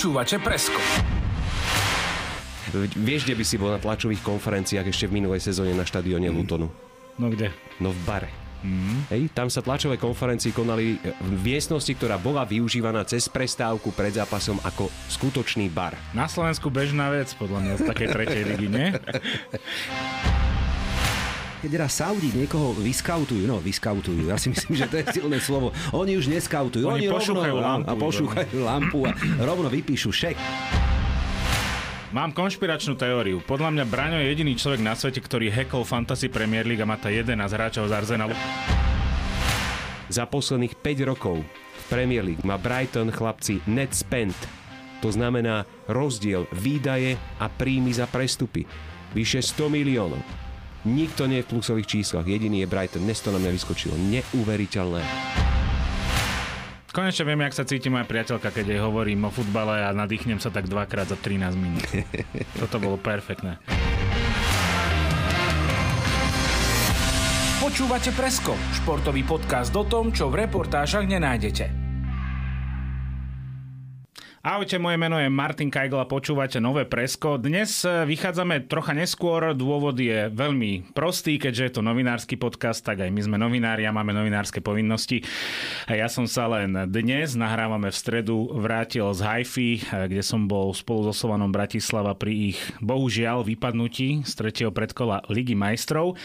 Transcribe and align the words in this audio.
Počúvate 0.00 0.40
Presko. 0.40 0.80
Vieš, 2.72 3.28
kde 3.28 3.36
by 3.36 3.44
si 3.44 3.60
bol 3.60 3.68
na 3.68 3.76
tlačových 3.76 4.24
konferenciách 4.24 4.88
ešte 4.88 5.04
v 5.04 5.20
minulej 5.20 5.44
sezóne 5.44 5.76
na 5.76 5.84
štadióne 5.84 6.32
Lutonu? 6.32 6.72
No 7.20 7.28
kde? 7.28 7.52
No 7.84 7.92
v 7.92 8.00
bare. 8.08 8.32
Mm. 8.64 9.04
Hej, 9.12 9.28
tam 9.36 9.52
sa 9.52 9.60
tlačové 9.60 10.00
konferencie 10.00 10.56
konali 10.56 10.96
v 11.04 11.40
miestnosti, 11.44 11.92
ktorá 11.92 12.16
bola 12.16 12.48
využívaná 12.48 13.04
cez 13.04 13.28
prestávku 13.28 13.92
pred 13.92 14.16
zápasom 14.16 14.56
ako 14.64 14.88
skutočný 15.12 15.68
bar. 15.68 15.92
Na 16.16 16.24
Slovensku 16.32 16.72
bežná 16.72 17.12
vec, 17.12 17.36
podľa 17.36 17.60
mňa, 17.60 17.72
z 17.76 17.82
takej 17.84 18.08
tretej 18.08 18.42
ligy, 18.56 18.72
nie? 18.72 18.88
keď 21.60 21.72
raz 21.76 22.00
Saudi 22.00 22.32
niekoho 22.32 22.72
vyskautujú, 22.72 23.44
no 23.44 23.60
vyskautujú, 23.60 24.32
ja 24.32 24.40
si 24.40 24.48
myslím, 24.48 24.74
že 24.80 24.88
to 24.88 24.96
je 24.96 25.04
silné 25.20 25.38
slovo. 25.44 25.76
Oni 25.92 26.16
už 26.16 26.32
neskautujú, 26.32 26.88
oni, 26.88 27.04
oni 27.04 27.12
pošúchajú 27.12 27.54
rovno, 27.54 27.68
lampu, 27.68 27.88
a 27.88 27.92
pošúchajú 28.00 28.56
lampu 28.64 28.98
a 29.04 29.12
rovno 29.44 29.68
vypíšu 29.68 30.08
šek. 30.08 30.36
Mám 32.10 32.34
konšpiračnú 32.34 32.98
teóriu. 32.98 33.38
Podľa 33.44 33.70
mňa 33.70 33.84
Braňo 33.86 34.18
je 34.18 34.34
jediný 34.34 34.58
človek 34.58 34.82
na 34.82 34.98
svete, 34.98 35.22
ktorý 35.22 35.46
hackol 35.52 35.86
Fantasy 35.86 36.26
Premier 36.26 36.66
League 36.66 36.82
a 36.82 36.88
má 36.88 36.98
tá 36.98 37.06
11 37.06 37.38
hráčov 37.38 37.86
z 37.86 37.94
Arsenalu. 37.94 38.34
Za 40.10 40.26
posledných 40.26 40.74
5 40.74 41.06
rokov 41.06 41.38
v 41.46 41.84
Premier 41.86 42.26
League 42.26 42.42
má 42.42 42.58
Brighton 42.58 43.14
chlapci 43.14 43.62
net 43.70 43.94
spent. 43.94 44.34
To 45.06 45.12
znamená 45.14 45.62
rozdiel 45.86 46.50
výdaje 46.50 47.14
a 47.38 47.46
príjmy 47.46 47.94
za 47.94 48.10
prestupy. 48.10 48.66
Vyše 49.14 49.38
100 49.38 49.70
miliónov. 49.70 50.39
Nikto 50.88 51.28
nie 51.28 51.44
je 51.44 51.46
v 51.46 51.50
plusových 51.56 51.92
číslach, 51.92 52.24
jediný 52.24 52.64
je 52.64 52.70
Brighton. 52.72 53.04
Dnes 53.04 53.20
to 53.20 53.28
na 53.28 53.36
mňa 53.36 53.52
vyskočilo. 53.52 54.00
Neuveriteľné. 54.00 55.04
Konečne 56.90 57.22
viem, 57.28 57.44
jak 57.44 57.54
sa 57.54 57.68
cíti 57.68 57.92
moja 57.92 58.08
priateľka, 58.08 58.48
keď 58.50 58.64
jej 58.66 58.80
hovorím 58.80 59.28
o 59.28 59.30
futbale 59.30 59.84
a 59.84 59.92
nadýchnem 59.92 60.40
sa 60.40 60.48
tak 60.48 60.66
dvakrát 60.66 61.06
za 61.06 61.20
13 61.20 61.54
minút. 61.54 61.84
Toto 62.64 62.80
bolo 62.80 62.96
perfektné. 62.96 63.60
Počúvate 67.60 68.10
Presko, 68.16 68.56
športový 68.80 69.22
podcast 69.22 69.76
o 69.76 69.84
tom, 69.84 70.16
čo 70.16 70.32
v 70.32 70.48
reportážach 70.48 71.04
nenájdete. 71.04 71.89
Ahojte, 74.40 74.80
moje 74.80 74.96
meno 74.96 75.20
je 75.20 75.28
Martin 75.28 75.68
Kajgl 75.68 76.00
a 76.00 76.08
počúvate 76.08 76.64
Nové 76.64 76.88
Presko. 76.88 77.36
Dnes 77.36 77.84
e, 77.84 78.08
vychádzame 78.08 78.72
trocha 78.72 78.96
neskôr, 78.96 79.52
dôvod 79.52 80.00
je 80.00 80.32
veľmi 80.32 80.96
prostý, 80.96 81.36
keďže 81.36 81.64
je 81.68 81.72
to 81.76 81.82
novinársky 81.84 82.40
podcast, 82.40 82.80
tak 82.80 83.04
aj 83.04 83.12
my 83.12 83.20
sme 83.20 83.36
novinári 83.36 83.84
a 83.84 83.92
máme 83.92 84.16
novinárske 84.16 84.64
povinnosti. 84.64 85.20
A 85.84 85.92
ja 85.92 86.08
som 86.08 86.24
sa 86.24 86.48
len 86.48 86.72
dnes, 86.88 87.36
nahrávame 87.36 87.92
v 87.92 88.00
stredu, 88.00 88.48
vrátil 88.56 89.12
z 89.12 89.20
Haifi, 89.20 89.84
e, 89.84 90.08
kde 90.08 90.24
som 90.24 90.48
bol 90.48 90.72
spolu 90.72 91.12
so 91.12 91.12
Slovanom 91.12 91.52
Bratislava 91.52 92.16
pri 92.16 92.56
ich 92.56 92.58
bohužiaľ 92.80 93.44
vypadnutí 93.44 94.24
z 94.24 94.32
tretieho 94.40 94.72
predkola 94.72 95.20
Ligy 95.28 95.52
majstrov. 95.52 96.16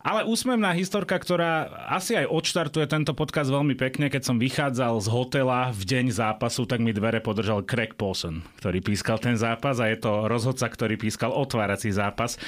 Ale 0.00 0.24
úsmevná 0.24 0.72
historka, 0.72 1.12
ktorá 1.20 1.68
asi 1.92 2.16
aj 2.16 2.32
odštartuje 2.32 2.88
tento 2.88 3.12
podcast 3.12 3.52
veľmi 3.52 3.76
pekne, 3.76 4.08
keď 4.08 4.32
som 4.32 4.40
vychádzal 4.40 4.96
z 4.96 5.08
hotela 5.12 5.68
v 5.76 5.82
deň 5.84 6.06
zápasu, 6.16 6.64
tak 6.64 6.80
mi 6.80 6.96
dvere 6.96 7.20
podržal 7.20 7.68
Craig 7.68 7.92
Pawson, 8.00 8.40
ktorý 8.56 8.80
pískal 8.80 9.20
ten 9.20 9.36
zápas 9.36 9.76
a 9.76 9.92
je 9.92 10.00
to 10.00 10.24
rozhodca, 10.24 10.72
ktorý 10.72 10.96
pískal 10.96 11.36
otvárací 11.36 11.92
zápas. 11.92 12.40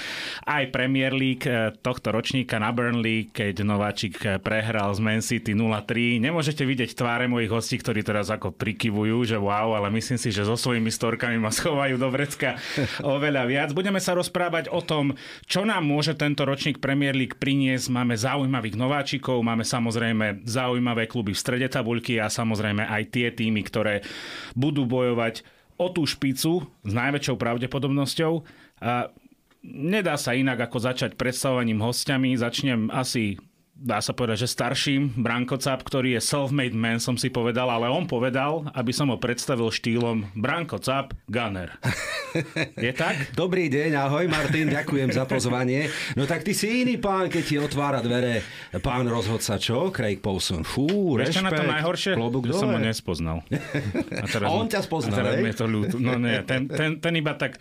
Aj 0.48 0.64
Premier 0.73 1.12
League 1.12 1.45
eh, 1.45 1.77
tohto 1.84 2.08
ročníka 2.08 2.56
na 2.56 2.73
Burnley, 2.73 3.28
keď 3.28 3.69
Nováčik 3.69 4.17
eh, 4.25 4.41
prehral 4.41 4.97
z 4.97 5.05
Man 5.05 5.20
City 5.20 5.53
0-3. 5.53 6.25
Nemôžete 6.25 6.64
vidieť 6.64 6.97
tváre 6.97 7.29
mojich 7.29 7.52
hostí, 7.52 7.77
ktorí 7.77 8.01
teraz 8.01 8.33
ako 8.33 8.57
prikyvujú, 8.57 9.29
že 9.29 9.36
wow, 9.36 9.77
ale 9.77 9.92
myslím 9.92 10.17
si, 10.17 10.33
že 10.33 10.48
so 10.48 10.57
svojimi 10.57 10.89
storkami 10.89 11.36
ma 11.36 11.52
schovajú 11.52 12.01
do 12.01 12.08
vrecka 12.08 12.57
oveľa 13.05 13.45
viac. 13.45 13.69
Budeme 13.77 14.01
sa 14.01 14.17
rozprávať 14.17 14.73
o 14.73 14.80
tom, 14.80 15.13
čo 15.45 15.69
nám 15.69 15.84
môže 15.84 16.17
tento 16.17 16.48
ročník 16.48 16.80
Premier 16.80 17.13
League 17.13 17.42
priniesť. 17.42 17.91
Máme 17.91 18.14
zaujímavých 18.14 18.79
nováčikov, 18.79 19.42
máme 19.42 19.67
samozrejme 19.67 20.47
zaujímavé 20.47 21.11
kluby 21.11 21.35
v 21.35 21.42
strede 21.42 21.67
tabuľky 21.67 22.23
a 22.23 22.30
samozrejme 22.30 22.86
aj 22.86 23.03
tie 23.11 23.35
týmy, 23.35 23.67
ktoré 23.67 24.07
budú 24.55 24.86
bojovať 24.86 25.42
o 25.75 25.91
tú 25.91 26.07
špicu 26.07 26.63
s 26.86 26.92
najväčšou 26.95 27.35
pravdepodobnosťou. 27.35 28.33
A 28.86 29.11
nedá 29.67 30.14
sa 30.14 30.39
inak 30.39 30.70
ako 30.70 30.79
začať 30.79 31.19
predstavovaním 31.19 31.83
hostiami. 31.83 32.39
Začnem 32.39 32.95
asi 32.95 33.42
dá 33.83 33.98
sa 33.98 34.15
povedať, 34.15 34.47
že 34.47 34.55
starším 34.55 35.19
Branko 35.19 35.59
Cap, 35.59 35.83
ktorý 35.83 36.15
je 36.17 36.20
self-made 36.23 36.73
man, 36.73 37.03
som 37.03 37.19
si 37.19 37.27
povedal, 37.29 37.67
ale 37.67 37.91
on 37.91 38.07
povedal, 38.07 38.70
aby 38.79 38.95
som 38.95 39.11
ho 39.11 39.19
predstavil 39.19 39.75
štýlom 39.75 40.31
Branko 40.39 40.79
Cap, 40.79 41.19
Gunner. 41.27 41.75
Je 42.79 42.93
tak? 42.95 43.19
Dobrý 43.43 43.67
deň, 43.67 43.98
ahoj 43.98 44.31
Martin, 44.31 44.70
ďakujem 44.70 45.11
za 45.11 45.27
pozvanie. 45.27 45.91
No 46.15 46.25
tak 46.31 46.47
ty 46.47 46.55
si 46.55 46.87
iný 46.87 46.97
pán, 47.03 47.27
keď 47.27 47.43
ti 47.43 47.57
otvára 47.59 47.98
dvere 47.98 48.47
pán 48.79 49.11
rozhodca, 49.11 49.59
čo? 49.59 49.91
Craig 49.91 50.23
Paulson. 50.23 50.63
Fú, 50.63 51.19
rešpekt, 51.19 51.43
na 51.43 51.51
to 51.51 51.67
najhoršie? 51.67 52.13
Klobúk 52.14 52.47
že 52.47 52.55
som 52.55 52.70
ho 52.70 52.79
nespoznal. 52.79 53.43
A, 54.23 54.27
teraz 54.31 54.47
a 54.47 54.55
on 54.55 54.70
ťa 54.70 54.81
spoznal, 54.87 55.19
a 55.19 55.19
teraz 55.19 55.35
je 55.35 55.57
to 55.57 55.67
ľúto. 55.67 55.97
No 55.99 56.14
nie, 56.14 56.39
ten, 56.47 56.70
ten, 56.70 57.03
ten 57.03 57.13
iba 57.19 57.35
tak 57.35 57.59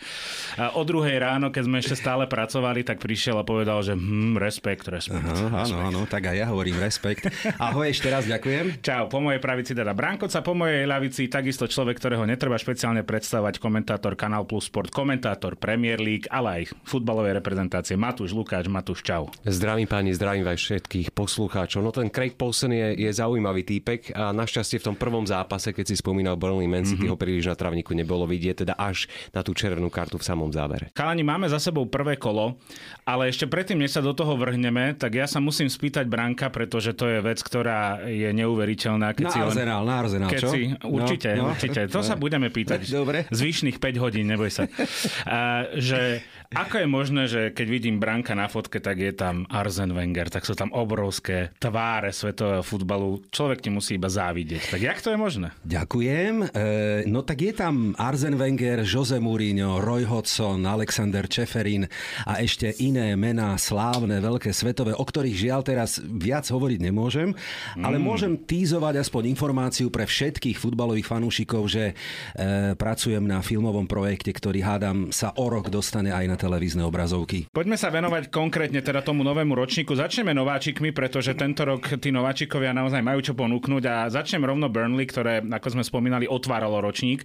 o 0.77 0.81
druhej 0.85 1.17
ráno, 1.17 1.49
keď 1.49 1.63
sme 1.65 1.77
ešte 1.81 1.95
stále 1.97 2.29
pracovali, 2.29 2.85
tak 2.85 3.01
prišiel 3.01 3.41
a 3.41 3.43
povedal, 3.47 3.81
že 3.81 3.97
hm, 3.97 4.37
respekt, 4.37 4.85
respekt. 4.85 5.25
Aha, 5.25 5.65
áno, 5.65 5.75
áno, 5.81 5.99
tak 6.11 6.27
aj 6.27 6.35
ja 6.43 6.45
hovorím 6.51 6.75
respekt. 6.83 7.31
Ahoj, 7.55 7.87
ešte 7.87 8.11
raz 8.11 8.27
ďakujem. 8.27 8.83
Čau, 8.83 9.07
po 9.07 9.23
mojej 9.23 9.39
pravici 9.39 9.71
teda 9.71 9.95
Brankoca, 9.95 10.43
po 10.43 10.51
mojej 10.51 10.83
ľavici 10.83 11.31
takisto 11.31 11.71
človek, 11.71 11.95
ktorého 11.95 12.27
netreba 12.27 12.59
špeciálne 12.59 13.07
predstavať, 13.07 13.63
komentátor 13.63 14.19
Kanál 14.19 14.43
Plus 14.43 14.67
Sport, 14.67 14.91
komentátor 14.91 15.55
Premier 15.55 16.03
League, 16.03 16.27
ale 16.27 16.67
aj 16.67 16.75
futbalovej 16.83 17.39
reprezentácie 17.39 17.95
Matúš 17.95 18.35
Lukáč. 18.35 18.67
Matúš, 18.67 19.07
čau. 19.07 19.31
Zdravím 19.47 19.87
páni, 19.87 20.11
zdravím 20.11 20.43
vás 20.43 20.59
všetkých 20.59 21.15
poslucháčov. 21.15 21.79
No 21.79 21.95
ten 21.95 22.11
Craig 22.11 22.35
Paulson 22.35 22.75
je, 22.75 23.07
je 23.07 23.11
zaujímavý 23.15 23.63
týpek 23.63 24.11
a 24.11 24.35
našťastie 24.35 24.83
v 24.83 24.91
tom 24.91 24.95
prvom 24.99 25.23
zápase, 25.23 25.71
keď 25.71 25.95
si 25.95 25.95
spomínal 25.95 26.35
Burnley 26.35 26.67
Man 26.67 26.83
City, 26.83 27.07
mm-hmm. 27.07 27.15
ho 27.15 27.15
príliš 27.15 27.47
na 27.47 27.55
travníku 27.55 27.95
nebolo 27.95 28.27
vidieť, 28.27 28.67
teda 28.67 28.75
až 28.75 29.07
na 29.31 29.39
tú 29.47 29.55
červenú 29.55 29.87
kartu 29.87 30.19
v 30.19 30.27
samom 30.27 30.51
závere. 30.51 30.91
Chalani, 30.91 31.23
máme 31.23 31.47
za 31.47 31.61
sebou 31.61 31.87
prvé 31.87 32.19
kolo, 32.19 32.59
ale 33.07 33.31
ešte 33.31 33.47
predtým, 33.47 33.79
než 33.79 33.95
sa 33.95 34.01
do 34.03 34.11
toho 34.11 34.35
vrhneme, 34.35 34.91
tak 34.99 35.15
ja 35.15 35.29
sa 35.29 35.39
musím 35.39 35.69
spýtať 35.69 35.90
Branka, 35.91 36.31
Janka, 36.31 36.47
pretože 36.47 36.95
to 36.95 37.05
je 37.11 37.19
vec, 37.19 37.43
ktorá 37.43 38.07
je 38.07 38.31
neuveriteľná. 38.31 39.11
Keď 39.11 39.25
na 39.27 39.33
si 39.35 39.39
Arsenal, 39.43 39.81
len, 39.83 39.89
na 39.91 39.95
Arsenal, 39.99 40.29
keď 40.31 40.41
čo? 40.41 40.49
Si, 40.49 40.61
určite, 40.87 41.29
no, 41.35 41.43
no. 41.43 41.51
určite. 41.51 41.81
To 41.91 41.99
sa 41.99 42.15
budeme 42.23 42.47
pýtať. 42.47 42.87
Dobre. 42.87 43.27
Zvyšných 43.29 43.77
5 43.77 44.01
hodín, 44.01 44.25
neboj 44.31 44.49
sa. 44.49 44.65
A, 45.27 45.67
že 45.75 46.23
ako 46.51 46.83
je 46.83 46.87
možné, 46.87 47.23
že 47.31 47.41
keď 47.55 47.67
vidím 47.71 47.95
Branka 47.95 48.35
na 48.35 48.51
fotke, 48.51 48.83
tak 48.83 48.99
je 48.99 49.15
tam 49.15 49.47
Arzen 49.47 49.95
Wenger, 49.95 50.27
tak 50.27 50.43
sú 50.43 50.51
tam 50.51 50.67
obrovské 50.75 51.55
tváre 51.63 52.11
svetového 52.11 52.59
futbalu. 52.59 53.23
Človek 53.31 53.63
ti 53.63 53.71
musí 53.71 53.95
iba 53.95 54.11
závidieť. 54.11 54.67
Tak 54.67 54.83
jak 54.83 54.99
to 54.99 55.15
je 55.15 55.17
možné? 55.17 55.55
Ďakujem. 55.63 56.51
E, 56.51 57.07
no 57.07 57.23
tak 57.23 57.39
je 57.39 57.55
tam 57.55 57.95
Arzen 57.95 58.35
Wenger, 58.35 58.83
Jose 58.83 59.15
Mourinho, 59.23 59.79
Roy 59.79 60.03
Hodgson, 60.03 60.67
Alexander 60.67 61.23
Čeferin 61.23 61.87
a 62.27 62.43
ešte 62.43 62.75
iné 62.83 63.15
mená 63.15 63.55
slávne, 63.55 64.19
veľké 64.19 64.51
svetové, 64.51 64.91
o 64.91 65.07
ktorých 65.07 65.47
žiaľ 65.47 65.63
teraz 65.63 66.03
viac 66.03 66.43
hovoriť 66.51 66.79
nemôžem, 66.83 67.31
mm. 67.31 67.87
ale 67.87 67.95
môžem 67.95 68.35
týzovať 68.35 68.99
aspoň 68.99 69.31
informáciu 69.31 69.87
pre 69.87 70.03
všetkých 70.03 70.59
futbalových 70.59 71.07
fanúšikov, 71.07 71.71
že 71.71 71.95
e, 72.35 72.75
pracujem 72.75 73.23
na 73.23 73.39
filmovom 73.39 73.87
projekte, 73.87 74.35
ktorý 74.35 74.59
hádam 74.67 75.15
sa 75.15 75.31
o 75.39 75.47
rok 75.47 75.71
dostane 75.71 76.11
aj 76.11 76.25
na 76.27 76.40
televízne 76.41 76.81
obrazovky. 76.81 77.45
Poďme 77.53 77.77
sa 77.77 77.93
venovať 77.93 78.33
konkrétne 78.33 78.81
teda 78.81 79.05
tomu 79.05 79.21
novému 79.21 79.53
ročníku. 79.53 79.93
Začneme 79.93 80.33
nováčikmi, 80.33 80.89
pretože 80.89 81.37
tento 81.37 81.61
rok 81.61 81.85
tí 82.01 82.09
nováčikovia 82.09 82.73
naozaj 82.73 83.05
majú 83.05 83.21
čo 83.21 83.37
ponúknuť 83.37 83.83
a 83.85 84.09
začnem 84.09 84.41
rovno 84.41 84.65
Burnley, 84.73 85.05
ktoré, 85.05 85.45
ako 85.45 85.77
sme 85.77 85.85
spomínali, 85.85 86.25
otváralo 86.25 86.81
ročník. 86.81 87.21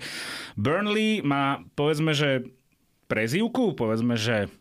Burnley 0.60 1.24
má, 1.24 1.64
povedzme, 1.72 2.12
že 2.12 2.44
prezývku, 3.08 3.72
povedzme, 3.72 4.20
že 4.20 4.52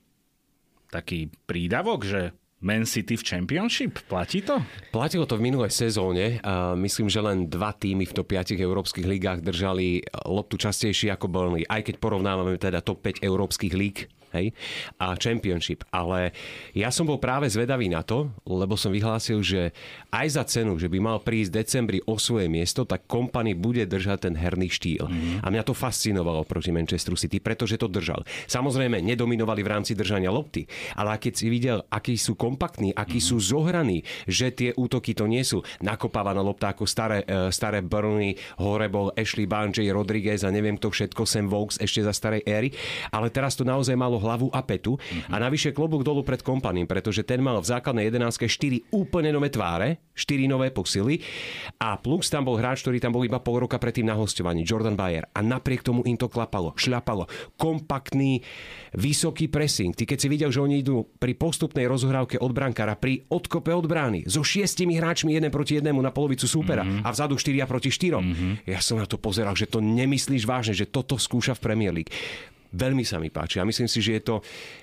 taký 0.88 1.28
prídavok, 1.44 2.07
že 2.07 2.31
Man 2.63 2.88
City 2.88 3.13
v 3.13 3.22
Championship? 3.22 4.02
Platí 4.10 4.42
to? 4.42 4.57
Platilo 4.90 5.28
to 5.30 5.38
v 5.38 5.52
minulej 5.52 5.69
sezóne. 5.69 6.42
Myslím, 6.80 7.12
že 7.12 7.22
len 7.22 7.46
dva 7.46 7.75
týmy 7.75 8.10
v 8.10 8.16
top 8.16 8.31
5 8.34 8.57
európskych 8.57 9.06
ligách 9.06 9.46
držali 9.46 10.02
loptu 10.25 10.57
častejšie 10.57 11.13
ako 11.13 11.30
Burnley. 11.30 11.68
Aj 11.68 11.84
keď 11.86 12.02
porovnávame 12.02 12.57
teda 12.57 12.81
top 12.81 13.06
5 13.06 13.22
európskych 13.22 13.74
líg, 13.75 14.10
hej, 14.36 14.52
a 15.00 15.16
Championship. 15.16 15.88
Ale 15.90 16.36
ja 16.76 16.92
som 16.92 17.08
bol 17.08 17.18
práve 17.18 17.48
zvedavý 17.48 17.88
na 17.88 18.04
to, 18.04 18.28
lebo 18.44 18.76
som 18.76 18.92
vyhlásil, 18.92 19.40
že 19.40 19.72
aj 20.12 20.28
za 20.36 20.44
cenu, 20.44 20.76
že 20.76 20.92
by 20.92 21.00
mal 21.00 21.18
prísť 21.24 21.50
v 21.52 21.58
decembri 21.64 22.00
o 22.04 22.20
svoje 22.20 22.52
miesto, 22.52 22.84
tak 22.84 23.08
kompany 23.08 23.56
bude 23.56 23.84
držať 23.88 24.30
ten 24.30 24.36
herný 24.36 24.68
štýl. 24.68 25.08
Mm-hmm. 25.08 25.44
A 25.44 25.48
mňa 25.48 25.64
to 25.64 25.74
fascinovalo 25.74 26.44
proti 26.44 26.76
Manchesteru 26.76 27.16
City, 27.16 27.40
pretože 27.40 27.80
to 27.80 27.88
držal. 27.88 28.24
Samozrejme, 28.48 29.00
nedominovali 29.00 29.62
v 29.64 29.72
rámci 29.72 29.96
držania 29.96 30.32
lopty, 30.32 30.68
ale 30.96 31.16
keď 31.16 31.34
si 31.34 31.48
videl, 31.48 31.80
akí 31.88 32.20
sú 32.20 32.36
kompaktní, 32.36 32.92
akí 32.92 33.20
mm-hmm. 33.20 33.31
sú 33.31 33.38
zohraní, 33.40 34.04
že 34.28 34.52
tie 34.52 34.72
útoky 34.76 35.16
to 35.16 35.26
nie 35.26 35.44
sú 35.44 35.64
nakopávaná 35.80 36.44
lopta 36.44 36.76
ako 36.76 36.84
staré, 36.84 37.24
e, 37.24 37.54
staré 37.54 37.80
Burnley, 37.86 38.36
hore 38.60 38.88
bol 38.92 39.14
Ashley 39.16 39.48
Barnes, 39.48 39.78
Rodriguez 39.78 40.44
a 40.44 40.54
neviem 40.54 40.80
kto 40.80 40.92
všetko, 40.92 41.24
Sam 41.28 41.48
Vokes 41.52 41.80
ešte 41.80 42.02
za 42.04 42.14
starej 42.16 42.44
éry, 42.48 42.70
ale 43.12 43.31
teraz 43.31 43.56
to 43.56 43.68
naozaj 43.68 43.96
malo 43.96 44.20
hlavu 44.25 44.50
a 44.50 44.66
petu 44.66 44.98
mm-hmm. 44.98 45.31
a 45.31 45.36
navyše 45.38 45.69
klobúk 45.69 46.01
dolu 46.01 46.25
pred 46.25 46.42
kompaným, 46.42 46.89
pretože 46.89 47.22
ten 47.22 47.39
mal 47.39 47.62
v 47.62 47.69
základnej 47.69 48.10
11 48.10 48.50
4 48.50 48.89
úplne 48.89 49.30
nové 49.30 49.54
tváre, 49.54 50.01
4 50.18 50.50
nové 50.50 50.74
posily 50.74 51.22
a 51.77 51.95
plus 52.01 52.27
tam 52.33 52.50
bol 52.50 52.57
hráč, 52.57 52.81
ktorý 52.81 52.98
tam 52.98 53.13
bol 53.13 53.24
iba 53.24 53.38
pol 53.38 53.62
roka 53.62 53.77
predtým 53.77 54.10
na 54.10 54.18
hostovaní, 54.18 54.66
Jordan 54.66 54.98
Bayer 54.98 55.30
a 55.30 55.39
napriek 55.45 55.86
tomu 55.86 56.01
im 56.10 56.18
to 56.18 56.25
klapalo, 56.25 56.74
šľapalo. 56.74 57.30
Kompaktný, 57.60 58.42
vysoký 58.98 59.51
pressing. 59.51 59.94
Ty 59.94 60.10
keď 60.10 60.18
si 60.18 60.28
videl, 60.31 60.50
že 60.50 60.63
oni 60.63 60.81
idú 60.81 61.06
pri 61.19 61.36
postupnej 61.38 61.86
rozhrávke 61.86 62.39
od 62.39 62.51
brankára, 62.56 62.98
pri 62.98 63.28
odkope 63.30 63.69
od 63.75 63.86
brány, 63.86 64.25
so 64.25 64.42
šiestimi 64.42 64.98
hráčmi 64.98 65.36
jeden 65.36 65.51
proti 65.51 65.78
jednému 65.78 66.00
na 66.00 66.16
polovicu 66.16 66.48
súpera 66.48 66.81
mm-hmm. 66.81 67.04
a 67.04 67.10
vzadu 67.12 67.36
4 67.36 67.68
proti 67.68 67.89
4. 67.92 68.16
Mm-hmm. 68.16 68.54
Ja 68.71 68.80
som 68.80 68.98
na 68.98 69.06
to 69.06 69.19
pozeral, 69.19 69.54
že 69.54 69.68
to 69.68 69.83
nemyslíš 69.83 70.48
vážne, 70.48 70.74
že 70.74 70.88
toto 70.88 71.19
skúša 71.19 71.54
v 71.60 71.63
Premier 71.63 71.94
League. 71.94 72.13
Veľmi 72.75 73.07
sa 73.07 73.18
mi 73.24 73.31
páči. 73.31 73.63
A 73.63 73.68
myslím 73.68 73.88
si, 73.88 74.04
že 74.04 74.19
je 74.19 74.24
to 74.24 74.36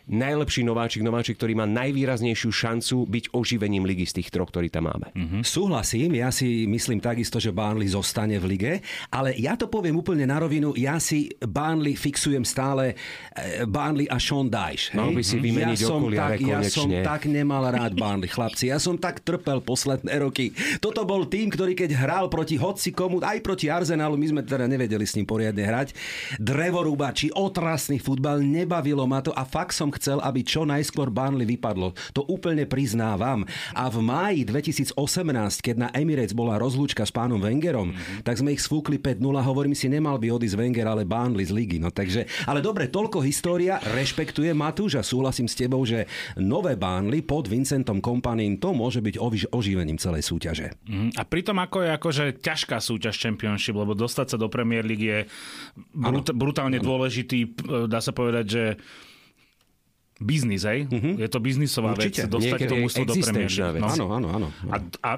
najlepší 0.08 0.64
nováčik, 0.64 1.04
nováčik, 1.04 1.36
ktorý 1.36 1.52
má 1.54 1.68
najvýraznejšiu 1.68 2.48
šancu 2.48 3.04
byť 3.04 3.24
oživením 3.36 3.84
ligy 3.84 4.08
z 4.08 4.22
tých 4.22 4.32
troch, 4.32 4.48
ktorí 4.48 4.72
tam 4.72 4.88
máme. 4.88 5.12
Mm-hmm. 5.12 5.42
Súhlasím, 5.44 6.16
ja 6.16 6.32
si 6.32 6.64
myslím 6.64 6.98
takisto, 6.98 7.36
že 7.36 7.52
Burnley 7.52 7.92
zostane 7.92 8.40
v 8.40 8.56
lige, 8.56 8.72
ale 9.12 9.36
ja 9.36 9.54
to 9.54 9.68
poviem 9.68 10.00
úplne 10.00 10.24
na 10.24 10.40
rovinu, 10.40 10.72
ja 10.72 10.96
si 10.96 11.28
Burnley 11.38 11.94
fixujem 11.94 12.42
stále 12.42 12.96
eh, 12.96 13.68
Burnley 13.68 14.08
a 14.08 14.16
Sean 14.16 14.48
Dyche. 14.48 14.96
Mal 14.96 15.12
by 15.12 15.22
si 15.22 15.36
vymeniť 15.36 15.78
ja 15.78 15.86
som 15.86 16.00
tak, 16.08 16.38
ja 16.40 16.60
som 16.64 16.88
tak 16.88 17.28
nemal 17.28 17.68
rád 17.68 17.92
Burnley, 17.92 18.32
chlapci. 18.32 18.72
Ja 18.72 18.80
som 18.80 18.96
tak 18.96 19.20
trpel 19.20 19.60
posledné 19.60 20.16
roky. 20.18 20.56
Toto 20.80 21.04
bol 21.04 21.28
tým, 21.28 21.52
ktorý 21.52 21.76
keď 21.76 21.94
hral 21.94 22.26
proti 22.32 22.56
hoci 22.56 22.90
komu, 22.96 23.20
aj 23.20 23.44
proti 23.44 23.68
Arsenalu, 23.68 24.16
my 24.16 24.26
sme 24.32 24.40
teda 24.42 24.64
nevedeli 24.64 25.04
s 25.04 25.14
ním 25.14 25.28
poriadne 25.28 25.62
hrať, 25.62 25.94
drevorúbači, 26.40 27.34
otras 27.34 27.81
krásny 27.82 27.98
futbal, 27.98 28.38
nebavilo 28.46 29.02
ma 29.10 29.18
to 29.18 29.34
a 29.34 29.42
fakt 29.42 29.74
som 29.74 29.90
chcel, 29.90 30.22
aby 30.22 30.46
čo 30.46 30.62
najskôr 30.62 31.10
Burnley 31.10 31.42
vypadlo. 31.58 31.98
To 32.14 32.22
úplne 32.30 32.62
priznávam. 32.62 33.42
A 33.74 33.90
v 33.90 33.98
máji 33.98 34.46
2018, 34.46 34.94
keď 35.58 35.74
na 35.82 35.88
Emirates 35.90 36.30
bola 36.30 36.62
rozlúčka 36.62 37.02
s 37.02 37.10
pánom 37.10 37.42
Wengerom, 37.42 37.90
mm-hmm. 37.90 38.22
tak 38.22 38.38
sme 38.38 38.54
ich 38.54 38.62
sfúkli 38.62 39.02
5-0. 39.02 39.18
Hovorím 39.18 39.74
si, 39.74 39.90
nemal 39.90 40.14
by 40.22 40.30
odísť 40.30 40.54
Wenger, 40.54 40.86
ale 40.94 41.02
Burnley 41.02 41.42
z 41.42 41.50
ligy. 41.50 41.82
No, 41.82 41.90
takže, 41.90 42.30
ale 42.46 42.62
dobre, 42.62 42.86
toľko 42.86 43.18
história. 43.26 43.82
Rešpektujem 43.82 44.54
Matúš 44.54 44.94
a 44.94 45.02
súhlasím 45.02 45.50
s 45.50 45.58
tebou, 45.58 45.82
že 45.82 46.06
nové 46.38 46.78
Burnley 46.78 47.26
pod 47.26 47.50
Vincentom 47.50 47.98
Kompaním 47.98 48.62
to 48.62 48.70
môže 48.70 49.02
byť 49.02 49.18
oži- 49.18 49.50
oživením 49.50 49.98
celej 49.98 50.22
súťaže. 50.22 50.78
Mm, 50.86 51.18
a 51.18 51.26
pritom 51.26 51.58
ako 51.58 51.82
je 51.82 51.90
akože 51.98 52.24
ťažká 52.46 52.78
súťaž 52.78 53.18
Championship, 53.18 53.74
lebo 53.74 53.98
dostať 53.98 54.26
sa 54.30 54.36
do 54.38 54.46
Premier 54.46 54.86
League 54.86 55.02
je 55.02 55.26
brut- 55.90 56.30
brutálne 56.30 56.78
ano. 56.78 56.86
dôležitý 56.86 57.58
dá 57.90 57.98
sa 58.00 58.12
povedať, 58.14 58.44
že 58.46 58.64
biznis, 60.22 60.62
hej? 60.62 60.86
Uh-huh. 60.86 61.18
Je 61.18 61.28
to 61.28 61.38
biznisová 61.42 61.98
Určite. 61.98 62.24
vec, 62.24 62.30
dostať 62.30 62.58
Niekedy 62.58 62.70
to 62.70 62.76
mústvo 62.78 63.02
do 63.04 63.14
Premier 63.18 63.50
No. 63.82 63.88
Áno, 63.90 64.06
áno, 64.14 64.28
áno. 64.30 64.48
A, 64.70 64.76
a 65.02 65.10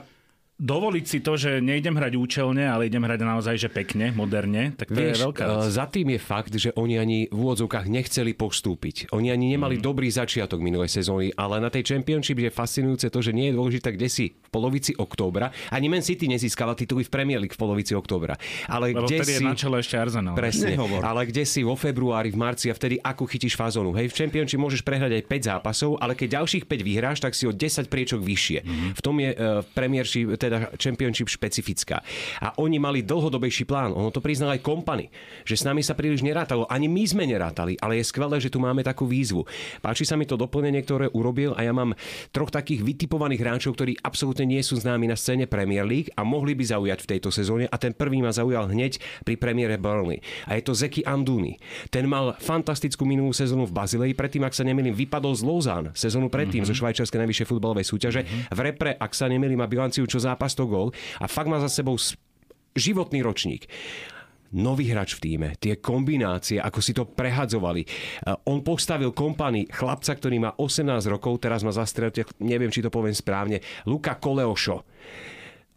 dovoliť 0.55 1.05
si 1.05 1.19
to, 1.19 1.35
že 1.35 1.59
nejdem 1.59 1.99
hrať 1.99 2.15
účelne, 2.15 2.63
ale 2.63 2.87
idem 2.87 3.03
hrať 3.03 3.21
naozaj 3.27 3.55
že 3.59 3.71
pekne, 3.71 4.15
moderne, 4.15 4.71
tak 4.79 4.95
to 4.95 4.99
Vieš, 4.99 5.19
je 5.19 5.25
veľká 5.27 5.43
vec. 5.43 5.59
Eh, 5.59 5.71
za 5.75 5.85
tým 5.91 6.07
je 6.15 6.21
fakt, 6.23 6.55
že 6.55 6.71
oni 6.79 6.95
ani 6.95 7.19
v 7.27 7.39
úvodzovkách 7.39 7.91
nechceli 7.91 8.39
postúpiť. 8.39 9.11
Oni 9.11 9.35
ani 9.35 9.59
nemali 9.59 9.79
mm. 9.79 9.83
dobrý 9.83 10.07
začiatok 10.07 10.63
minulej 10.63 10.95
sezóny, 10.95 11.35
ale 11.35 11.59
na 11.59 11.75
tej 11.75 11.91
Championship 11.91 12.39
je 12.39 12.51
fascinujúce 12.55 13.11
to, 13.11 13.19
že 13.19 13.35
nie 13.35 13.51
je 13.51 13.55
dôležité, 13.59 13.99
kde 13.99 14.07
si 14.07 14.31
v 14.31 14.49
polovici 14.55 14.95
októbra. 14.95 15.51
Ani 15.75 15.91
Man 15.91 16.07
City 16.07 16.31
nezískala 16.31 16.79
tituly 16.79 17.03
v 17.03 17.11
Premier 17.11 17.43
League 17.43 17.55
v 17.55 17.61
polovici 17.61 17.99
októbra. 17.99 18.39
Ale 18.71 18.95
Lebo 18.95 19.11
kde 19.11 19.27
vtedy 19.27 19.33
si... 19.35 19.37
je 19.43 19.51
na 19.51 19.55
čele 19.59 19.83
ešte 19.83 19.99
Arsenal. 19.99 20.39
Presne, 20.39 20.79
Nehovor. 20.79 21.03
ale 21.03 21.27
kde 21.27 21.43
si 21.43 21.67
vo 21.67 21.75
februári, 21.75 22.31
v 22.31 22.39
marci 22.39 22.71
a 22.71 22.75
vtedy 22.79 23.03
ako 23.03 23.27
chytíš 23.27 23.59
fazónu. 23.59 23.91
Hej, 23.99 24.15
v 24.15 24.23
Championship 24.23 24.63
môžeš 24.63 24.87
prehrať 24.87 25.19
aj 25.19 25.23
5 25.27 25.51
zápasov, 25.51 25.91
ale 25.99 26.15
keď 26.15 26.39
ďalších 26.39 26.65
5 26.71 26.87
vyhráš, 26.87 27.19
tak 27.19 27.35
si 27.35 27.51
o 27.51 27.53
10 27.53 27.91
priečok 27.91 28.23
vyššie. 28.23 28.59
Mm. 28.63 28.91
V 28.95 29.01
tom 29.03 29.19
je 29.19 29.31
uh, 29.35 29.67
Premiership, 29.75 30.31
teda 30.45 30.77
Championship 30.77 31.33
špecifická. 31.33 32.05
A 32.45 32.53
oni 32.61 32.77
mali 32.77 33.01
dlhodobejší 33.01 33.65
plán. 33.65 33.97
Ono 33.97 34.13
to 34.13 34.21
priznal 34.21 34.53
aj 34.53 34.61
kompany, 34.61 35.09
že 35.49 35.57
s 35.57 35.65
nami 35.65 35.81
sa 35.81 35.97
príliš 35.97 36.21
nerátalo. 36.21 36.69
Ani 36.69 36.87
my 36.87 37.05
sme 37.09 37.25
nerátali, 37.25 37.81
ale 37.81 38.01
je 38.01 38.05
skvelé, 38.05 38.37
že 38.37 38.53
tu 38.53 38.61
máme 38.61 38.85
takú 38.85 39.09
výzvu. 39.09 39.49
Páči 39.81 40.05
sa 40.05 40.21
mi 40.21 40.29
to 40.29 40.37
doplnenie, 40.37 40.85
ktoré 40.85 41.09
urobil 41.17 41.57
a 41.57 41.65
ja 41.65 41.73
mám 41.73 41.97
troch 42.31 42.53
takých 42.53 42.85
vytipovaných 42.85 43.41
hráčov, 43.41 43.73
ktorí 43.75 43.97
absolútne 44.05 44.45
nie 44.45 44.61
sú 44.61 44.77
známi 44.77 45.09
na 45.09 45.17
scéne 45.17 45.49
Premier 45.49 45.89
League 45.89 46.13
a 46.19 46.27
mohli 46.27 46.53
by 46.53 46.65
zaujať 46.69 46.99
v 47.05 47.11
tejto 47.17 47.31
sezóne 47.33 47.65
a 47.71 47.77
ten 47.81 47.97
prvý 47.97 48.21
ma 48.21 48.35
zaujal 48.35 48.69
hneď 48.69 49.01
pri 49.25 49.41
premiére 49.41 49.81
Burnley. 49.81 50.21
A 50.51 50.59
je 50.59 50.63
to 50.67 50.77
Zeki 50.77 51.07
Amduni. 51.07 51.57
Ten 51.89 52.05
mal 52.11 52.37
fantastickú 52.37 53.09
minulú 53.09 53.33
sezónu 53.33 53.65
v 53.65 53.73
Bazilei, 53.73 54.13
predtým, 54.13 54.45
ak 54.45 54.53
sa 54.53 54.67
nemýlim, 54.67 54.93
vypadol 54.93 55.33
z 55.33 55.43
Lausanne 55.47 55.89
sezónu 55.95 56.29
predtým 56.29 56.67
mm-hmm. 56.67 56.75
zo 56.75 56.81
švajčiarskej 56.83 57.21
najvyššej 57.25 57.49
futbalovej 57.49 57.87
súťaže. 57.87 58.21
Mm-hmm. 58.27 58.53
V 58.53 58.59
repre, 58.61 58.91
ak 58.99 59.13
sa 59.15 59.31
nemýlim, 59.31 59.59
má 59.61 59.67
bilanciu 59.71 60.05
čo 60.05 60.19
zápas 60.35 60.59
to 60.59 60.67
gól 60.67 60.91
a 61.23 61.31
fakt 61.31 61.47
má 61.47 61.63
za 61.63 61.71
sebou 61.71 61.95
životný 62.75 63.23
ročník 63.23 63.71
nový 64.55 64.87
hráč 64.95 65.19
v 65.19 65.23
týme, 65.27 65.49
tie 65.59 65.83
kombinácie, 65.83 66.63
ako 66.63 66.79
si 66.79 66.95
to 66.95 67.11
prehadzovali. 67.11 67.83
E, 67.83 67.89
on 68.47 68.63
postavil 68.63 69.11
kompany 69.11 69.67
chlapca, 69.67 70.15
ktorý 70.15 70.39
má 70.39 70.51
18 70.55 71.11
rokov, 71.11 71.43
teraz 71.43 71.67
ma 71.67 71.75
zastrelil, 71.75 72.23
neviem, 72.39 72.71
či 72.71 72.79
to 72.79 72.87
poviem 72.87 73.19
správne, 73.19 73.59
Luka 73.83 74.15
Koleošo 74.15 74.87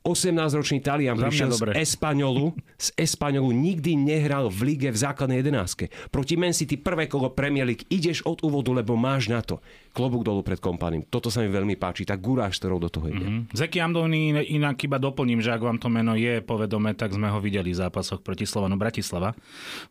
18-ročný 0.07 0.79
Talian 0.79 1.19
prišiel 1.19 1.51
z 1.51 1.75
Espanolu, 1.75 2.55
z 2.79 2.95
Espanolu 2.95 3.51
nikdy 3.51 3.99
nehral 3.99 4.47
v 4.47 4.73
lige 4.73 4.87
v 4.87 4.97
základnej 4.97 5.43
jedenáctke. 5.43 5.91
Proti 6.07 6.39
Man 6.39 6.55
City 6.55 6.79
prvé 6.79 7.11
kolo 7.11 7.35
Premier 7.35 7.67
League 7.67 7.83
ideš 7.91 8.23
od 8.23 8.39
úvodu, 8.47 8.71
lebo 8.71 8.95
máš 8.95 9.27
na 9.27 9.43
to. 9.43 9.59
Klobúk 9.91 10.23
dolu 10.23 10.45
pred 10.45 10.63
kompaným. 10.63 11.03
Toto 11.11 11.27
sa 11.27 11.43
mi 11.43 11.51
veľmi 11.51 11.75
páči, 11.75 12.07
tak 12.07 12.23
guráš, 12.23 12.61
ktorou 12.63 12.79
do 12.79 12.87
toho 12.87 13.11
ide. 13.11 13.27
Mm-hmm. 13.27 13.51
Zeky 13.51 13.83
Amdoni 13.83 14.31
inak 14.47 14.79
iba 14.87 14.95
doplním, 14.95 15.43
že 15.43 15.51
ak 15.51 15.61
vám 15.61 15.77
to 15.81 15.91
meno 15.91 16.15
je 16.15 16.39
povedomé, 16.39 16.95
tak 16.95 17.11
sme 17.11 17.27
ho 17.27 17.43
videli 17.43 17.75
v 17.75 17.81
zápasoch 17.83 18.23
proti 18.23 18.47
Slovanu 18.47 18.79
Bratislava 18.79 19.35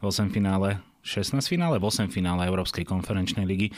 v 0.00 0.04
8 0.08 0.32
finále 0.32 0.80
16 1.06 1.38
finále, 1.46 1.78
v 1.78 1.86
8 1.86 2.10
finále 2.10 2.50
Európskej 2.50 2.82
konferenčnej 2.82 3.46
ligy. 3.46 3.70
E, 3.70 3.72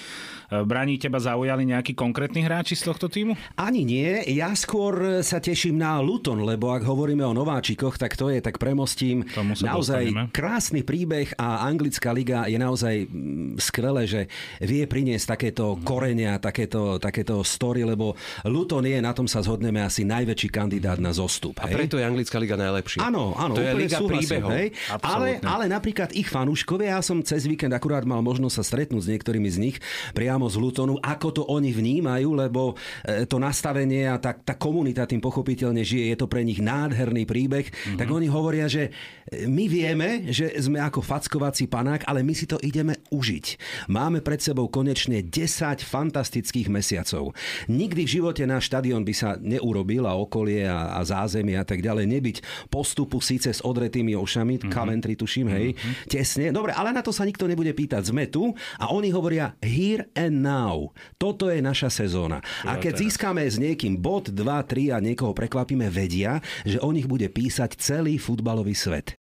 Bráni 0.65 0.97
teba 0.97 1.21
zaujali 1.21 1.69
nejakí 1.69 1.93
konkrétni 1.93 2.41
hráči 2.41 2.73
z 2.73 2.89
tohto 2.89 3.13
týmu? 3.13 3.37
Ani 3.61 3.85
nie. 3.85 4.25
Ja 4.33 4.57
skôr 4.57 5.21
sa 5.21 5.37
teším 5.37 5.77
na 5.77 6.01
Luton, 6.01 6.41
lebo 6.41 6.73
ak 6.73 6.89
hovoríme 6.89 7.21
o 7.23 7.37
nováčikoch, 7.37 8.01
tak 8.01 8.17
to 8.17 8.33
je, 8.33 8.41
tak 8.41 8.57
premostím. 8.57 9.29
Naozaj 9.37 10.09
dostaneme. 10.09 10.33
krásny 10.33 10.81
príbeh 10.81 11.37
a 11.37 11.69
anglická 11.69 12.17
liga 12.17 12.49
je 12.49 12.57
naozaj 12.57 13.05
mm, 13.05 13.61
skvelé, 13.61 14.09
že 14.09 14.21
vie 14.65 14.89
priniesť 14.89 15.37
takéto 15.37 15.77
korenia, 15.85 16.41
takéto, 16.41 16.97
takéto 16.97 17.45
story, 17.45 17.85
lebo 17.85 18.17
Luton 18.49 18.89
je, 18.89 18.97
na 19.05 19.13
tom 19.13 19.29
sa 19.29 19.45
zhodneme, 19.45 19.85
asi 19.85 20.09
najväčší 20.09 20.49
kandidát 20.49 20.97
na 20.97 21.13
zostup. 21.13 21.61
A 21.61 21.69
preto 21.69 22.01
je 22.01 22.05
anglická 22.09 22.41
liga 22.41 22.57
najlepšia. 22.57 23.05
Áno, 23.05 23.37
áno. 23.37 23.53
To 23.53 23.61
je 23.61 23.73
liga 23.77 23.99
príbehov. 24.01 24.51
Hej? 24.57 24.73
Ale, 25.05 25.43
ale 25.45 25.65
napríklad 25.69 26.17
ich 26.17 26.31
fanúškovia, 26.31 26.97
ja 26.97 27.01
som 27.05 27.18
som 27.19 27.27
cez 27.27 27.51
víkend 27.51 27.75
akurát 27.75 28.07
mal 28.07 28.23
možnosť 28.23 28.55
sa 28.55 28.63
stretnúť 28.63 29.03
s 29.03 29.11
niektorými 29.11 29.51
z 29.51 29.59
nich 29.59 29.77
priamo 30.15 30.47
z 30.47 30.57
Lutonu, 30.63 31.03
ako 31.03 31.29
to 31.35 31.43
oni 31.51 31.75
vnímajú, 31.75 32.31
lebo 32.39 32.79
e, 33.03 33.27
to 33.27 33.43
nastavenie 33.43 34.07
a 34.07 34.23
tá, 34.23 34.39
tá 34.39 34.55
komunita 34.55 35.03
tým 35.03 35.19
pochopiteľne 35.19 35.83
žije, 35.83 36.15
je 36.15 36.17
to 36.19 36.31
pre 36.31 36.47
nich 36.47 36.63
nádherný 36.63 37.27
príbeh, 37.27 37.67
mm-hmm. 37.67 37.99
tak 37.99 38.07
oni 38.07 38.31
hovoria, 38.31 38.71
že 38.71 38.95
my 39.29 39.65
vieme, 39.69 40.09
že 40.33 40.49
sme 40.57 40.81
ako 40.81 41.05
fackovací 41.05 41.69
panák, 41.69 42.09
ale 42.09 42.25
my 42.25 42.33
si 42.33 42.49
to 42.49 42.57
ideme 42.65 42.97
užiť. 43.13 43.47
Máme 43.93 44.25
pred 44.25 44.41
sebou 44.41 44.73
konečne 44.73 45.21
10 45.21 45.85
fantastických 45.85 46.73
mesiacov. 46.73 47.37
Nikdy 47.69 48.03
v 48.09 48.15
živote 48.21 48.43
náš 48.49 48.73
štadión 48.73 49.05
by 49.05 49.15
sa 49.15 49.37
neurobil 49.37 50.09
a 50.09 50.17
okolie 50.17 50.65
a, 50.65 50.97
a 50.97 51.01
zázemie 51.05 51.61
a 51.61 51.67
tak 51.67 51.85
ďalej 51.85 52.07
nebyť 52.09 52.37
postupu 52.73 53.21
síce 53.21 53.53
s 53.53 53.61
odretými 53.61 54.17
ošami, 54.17 54.57
mm-hmm. 54.57 54.73
Coventry 54.73 55.15
tuším, 55.19 55.49
hej, 55.53 55.67
mm-hmm. 55.77 56.09
tesne. 56.09 56.49
Dobre, 56.49 56.73
ale 56.73 56.97
na 56.97 57.05
to 57.05 57.13
sa 57.13 57.29
nikto 57.29 57.45
nebude 57.45 57.73
pýtať. 57.77 58.09
Sme 58.09 58.31
tu 58.33 58.57
a 58.81 58.89
oni 58.89 59.13
hovoria 59.13 59.53
here 59.61 60.09
and 60.17 60.41
now. 60.41 60.89
Toto 61.21 61.53
je 61.53 61.61
naša 61.61 61.93
sezóna. 61.93 62.41
A 62.65 62.81
keď 62.81 63.05
získame 63.05 63.45
s 63.45 63.61
niekým 63.61 64.01
bod, 64.01 64.33
2, 64.33 64.41
3 64.41 64.97
a 64.97 64.99
niekoho 65.03 65.37
prekvapíme, 65.37 65.91
vedia, 65.93 66.41
že 66.63 66.79
o 66.81 66.89
nich 66.95 67.11
bude 67.11 67.27
písať 67.27 67.77
celý 67.77 68.17
futbalový 68.17 68.73
svet. 68.73 69.18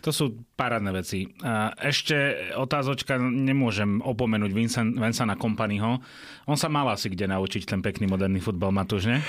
To 0.00 0.10
sú 0.10 0.44
parádne 0.56 0.96
veci. 0.96 1.28
A 1.44 1.76
ešte 1.76 2.50
otázočka, 2.56 3.20
nemôžem 3.20 4.00
opomenúť 4.00 4.50
Vincent, 4.52 4.90
Vincenta 4.96 5.36
Kompanyho. 5.36 6.00
On 6.48 6.56
sa 6.56 6.72
mal 6.72 6.88
asi 6.88 7.12
kde 7.12 7.28
naučiť 7.28 7.68
ten 7.68 7.84
pekný 7.84 8.08
moderný 8.08 8.40
futbal, 8.40 8.72
Matúš, 8.72 9.08
ne? 9.08 9.20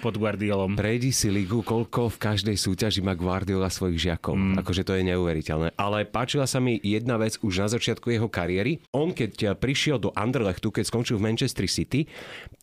Pod 0.00 0.16
Guardiolom. 0.16 0.80
Prejdi 0.80 1.12
si 1.12 1.28
ligu, 1.28 1.60
koľko 1.60 2.08
v 2.08 2.20
každej 2.20 2.56
súťaži 2.56 3.04
má 3.04 3.12
Guardiola 3.12 3.68
svojich 3.68 4.08
žiakov. 4.08 4.32
Mm. 4.32 4.56
Akože 4.64 4.84
to 4.84 4.96
je 4.96 5.04
neuveriteľné. 5.12 5.76
Ale 5.76 6.08
páčila 6.08 6.48
sa 6.48 6.56
mi 6.56 6.80
jedna 6.80 7.20
vec 7.20 7.36
už 7.44 7.64
na 7.64 7.68
začiatku 7.68 8.08
jeho 8.08 8.28
kariéry. 8.28 8.80
On 8.96 9.12
keď 9.12 9.60
prišiel 9.60 10.00
do 10.00 10.08
Anderlechtu, 10.16 10.72
keď 10.72 10.88
skončil 10.88 11.20
v 11.20 11.28
Manchester 11.28 11.68
City, 11.68 12.08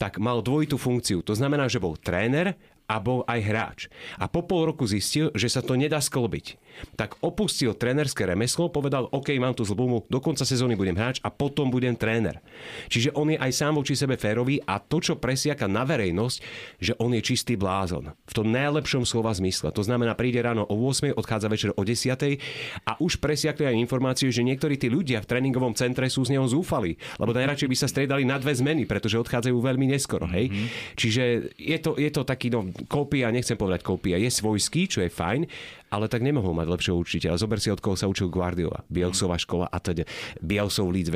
tak 0.02 0.18
mal 0.18 0.42
dvojitú 0.42 0.82
funkciu. 0.82 1.22
To 1.22 1.38
znamená, 1.38 1.70
že 1.70 1.78
bol 1.78 1.94
tréner 1.94 2.58
a 2.88 3.03
bol 3.03 3.27
aj 3.27 3.39
hráč. 3.44 3.79
A 4.15 4.32
po 4.32 4.48
pol 4.48 4.72
roku 4.72 4.88
zistil, 4.88 5.27
že 5.36 5.51
sa 5.51 5.60
to 5.60 5.75
nedá 5.75 6.00
sklbiť. 6.00 6.56
Tak 6.96 7.20
opustil 7.25 7.74
trénerské 7.75 8.24
remeslo, 8.24 8.70
povedal, 8.70 9.12
OK, 9.12 9.34
mám 9.41 9.58
tu 9.58 9.67
zlbumu, 9.67 10.08
do 10.08 10.20
konca 10.24 10.48
sezóny 10.48 10.77
budem 10.77 10.96
hráč 10.96 11.20
a 11.25 11.34
potom 11.34 11.67
budem 11.67 11.98
tréner. 11.98 12.39
Čiže 12.88 13.12
on 13.17 13.34
je 13.34 13.38
aj 13.38 13.51
sám 13.51 13.75
voči 13.75 13.98
sebe 13.98 14.15
férový 14.15 14.62
a 14.63 14.79
to, 14.79 15.01
čo 15.01 15.20
presiaka 15.20 15.65
na 15.65 15.84
verejnosť, 15.84 16.38
že 16.79 16.94
on 17.01 17.12
je 17.17 17.22
čistý 17.25 17.60
blázon. 17.60 18.13
V 18.29 18.34
tom 18.34 18.48
najlepšom 18.53 19.03
slova 19.03 19.34
zmysle. 19.34 19.74
To 19.74 19.84
znamená, 19.84 20.13
príde 20.13 20.39
ráno 20.39 20.63
o 20.70 20.75
8, 20.88 21.17
odchádza 21.17 21.48
večer 21.51 21.70
o 21.75 21.82
10 21.82 22.39
a 22.88 22.91
už 23.01 23.20
presiakli 23.20 23.67
aj 23.67 23.75
informáciu, 23.75 24.32
že 24.32 24.46
niektorí 24.46 24.79
tí 24.79 24.88
ľudia 24.88 25.20
v 25.20 25.29
tréningovom 25.29 25.74
centre 25.75 26.08
sú 26.08 26.24
z 26.24 26.38
neho 26.38 26.46
zúfali, 26.48 26.96
lebo 27.20 27.36
najradšej 27.36 27.67
by 27.67 27.77
sa 27.77 27.89
striedali 27.89 28.24
na 28.24 28.38
dve 28.39 28.53
zmeny, 28.53 28.86
pretože 28.88 29.20
odchádzajú 29.20 29.58
veľmi 29.58 29.86
neskoro. 29.91 30.29
Hej? 30.29 30.53
Mm-hmm. 30.53 30.67
Čiže 30.96 31.24
je 31.58 31.77
to, 31.82 31.91
je 31.98 32.10
to 32.13 32.22
taký 32.22 32.53
no, 32.53 32.70
kópia, 32.86 33.34
nechcem 33.34 33.57
povedať 33.57 33.81
kópia, 33.81 34.22
je 34.22 34.29
svojský, 34.29 34.86
čo 34.86 35.01
je 35.01 35.10
fajn, 35.10 35.50
ale 35.89 36.05
tak 36.05 36.22
nemohol 36.22 36.53
mať 36.53 36.67
lepšieho 36.69 36.98
učiteľa. 37.01 37.41
Zober 37.41 37.57
si, 37.57 37.74
od 37.74 37.81
koho 37.81 37.98
sa 37.98 38.05
učil 38.05 38.29
Guardiola, 38.29 38.86
Bielsová 38.86 39.41
škola 39.41 39.65
a 39.65 39.77
teda 39.81 40.05
Bielsov 40.38 40.93
Leeds, 40.93 41.10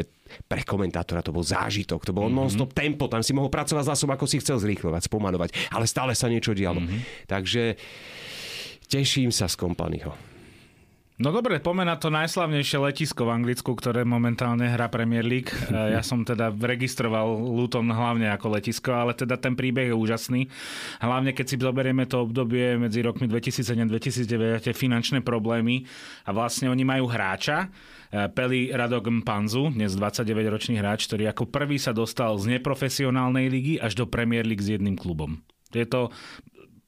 pre 0.47 0.63
komentátora 0.65 1.21
to 1.21 1.35
bol 1.35 1.45
zážitok, 1.45 2.01
to 2.07 2.15
bol 2.15 2.25
mm-hmm. 2.25 2.47
non-stop 2.49 2.71
tempo, 2.73 3.11
tam 3.11 3.21
si 3.21 3.35
mohol 3.35 3.51
pracovať 3.51 3.83
s 3.93 4.07
ako 4.07 4.25
si 4.25 4.39
chcel 4.41 4.57
zrýchlovať, 4.57 5.11
spomanovať, 5.11 5.75
ale 5.75 5.85
stále 5.85 6.15
sa 6.15 6.31
niečo 6.31 6.55
dialo. 6.55 6.79
Mm-hmm. 6.81 7.27
Takže 7.27 7.75
teším 8.87 9.29
sa 9.29 9.51
z 9.51 9.59
kompanyho. 9.59 10.30
No 11.21 11.29
dobre, 11.29 11.61
poďme 11.61 11.85
na 11.85 12.01
to 12.01 12.09
najslavnejšie 12.09 12.81
letisko 12.81 13.29
v 13.29 13.37
Anglicku, 13.37 13.77
ktoré 13.77 14.01
momentálne 14.01 14.65
hrá 14.65 14.89
Premier 14.89 15.21
League. 15.21 15.53
Ja 15.93 16.01
som 16.01 16.25
teda 16.25 16.49
registroval 16.49 17.29
Luton 17.29 17.93
hlavne 17.93 18.25
ako 18.33 18.57
letisko, 18.57 18.89
ale 18.89 19.13
teda 19.13 19.37
ten 19.37 19.53
príbeh 19.53 19.93
je 19.93 19.95
úžasný. 19.95 20.49
Hlavne 20.97 21.37
keď 21.37 21.45
si 21.45 21.55
zoberieme 21.61 22.09
to 22.09 22.25
obdobie 22.25 22.73
medzi 22.81 23.05
rokmi 23.05 23.29
2007-2009, 23.29 24.65
tie 24.65 24.73
finančné 24.73 25.21
problémy 25.21 25.85
a 26.25 26.33
vlastne 26.33 26.73
oni 26.73 26.81
majú 26.81 27.05
hráča, 27.05 27.69
e, 28.09 28.25
Peli 28.33 28.73
Radok 28.73 29.13
Mpanzu, 29.21 29.69
dnes 29.77 29.93
29-ročný 29.93 30.81
hráč, 30.81 31.05
ktorý 31.05 31.29
ako 31.29 31.53
prvý 31.53 31.77
sa 31.77 31.93
dostal 31.93 32.33
z 32.41 32.57
neprofesionálnej 32.57 33.45
ligy 33.45 33.73
až 33.77 33.93
do 33.93 34.09
Premier 34.09 34.41
League 34.47 34.63
s 34.63 34.73
jedným 34.73 34.97
klubom. 34.97 35.37
Je 35.71 35.87
to 35.87 36.11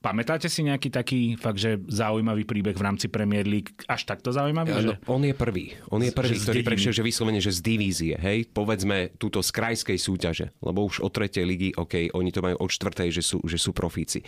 Pamätáte 0.03 0.51
si 0.51 0.67
nejaký 0.67 0.91
taký 0.91 1.39
fakt, 1.39 1.63
že 1.63 1.79
zaujímavý 1.87 2.43
príbeh 2.43 2.75
v 2.75 2.83
rámci 2.83 3.07
Premier 3.07 3.47
League? 3.47 3.71
Až 3.87 4.03
takto 4.03 4.35
zaujímavý? 4.35 4.75
Ja, 4.75 4.83
no, 4.83 4.99
on 5.07 5.23
je 5.23 5.31
prvý. 5.31 5.79
On 5.87 6.03
je 6.03 6.11
prvý, 6.11 6.35
že 6.35 6.43
ktorý 6.43 6.59
prešiel, 6.59 6.91
že 6.91 7.07
vyslovene, 7.07 7.39
že 7.39 7.55
z 7.55 7.63
divízie. 7.63 8.19
Hej? 8.19 8.51
Povedzme 8.51 9.15
túto 9.15 9.39
z 9.39 9.55
krajskej 9.55 9.95
súťaže. 9.95 10.51
Lebo 10.59 10.83
už 10.91 11.07
od 11.07 11.15
tretej 11.15 11.47
ligy, 11.47 11.71
OK, 11.79 12.11
oni 12.11 12.35
to 12.35 12.43
majú 12.43 12.59
od 12.59 12.67
štvrtej, 12.67 13.15
že 13.15 13.23
sú, 13.23 13.39
že 13.47 13.55
sú 13.55 13.71
profíci. 13.71 14.27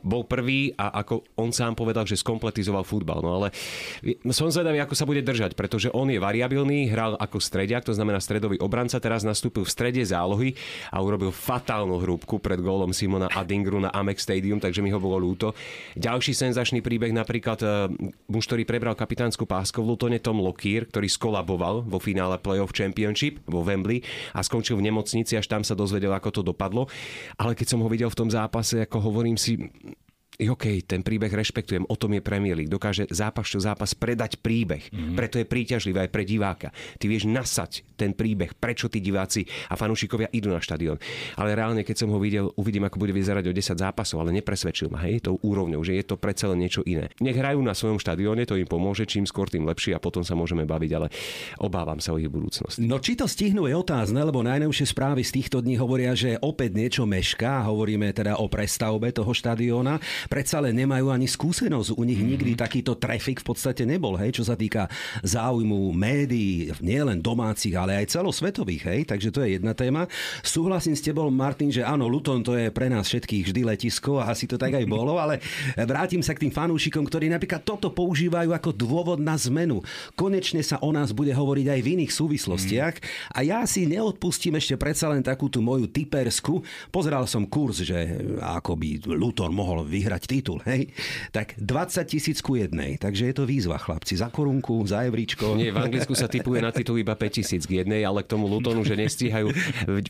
Bol 0.00 0.24
prvý 0.24 0.72
a 0.80 1.04
ako 1.04 1.36
on 1.36 1.52
sám 1.52 1.76
povedal, 1.76 2.08
že 2.08 2.16
skompletizoval 2.16 2.88
futbal. 2.88 3.20
No 3.20 3.44
ale 3.44 3.52
som 4.32 4.48
zvedavý, 4.48 4.80
ako 4.80 4.96
sa 4.96 5.04
bude 5.04 5.20
držať, 5.20 5.52
pretože 5.52 5.92
on 5.92 6.08
je 6.08 6.16
variabilný, 6.16 6.88
hral 6.88 7.20
ako 7.20 7.44
strediak, 7.44 7.84
to 7.84 7.92
znamená 7.92 8.24
stredový 8.24 8.56
obranca, 8.56 8.96
teraz 8.96 9.20
nastúpil 9.20 9.68
v 9.68 9.74
strede 9.76 10.00
zálohy 10.00 10.56
a 10.88 10.96
urobil 11.04 11.28
fatálnu 11.28 12.00
hrúbku 12.00 12.40
pred 12.40 12.56
gólom 12.56 12.96
Simona 12.96 13.28
Adingru 13.28 13.84
na 13.84 13.92
Amex 13.92 14.24
Stadium, 14.24 14.56
takže 14.56 14.80
mi 14.80 14.88
ho 14.88 15.09
bolo 15.10 15.26
ľúto. 15.26 15.58
Ďalší 15.98 16.30
senzačný 16.30 16.78
príbeh 16.78 17.10
napríklad 17.10 17.58
e, 17.58 17.66
muž, 18.30 18.46
ktorý 18.46 18.62
prebral 18.62 18.94
kapitánsku 18.94 19.42
pásku 19.42 19.82
v 19.82 19.90
Lutone, 19.90 20.22
Tom 20.22 20.38
Lokier, 20.38 20.86
ktorý 20.86 21.10
skolaboval 21.10 21.82
vo 21.82 21.98
finále 21.98 22.38
Playoff 22.38 22.70
Championship 22.70 23.42
vo 23.50 23.66
Wembley 23.66 24.06
a 24.30 24.46
skončil 24.46 24.78
v 24.78 24.86
nemocnici, 24.86 25.34
až 25.34 25.50
tam 25.50 25.66
sa 25.66 25.74
dozvedel, 25.74 26.14
ako 26.14 26.30
to 26.30 26.42
dopadlo. 26.46 26.86
Ale 27.34 27.58
keď 27.58 27.74
som 27.74 27.82
ho 27.82 27.88
videl 27.90 28.06
v 28.06 28.18
tom 28.22 28.30
zápase, 28.30 28.78
ako 28.86 29.10
hovorím 29.10 29.34
si, 29.34 29.58
OK, 30.48 30.88
ten 30.88 31.04
príbeh 31.04 31.28
rešpektujem, 31.28 31.84
o 31.84 31.96
tom 32.00 32.16
je 32.16 32.24
Premier 32.24 32.56
League. 32.56 32.72
Dokáže 32.72 33.04
zápas 33.12 33.44
čo 33.44 33.60
zápas 33.60 33.92
predať 33.92 34.40
príbeh. 34.40 34.88
Mm-hmm. 34.88 35.16
Preto 35.18 35.36
je 35.36 35.44
príťažlivé 35.44 36.08
aj 36.08 36.10
pre 36.14 36.24
diváka. 36.24 36.72
Ty 36.96 37.04
vieš 37.10 37.28
nasať 37.28 37.84
ten 38.00 38.16
príbeh, 38.16 38.56
prečo 38.56 38.88
tí 38.88 39.04
diváci 39.04 39.44
a 39.68 39.76
fanúšikovia 39.76 40.32
idú 40.32 40.48
na 40.48 40.64
štadión. 40.64 40.96
Ale 41.36 41.52
reálne, 41.52 41.84
keď 41.84 42.06
som 42.06 42.08
ho 42.14 42.18
videl, 42.22 42.48
uvidím, 42.56 42.88
ako 42.88 42.96
bude 42.96 43.12
vyzerať 43.12 43.50
o 43.50 43.52
10 43.52 43.76
zápasov, 43.76 44.24
ale 44.24 44.32
nepresvedčil 44.40 44.88
ma, 44.88 45.04
hej, 45.04 45.20
tou 45.20 45.36
úrovňou, 45.36 45.84
že 45.84 46.00
je 46.00 46.04
to 46.08 46.16
predsa 46.16 46.48
len 46.48 46.64
niečo 46.64 46.80
iné. 46.88 47.12
Nech 47.20 47.36
hrajú 47.36 47.60
na 47.60 47.76
svojom 47.76 48.00
štadióne, 48.00 48.48
to 48.48 48.56
im 48.56 48.64
pomôže, 48.64 49.04
čím 49.04 49.28
skôr 49.28 49.52
tým 49.52 49.68
lepšie 49.68 49.92
a 49.92 50.00
potom 50.00 50.24
sa 50.24 50.32
môžeme 50.32 50.64
baviť, 50.64 50.90
ale 50.96 51.12
obávam 51.60 52.00
sa 52.00 52.14
o 52.14 52.20
ich 52.22 52.30
budúcnosť. 52.30 52.80
No 52.80 53.02
či 53.02 53.18
to 53.18 53.28
stihnú 53.28 53.68
je 53.68 53.76
otázne, 53.76 54.22
lebo 54.24 54.40
najnovšie 54.40 54.86
správy 54.88 55.20
z 55.26 55.42
týchto 55.42 55.60
dní 55.60 55.76
hovoria, 55.76 56.16
že 56.16 56.40
opäť 56.40 56.78
niečo 56.78 57.04
mešká, 57.04 57.68
hovoríme 57.68 58.08
teda 58.16 58.40
o 58.40 58.48
prestavbe 58.48 59.12
toho 59.12 59.34
štadióna 59.34 60.00
predsa 60.30 60.62
len 60.62 60.78
nemajú 60.78 61.10
ani 61.10 61.26
skúsenosť. 61.26 61.98
U 61.98 62.06
nich 62.06 62.22
nikdy 62.22 62.54
mm-hmm. 62.54 62.62
takýto 62.62 62.94
trafik 62.94 63.42
v 63.42 63.50
podstate 63.50 63.82
nebol, 63.82 64.14
hej, 64.14 64.38
čo 64.38 64.46
sa 64.46 64.54
týka 64.54 64.86
záujmu 65.26 65.90
médií, 65.90 66.70
nielen 66.78 67.18
domácich, 67.18 67.74
ale 67.74 67.98
aj 67.98 68.14
celosvetových, 68.14 68.82
hej, 68.86 69.00
takže 69.10 69.34
to 69.34 69.42
je 69.42 69.58
jedna 69.58 69.74
téma. 69.74 70.06
Súhlasím 70.46 70.94
s 70.94 71.02
tebou, 71.02 71.26
Martin, 71.34 71.74
že 71.74 71.82
áno, 71.82 72.06
Luton 72.06 72.46
to 72.46 72.54
je 72.54 72.70
pre 72.70 72.86
nás 72.86 73.10
všetkých 73.10 73.50
vždy 73.50 73.60
letisko 73.74 74.22
a 74.22 74.30
asi 74.30 74.46
to 74.46 74.54
tak 74.54 74.78
aj 74.78 74.86
bolo, 74.86 75.18
ale 75.18 75.42
vrátim 75.74 76.22
sa 76.22 76.30
k 76.30 76.46
tým 76.46 76.54
fanúšikom, 76.54 77.02
ktorí 77.10 77.26
napríklad 77.26 77.66
toto 77.66 77.90
používajú 77.90 78.54
ako 78.54 78.70
dôvod 78.70 79.18
na 79.18 79.34
zmenu. 79.34 79.82
Konečne 80.14 80.62
sa 80.62 80.78
o 80.78 80.94
nás 80.94 81.10
bude 81.10 81.34
hovoriť 81.34 81.66
aj 81.74 81.80
v 81.82 81.90
iných 81.98 82.12
súvislostiach 82.14 82.94
mm. 83.02 83.34
a 83.34 83.38
ja 83.42 83.66
si 83.66 83.82
neodpustím 83.90 84.54
ešte 84.54 84.78
predsa 84.78 85.10
len 85.10 85.26
takú 85.26 85.50
tú 85.50 85.58
moju 85.58 85.90
typersku. 85.90 86.62
Pozeral 86.94 87.26
som 87.26 87.50
kurz, 87.50 87.82
že 87.82 87.98
ako 88.38 88.78
by 88.78 89.10
Luton 89.10 89.50
mohol 89.50 89.82
vyhrať 89.82 90.19
vyhrať 90.20 90.28
titul, 90.28 90.58
hej, 90.68 90.92
tak 91.32 91.56
20 91.56 92.04
tisíc 92.04 92.38
ku 92.44 92.56
jednej. 92.56 93.00
Takže 93.00 93.32
je 93.32 93.34
to 93.34 93.44
výzva, 93.48 93.80
chlapci. 93.80 94.20
Za 94.20 94.28
korunku, 94.28 94.84
za 94.84 95.08
evričko. 95.08 95.56
Nie, 95.56 95.72
v 95.72 95.80
Anglicku 95.80 96.12
sa 96.12 96.28
typuje 96.28 96.60
na 96.60 96.72
titul 96.72 97.00
iba 97.00 97.16
5 97.16 97.40
tisíc 97.40 97.64
k 97.64 97.80
jednej, 97.80 98.04
ale 98.04 98.20
k 98.20 98.28
tomu 98.36 98.44
Lutonu, 98.44 98.84
že 98.84 99.00
nestíhajú. 99.00 99.48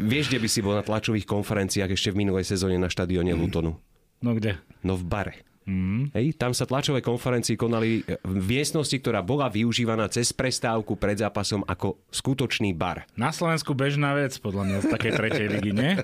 Vieš, 0.02 0.34
kde 0.34 0.38
by 0.42 0.48
si 0.50 0.60
bol 0.60 0.74
na 0.74 0.82
tlačových 0.82 1.26
konferenciách 1.28 1.94
ešte 1.94 2.10
v 2.10 2.26
minulej 2.26 2.44
sezóne 2.46 2.76
na 2.80 2.90
štadióne 2.90 3.30
Lutonu? 3.38 3.78
No 4.20 4.30
kde? 4.34 4.58
No 4.82 4.98
v 4.98 5.04
bare. 5.06 5.34
Mm. 5.70 6.10
Hej, 6.10 6.34
tam 6.34 6.50
sa 6.50 6.66
tlačové 6.66 6.98
konferencie 6.98 7.54
konali 7.54 8.02
v 8.02 8.42
miestnosti, 8.42 8.98
ktorá 8.98 9.22
bola 9.22 9.46
využívaná 9.46 10.10
cez 10.10 10.34
prestávku 10.34 10.98
pred 10.98 11.22
zápasom 11.22 11.62
ako 11.62 12.02
skutočný 12.10 12.74
bar. 12.74 13.06
Na 13.14 13.30
Slovensku 13.30 13.78
bežná 13.78 14.18
vec, 14.18 14.34
podľa 14.42 14.66
mňa, 14.66 14.76
z 14.82 14.86
takej 14.90 15.12
tretej 15.14 15.46
ligy, 15.46 15.70
nie? 15.70 15.92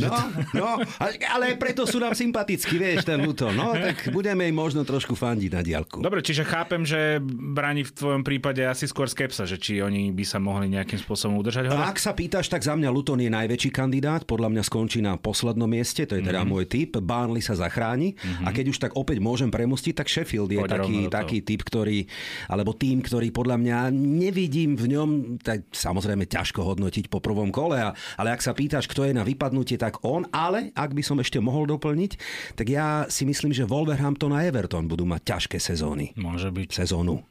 No, 0.00 0.12
no, 0.54 0.68
ale 1.02 1.54
preto 1.58 1.84
sú 1.84 1.98
nám 2.02 2.14
sympatickí, 2.14 2.78
vieš, 2.78 3.06
ten 3.06 3.20
Luto. 3.20 3.50
No, 3.50 3.74
tak 3.74 4.10
budeme 4.10 4.46
im 4.46 4.56
možno 4.56 4.82
trošku 4.82 5.14
fandiť 5.14 5.50
na 5.50 5.62
diálku. 5.62 5.98
Dobre, 6.02 6.20
čiže 6.24 6.46
chápem, 6.46 6.82
že 6.82 7.18
bráni 7.22 7.86
v 7.86 7.92
tvojom 7.92 8.22
prípade 8.26 8.62
asi 8.64 8.90
skôr 8.90 9.06
skepsa, 9.06 9.46
že 9.46 9.56
či 9.56 9.78
oni 9.80 10.10
by 10.10 10.24
sa 10.26 10.38
mohli 10.42 10.72
nejakým 10.72 10.98
spôsobom 10.98 11.38
udržať 11.38 11.70
hore? 11.70 11.80
Ak 11.80 11.98
sa 12.02 12.12
pýtaš, 12.12 12.50
tak 12.50 12.64
za 12.66 12.74
mňa 12.74 12.88
Luton 12.90 13.22
je 13.22 13.30
najväčší 13.30 13.70
kandidát. 13.70 14.22
Podľa 14.26 14.48
mňa 14.50 14.62
skončí 14.66 14.98
na 15.00 15.16
poslednom 15.16 15.68
mieste, 15.68 16.04
to 16.04 16.18
je 16.18 16.22
teda 16.24 16.42
mm-hmm. 16.42 16.50
môj 16.50 16.64
typ. 16.66 16.90
Burnley 16.98 17.42
sa 17.44 17.54
zachráni. 17.54 18.16
Mm-hmm. 18.16 18.46
A 18.46 18.49
keď 18.50 18.66
už 18.70 18.78
tak 18.78 18.92
opäť 18.94 19.18
môžem 19.22 19.48
premustiť, 19.48 19.94
tak 19.96 20.10
Sheffield 20.10 20.50
je 20.52 20.60
taký, 20.66 21.08
taký 21.08 21.38
typ, 21.42 21.62
ktorý, 21.64 22.06
alebo 22.50 22.76
tým, 22.76 23.00
ktorý 23.00 23.30
podľa 23.30 23.56
mňa 23.58 23.78
nevidím 23.94 24.76
v 24.76 24.96
ňom, 24.96 25.10
tak 25.40 25.66
samozrejme 25.72 26.28
ťažko 26.28 26.62
hodnotiť 26.62 27.08
po 27.08 27.18
prvom 27.22 27.48
kole, 27.50 27.78
ale 27.80 28.28
ak 28.28 28.44
sa 28.44 28.52
pýtaš, 28.52 28.90
kto 28.90 29.08
je 29.08 29.16
na 29.16 29.24
vypadnutie, 29.26 29.80
tak 29.80 30.02
on, 30.06 30.28
ale 30.30 30.74
ak 30.76 30.92
by 30.92 31.02
som 31.02 31.18
ešte 31.18 31.40
mohol 31.40 31.66
doplniť, 31.66 32.12
tak 32.54 32.66
ja 32.68 33.08
si 33.08 33.24
myslím, 33.24 33.54
že 33.54 33.66
Wolverhampton 33.66 34.34
a 34.36 34.44
Everton 34.44 34.86
budú 34.86 35.08
mať 35.08 35.36
ťažké 35.36 35.58
sezóny. 35.58 36.12
Môže 36.18 36.52
byť. 36.52 36.68
Sezónu. 36.84 37.22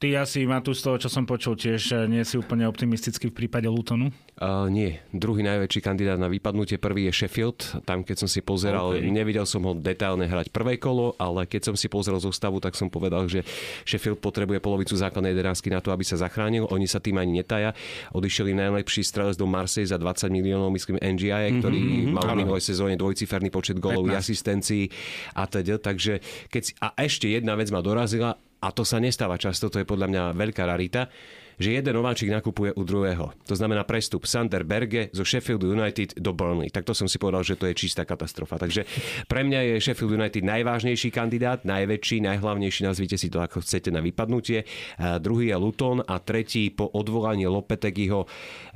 Ty 0.00 0.24
asi, 0.24 0.48
tu 0.64 0.72
z 0.72 0.80
toho, 0.80 0.96
čo 0.96 1.12
som 1.12 1.28
počul, 1.28 1.60
tiež 1.60 1.92
eh, 1.92 2.08
nie 2.08 2.24
si 2.24 2.40
úplne 2.40 2.64
optimistický 2.64 3.28
v 3.28 3.44
prípade 3.44 3.68
Lutonu? 3.68 4.08
Uh, 4.40 4.64
nie. 4.72 4.96
Druhý 5.12 5.44
najväčší 5.44 5.84
kandidát 5.84 6.16
na 6.16 6.32
vypadnutie, 6.32 6.80
prvý 6.80 7.12
je 7.12 7.20
Sheffield. 7.20 7.84
Tam, 7.84 8.00
keď 8.00 8.24
som 8.24 8.28
si 8.32 8.40
pozeral, 8.40 8.96
okay. 8.96 9.12
nevidel 9.12 9.44
som 9.44 9.60
ho 9.68 9.76
detailne 9.76 10.24
hrať 10.24 10.48
prvé 10.56 10.80
kolo, 10.80 11.12
ale 11.20 11.44
keď 11.44 11.68
som 11.68 11.76
si 11.76 11.92
pozrel 11.92 12.16
zostavu, 12.16 12.64
tak 12.64 12.80
som 12.80 12.88
povedal, 12.88 13.28
že 13.28 13.44
Sheffield 13.84 14.24
potrebuje 14.24 14.64
polovicu 14.64 14.96
základnej 14.96 15.36
jedenáctky 15.36 15.68
na 15.68 15.84
to, 15.84 15.92
aby 15.92 16.00
sa 16.00 16.16
zachránil. 16.16 16.64
Oni 16.72 16.88
sa 16.88 16.96
tým 16.96 17.20
ani 17.20 17.44
netaja. 17.44 17.76
Odišiel 18.16 18.56
im 18.56 18.64
najlepší 18.64 19.04
strelec 19.04 19.36
do 19.36 19.44
Marseille 19.44 19.84
za 19.84 20.00
20 20.00 20.32
miliónov, 20.32 20.72
myslím, 20.72 20.96
NGI, 20.96 21.60
ktorý 21.60 21.76
mm-hmm, 21.76 22.16
mal 22.16 22.24
v 22.24 22.48
minulej 22.48 22.64
sezóne 22.64 22.96
dvojciferný 22.96 23.52
počet 23.52 23.76
golov, 23.76 24.08
asistencií 24.08 24.88
a 25.36 25.44
teda. 25.44 25.76
Takže 25.76 26.24
keď 26.48 26.72
a 26.80 26.96
ešte 27.04 27.28
jedna 27.28 27.52
vec 27.52 27.68
ma 27.68 27.84
dorazila, 27.84 28.40
a 28.60 28.68
to 28.76 28.84
sa 28.84 29.00
nestáva 29.00 29.40
často, 29.40 29.72
to 29.72 29.80
je 29.80 29.88
podľa 29.88 30.06
mňa 30.12 30.22
veľká 30.36 30.62
rarita, 30.68 31.08
že 31.60 31.76
jeden 31.76 31.92
nováčik 31.92 32.32
nakupuje 32.32 32.72
u 32.72 32.82
druhého. 32.88 33.36
To 33.44 33.52
znamená 33.54 33.84
prestup 33.84 34.24
Sander 34.24 34.64
Berge 34.64 35.12
zo 35.12 35.28
Sheffield 35.28 35.60
United 35.60 36.16
do 36.16 36.32
Burnley. 36.32 36.72
Tak 36.72 36.88
to 36.88 36.96
som 36.96 37.04
si 37.04 37.20
povedal, 37.20 37.44
že 37.44 37.60
to 37.60 37.68
je 37.68 37.76
čistá 37.76 38.08
katastrofa. 38.08 38.56
Takže 38.56 38.88
pre 39.28 39.44
mňa 39.44 39.76
je 39.76 39.84
Sheffield 39.84 40.16
United 40.16 40.40
najvážnejší 40.40 41.12
kandidát, 41.12 41.68
najväčší, 41.68 42.24
najhlavnejší, 42.24 42.88
nazvite 42.88 43.20
si 43.20 43.28
to 43.28 43.44
ako 43.44 43.60
chcete 43.60 43.92
na 43.92 44.00
vypadnutie. 44.00 44.64
A 44.96 45.20
druhý 45.20 45.52
je 45.52 45.56
Luton 45.60 46.00
a 46.00 46.16
tretí 46.16 46.72
po 46.72 46.88
odvolaní 46.88 47.44
Lopetegiho 47.44 48.24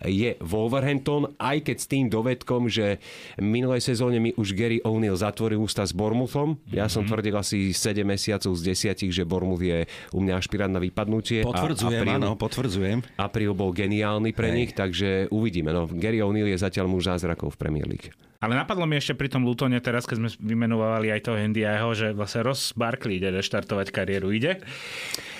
je 0.04 0.36
Wolverhampton, 0.44 1.40
aj 1.40 1.64
keď 1.64 1.76
s 1.80 1.86
tým 1.88 2.12
dovedkom, 2.12 2.68
že 2.68 3.00
minulej 3.40 3.80
sezóne 3.80 4.20
mi 4.20 4.36
už 4.36 4.52
Gary 4.52 4.84
O'Neill 4.84 5.16
zatvoril 5.16 5.56
ústa 5.56 5.88
s 5.88 5.96
Bournemouthom. 5.96 6.60
Ja 6.68 6.92
som 6.92 7.08
tvrdil 7.08 7.32
asi 7.32 7.72
7 7.72 8.04
mesiacov 8.04 8.52
z 8.60 8.92
10, 8.92 9.08
že 9.08 9.24
Bournemouth 9.24 9.64
je 9.64 9.88
u 10.12 10.20
mňa 10.20 10.44
špirát 10.44 10.68
na 10.68 10.84
vypadnutie. 10.84 11.48
Potvrdzujem, 11.48 12.04
a, 12.04 12.12
a 12.12 12.16
áno, 12.20 12.36
potvrdzujem 12.36 12.73
potvrdzujem. 12.74 12.98
Apríl 13.16 13.52
bol 13.54 13.70
geniálny 13.70 14.34
pre 14.34 14.50
Hej. 14.50 14.56
nich, 14.56 14.70
takže 14.74 15.30
uvidíme. 15.30 15.70
No, 15.70 15.86
Gary 15.86 16.18
O'Neill 16.20 16.50
je 16.50 16.58
zatiaľ 16.58 16.90
muž 16.90 17.06
zázrakov 17.06 17.54
v 17.54 17.60
Premier 17.60 17.86
League. 17.86 18.10
Ale 18.44 18.60
napadlo 18.60 18.84
mi 18.84 19.00
ešte 19.00 19.16
pri 19.16 19.32
tom 19.32 19.40
Lutone 19.40 19.80
teraz, 19.80 20.04
keď 20.04 20.20
sme 20.20 20.28
vymenovali 20.52 21.08
aj 21.08 21.24
toho 21.24 21.40
Hendiaho, 21.40 21.96
že 21.96 22.12
vlastne 22.12 22.44
Ross 22.44 22.76
Barkley 22.76 23.16
ide 23.16 23.32
reštartovať 23.32 23.88
kariéru. 23.88 24.28
Ide? 24.36 24.60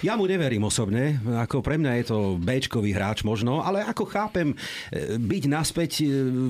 Ja 0.01 0.17
mu 0.17 0.25
neverím 0.25 0.65
osobne, 0.65 1.21
ako 1.21 1.61
pre 1.61 1.77
mňa 1.77 2.01
je 2.01 2.05
to 2.09 2.19
b 2.41 2.65
hráč 2.97 3.21
možno, 3.21 3.61
ale 3.61 3.85
ako 3.85 4.09
chápem, 4.09 4.57
e, 4.89 5.21
byť 5.21 5.43
naspäť 5.53 6.01
e, 6.01 6.05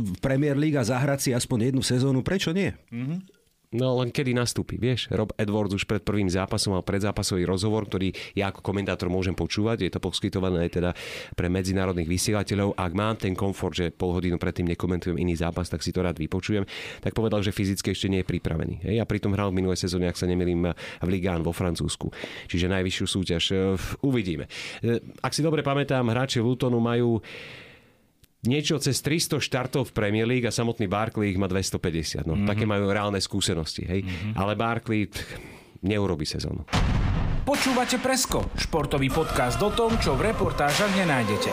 v 0.07 0.15
Premier 0.23 0.55
League 0.55 0.79
a 0.79 0.87
zahrať 0.87 1.19
si 1.27 1.31
aspoň 1.35 1.75
jednu 1.75 1.83
sezónu, 1.83 2.23
prečo 2.23 2.55
nie? 2.55 2.71
Mm-hmm. 2.71 3.34
No 3.75 3.99
len 3.99 4.15
kedy 4.15 4.39
nastúpi, 4.39 4.79
vieš? 4.79 5.11
Rob 5.11 5.35
Edwards 5.35 5.75
už 5.75 5.83
pred 5.91 5.99
prvým 5.99 6.31
zápasom 6.31 6.79
mal 6.79 6.87
predzápasový 6.87 7.43
rozhovor, 7.43 7.91
ktorý 7.91 8.15
ja 8.39 8.55
ako 8.55 8.63
komentátor 8.63 9.11
môžem 9.11 9.35
počúvať. 9.35 9.83
Je 9.83 9.91
to 9.91 9.99
poskytované 9.99 10.71
teda 10.71 10.95
pre 11.35 11.51
medzinárodných 11.51 12.07
vysielateľov. 12.07 12.79
Ak 12.79 12.95
mám 12.95 13.19
ten 13.19 13.35
komfort, 13.35 13.75
že 13.75 13.91
pol 13.91 14.15
hodinu 14.15 14.39
predtým 14.39 14.71
nekomentujem 14.71 15.19
iný 15.19 15.35
zápas, 15.35 15.67
tak 15.67 15.83
si 15.83 15.91
to 15.91 16.07
rád 16.07 16.23
vypočujem. 16.23 16.63
Tak 17.03 17.19
povedal, 17.19 17.43
že 17.43 17.51
fyzicky 17.51 17.91
ešte 17.91 18.07
nie 18.07 18.23
je 18.23 18.31
pripravený. 18.31 18.87
Hej? 18.87 19.03
A 19.03 19.05
pritom 19.11 19.35
hral 19.35 19.51
v 19.51 19.59
minulej 19.59 19.83
sezóne, 19.83 20.07
ak 20.07 20.15
sa 20.15 20.31
nemýlim, 20.31 20.71
v 21.03 21.09
Ligán 21.11 21.43
vo 21.43 21.51
Francúzsku. 21.51 22.15
Čiže 22.47 22.71
najvyššiu 22.71 23.07
súťaž. 23.11 23.45
Uvidíme. 24.07 24.47
Ak 25.19 25.35
si 25.35 25.43
dobre 25.43 25.67
pamätám, 25.67 26.07
hráči 26.15 26.39
Lutonu 26.39 26.79
majú 26.79 27.19
niečo 28.45 28.77
cez 28.81 29.01
300 29.01 29.41
štartov 29.41 29.91
v 29.91 29.97
Premier 29.97 30.29
League 30.29 30.49
a 30.49 30.53
samotný 30.53 30.89
Barkley 30.89 31.35
ich 31.35 31.41
má 31.41 31.49
250. 31.49 32.25
No, 32.25 32.37
mm-hmm. 32.37 32.49
Také 32.49 32.65
majú 32.65 32.89
reálne 32.89 33.21
skúsenosti. 33.21 33.85
Hej? 33.85 34.01
Mm-hmm. 34.05 34.33
Ale 34.37 34.53
Barkley 34.55 35.09
neurobi 35.85 36.25
sezónu. 36.25 36.65
Počúvate 37.45 38.01
Presko, 38.01 38.49
športový 38.57 39.13
podcast 39.13 39.61
o 39.61 39.69
tom, 39.69 40.01
čo 40.01 40.17
v 40.17 40.33
reportážach 40.33 40.89
nenájdete. 40.97 41.53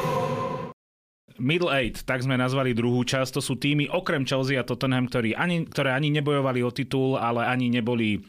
Middle 1.41 1.73
Eight, 1.73 2.05
tak 2.05 2.23
sme 2.23 2.37
nazvali 2.37 2.71
druhú 2.71 3.01
časť. 3.03 3.35
To 3.35 3.41
sú 3.43 3.57
týmy 3.57 3.89
okrem 3.91 4.23
Chelsea 4.23 4.55
a 4.55 4.63
Tottenham, 4.63 5.09
ktorí 5.09 5.35
ani, 5.35 5.67
ktoré 5.67 5.91
ani 5.91 6.13
nebojovali 6.13 6.61
o 6.63 6.71
titul, 6.71 7.17
ale 7.17 7.43
ani 7.49 7.67
neboli 7.67 8.21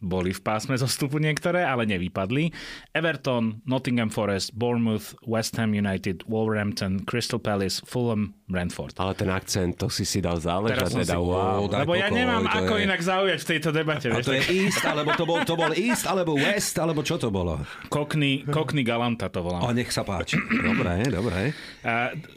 boli 0.00 0.32
v 0.32 0.40
pásme 0.40 0.74
zostupu 0.80 1.20
niektoré, 1.20 1.60
ale 1.62 1.84
nevypadli. 1.84 2.50
Everton, 2.96 3.60
Nottingham 3.68 4.08
Forest, 4.08 4.56
Bournemouth, 4.56 5.12
West 5.28 5.54
Ham 5.60 5.76
United, 5.76 6.24
Wolverhampton, 6.24 7.04
Crystal 7.04 7.38
Palace, 7.38 7.84
Fulham, 7.84 8.32
Brentford. 8.50 8.96
Ale 8.98 9.14
ten 9.14 9.30
akcent, 9.30 9.78
to 9.78 9.86
si 9.92 10.02
si 10.08 10.18
dal 10.18 10.40
záležať. 10.40 10.90
Teda, 10.90 11.14
si, 11.14 11.20
wow. 11.20 11.68
Lebo 11.70 11.94
ja 11.94 12.08
nemám 12.10 12.48
ako 12.48 12.80
je... 12.80 12.84
inak 12.88 13.00
zaujať 13.04 13.38
v 13.38 13.46
tejto 13.46 13.70
debate. 13.70 14.06
A 14.10 14.18
to 14.24 14.34
je 14.34 14.42
East, 14.50 14.82
alebo 14.82 15.14
to 15.14 15.22
bol, 15.28 15.38
to 15.46 15.54
bol 15.54 15.70
East, 15.76 16.08
alebo 16.08 16.34
West, 16.34 16.74
alebo 16.80 17.04
čo 17.06 17.20
to 17.20 17.30
bolo? 17.30 17.62
Cockney, 17.92 18.42
Cockney 18.48 18.82
Galanta 18.82 19.30
to 19.30 19.44
volám. 19.44 19.68
O, 19.68 19.70
nech 19.70 19.92
sa 19.92 20.02
páči. 20.02 20.40
Dobre, 20.40 21.06
dobre. 21.12 21.54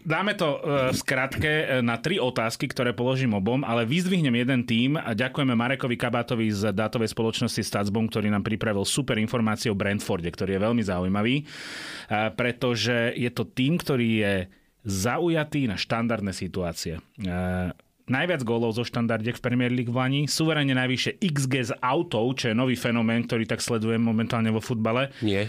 Dáme 0.06 0.38
to 0.38 0.60
e, 0.62 0.94
v 0.94 0.98
skratke 1.00 1.52
e, 1.66 1.66
na 1.82 1.98
tri 1.98 2.22
otázky, 2.22 2.70
ktoré 2.70 2.94
položím 2.94 3.34
obom, 3.34 3.66
ale 3.66 3.88
vyzdvihnem 3.88 4.36
jeden 4.38 4.62
tým 4.70 5.00
a 5.00 5.16
ďakujeme 5.18 5.58
Marekovi 5.58 5.98
Kabátovi 5.98 6.52
z 6.54 6.76
dátovej 6.76 7.10
spoločnosti 7.10 7.53
spoločnosti 7.54 7.70
Statsbom, 7.70 8.10
ktorý 8.10 8.34
nám 8.34 8.42
pripravil 8.42 8.82
super 8.82 9.22
informácie 9.22 9.70
o 9.70 9.78
Brentforde, 9.78 10.26
ktorý 10.34 10.58
je 10.58 10.64
veľmi 10.66 10.84
zaujímavý, 10.84 11.36
pretože 12.34 13.14
je 13.14 13.30
to 13.30 13.46
tým, 13.46 13.78
ktorý 13.78 14.08
je 14.18 14.34
zaujatý 14.84 15.70
na 15.70 15.78
štandardné 15.78 16.34
situácie. 16.34 16.98
Najviac 18.04 18.42
gólov 18.44 18.76
zo 18.76 18.84
štandardiek 18.84 19.40
v 19.40 19.46
Premier 19.46 19.72
League 19.72 19.88
v 19.88 19.96
Lani, 19.96 20.22
suverene 20.28 20.76
najvyššie 20.76 21.24
XG 21.24 21.54
z 21.64 21.72
autov, 21.80 22.36
čo 22.36 22.52
je 22.52 22.56
nový 22.58 22.76
fenomén, 22.76 23.24
ktorý 23.24 23.48
tak 23.48 23.64
sledujem 23.64 24.04
momentálne 24.04 24.52
vo 24.52 24.60
futbale. 24.60 25.14
Nie. 25.24 25.48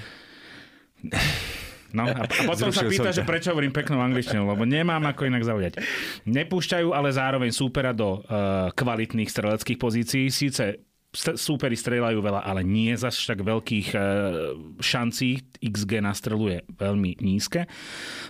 No 1.95 2.11
a, 2.11 2.27
a 2.27 2.43
potom 2.47 2.75
Zrušil 2.75 2.91
sa 2.91 2.91
pýta, 2.91 3.11
že 3.15 3.23
prečo 3.23 3.55
hovorím 3.55 3.71
peknú 3.71 4.03
angličtinu, 4.03 4.51
lebo 4.51 4.67
nemám 4.67 5.03
ako 5.15 5.31
inak 5.31 5.47
zaujať. 5.47 5.73
Nepúšťajú 6.27 6.91
ale 6.91 7.15
zároveň 7.15 7.55
súpera 7.55 7.95
do 7.95 8.19
uh, 8.19 8.71
kvalitných 8.75 9.31
streleckých 9.31 9.79
pozícií. 9.79 10.27
Síce 10.27 10.83
súperi 11.15 11.79
strieľajú 11.79 12.19
veľa, 12.19 12.43
ale 12.43 12.67
nie 12.67 12.93
zase 12.99 13.23
tak 13.25 13.47
veľkých 13.47 13.89
e, 13.95 13.99
šancí. 14.83 15.57
XG 15.65 16.05
nastreluje 16.05 16.67
veľmi 16.77 17.25
nízke. 17.25 17.65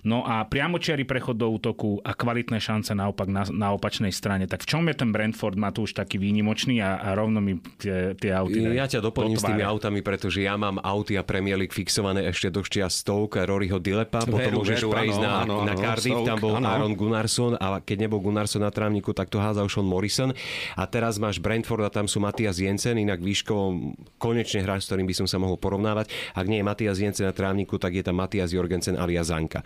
No 0.06 0.22
a 0.22 0.46
priamočiary 0.46 1.02
prechod 1.02 1.40
do 1.40 1.50
útoku 1.50 1.98
a 2.04 2.14
kvalitné 2.14 2.62
šance 2.62 2.94
naopak 2.94 3.26
na, 3.26 3.42
na 3.50 3.74
opačnej 3.74 4.14
strane. 4.14 4.46
Tak 4.46 4.62
v 4.62 4.70
čom 4.70 4.86
je 4.86 4.94
ten 4.94 5.10
Brentford 5.10 5.58
Matúš 5.58 5.98
taký 5.98 6.22
výnimočný 6.22 6.78
a, 6.78 7.02
a 7.02 7.18
rovno 7.18 7.42
mi 7.42 7.58
tie, 7.80 8.14
tie 8.14 8.30
auty... 8.30 8.62
Ja 8.76 8.86
ťa 8.86 9.02
doplním 9.02 9.34
s 9.34 9.42
tými 9.42 9.66
autami, 9.66 10.04
pretože 10.04 10.46
ja 10.46 10.54
mám 10.54 10.78
auty 10.78 11.18
a 11.18 11.26
Premier 11.26 11.58
League 11.58 11.74
fixované 11.74 12.22
ešte 12.30 12.54
do 12.54 12.62
štia 12.62 12.86
Stoke, 12.86 13.42
Roryho 13.42 13.82
Dilepa, 13.82 14.22
potom 14.22 14.38
veru, 14.38 14.62
môžeš 14.62 14.86
veru, 14.86 14.94
prejsť 14.94 15.18
áno, 15.18 15.26
na, 15.26 15.32
áno, 15.42 15.54
na 15.66 15.74
Cardiff, 15.74 16.14
Stoke, 16.14 16.28
tam 16.30 16.38
bol 16.38 16.54
áno. 16.60 16.68
Aaron 16.70 16.94
Gunnarsson 16.94 17.52
a 17.58 17.82
keď 17.82 18.06
nebol 18.06 18.22
Gunnarsson 18.22 18.62
na 18.62 18.70
trávniku, 18.70 19.10
tak 19.10 19.26
to 19.26 19.42
házal 19.42 19.66
Sean 19.66 19.88
Morrison. 19.88 20.30
A 20.78 20.84
teraz 20.86 21.18
máš 21.18 21.42
Brentford 21.42 21.82
a 21.82 21.90
tam 21.90 22.06
sú 22.06 22.22
Matias 22.22 22.62
Jens 22.62 22.73
Jensen, 22.74 22.98
inak 22.98 23.22
výškovo 23.22 23.94
konečne 24.18 24.66
hráč, 24.66 24.82
s 24.82 24.90
ktorým 24.90 25.06
by 25.06 25.14
som 25.14 25.30
sa 25.30 25.38
mohol 25.38 25.54
porovnávať. 25.54 26.10
Ak 26.34 26.50
nie 26.50 26.58
je 26.58 26.66
Matias 26.66 26.98
Jensen 26.98 27.30
na 27.30 27.34
trávniku, 27.34 27.78
tak 27.78 27.94
je 27.94 28.02
tam 28.02 28.18
Matias 28.18 28.50
Jorgensen 28.50 28.98
alias 28.98 29.30
Zanka. 29.30 29.62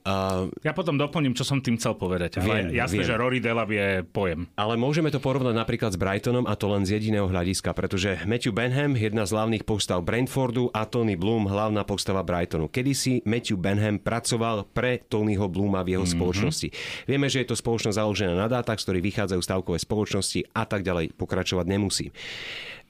Uh, 0.00 0.48
ja 0.64 0.72
potom 0.72 0.96
doplním, 0.96 1.36
čo 1.36 1.44
som 1.44 1.60
tým 1.60 1.76
chcel 1.76 1.92
povedať. 1.92 2.40
Ale 2.40 2.72
viem, 2.72 2.80
jasné, 2.80 3.04
viem. 3.04 3.08
že 3.12 3.14
Rory 3.20 3.38
Delap 3.38 3.68
je 3.68 4.00
pojem. 4.08 4.48
Ale 4.56 4.80
môžeme 4.80 5.12
to 5.12 5.20
porovnať 5.20 5.52
napríklad 5.52 5.92
s 5.92 6.00
Brightonom 6.00 6.48
a 6.48 6.56
to 6.56 6.72
len 6.72 6.88
z 6.88 6.96
jediného 6.96 7.28
hľadiska, 7.28 7.76
pretože 7.76 8.16
Matthew 8.24 8.56
Benham, 8.56 8.96
jedna 8.96 9.28
z 9.28 9.36
hlavných 9.36 9.68
postav 9.68 10.00
Brentfordu 10.00 10.72
a 10.72 10.88
Tony 10.88 11.20
Bloom, 11.20 11.44
hlavná 11.44 11.84
postava 11.84 12.24
Brightonu. 12.24 12.72
Kedysi 12.72 13.20
Matthew 13.28 13.60
Benham 13.60 14.00
pracoval 14.00 14.64
pre 14.72 15.04
Tonyho 15.04 15.52
Blooma 15.52 15.84
v 15.84 16.00
jeho 16.00 16.08
mm-hmm. 16.08 16.16
spoločnosti. 16.16 16.68
Vieme, 17.04 17.28
že 17.28 17.44
je 17.44 17.52
to 17.52 17.60
spoločnosť 17.60 18.00
založená 18.00 18.32
na 18.32 18.48
dátach, 18.48 18.80
z 18.80 18.88
ktorých 18.88 19.04
vychádzajú 19.04 19.40
stavkové 19.44 19.76
spoločnosti 19.76 20.48
a 20.56 20.64
tak 20.64 20.80
ďalej 20.80 21.12
pokračovať 21.20 21.66
nemusí. 21.68 22.08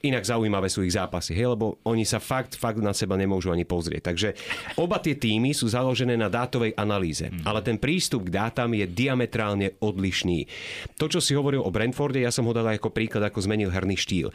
Inak 0.01 0.25
zaujímavé 0.25 0.65
sú 0.65 0.81
ich 0.81 0.97
zápasy, 0.97 1.37
hej, 1.37 1.53
lebo 1.53 1.77
oni 1.85 2.01
sa 2.01 2.17
fakt, 2.17 2.57
fakt 2.57 2.81
na 2.81 2.89
seba 2.89 3.13
nemôžu 3.13 3.53
ani 3.53 3.69
pozrieť. 3.69 4.01
Takže 4.09 4.29
oba 4.81 4.97
tie 4.97 5.13
týmy 5.13 5.53
sú 5.53 5.69
založené 5.69 6.17
na 6.17 6.25
dátovej 6.25 6.73
analýze, 6.73 7.29
mm. 7.29 7.45
ale 7.45 7.61
ten 7.61 7.77
prístup 7.77 8.25
k 8.25 8.33
dátam 8.33 8.73
je 8.73 8.89
diametrálne 8.89 9.77
odlišný. 9.77 10.49
To, 10.97 11.05
čo 11.05 11.21
si 11.21 11.37
hovoril 11.37 11.61
o 11.61 11.69
Brentforde, 11.69 12.21
ja 12.21 12.33
som 12.33 12.49
ho 12.49 12.53
dal 12.53 12.65
ako 12.73 12.89
príklad, 12.89 13.21
ako 13.29 13.45
zmenil 13.45 13.69
herný 13.69 13.93
štýl. 13.93 14.33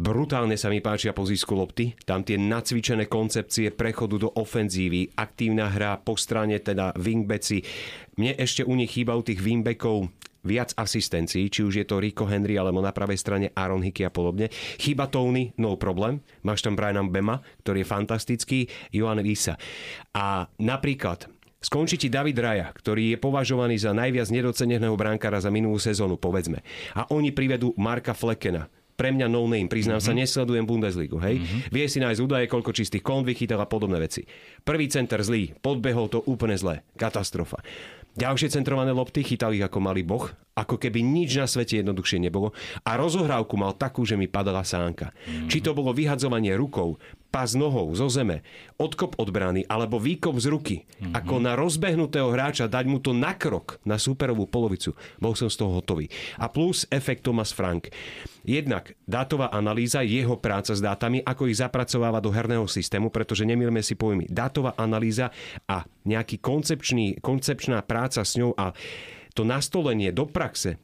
Brutálne 0.00 0.56
sa 0.56 0.72
mi 0.72 0.80
páčia 0.80 1.12
po 1.12 1.28
získu 1.28 1.52
lopty, 1.52 1.92
tam 2.08 2.24
tie 2.24 2.40
nacvičené 2.40 3.04
koncepcie 3.04 3.68
prechodu 3.68 4.16
do 4.16 4.28
ofenzívy, 4.32 5.12
aktívna 5.12 5.68
hra 5.68 6.00
po 6.00 6.16
strane, 6.16 6.56
teda 6.56 6.96
wingbacki. 6.96 7.60
Mne 8.16 8.32
ešte 8.40 8.64
u 8.64 8.72
nich 8.76 8.96
chýbajú 8.96 9.20
tých 9.28 9.44
wingbackov 9.44 10.08
viac 10.44 10.72
asistencií, 10.76 11.52
či 11.52 11.60
už 11.64 11.74
je 11.82 11.86
to 11.86 12.00
Rico 12.00 12.24
Henry 12.24 12.56
alebo 12.56 12.80
na 12.80 12.92
pravej 12.92 13.18
strane 13.20 13.46
Aaron 13.52 13.84
Hickey 13.84 14.04
a 14.04 14.12
podobne. 14.12 14.48
Chyba 14.80 15.08
Tony, 15.08 15.52
no 15.60 15.76
problém. 15.76 16.24
Máš 16.44 16.64
tam 16.64 16.76
Briana 16.76 17.04
Bema, 17.04 17.44
ktorý 17.64 17.84
je 17.84 17.88
fantastický, 17.88 18.58
Johan 18.92 19.20
Visa. 19.20 19.60
A 20.16 20.48
napríklad 20.60 21.28
Skončí 21.60 22.00
ti 22.00 22.08
David 22.08 22.40
Raja, 22.40 22.72
ktorý 22.72 23.12
je 23.12 23.16
považovaný 23.20 23.76
za 23.76 23.92
najviac 23.92 24.32
nedoceneného 24.32 24.96
bránkara 24.96 25.44
za 25.44 25.52
minulú 25.52 25.76
sezónu, 25.76 26.16
povedzme. 26.16 26.64
A 26.96 27.04
oni 27.12 27.36
privedú 27.36 27.76
Marka 27.76 28.16
Flekena, 28.16 28.72
pre 29.00 29.16
mňa 29.16 29.32
no 29.32 29.48
name, 29.48 29.64
priznám 29.64 29.96
mm-hmm. 29.96 30.12
sa, 30.12 30.20
nesledujem 30.24 30.68
Bundesligu, 30.68 31.16
hej. 31.24 31.40
Mm-hmm. 31.40 31.60
Vie 31.72 31.84
si 31.88 32.04
nájsť 32.04 32.20
údaje, 32.20 32.44
koľko 32.52 32.76
čistých 32.76 33.00
kon 33.00 33.24
vychytal 33.24 33.56
a 33.60 33.64
podobné 33.64 33.96
veci. 33.96 34.28
Prvý 34.60 34.92
center 34.92 35.24
zlý, 35.24 35.56
podbehol 35.56 36.12
to 36.12 36.20
úplne 36.28 36.52
zle, 36.60 36.84
katastrofa. 37.00 37.64
Ďalšie 38.18 38.50
centrované 38.50 38.90
lopty 38.90 39.22
chytali 39.22 39.62
ako 39.62 39.78
malý 39.78 40.02
boh, 40.02 40.26
ako 40.58 40.82
keby 40.82 40.98
nič 40.98 41.38
na 41.38 41.46
svete 41.46 41.78
jednoduchšie 41.78 42.18
nebolo 42.18 42.50
a 42.82 42.98
rozohrávku 42.98 43.54
mal 43.54 43.78
takú, 43.78 44.02
že 44.02 44.18
mi 44.18 44.26
padala 44.26 44.66
sánka. 44.66 45.14
Mm. 45.30 45.46
Či 45.46 45.62
to 45.62 45.70
bolo 45.72 45.94
vyhadzovanie 45.94 46.52
rukou, 46.58 46.98
pás 47.30 47.54
nohou 47.54 47.86
zo 47.94 48.10
zeme, 48.10 48.42
odkop 48.76 49.14
od 49.16 49.30
brány 49.30 49.62
alebo 49.70 50.02
výkop 50.02 50.36
z 50.42 50.46
ruky, 50.50 50.76
mm-hmm. 50.82 51.14
ako 51.14 51.34
na 51.38 51.54
rozbehnutého 51.54 52.28
hráča 52.28 52.66
dať 52.66 52.84
mu 52.90 52.98
to 52.98 53.14
na 53.14 53.38
krok 53.38 53.78
na 53.86 53.96
superovú 53.96 54.50
polovicu, 54.50 54.98
bol 55.22 55.38
som 55.38 55.46
z 55.46 55.56
toho 55.62 55.78
hotový. 55.78 56.10
A 56.36 56.50
plus 56.50 56.84
efekt 56.90 57.22
Thomas 57.22 57.54
Frank. 57.54 57.88
Jednak 58.42 58.96
dátová 59.06 59.52
analýza, 59.54 60.02
jeho 60.02 60.34
práca 60.40 60.74
s 60.74 60.82
dátami, 60.82 61.22
ako 61.22 61.46
ich 61.46 61.60
zapracováva 61.60 62.18
do 62.18 62.32
herného 62.32 62.66
systému, 62.66 63.12
pretože 63.12 63.46
nemýlme 63.46 63.84
si 63.84 63.94
pojmy. 63.94 64.26
Dátová 64.26 64.74
analýza 64.80 65.30
a 65.70 65.86
nejaký 66.08 66.42
koncepčný, 66.42 67.20
koncepčná 67.22 67.84
práca 67.84 68.24
s 68.24 68.34
ňou 68.40 68.56
a 68.56 68.72
to 69.36 69.46
nastolenie 69.46 70.10
do 70.10 70.26
praxe, 70.26 70.80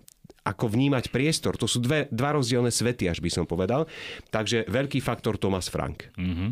ako 0.47 0.71
vnímať 0.71 1.11
priestor. 1.11 1.59
To 1.59 1.67
sú 1.67 1.83
dve, 1.83 2.07
dva 2.15 2.39
rozdielne 2.39 2.71
svety, 2.71 3.11
až 3.11 3.19
by 3.19 3.31
som 3.35 3.45
povedal. 3.45 3.91
Takže 4.31 4.71
veľký 4.71 5.03
faktor 5.03 5.43
Thomas 5.43 5.67
Frank. 5.67 6.15
Mm-hmm. 6.15 6.51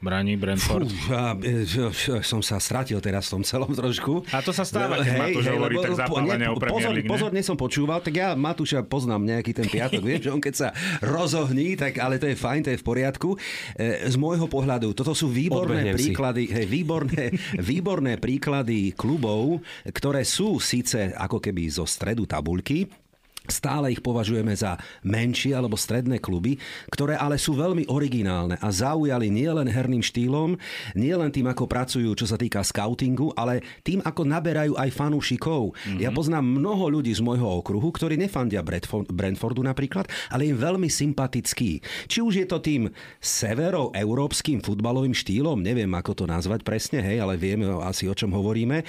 Braní 0.00 0.36
Brentford. 0.36 0.92
Fú, 0.92 1.12
ja, 1.12 1.32
ja, 1.40 1.88
som 2.20 2.44
sa 2.44 2.60
stratil 2.60 3.00
teraz 3.00 3.32
v 3.32 3.40
tom 3.40 3.42
celom 3.42 3.72
trošku. 3.72 4.22
A 4.28 4.44
to 4.44 4.52
sa 4.52 4.62
stáva, 4.68 5.00
keď 5.00 5.16
Matúš 5.16 5.44
hej, 5.48 5.56
hovorí 5.56 5.76
tak 5.80 5.92
zapálene 5.96 6.46
o 6.52 6.56
Premier 6.60 6.92
League, 6.92 7.08
pozor, 7.08 7.32
pozorne 7.32 7.40
som 7.40 7.56
počúval, 7.56 8.04
tak 8.04 8.14
ja 8.14 8.36
Matúša 8.36 8.84
poznám 8.84 9.24
nejaký 9.24 9.56
ten 9.56 9.66
piatok, 9.66 10.02
viem, 10.04 10.20
že 10.20 10.30
on 10.32 10.40
keď 10.42 10.54
sa 10.54 10.68
rozohní, 11.00 11.80
tak 11.80 11.96
ale 11.96 12.20
to 12.20 12.28
je 12.28 12.36
fajn, 12.36 12.60
to 12.68 12.70
je 12.76 12.80
v 12.80 12.86
poriadku. 12.86 13.28
E, 13.76 14.08
z 14.08 14.16
môjho 14.20 14.44
pohľadu, 14.46 14.92
toto 14.92 15.16
sú 15.16 15.32
výborné 15.32 15.90
Odbehnem 15.90 15.96
príklady, 15.96 16.42
hej, 16.52 16.66
výborné, 16.68 17.24
výborné 17.72 18.12
príklady 18.20 18.92
klubov, 18.92 19.64
ktoré 19.88 20.22
sú 20.28 20.60
síce 20.60 21.16
ako 21.16 21.40
keby 21.40 21.72
zo 21.72 21.88
stredu 21.88 22.28
tabulky, 22.28 23.05
Stále 23.46 23.94
ich 23.94 24.02
považujeme 24.02 24.52
za 24.52 24.76
menšie 25.06 25.54
alebo 25.54 25.78
stredné 25.78 26.18
kluby, 26.18 26.58
ktoré 26.90 27.14
ale 27.16 27.38
sú 27.38 27.54
veľmi 27.54 27.88
originálne 27.88 28.58
a 28.58 28.68
zaujali 28.70 29.30
nielen 29.30 29.70
herným 29.70 30.02
štýlom, 30.02 30.58
nielen 30.98 31.30
tým, 31.30 31.48
ako 31.50 31.64
pracujú, 31.70 32.10
čo 32.18 32.26
sa 32.26 32.34
týka 32.36 32.62
scoutingu, 32.66 33.32
ale 33.38 33.62
tým, 33.86 34.02
ako 34.02 34.22
naberajú 34.26 34.74
aj 34.74 34.90
fanúšikov. 34.90 35.72
Mm-hmm. 35.72 36.00
Ja 36.02 36.10
poznám 36.10 36.46
mnoho 36.46 36.90
ľudí 36.90 37.14
z 37.14 37.22
môjho 37.22 37.62
okruhu, 37.62 37.90
ktorí 37.94 38.18
nefandia 38.18 38.62
Brentfordu 38.62 39.62
napríklad, 39.62 40.10
ale 40.30 40.50
im 40.50 40.58
veľmi 40.58 40.90
sympatický. 40.90 41.80
Či 42.10 42.18
už 42.22 42.42
je 42.42 42.46
to 42.48 42.58
tým 42.58 42.90
severoeurópskym 43.22 44.64
futbalovým 44.64 45.14
štýlom, 45.14 45.62
neviem 45.62 45.90
ako 45.94 46.12
to 46.12 46.24
nazvať 46.26 46.66
presne, 46.66 47.04
hej, 47.04 47.22
ale 47.22 47.38
vieme 47.38 47.68
asi 47.84 48.10
o 48.10 48.14
čom 48.16 48.34
hovoríme, 48.34 48.82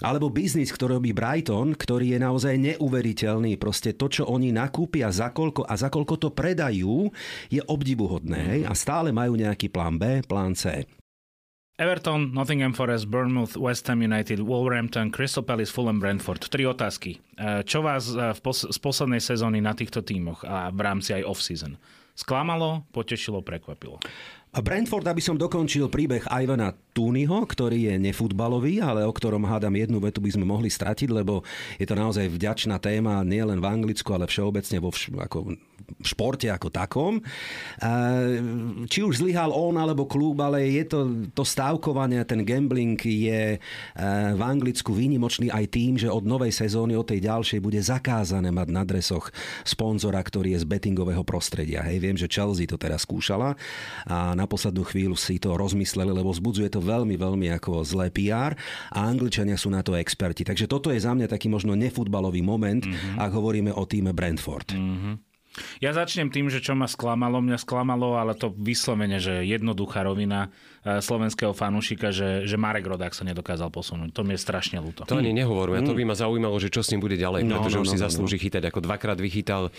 alebo 0.00 0.32
biznis, 0.32 0.72
ktorý 0.72 0.98
robí 0.98 1.12
Brighton, 1.12 1.76
ktorý 1.76 2.16
je 2.16 2.18
naozaj 2.22 2.54
neuveriteľný, 2.56 3.60
proste 3.60 3.92
to, 3.98 4.06
čo 4.06 4.22
oni 4.30 4.54
nakúpia 4.54 5.10
za 5.10 5.34
koľko 5.34 5.66
a 5.66 5.74
za 5.74 5.90
koľko 5.90 6.14
to 6.16 6.28
predajú, 6.30 7.10
je 7.50 7.58
obdivuhodné. 7.66 8.38
Hej? 8.38 8.60
A 8.70 8.72
stále 8.78 9.10
majú 9.10 9.34
nejaký 9.34 9.66
plán 9.68 9.98
B, 9.98 10.22
plán 10.22 10.54
C. 10.54 10.86
Everton, 11.78 12.34
Nottingham 12.34 12.74
Forest, 12.74 13.06
Bournemouth, 13.06 13.54
West 13.54 13.86
Ham 13.86 14.02
United, 14.02 14.42
Wolverhampton, 14.42 15.14
Crystal 15.14 15.46
Palace, 15.46 15.70
Fulham, 15.70 16.02
Brentford. 16.02 16.50
Tri 16.50 16.66
otázky. 16.66 17.22
E, 17.38 17.62
čo 17.62 17.86
vás 17.86 18.10
e, 18.10 18.34
v 18.34 18.40
pos- 18.42 18.66
z 18.66 18.78
poslednej 18.82 19.22
sezóny 19.22 19.62
na 19.62 19.78
týchto 19.78 20.02
tímoch 20.02 20.42
a 20.42 20.74
v 20.74 20.80
rámci 20.82 21.14
aj 21.14 21.22
off-season 21.22 21.78
sklamalo, 22.18 22.82
potešilo, 22.90 23.46
prekvapilo? 23.46 24.02
Brentford, 24.64 25.06
aby 25.06 25.22
som 25.22 25.36
dokončil 25.38 25.86
príbeh 25.92 26.24
Ivana 26.26 26.74
Túnyho, 26.96 27.44
ktorý 27.46 27.92
je 27.92 27.94
nefutbalový, 28.00 28.82
ale 28.82 29.04
o 29.04 29.12
ktorom 29.12 29.46
hádam 29.46 29.76
jednu 29.76 30.02
vetu 30.02 30.18
by 30.18 30.34
sme 30.34 30.48
mohli 30.48 30.72
stratiť, 30.72 31.08
lebo 31.12 31.46
je 31.76 31.86
to 31.86 31.94
naozaj 31.94 32.26
vďačná 32.26 32.80
téma 32.82 33.22
nielen 33.22 33.62
v 33.62 33.68
Anglicku, 33.68 34.08
ale 34.16 34.26
všeobecne 34.26 34.82
vo 34.82 34.90
vš- 34.90 35.14
ako 35.14 35.52
športe 36.04 36.48
ako 36.52 36.68
takom. 36.70 37.20
Či 38.86 39.00
už 39.02 39.24
zlyhal 39.24 39.50
on 39.50 39.76
alebo 39.80 40.04
klub, 40.04 40.38
ale 40.40 40.68
je 40.68 40.84
to, 40.86 40.98
to 41.32 41.42
stávkovanie, 41.42 42.22
ten 42.28 42.44
gambling 42.44 43.00
je 43.00 43.58
v 44.34 44.40
Anglicku 44.42 44.94
výnimočný 44.94 45.48
aj 45.50 45.64
tým, 45.72 45.96
že 45.96 46.12
od 46.12 46.24
novej 46.24 46.52
sezóny, 46.52 46.94
od 46.94 47.08
tej 47.08 47.24
ďalšej 47.24 47.60
bude 47.62 47.80
zakázané 47.80 48.52
mať 48.52 48.68
na 48.68 48.82
dresoch 48.84 49.30
sponzora, 49.64 50.20
ktorý 50.20 50.56
je 50.56 50.62
z 50.62 50.66
bettingového 50.68 51.24
prostredia. 51.24 51.84
Hej, 51.86 51.98
viem, 52.00 52.16
že 52.16 52.30
Chelsea 52.30 52.68
to 52.68 52.80
teraz 52.80 53.04
skúšala 53.04 53.56
a 54.08 54.32
na 54.36 54.46
poslednú 54.48 54.84
chvíľu 54.86 55.16
si 55.16 55.40
to 55.40 55.56
rozmysleli, 55.56 56.12
lebo 56.12 56.32
vzbudzuje 56.32 56.68
to 56.72 56.80
veľmi, 56.80 57.16
veľmi 57.16 57.46
ako 57.58 57.84
zlé 57.84 58.08
PR 58.14 58.56
a 58.92 58.98
Angličania 59.06 59.58
sú 59.58 59.68
na 59.72 59.84
to 59.84 59.96
experti. 59.96 60.44
Takže 60.44 60.70
toto 60.70 60.92
je 60.92 61.00
za 61.00 61.12
mňa 61.12 61.28
taký 61.28 61.48
možno 61.52 61.76
nefutbalový 61.76 62.40
moment, 62.40 62.84
mm-hmm. 62.84 63.20
ak 63.20 63.30
hovoríme 63.32 63.72
o 63.74 63.84
týme 63.84 64.16
Brentford. 64.16 64.74
Mm-hmm. 64.74 65.27
Ja 65.78 65.94
začnem 65.94 66.28
tým, 66.32 66.48
že 66.48 66.62
čo 66.62 66.74
ma 66.74 66.86
sklamalo. 66.86 67.42
Mňa 67.42 67.58
sklamalo, 67.60 68.18
ale 68.18 68.34
to 68.34 68.50
vyslovene, 68.54 69.18
že 69.22 69.44
jednoduchá 69.46 70.04
rovina 70.06 70.50
slovenského 71.04 71.52
fanúšika, 71.52 72.08
že, 72.14 72.48
že 72.48 72.56
Marek 72.56 72.86
Rodák 72.86 73.12
sa 73.12 73.26
nedokázal 73.26 73.68
posunúť. 73.74 74.14
To 74.14 74.22
mi 74.22 74.38
je 74.38 74.40
strašne 74.40 74.78
ľúto. 74.78 75.02
To 75.04 75.18
ani 75.18 75.34
nehovoríme. 75.34 75.82
Mm. 75.82 75.88
To 75.90 75.98
by 75.98 76.04
ma 76.06 76.14
zaujímalo, 76.14 76.56
že 76.62 76.70
čo 76.70 76.86
s 76.86 76.94
ním 76.94 77.02
bude 77.02 77.18
ďalej, 77.18 77.42
no, 77.42 77.58
pretože 77.58 77.76
no, 77.76 77.82
už 77.82 77.88
no, 77.90 77.92
si 77.92 77.98
no, 77.98 78.04
zaslúži 78.06 78.36
no. 78.38 78.42
chytať. 78.46 78.62
Ako 78.70 78.78
dvakrát 78.86 79.18
vychytal. 79.18 79.74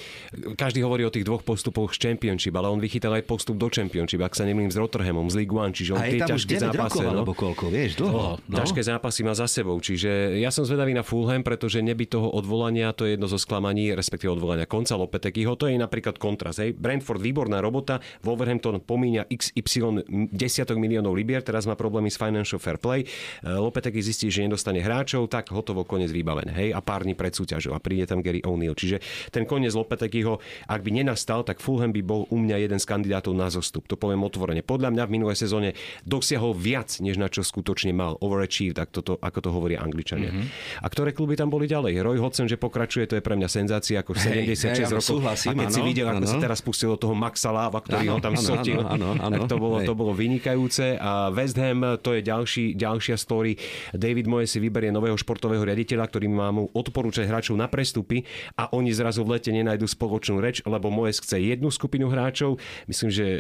Každý 0.60 0.84
hovorí 0.84 1.08
o 1.08 1.12
tých 1.14 1.24
dvoch 1.24 1.46
postupoch 1.48 1.96
z 1.96 2.12
Championship, 2.12 2.52
ale 2.60 2.68
on 2.68 2.84
vychytal 2.84 3.16
aj 3.16 3.24
postup 3.24 3.56
do 3.56 3.72
Championship, 3.72 4.20
ak 4.20 4.36
sa 4.36 4.44
nemýlim 4.44 4.68
s 4.68 4.76
Rotterhamom, 4.76 5.32
z 5.32 5.36
League 5.40 5.56
One, 5.56 5.72
čiže 5.72 5.96
on 5.96 6.04
tie 6.04 6.20
ťažké 6.20 6.60
zápasy. 6.60 7.00
No, 7.00 7.16
alebo 7.16 7.32
koľko, 7.32 7.72
vieš, 7.72 7.96
dlho. 7.96 8.44
No. 8.44 8.56
Ťažké 8.60 8.84
zápasy 8.84 9.24
má 9.24 9.32
za 9.32 9.48
sebou, 9.48 9.80
čiže 9.80 10.36
ja 10.36 10.52
som 10.52 10.68
zvedavý 10.68 10.92
na 10.92 11.08
Fulham, 11.08 11.40
pretože 11.40 11.80
neby 11.80 12.12
toho 12.12 12.28
odvolania, 12.28 12.92
to 12.92 13.08
je 13.08 13.16
jedno 13.16 13.32
zo 13.32 13.40
sklamaní, 13.40 13.96
respektíve 13.96 14.28
odvolania 14.28 14.68
konca 14.68 15.00
Lopetekyho, 15.00 15.56
to 15.56 15.72
je 15.72 15.80
napríklad 15.80 16.20
kontra 16.20 16.50
teraz. 16.50 16.58
Hej. 16.58 16.74
Brentford 16.74 17.22
výborná 17.22 17.62
robota, 17.62 18.02
Wolverhampton 18.26 18.82
pomíňa 18.82 19.30
XY 19.30 20.02
desiatok 20.34 20.82
miliónov 20.82 20.99
libier, 21.08 21.40
teraz 21.40 21.64
má 21.64 21.80
problémy 21.80 22.12
s 22.12 22.20
Financial 22.20 22.60
Fair 22.60 22.76
Play. 22.76 23.08
E, 23.08 23.08
Lopetegui 23.48 24.04
zistí, 24.04 24.28
že 24.28 24.44
nedostane 24.44 24.84
hráčov, 24.84 25.32
tak 25.32 25.56
hotovo 25.56 25.88
koniec 25.88 26.12
vybavené. 26.12 26.52
Hej. 26.52 26.70
A 26.76 26.84
pár 26.84 27.08
dní 27.08 27.16
pred 27.16 27.32
súťažou 27.32 27.72
a 27.72 27.80
príde 27.80 28.04
tam 28.04 28.20
Gary 28.20 28.44
O'Neill. 28.44 28.76
Čiže 28.76 29.00
ten 29.32 29.48
koniec 29.48 29.72
Lopeteguiho, 29.72 30.44
ak 30.68 30.82
by 30.84 30.92
nenastal, 30.92 31.48
tak 31.48 31.64
Fulham 31.64 31.96
by 31.96 32.02
bol 32.04 32.28
u 32.28 32.38
mňa 32.38 32.60
jeden 32.60 32.80
z 32.82 32.86
kandidátov 32.90 33.32
na 33.32 33.48
zostup. 33.48 33.88
To 33.88 33.96
poviem 33.96 34.26
otvorene. 34.28 34.60
Podľa 34.66 34.92
mňa 34.92 35.04
v 35.08 35.12
minulej 35.16 35.38
sezóne 35.40 35.78
dosiahol 36.04 36.58
viac, 36.58 37.00
než 37.00 37.16
na 37.16 37.32
čo 37.32 37.46
skutočne 37.46 37.96
mal. 37.96 38.20
Overachieved, 38.20 38.76
ako 38.76 39.00
to, 39.00 39.14
ako 39.22 39.40
to 39.40 39.50
hovoria 39.54 39.80
Angličania. 39.80 40.34
Mm-hmm. 40.34 40.84
A 40.84 40.88
ktoré 40.90 41.14
kluby 41.14 41.38
tam 41.38 41.54
boli 41.54 41.70
ďalej? 41.70 42.02
Roy 42.02 42.18
Hodgson, 42.18 42.50
že 42.50 42.58
pokračuje, 42.58 43.06
to 43.06 43.16
je 43.20 43.24
pre 43.24 43.38
mňa 43.38 43.50
senzácia, 43.52 44.02
ako 44.02 44.18
76 44.18 44.90
hej, 44.90 44.90
rokov. 44.90 45.16
Súhlasím, 45.20 45.56
a 45.56 45.66
keď 45.66 45.70
ano, 45.70 45.76
si 45.76 45.82
videl, 45.86 46.08
ako 46.10 46.26
sa 46.26 46.38
teraz 46.42 46.60
pustil 46.66 46.90
do 46.96 47.00
toho 47.00 47.14
Maxa 47.14 47.52
Láva, 47.54 47.80
ktorý 47.84 48.06
ano, 48.10 48.14
ho 48.16 48.20
tam 48.20 48.36
ano, 48.36 48.42
sotil. 48.42 48.80
Ano, 48.82 49.14
ano, 49.14 49.22
ano, 49.22 49.36
tak 49.46 49.52
to 49.52 49.56
bolo, 49.62 49.78
to 49.86 49.94
bolo 49.94 50.12
vynikajúce. 50.16 50.79
A 50.80 51.30
West 51.30 51.60
Ham, 51.60 52.00
to 52.00 52.16
je 52.16 52.22
ďalší, 52.24 52.74
ďalšia 52.80 53.16
story. 53.20 53.60
David 53.92 54.26
Moje 54.26 54.48
si 54.48 54.58
vyberie 54.64 54.90
nového 54.90 55.16
športového 55.20 55.62
riaditeľa, 55.64 56.08
ktorý 56.08 56.28
má 56.32 56.50
mu 56.50 56.72
odporúčať 56.72 57.28
hráčov 57.28 57.60
na 57.60 57.68
prestupy 57.68 58.24
a 58.56 58.72
oni 58.72 58.96
zrazu 58.96 59.28
v 59.28 59.38
lete 59.38 59.52
nenajdu 59.52 59.86
spoločnú 59.86 60.40
reč, 60.40 60.64
lebo 60.64 60.88
Moje 60.90 61.20
chce 61.20 61.42
jednu 61.42 61.70
skupinu 61.70 62.08
hráčov. 62.08 62.58
Myslím, 62.88 63.10
že 63.12 63.26
e, 63.26 63.38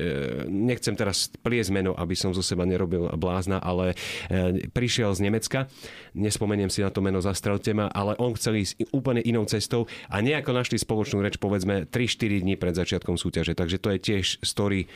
nechcem 0.50 0.94
teraz 0.94 1.32
pliesť 1.42 1.72
meno, 1.72 1.96
aby 1.96 2.14
som 2.14 2.36
zo 2.36 2.44
seba 2.44 2.68
nerobil 2.68 3.08
blázna, 3.16 3.64
ale 3.64 3.96
e, 4.28 4.68
prišiel 4.70 5.16
z 5.16 5.24
Nemecka. 5.26 5.72
Nespomeniem 6.20 6.68
si 6.68 6.84
na 6.84 6.92
to 6.92 7.00
meno, 7.00 7.24
zastrelte 7.24 7.72
ma, 7.72 7.88
ale 7.90 8.20
on 8.20 8.36
chcel 8.36 8.60
ísť 8.60 8.92
úplne 8.92 9.24
inou 9.24 9.48
cestou 9.48 9.88
a 10.12 10.20
nejako 10.20 10.52
našli 10.52 10.76
spoločnú 10.76 11.24
reč, 11.24 11.40
povedzme 11.40 11.88
3-4 11.88 12.44
dní 12.44 12.56
pred 12.60 12.76
začiatkom 12.76 13.16
súťaže. 13.16 13.56
Takže 13.56 13.80
to 13.80 13.96
je 13.96 14.00
tiež 14.00 14.26
story, 14.44 14.86
e, 14.86 14.88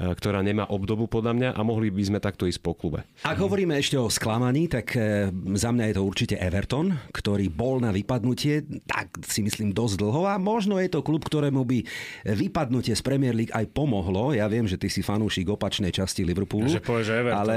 ktorá 0.00 0.40
nemá 0.40 0.64
obdobu 0.72 1.06
podľa 1.06 1.32
mňa 1.36 1.48
a 1.52 1.60
mohli 1.60 1.92
by 1.92 2.02
sme 2.02 2.18
takto 2.18 2.48
ísť 2.48 2.60
po 2.64 2.72
klube. 2.72 3.04
Ak 3.28 3.36
hovoríme 3.36 3.76
ešte 3.76 4.00
o 4.00 4.08
sklamaní, 4.08 4.66
tak 4.72 4.96
e, 4.96 5.28
za 5.54 5.70
mňa 5.70 5.84
je 5.92 5.94
to 5.94 6.02
určite 6.02 6.36
Everton, 6.40 6.96
ktorý 7.12 7.52
bol 7.52 7.84
na 7.84 7.92
vypadnutie, 7.92 8.64
tak 8.88 9.20
si 9.28 9.44
myslím 9.44 9.76
dosť 9.76 10.00
dlho 10.00 10.24
a 10.24 10.40
možno 10.40 10.80
je 10.80 10.88
to 10.88 11.04
klub, 11.04 11.22
ktorému 11.28 11.62
by 11.68 11.84
vypadnutie 12.24 12.96
z 12.96 13.02
Premier 13.04 13.36
League 13.36 13.52
aj 13.52 13.68
pomohlo. 13.70 14.32
Ja 14.32 14.48
viem, 14.48 14.64
že 14.64 14.80
ty 14.80 14.88
si 14.88 15.04
fanúšik 15.04 15.50
opačnej 15.50 15.92
časti 15.92 16.24
Liverpoolu. 16.24 16.72
Že 16.72 16.82
povie, 16.82 17.04
že 17.04 17.12
Everton. 17.20 17.40
Ale 17.40 17.54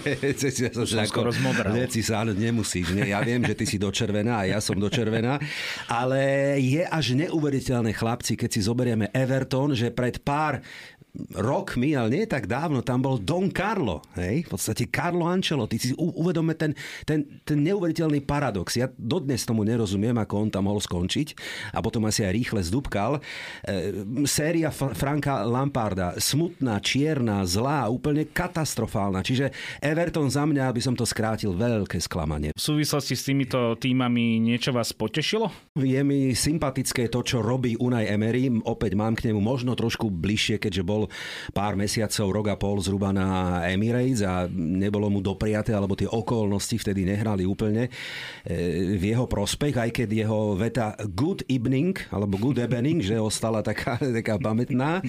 ja 0.64 0.70
som, 0.72 0.84
som 0.88 1.06
skoro 1.06 1.30
zmodral. 1.30 1.72
Si 1.92 2.02
sa, 2.02 2.24
nemusíš. 2.64 2.96
Ne? 2.96 3.12
Ja 3.12 3.20
viem, 3.20 3.44
že 3.44 3.52
ty 3.52 3.68
si 3.68 3.76
do 3.76 3.92
červená 3.92 4.40
a 4.40 4.48
ja 4.48 4.58
som 4.64 4.80
do 4.80 4.88
červená. 4.88 5.36
Ale 5.84 6.56
je 6.64 6.80
až 6.80 7.12
neuveriteľné, 7.12 7.92
chlapci, 7.92 8.40
keď 8.40 8.48
si 8.48 8.60
zoberieme 8.64 9.12
Everton, 9.12 9.76
že 9.76 9.92
pred 9.92 10.16
pár 10.24 10.64
rokmi, 11.38 11.94
ale 11.94 12.10
nie 12.10 12.24
tak 12.26 12.50
dávno, 12.50 12.82
tam 12.82 12.98
bol 12.98 13.22
Don 13.22 13.46
Carlo, 13.54 14.02
hej? 14.18 14.42
v 14.42 14.48
podstate 14.50 14.90
Carlo 14.90 15.30
Ancelotti. 15.30 15.78
Si 15.78 15.94
uvedome 15.94 16.58
ten, 16.58 16.74
ten, 17.06 17.22
ten 17.46 17.58
neuveriteľný 17.62 18.26
paradox. 18.26 18.74
Ja 18.74 18.90
dodnes 18.90 19.46
tomu 19.46 19.62
nerozumiem, 19.62 20.18
ako 20.18 20.34
on 20.46 20.48
tam 20.50 20.66
mohol 20.66 20.82
skončiť 20.82 21.38
a 21.70 21.78
potom 21.78 22.10
asi 22.10 22.26
aj 22.26 22.34
rýchle 22.34 22.60
zdúbkal. 22.66 23.22
E, 23.62 24.26
séria 24.26 24.74
Franka 24.74 25.46
Lamparda, 25.46 26.18
smutná, 26.18 26.82
čierna, 26.82 27.46
zlá, 27.46 27.86
úplne 27.86 28.26
katastrofálna. 28.26 29.22
Čiže 29.22 29.54
Everton 29.78 30.26
za 30.34 30.42
mňa, 30.42 30.66
aby 30.66 30.82
som 30.82 30.98
to 30.98 31.06
skrátil, 31.06 31.54
veľké 31.54 32.02
sklamanie. 32.02 32.50
V 32.58 32.62
súvislosti 32.62 33.14
s 33.14 33.22
týmito 33.22 33.78
týmami 33.78 34.42
niečo 34.42 34.74
vás 34.74 34.90
potešilo? 34.90 35.78
Je 35.78 36.02
mi 36.02 36.34
sympatické 36.34 37.06
to, 37.06 37.22
čo 37.22 37.38
robí 37.38 37.78
Unai 37.78 38.10
Emery. 38.10 38.50
Opäť 38.66 38.98
mám 38.98 39.14
k 39.14 39.30
nemu 39.30 39.38
možno 39.38 39.78
trošku 39.78 40.10
bližšie, 40.10 40.58
keďže 40.58 40.82
bol 40.82 41.03
pár 41.52 41.74
mesiacov, 41.74 42.26
rok 42.30 42.46
a 42.52 42.56
pol 42.56 42.78
zhruba 42.82 43.10
na 43.10 43.60
Emirates 43.68 44.24
a 44.24 44.46
nebolo 44.50 45.08
mu 45.08 45.20
dopriaté, 45.24 45.72
alebo 45.72 45.96
tie 45.96 46.08
okolnosti 46.10 46.76
vtedy 46.76 47.06
nehrali 47.08 47.48
úplne 47.48 47.88
e, 48.46 48.96
v 48.96 49.14
jeho 49.14 49.24
prospech, 49.28 49.74
aj 49.78 49.90
keď 49.90 50.08
jeho 50.26 50.54
veta 50.54 50.94
good 51.14 51.44
evening, 51.50 51.96
alebo 52.10 52.36
good 52.36 52.58
evening, 52.60 53.00
že 53.00 53.16
ostala 53.18 53.64
taká, 53.64 53.96
taká 54.18 54.36
pamätná, 54.36 55.00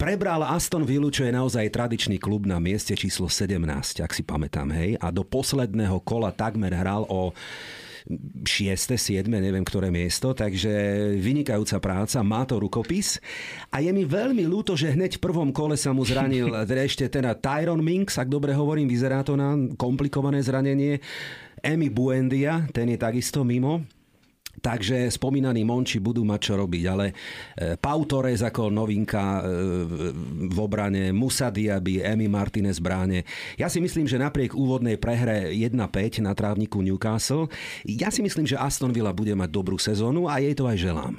prebral 0.00 0.44
Aston 0.46 0.84
Villa, 0.86 1.10
čo 1.12 1.24
je 1.24 1.32
naozaj 1.32 1.72
tradičný 1.72 2.16
klub 2.20 2.44
na 2.44 2.56
mieste 2.62 2.96
číslo 2.96 3.30
17, 3.30 3.58
ak 4.00 4.12
si 4.12 4.22
pamätám, 4.24 4.72
hej, 4.74 4.96
a 4.98 5.12
do 5.12 5.22
posledného 5.22 6.00
kola 6.02 6.32
takmer 6.32 6.74
hral 6.74 7.04
o 7.08 7.32
6., 8.08 8.96
7., 8.96 9.28
neviem 9.28 9.60
ktoré 9.60 9.92
miesto, 9.92 10.32
takže 10.32 10.72
vynikajúca 11.20 11.76
práca, 11.76 12.24
má 12.24 12.48
to 12.48 12.56
rukopis 12.56 13.20
a 13.68 13.84
je 13.84 13.92
mi 13.92 14.08
veľmi 14.08 14.48
ľúto, 14.48 14.72
že 14.72 14.96
hneď 14.96 15.20
v 15.20 15.24
prvom 15.28 15.52
kole 15.52 15.76
sa 15.76 15.92
mu 15.92 16.08
zranil 16.08 16.48
ešte 16.88 17.04
teda 17.04 17.36
Tyron 17.36 17.84
Minks, 17.84 18.16
ak 18.16 18.32
dobre 18.32 18.56
hovorím, 18.56 18.88
vyzerá 18.88 19.20
to 19.20 19.36
na 19.36 19.52
komplikované 19.76 20.40
zranenie. 20.40 21.04
Emi 21.60 21.90
Buendia, 21.90 22.64
ten 22.70 22.88
je 22.88 22.96
takisto 22.96 23.42
mimo. 23.42 23.82
Takže 24.58 25.10
spomínaní 25.10 25.62
Monči 25.62 26.02
budú 26.02 26.26
mať 26.26 26.40
čo 26.40 26.54
robiť, 26.58 26.84
ale 26.88 27.06
e, 27.10 27.14
Pau 27.78 28.02
Torres 28.04 28.42
ako 28.42 28.70
novinka 28.70 29.38
e, 29.38 29.42
v 30.50 30.58
obrane, 30.58 31.14
Musa 31.14 31.48
Diaby, 31.48 32.02
Emi 32.02 32.26
Martinez 32.26 32.82
bráne. 32.82 33.22
Ja 33.54 33.70
si 33.70 33.78
myslím, 33.78 34.10
že 34.10 34.18
napriek 34.18 34.54
úvodnej 34.54 34.98
prehre 34.98 35.54
1-5 35.54 36.24
na 36.24 36.32
trávniku 36.34 36.82
Newcastle, 36.82 37.50
ja 37.86 38.10
si 38.10 38.20
myslím, 38.20 38.46
že 38.46 38.58
Aston 38.58 38.90
Villa 38.90 39.14
bude 39.14 39.32
mať 39.32 39.50
dobrú 39.50 39.78
sezónu 39.78 40.26
a 40.26 40.42
jej 40.42 40.54
to 40.54 40.66
aj 40.66 40.78
želám. 40.78 41.14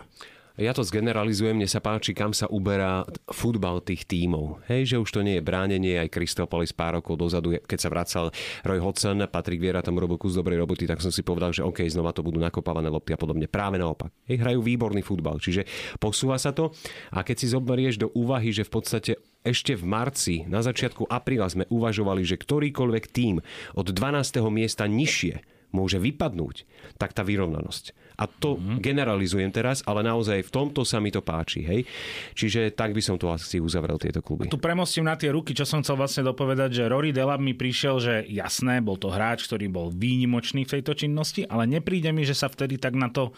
Ja 0.59 0.75
to 0.75 0.83
zgeneralizujem, 0.83 1.55
mne 1.55 1.71
sa 1.71 1.79
páči, 1.79 2.11
kam 2.11 2.35
sa 2.35 2.43
uberá 2.51 3.07
futbal 3.31 3.79
tých 3.79 4.03
tímov. 4.03 4.59
Hej, 4.67 4.91
že 4.91 4.95
už 4.99 5.07
to 5.07 5.23
nie 5.23 5.39
je 5.39 5.47
bránenie, 5.47 5.95
aj 5.95 6.11
Kristopolis 6.11 6.75
pár 6.75 6.99
rokov 6.99 7.15
dozadu, 7.15 7.55
keď 7.63 7.79
sa 7.79 7.87
vracal 7.87 8.27
Roy 8.67 8.83
Hodgson, 8.83 9.23
Patrik 9.31 9.63
Viera 9.63 9.79
tam 9.79 9.95
robil 9.95 10.19
kus 10.19 10.35
dobrej 10.35 10.59
roboty, 10.59 10.83
tak 10.83 10.99
som 10.99 11.15
si 11.15 11.23
povedal, 11.23 11.55
že 11.55 11.63
OK, 11.63 11.87
znova 11.87 12.11
to 12.11 12.27
budú 12.27 12.43
nakopávané 12.43 12.91
lopty 12.91 13.15
a 13.15 13.19
podobne. 13.19 13.47
Práve 13.47 13.79
naopak. 13.79 14.11
Hej, 14.27 14.43
hrajú 14.43 14.59
výborný 14.59 14.99
futbal, 14.99 15.39
čiže 15.39 15.63
posúva 15.95 16.35
sa 16.35 16.51
to 16.51 16.75
a 17.15 17.23
keď 17.23 17.35
si 17.39 17.47
zoberieš 17.55 17.95
do 17.95 18.11
úvahy, 18.11 18.51
že 18.51 18.67
v 18.67 18.71
podstate 18.75 19.11
ešte 19.47 19.79
v 19.79 19.87
marci, 19.87 20.43
na 20.43 20.59
začiatku 20.59 21.07
apríla 21.07 21.47
sme 21.47 21.71
uvažovali, 21.71 22.27
že 22.27 22.35
ktorýkoľvek 22.35 23.05
tým 23.07 23.39
od 23.79 23.87
12. 23.87 24.43
miesta 24.51 24.91
nižšie 24.91 25.39
môže 25.71 26.03
vypadnúť, 26.03 26.67
tak 26.99 27.15
tá 27.15 27.23
vyrovnanosť 27.23 28.08
a 28.19 28.27
to 28.27 28.59
mm-hmm. 28.59 28.83
generalizujem 28.83 29.47
teraz, 29.47 29.79
ale 29.87 30.03
naozaj 30.03 30.43
v 30.43 30.51
tomto 30.51 30.83
sa 30.83 30.99
mi 30.99 31.07
to 31.07 31.23
páči. 31.23 31.63
Hej? 31.63 31.87
Čiže 32.35 32.75
tak 32.75 32.91
by 32.91 32.99
som 32.99 33.15
to 33.15 33.31
asi 33.31 33.63
uzavrel 33.63 33.95
tieto 33.95 34.19
kluby. 34.19 34.45
A 34.45 34.51
tu 34.51 34.59
premostím 34.59 35.07
na 35.07 35.15
tie 35.15 35.31
ruky, 35.31 35.55
čo 35.55 35.63
som 35.63 35.79
chcel 35.79 35.95
vlastne 35.95 36.27
dopovedať, 36.27 36.83
že 36.83 36.91
Rory 36.91 37.15
Delab 37.15 37.39
mi 37.39 37.55
prišiel, 37.55 37.95
že 38.03 38.13
jasné, 38.27 38.83
bol 38.83 38.99
to 38.99 39.07
hráč, 39.07 39.47
ktorý 39.47 39.71
bol 39.71 39.87
výnimočný 39.95 40.67
v 40.67 40.79
tejto 40.79 40.99
činnosti, 40.99 41.47
ale 41.47 41.63
nepríde 41.63 42.11
mi, 42.11 42.27
že 42.27 42.35
sa 42.35 42.51
vtedy 42.51 42.75
tak 42.75 42.99
na 42.99 43.07
to 43.07 43.31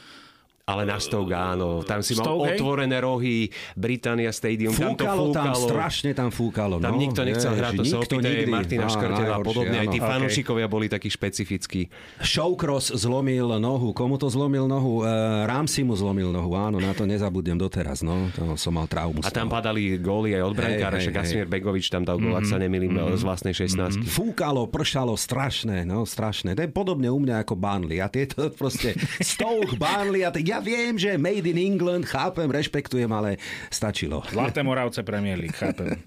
ale 0.65 0.83
na 0.87 0.97
Stoke 1.01 1.33
áno, 1.33 1.81
tam 1.83 2.05
si 2.05 2.13
mal 2.17 2.25
Stoke, 2.25 2.55
otvorené 2.55 2.97
rohy, 3.01 3.49
Britannia 3.73 4.29
Stadium, 4.29 4.73
fúkalo 4.73 4.95
tam 4.95 4.97
to 4.97 5.15
fúkalo. 5.15 5.33
tam, 5.35 5.53
strašne 5.55 6.11
tam 6.13 6.29
fúkalo. 6.29 6.75
Tam 6.79 6.93
no, 6.95 7.01
nikto 7.01 7.21
nechcel 7.25 7.53
hrať, 7.57 7.73
to 7.81 7.83
sa 7.85 7.97
opýtaj 8.03 8.45
Martina 8.47 8.87
Škrtela 8.87 9.35
a 9.37 9.41
podobne, 9.41 9.77
aj 9.81 9.87
tí 9.89 9.99
okay. 9.99 10.09
fanúšikovia 10.09 10.67
boli 10.69 10.87
takí 10.87 11.09
špecifickí. 11.09 11.89
Showcross 12.21 12.93
zlomil 12.95 13.49
nohu, 13.59 13.91
komu 13.91 14.15
to 14.21 14.29
zlomil 14.29 14.69
nohu? 14.69 15.03
Uh, 15.03 15.43
Ramsey 15.49 15.83
mu 15.83 15.97
zlomil 15.97 16.29
nohu, 16.31 16.53
áno, 16.55 16.77
na 16.79 16.93
to 16.95 17.03
nezabudnem 17.03 17.57
doteraz, 17.59 18.05
no, 18.05 18.29
to 18.31 18.55
som 18.55 18.75
mal 18.77 18.87
traumu. 18.87 19.19
A 19.25 19.29
tam 19.33 19.51
padali 19.51 19.99
góly 19.99 20.37
aj 20.37 20.43
od 20.47 20.53
brankára, 20.55 20.97
hey, 20.97 21.09
hey, 21.09 21.15
Kasmier 21.15 21.47
hey. 21.47 21.53
Begovič 21.59 21.91
tam 21.91 22.07
dal 22.07 22.17
gól, 22.17 22.33
mm-hmm. 22.33 22.41
ak 22.41 22.45
sa 22.47 22.57
mhm, 22.57 22.63
nemýlim, 22.63 22.91
mm-hmm. 22.95 23.19
z 23.19 23.23
vlastnej 23.25 23.53
16. 23.57 23.75
Mm-hmm. 23.75 24.07
Fúkalo, 24.07 24.61
pršalo, 24.69 25.13
strašné, 25.17 25.83
no, 25.83 26.07
strašné. 26.07 26.55
To 26.55 26.61
je 26.63 26.69
podobne 26.71 27.09
u 27.11 27.19
mňa 27.19 27.43
ako 27.43 27.53
Burnley. 27.59 27.99
A 27.99 28.07
tieto 28.07 28.47
proste 28.61 28.95
Stoke, 29.19 29.75
Burnley, 29.75 30.23
a 30.23 30.31
ja 30.41 30.60
viem, 30.61 30.95
že 30.95 31.17
Made 31.17 31.49
in 31.49 31.57
England, 31.57 32.05
chápem, 32.05 32.47
rešpektujem, 32.47 33.09
ale 33.09 33.41
stačilo. 33.73 34.21
Zlaté 34.29 34.61
Moravce 34.61 35.01
Premier 35.01 35.35
League, 35.35 35.57
chápem. 35.57 35.97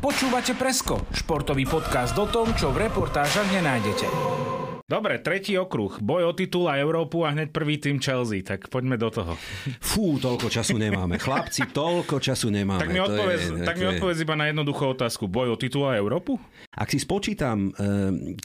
Počúvate 0.00 0.56
Presko, 0.58 1.06
športový 1.14 1.64
podcast 1.64 2.18
o 2.18 2.26
tom, 2.26 2.50
čo 2.58 2.74
v 2.74 2.90
reportážach 2.90 3.46
nenájdete. 3.54 4.08
Dobre, 4.90 5.22
tretí 5.22 5.54
okruh. 5.54 6.02
Boj 6.02 6.26
o 6.26 6.32
titul 6.34 6.66
a 6.66 6.74
Európu 6.74 7.22
a 7.22 7.30
hneď 7.30 7.54
prvý 7.54 7.78
tým 7.78 8.02
Chelsea. 8.02 8.42
Tak 8.42 8.66
poďme 8.74 8.98
do 8.98 9.06
toho. 9.06 9.38
Fú, 9.78 10.18
toľko 10.18 10.50
času 10.50 10.82
nemáme. 10.82 11.14
Chlapci, 11.14 11.70
toľko 11.70 12.18
času 12.18 12.50
nemáme. 12.50 12.82
Tak 12.82 12.90
mi 12.90 12.98
odpovedz, 12.98 13.42
je, 13.54 13.62
tak 13.62 13.78
mi 13.78 13.86
odpovedz 13.86 14.18
iba 14.26 14.34
na 14.34 14.50
jednoduchú 14.50 14.90
otázku. 14.90 15.30
Boj 15.30 15.54
o 15.54 15.56
titul 15.60 15.86
a 15.86 15.94
Európu? 15.94 16.42
Ak 16.80 16.90
si 16.90 16.98
spočítam 16.98 17.70
e, 17.70 17.72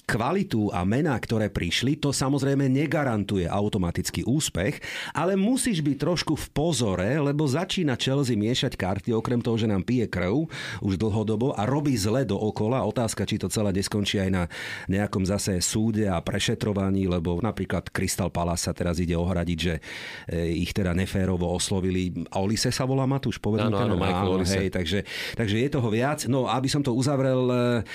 kvalitu 0.05 0.69
a 0.69 0.85
mená, 0.85 1.17
ktoré 1.17 1.49
prišli, 1.49 1.97
to 1.97 2.13
samozrejme 2.13 2.69
negarantuje 2.69 3.49
automatický 3.49 4.27
úspech, 4.27 4.77
ale 5.15 5.33
musíš 5.33 5.81
byť 5.81 5.97
trošku 5.97 6.37
v 6.37 6.47
pozore, 6.53 7.09
lebo 7.17 7.47
začína 7.49 7.97
Chelsea 7.97 8.37
miešať 8.37 8.77
karty, 8.77 9.15
okrem 9.15 9.41
toho, 9.41 9.57
že 9.57 9.71
nám 9.71 9.81
pije 9.87 10.05
krv 10.11 10.45
už 10.85 10.99
dlhodobo 11.01 11.57
a 11.57 11.65
robí 11.65 11.97
zle 11.97 12.27
dookola. 12.27 12.85
Otázka, 12.85 13.25
či 13.25 13.41
to 13.41 13.49
celé 13.49 13.73
neskončí 13.73 14.21
aj 14.21 14.29
na 14.29 14.43
nejakom 14.91 15.25
zase 15.25 15.57
súde 15.63 16.05
a 16.05 16.19
pre 16.21 16.35
prešetrovaní, 16.35 17.07
lebo 17.07 17.39
napríklad 17.39 17.87
Crystal 17.95 18.27
Palace 18.27 18.67
sa 18.67 18.75
teraz 18.75 18.99
ide 18.99 19.15
ohradiť, 19.15 19.59
že 19.63 19.79
e, 20.27 20.51
ich 20.59 20.75
teda 20.75 20.91
neférovo 20.91 21.47
oslovili. 21.47 22.11
Olise 22.35 22.75
sa 22.75 22.83
volá 22.83 23.07
Matúš, 23.07 23.39
povedal 23.39 23.71
áno, 23.71 23.95
áno, 23.95 24.03
áno, 24.03 24.43
hej, 24.43 24.67
takže, 24.67 25.07
takže 25.39 25.63
je 25.63 25.69
toho 25.71 25.87
viac. 25.87 26.27
No, 26.27 26.51
aby 26.51 26.67
som 26.67 26.83
to 26.83 26.91
uzavrel, 26.91 27.47
e, 27.47 27.87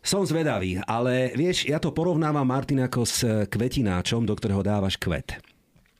som 0.00 0.24
zvedavý, 0.24 0.80
ale 0.84 1.32
vieš, 1.36 1.68
ja 1.68 1.82
to 1.82 1.94
porovnávam, 1.94 2.46
Martin, 2.46 2.84
ako 2.84 3.02
s 3.04 3.24
kvetináčom, 3.48 4.24
do 4.24 4.34
ktorého 4.34 4.62
dávaš 4.64 4.96
kvet. 4.96 5.38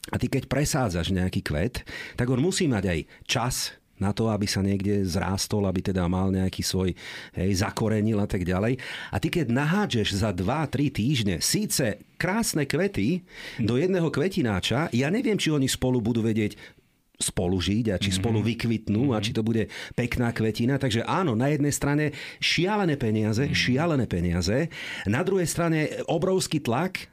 A 0.08 0.16
ty 0.16 0.26
keď 0.26 0.48
presádzaš 0.48 1.12
nejaký 1.12 1.44
kvet, 1.44 1.84
tak 2.16 2.32
on 2.32 2.40
musí 2.40 2.64
mať 2.64 2.84
aj 2.88 3.00
čas, 3.28 3.78
na 3.98 4.14
to, 4.14 4.30
aby 4.30 4.46
sa 4.46 4.62
niekde 4.62 5.02
zrástol, 5.02 5.66
aby 5.66 5.90
teda 5.90 6.06
mal 6.06 6.30
nejaký 6.30 6.62
svoj, 6.62 6.94
hej, 7.34 7.50
zakorenil 7.58 8.22
a 8.22 8.30
tak 8.30 8.46
ďalej. 8.46 8.78
A 9.10 9.16
ty 9.18 9.28
keď 9.28 9.50
nahádžeš 9.50 10.22
za 10.22 10.30
2-3 10.30 10.94
týždne 10.94 11.36
síce 11.42 11.98
krásne 12.14 12.64
kvety 12.64 13.26
do 13.58 13.74
jedného 13.74 14.08
kvetináča, 14.08 14.90
ja 14.94 15.10
neviem, 15.10 15.36
či 15.36 15.50
oni 15.50 15.66
spolu 15.66 15.98
budú 15.98 16.22
vedieť 16.22 16.77
spolu 17.18 17.58
žiť 17.58 17.92
a 17.92 17.96
či 17.98 18.14
mm-hmm. 18.14 18.20
spolu 18.22 18.38
vykvitnú 18.46 19.02
mm-hmm. 19.10 19.18
a 19.18 19.24
či 19.24 19.34
to 19.34 19.42
bude 19.42 19.66
pekná 19.98 20.30
kvetina. 20.30 20.78
Takže 20.78 21.02
áno, 21.02 21.34
na 21.34 21.50
jednej 21.50 21.74
strane 21.74 22.14
šialené 22.38 22.94
peniaze, 22.94 23.42
mm-hmm. 23.44 23.58
šialené 23.58 24.06
peniaze, 24.06 24.70
na 25.04 25.26
druhej 25.26 25.50
strane 25.50 25.90
obrovský 26.06 26.62
tlak, 26.62 27.10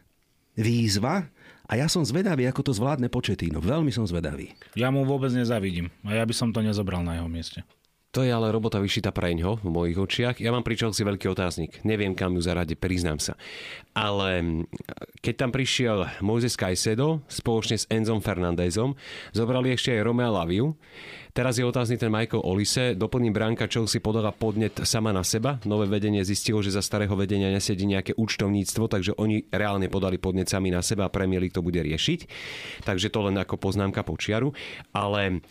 výzva, 0.56 1.28
a 1.66 1.82
ja 1.82 1.90
som 1.90 2.06
zvedavý, 2.06 2.46
ako 2.46 2.62
to 2.62 2.78
zvládne 2.78 3.10
Početíno. 3.10 3.58
Veľmi 3.58 3.90
som 3.90 4.06
zvedavý. 4.06 4.54
Ja 4.78 4.94
mu 4.94 5.02
vôbec 5.02 5.34
nezavidím. 5.34 5.90
A 6.06 6.14
ja 6.14 6.22
by 6.22 6.30
som 6.30 6.54
to 6.54 6.62
nezobral 6.62 7.02
na 7.02 7.18
jeho 7.18 7.26
mieste. 7.26 7.66
To 8.16 8.24
je 8.24 8.32
ale 8.32 8.48
robota 8.48 8.80
vyšita 8.80 9.12
preňho 9.12 9.60
v 9.60 9.68
mojich 9.68 10.00
očiach. 10.00 10.40
Ja 10.40 10.56
mám 10.56 10.64
pri 10.64 10.80
Chelsea 10.80 11.04
veľký 11.04 11.28
otáznik. 11.36 11.84
Neviem, 11.84 12.16
kam 12.16 12.32
ju 12.32 12.40
zaradiť, 12.40 12.80
priznám 12.80 13.20
sa. 13.20 13.36
Ale 13.92 14.64
keď 15.20 15.36
tam 15.36 15.52
prišiel 15.52 16.24
Moses 16.24 16.56
Caicedo 16.56 17.28
spoločne 17.28 17.76
s 17.76 17.84
Enzom 17.92 18.24
Fernandezom, 18.24 18.96
zobrali 19.36 19.76
ešte 19.76 19.92
aj 19.92 20.08
Romeo 20.08 20.32
Laviu, 20.32 20.80
Teraz 21.36 21.60
je 21.60 21.68
otázny 21.68 22.00
ten 22.00 22.08
Michael 22.08 22.48
Olise. 22.48 22.96
Doplní 22.96 23.28
bránka 23.28 23.68
si 23.68 24.00
podala 24.00 24.32
podnet 24.32 24.72
sama 24.88 25.12
na 25.12 25.20
seba. 25.20 25.60
Nové 25.68 25.84
vedenie 25.84 26.24
zistilo, 26.24 26.64
že 26.64 26.72
za 26.72 26.80
starého 26.80 27.12
vedenia 27.20 27.52
nesedí 27.52 27.84
nejaké 27.84 28.16
účtovníctvo, 28.16 28.88
takže 28.88 29.12
oni 29.20 29.44
reálne 29.52 29.92
podali 29.92 30.16
podnet 30.16 30.48
sami 30.48 30.72
na 30.72 30.80
seba 30.80 31.04
a 31.04 31.12
Premier 31.12 31.44
League 31.44 31.52
to 31.52 31.60
bude 31.60 31.76
riešiť. 31.76 32.20
Takže 32.88 33.12
to 33.12 33.20
len 33.28 33.36
ako 33.36 33.60
poznámka 33.60 34.08
počiaru. 34.08 34.56
Ale 34.96 35.44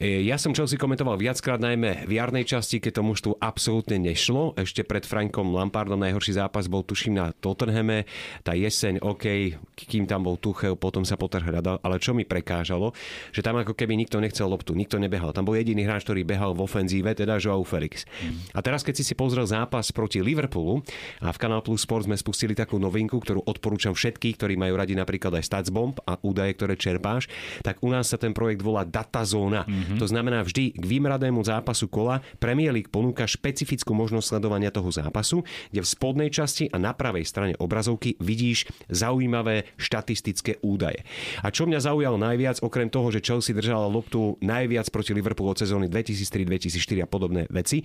ja 0.00 0.40
som 0.40 0.56
Chelsea 0.56 0.80
komentoval 0.80 1.20
viackrát, 1.20 1.60
najmä 1.60 2.08
v 2.08 2.16
jarnej 2.16 2.48
časti, 2.48 2.80
keď 2.80 3.00
to 3.00 3.02
mužstvu 3.04 3.32
absolútne 3.36 4.00
nešlo. 4.00 4.56
Ešte 4.56 4.80
pred 4.80 5.04
Frankom 5.04 5.52
Lampardom 5.52 6.00
najhorší 6.00 6.40
zápas 6.40 6.72
bol 6.72 6.80
tuším 6.80 7.20
na 7.20 7.36
Tottenhame. 7.36 8.08
Tá 8.40 8.56
jeseň, 8.56 9.04
OK, 9.04 9.52
kým 9.76 10.08
tam 10.08 10.24
bol 10.24 10.40
Tuchel, 10.40 10.72
potom 10.80 11.04
sa 11.04 11.20
Potter 11.20 11.44
hľadal, 11.44 11.84
ale 11.84 12.00
čo 12.00 12.16
mi 12.16 12.24
prekážalo, 12.24 12.96
že 13.28 13.44
tam 13.44 13.60
ako 13.60 13.76
keby 13.76 13.92
nikto 13.92 14.24
nechcel 14.24 14.48
loptu, 14.48 14.72
nikto 14.72 14.96
nebehal. 14.96 15.36
Tam 15.36 15.44
bol 15.44 15.52
jediný 15.52 15.84
hráč, 15.84 16.08
ktorý 16.08 16.24
behal 16.24 16.56
v 16.56 16.64
ofenzíve, 16.64 17.12
teda 17.12 17.36
Joao 17.36 17.60
Felix. 17.60 18.08
Mm. 18.24 18.56
A 18.56 18.64
teraz, 18.64 18.80
keď 18.80 19.04
si 19.04 19.04
si 19.04 19.12
pozrel 19.12 19.44
zápas 19.44 19.92
proti 19.92 20.24
Liverpoolu 20.24 20.80
a 21.20 21.28
v 21.28 21.36
Canal 21.36 21.60
Plus 21.60 21.84
Sport 21.84 22.08
sme 22.08 22.16
spustili 22.16 22.56
takú 22.56 22.80
novinku, 22.80 23.20
ktorú 23.20 23.44
odporúčam 23.44 23.92
všetkých, 23.92 24.40
ktorí 24.40 24.56
majú 24.56 24.80
radi 24.80 24.96
napríklad 24.96 25.36
aj 25.36 25.44
Statsbomb 25.44 26.00
a 26.08 26.16
údaje, 26.24 26.56
ktoré 26.56 26.80
čerpáš, 26.80 27.28
tak 27.60 27.84
u 27.84 27.92
nás 27.92 28.08
sa 28.08 28.16
ten 28.16 28.32
projekt 28.32 28.64
volá 28.64 28.88
Datazóna. 28.88 29.68
Mm 29.90 29.98
To 29.98 30.06
znamená 30.06 30.46
vždy 30.46 30.78
k 30.78 30.84
výmradému 30.86 31.42
zápasu 31.42 31.90
kola 31.90 32.22
Premier 32.38 32.70
League 32.70 32.88
ponúka 32.88 33.26
špecifickú 33.26 33.90
možnosť 33.90 34.38
sledovania 34.38 34.70
toho 34.70 34.88
zápasu, 34.88 35.42
kde 35.74 35.82
v 35.82 35.90
spodnej 35.90 36.30
časti 36.30 36.70
a 36.70 36.78
na 36.78 36.94
pravej 36.94 37.26
strane 37.26 37.54
obrazovky 37.58 38.14
vidíš 38.22 38.70
zaujímavé 38.86 39.66
štatistické 39.76 40.62
údaje. 40.62 41.02
A 41.42 41.50
čo 41.50 41.66
mňa 41.66 41.82
zaujalo 41.82 42.16
najviac, 42.16 42.62
okrem 42.62 42.86
toho, 42.86 43.10
že 43.10 43.24
Chelsea 43.24 43.56
držala 43.56 43.90
loptu 43.90 44.38
najviac 44.38 44.86
proti 44.94 45.10
Liverpoolu 45.10 45.52
od 45.52 45.58
sezóny 45.58 45.90
2003-2004 45.90 47.04
a 47.04 47.06
podobné 47.10 47.50
veci, 47.50 47.82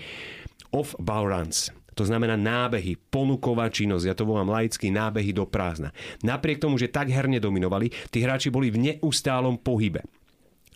off-ball 0.70 1.26
runs. 1.26 1.74
To 1.96 2.04
znamená 2.04 2.36
nábehy, 2.36 3.00
ponuková 3.08 3.72
činnosť, 3.72 4.04
ja 4.04 4.16
to 4.16 4.28
volám 4.28 4.52
laicky 4.52 4.92
nábehy 4.92 5.32
do 5.32 5.48
prázdna. 5.48 5.96
Napriek 6.28 6.60
tomu, 6.60 6.76
že 6.76 6.92
tak 6.92 7.08
herne 7.08 7.40
dominovali, 7.40 7.88
tí 8.12 8.20
hráči 8.20 8.52
boli 8.52 8.68
v 8.68 8.92
neustálom 8.92 9.56
pohybe. 9.56 10.04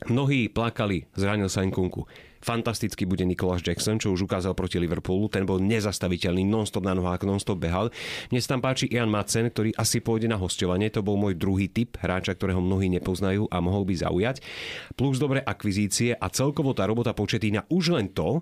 Mnohí 0.08 0.48
plakali, 0.48 1.04
zranil 1.12 1.52
sa 1.52 1.60
Nkunku. 1.68 2.08
Fantasticky 2.40 3.04
bude 3.04 3.28
Nicholas 3.28 3.60
Jackson, 3.60 4.00
čo 4.00 4.16
už 4.16 4.26
ukázal 4.26 4.56
proti 4.56 4.80
Liverpoolu. 4.80 5.28
Ten 5.28 5.44
bol 5.44 5.60
nezastaviteľný, 5.60 6.48
non-stop 6.48 6.88
na 6.88 6.96
nohách, 6.96 7.28
non-stop 7.28 7.60
behal. 7.60 7.92
Mne 8.32 8.40
sa 8.40 8.56
tam 8.56 8.62
páči 8.64 8.88
Ian 8.88 9.12
Madsen, 9.12 9.52
ktorý 9.52 9.76
asi 9.76 10.00
pôjde 10.00 10.32
na 10.32 10.40
hostovanie. 10.40 10.88
To 10.96 11.04
bol 11.04 11.20
môj 11.20 11.36
druhý 11.36 11.68
typ 11.68 12.00
hráča, 12.00 12.36
ktorého 12.36 12.64
mnohí 12.64 12.88
nepoznajú 12.88 13.52
a 13.52 13.60
mohol 13.60 13.84
by 13.84 13.96
zaujať. 14.00 14.42
Plus 14.96 15.20
dobré 15.20 15.44
akvizície 15.44 16.16
a 16.16 16.28
celkovo 16.32 16.72
tá 16.72 16.88
robota 16.88 17.12
početína 17.12 17.68
už 17.68 17.96
len 17.96 18.08
to, 18.12 18.42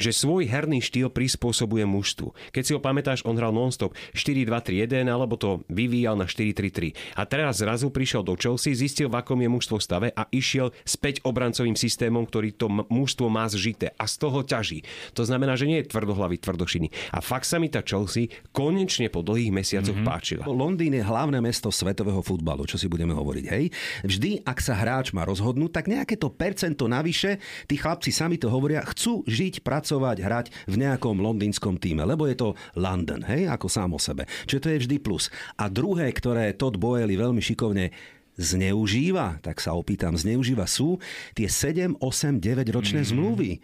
že 0.00 0.14
svoj 0.14 0.48
herný 0.48 0.80
štýl 0.80 1.12
prispôsobuje 1.12 1.84
mužstvu. 1.84 2.32
Keď 2.54 2.62
si 2.64 2.72
ho 2.72 2.80
pamätáš, 2.80 3.28
on 3.28 3.36
hral 3.36 3.52
non-stop 3.52 3.92
4-2-3-1 4.16 5.04
alebo 5.04 5.36
to 5.36 5.64
vyvíjal 5.68 6.16
na 6.16 6.24
4-3-3. 6.24 6.96
A 7.18 7.28
teraz 7.28 7.60
zrazu 7.60 7.92
prišiel 7.92 8.24
do 8.24 8.32
Chelsea, 8.38 8.72
zistil, 8.72 9.12
v 9.12 9.20
akom 9.20 9.40
je 9.40 9.52
mužstvo 9.52 9.76
stave 9.82 10.08
a 10.16 10.24
išiel 10.32 10.72
späť 10.86 11.20
obrancovým 11.28 11.76
systémom, 11.76 12.24
ktorý 12.24 12.56
to 12.56 12.72
mužstvo 12.72 13.28
má 13.32 13.48
zžité 13.48 13.96
a 13.96 14.04
z 14.04 14.14
toho 14.20 14.44
ťaží. 14.44 14.84
To 15.16 15.24
znamená, 15.24 15.56
že 15.56 15.64
nie 15.64 15.80
je 15.80 15.88
tvrdohlavý, 15.88 16.36
tvrdošiny. 16.36 16.92
A 17.16 17.24
fakt 17.24 17.48
sa 17.48 17.56
mi 17.56 17.72
tá 17.72 17.80
Chelsea 17.80 18.28
konečne 18.52 19.08
po 19.08 19.24
dlhých 19.24 19.48
mesiacoch 19.48 19.96
mm-hmm. 19.96 20.12
páčila. 20.12 20.44
Londýn 20.44 20.92
je 20.92 21.00
hlavné 21.00 21.40
mesto 21.40 21.72
svetového 21.72 22.20
futbalu, 22.20 22.68
čo 22.68 22.76
si 22.76 22.92
budeme 22.92 23.16
hovoriť, 23.16 23.44
hej. 23.48 23.72
Vždy, 24.04 24.44
ak 24.44 24.60
sa 24.60 24.76
hráč 24.76 25.16
má 25.16 25.24
rozhodnúť, 25.24 25.72
tak 25.72 25.88
nejaké 25.88 26.20
to 26.20 26.28
percento 26.28 26.84
navyše, 26.84 27.40
tí 27.64 27.80
chlapci 27.80 28.12
sami 28.12 28.36
to 28.36 28.52
hovoria, 28.52 28.84
chcú 28.84 29.24
žiť, 29.24 29.64
pracovať, 29.64 30.16
hrať 30.20 30.46
v 30.68 30.74
nejakom 30.84 31.16
londýnskom 31.22 31.80
týme, 31.80 32.04
lebo 32.04 32.28
je 32.28 32.36
to 32.36 32.48
London, 32.76 33.24
hej, 33.24 33.48
ako 33.48 33.66
sám 33.72 33.96
o 33.96 34.00
sebe. 34.02 34.28
Čiže 34.44 34.60
to 34.60 34.68
je 34.68 34.80
vždy 34.84 34.96
plus. 35.00 35.32
A 35.56 35.72
druhé, 35.72 36.10
ktoré 36.12 36.52
Todd 36.52 36.76
Boehly 36.76 37.16
veľmi 37.16 37.40
šikovne 37.40 37.94
zneužíva, 38.42 39.38
tak 39.40 39.62
sa 39.62 39.72
opýtam, 39.72 40.18
zneužíva 40.18 40.66
sú 40.66 40.98
tie 41.32 41.46
7, 41.46 41.96
8, 42.02 42.42
9 42.42 42.68
ročné 42.74 43.06
mm. 43.06 43.08
zmluvy. 43.14 43.62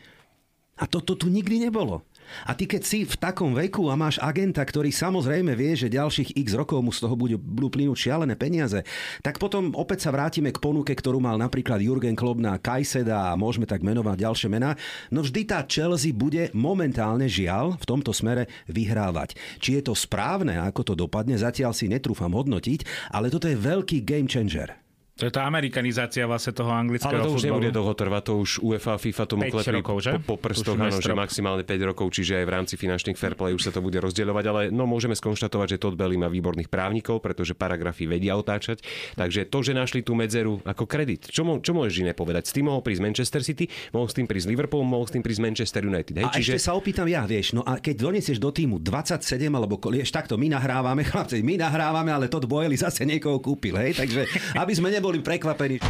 A 0.78 0.86
toto 0.86 1.18
tu 1.18 1.26
nikdy 1.26 1.68
nebolo. 1.68 2.06
A 2.46 2.52
ty 2.52 2.68
keď 2.68 2.82
si 2.84 3.04
v 3.04 3.14
takom 3.16 3.56
veku 3.56 3.88
a 3.88 3.98
máš 3.98 4.20
agenta, 4.20 4.60
ktorý 4.64 4.92
samozrejme 4.92 5.52
vie, 5.56 5.74
že 5.74 5.92
ďalších 5.92 6.36
x 6.36 6.56
rokov 6.56 6.80
mu 6.84 6.92
z 6.92 7.04
toho 7.04 7.14
budú, 7.16 7.36
budú 7.40 7.68
plynúť 7.72 7.98
šialené 7.98 8.34
peniaze, 8.36 8.84
tak 9.24 9.40
potom 9.40 9.72
opäť 9.76 10.08
sa 10.08 10.14
vrátime 10.14 10.52
k 10.52 10.62
ponuke, 10.62 10.92
ktorú 10.92 11.22
mal 11.22 11.36
napríklad 11.40 11.80
Jurgen 11.80 12.18
Klopp 12.18 12.40
na 12.40 12.56
Kajseda 12.56 13.32
a 13.32 13.38
môžeme 13.38 13.64
tak 13.64 13.84
menovať 13.86 14.16
ďalšie 14.18 14.48
mená. 14.50 14.74
No 15.12 15.24
vždy 15.24 15.48
tá 15.48 15.64
Chelsea 15.64 16.16
bude 16.16 16.50
momentálne 16.56 17.28
žiaľ 17.28 17.78
v 17.80 17.84
tomto 17.84 18.10
smere 18.10 18.50
vyhrávať. 18.68 19.38
Či 19.62 19.80
je 19.80 19.82
to 19.88 19.94
správne, 19.94 20.58
ako 20.60 20.92
to 20.92 20.94
dopadne, 20.96 21.36
zatiaľ 21.36 21.76
si 21.76 21.86
netrúfam 21.86 22.32
hodnotiť, 22.32 23.12
ale 23.12 23.30
toto 23.30 23.46
je 23.46 23.56
veľký 23.56 24.04
game 24.04 24.26
changer. 24.26 24.87
To 25.18 25.26
je 25.26 25.34
tá 25.34 25.50
amerikanizácia 25.50 26.22
vlastne 26.30 26.54
toho 26.54 26.70
anglického 26.70 27.10
Ale 27.10 27.26
to 27.26 27.34
už 27.34 27.50
nebude 27.50 27.74
dlho 27.74 27.90
trvať, 27.90 28.22
to 28.22 28.34
už 28.38 28.50
UEFA 28.62 28.94
a 28.94 28.98
FIFA 29.02 29.24
tomu 29.26 29.42
klepli 29.50 29.82
rokov, 29.82 29.96
že? 29.98 30.12
Po, 30.22 30.38
po 30.38 30.46
prstoch, 30.46 30.78
áno, 30.78 31.02
že 31.02 31.10
maximálne 31.10 31.66
5 31.66 31.90
rokov, 31.90 32.06
čiže 32.14 32.38
aj 32.38 32.44
v 32.46 32.52
rámci 32.54 32.74
finančných 32.78 33.18
fair 33.18 33.34
play 33.34 33.50
už 33.50 33.66
sa 33.66 33.72
to 33.74 33.82
bude 33.82 33.98
rozdielovať, 33.98 34.44
ale 34.46 34.60
no 34.70 34.86
môžeme 34.86 35.18
skonštatovať, 35.18 35.74
že 35.74 35.78
Todd 35.82 35.98
Belly 35.98 36.14
má 36.14 36.30
výborných 36.30 36.70
právnikov, 36.70 37.18
pretože 37.18 37.58
paragrafy 37.58 38.06
vedia 38.06 38.38
otáčať, 38.38 38.86
takže 39.18 39.50
to, 39.50 39.58
že 39.66 39.74
našli 39.74 40.06
tú 40.06 40.14
medzeru 40.14 40.62
ako 40.62 40.86
kredit. 40.86 41.26
Čo, 41.26 41.42
mo, 41.42 41.58
čo 41.58 41.74
môžeš 41.74 42.06
iné 42.06 42.14
povedať? 42.14 42.46
S 42.46 42.54
tým 42.54 42.70
mohol 42.70 42.86
prísť 42.86 43.02
Manchester 43.02 43.42
City, 43.42 43.66
mohol 43.90 44.06
s 44.06 44.14
tým 44.14 44.30
prísť 44.30 44.46
Liverpool, 44.54 44.86
mohol 44.86 45.10
s 45.10 45.18
tým 45.18 45.26
prísť 45.26 45.42
Manchester 45.42 45.82
United. 45.82 46.14
Hej? 46.14 46.26
A 46.30 46.38
čiže... 46.38 46.62
ešte 46.62 46.70
sa 46.70 46.78
opýtam 46.78 47.10
ja, 47.10 47.26
vieš, 47.26 47.58
no 47.58 47.66
a 47.66 47.82
keď 47.82 48.06
donesieš 48.06 48.38
do 48.38 48.54
týmu 48.54 48.78
27 48.78 49.18
alebo 49.50 49.82
vieš, 49.90 50.14
takto 50.14 50.38
my 50.38 50.46
nahrávame, 50.46 51.02
chlapci, 51.10 51.42
my 51.42 51.58
nahrávame, 51.58 52.14
ale 52.14 52.30
Todd 52.30 52.46
Boyle 52.46 52.78
zase 52.78 53.02
niekoho 53.02 53.42
kúpil, 53.42 53.74
hej? 53.82 53.98
Takže 53.98 54.54
aby 54.54 54.72
sme 54.78 54.94
neboli 54.94 55.07
prekvapení. 55.24 55.80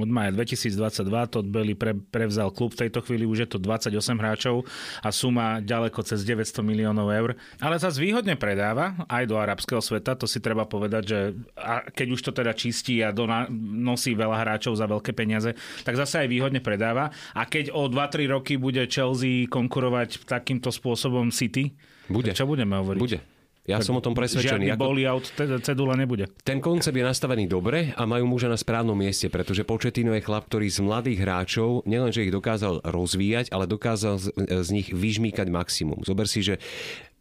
Od 0.00 0.08
maja 0.08 0.32
2022 0.32 1.04
Todd 1.28 1.44
Belly 1.52 1.76
pre, 1.76 1.92
prevzal 1.92 2.48
klub, 2.48 2.72
v 2.72 2.88
tejto 2.88 3.04
chvíli 3.04 3.28
už 3.28 3.44
je 3.44 3.48
to 3.52 3.58
28 3.60 3.92
hráčov 4.16 4.64
a 5.04 5.12
suma 5.12 5.60
ďaleko 5.60 6.00
cez 6.00 6.24
900 6.24 6.64
miliónov 6.64 7.12
eur. 7.12 7.36
Ale 7.60 7.76
zase 7.76 8.00
výhodne 8.00 8.40
predáva 8.40 8.96
aj 9.04 9.28
do 9.28 9.36
arabského 9.36 9.84
sveta, 9.84 10.16
to 10.16 10.24
si 10.24 10.40
treba 10.40 10.64
povedať, 10.64 11.02
že 11.04 11.18
a 11.60 11.84
keď 11.84 12.08
už 12.08 12.20
to 12.24 12.32
teda 12.32 12.56
čistí 12.56 13.04
a 13.04 13.12
dona, 13.12 13.44
nosí 13.52 14.16
veľa 14.16 14.40
hráčov 14.40 14.80
za 14.80 14.88
veľké 14.88 15.12
peniaze, 15.12 15.52
tak 15.84 16.00
zase 16.00 16.24
aj 16.24 16.28
výhodne 16.32 16.64
predáva. 16.64 17.12
A 17.36 17.44
keď 17.44 17.76
o 17.76 17.84
2-3 17.84 18.32
roky 18.32 18.56
bude 18.56 18.80
Chelsea 18.88 19.44
konkurovať 19.44 20.24
takýmto 20.24 20.72
spôsobom 20.72 21.28
City, 21.28 21.76
bude. 22.10 22.30
čo 22.34 22.48
budeme 22.48 22.78
hovoriť? 22.80 23.00
Bude. 23.00 23.20
Ja 23.62 23.78
tak 23.78 23.86
som 23.86 23.94
o 23.94 24.02
tom 24.02 24.10
presvedčený. 24.10 24.74
Žiadny 24.74 24.74
boli 24.74 25.06
out, 25.06 25.22
cedula 25.38 25.94
nebude. 25.94 26.26
Ten 26.42 26.58
koncept 26.58 26.98
je 26.98 27.06
nastavený 27.06 27.46
dobre 27.46 27.94
a 27.94 28.02
majú 28.02 28.26
muža 28.26 28.50
na 28.50 28.58
správnom 28.58 28.98
mieste, 28.98 29.30
pretože 29.30 29.62
Početino 29.62 30.10
je 30.18 30.22
chlap, 30.22 30.50
ktorý 30.50 30.66
z 30.66 30.82
mladých 30.82 31.22
hráčov 31.22 31.86
nielenže 31.86 32.26
ich 32.26 32.34
dokázal 32.34 32.82
rozvíjať, 32.82 33.54
ale 33.54 33.70
dokázal 33.70 34.18
z, 34.18 34.26
z 34.66 34.68
nich 34.74 34.90
vyžmýkať 34.90 35.46
maximum. 35.46 36.02
Zober 36.02 36.26
si, 36.26 36.42
že 36.42 36.58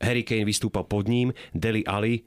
Harry 0.02 0.26
Kane 0.26 0.50
vystúpal 0.50 0.90
pod 0.90 1.06
ním, 1.06 1.30
Deli 1.54 1.86
Ali 1.86 2.26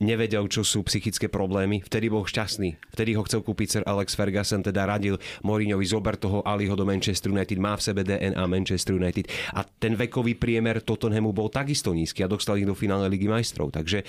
nevedel, 0.00 0.48
čo 0.48 0.64
sú 0.64 0.80
psychické 0.88 1.28
problémy. 1.28 1.84
Vtedy 1.84 2.08
bol 2.08 2.24
šťastný. 2.24 2.80
Vtedy 2.96 3.14
ho 3.14 3.22
chcel 3.28 3.44
kúpiť 3.44 3.68
Sir 3.68 3.84
Alex 3.84 4.16
Ferguson, 4.16 4.64
teda 4.64 4.88
radil 4.88 5.20
Mourinhovi 5.44 5.84
zober 5.84 6.16
toho 6.16 6.40
Aliho 6.42 6.72
do 6.74 6.88
Manchester 6.88 7.30
United, 7.30 7.60
má 7.60 7.76
v 7.76 7.84
sebe 7.84 8.00
DNA 8.02 8.40
Manchester 8.48 8.96
United. 8.96 9.28
A 9.54 9.62
ten 9.62 9.94
vekový 9.94 10.34
priemer 10.40 10.80
Tottenhamu 10.80 11.36
bol 11.36 11.52
takisto 11.52 11.92
nízky 11.92 12.24
a 12.24 12.32
dostal 12.32 12.56
ich 12.56 12.66
do 12.66 12.72
finále 12.72 13.06
Ligy 13.12 13.28
majstrov. 13.28 13.70
Takže 13.70 14.02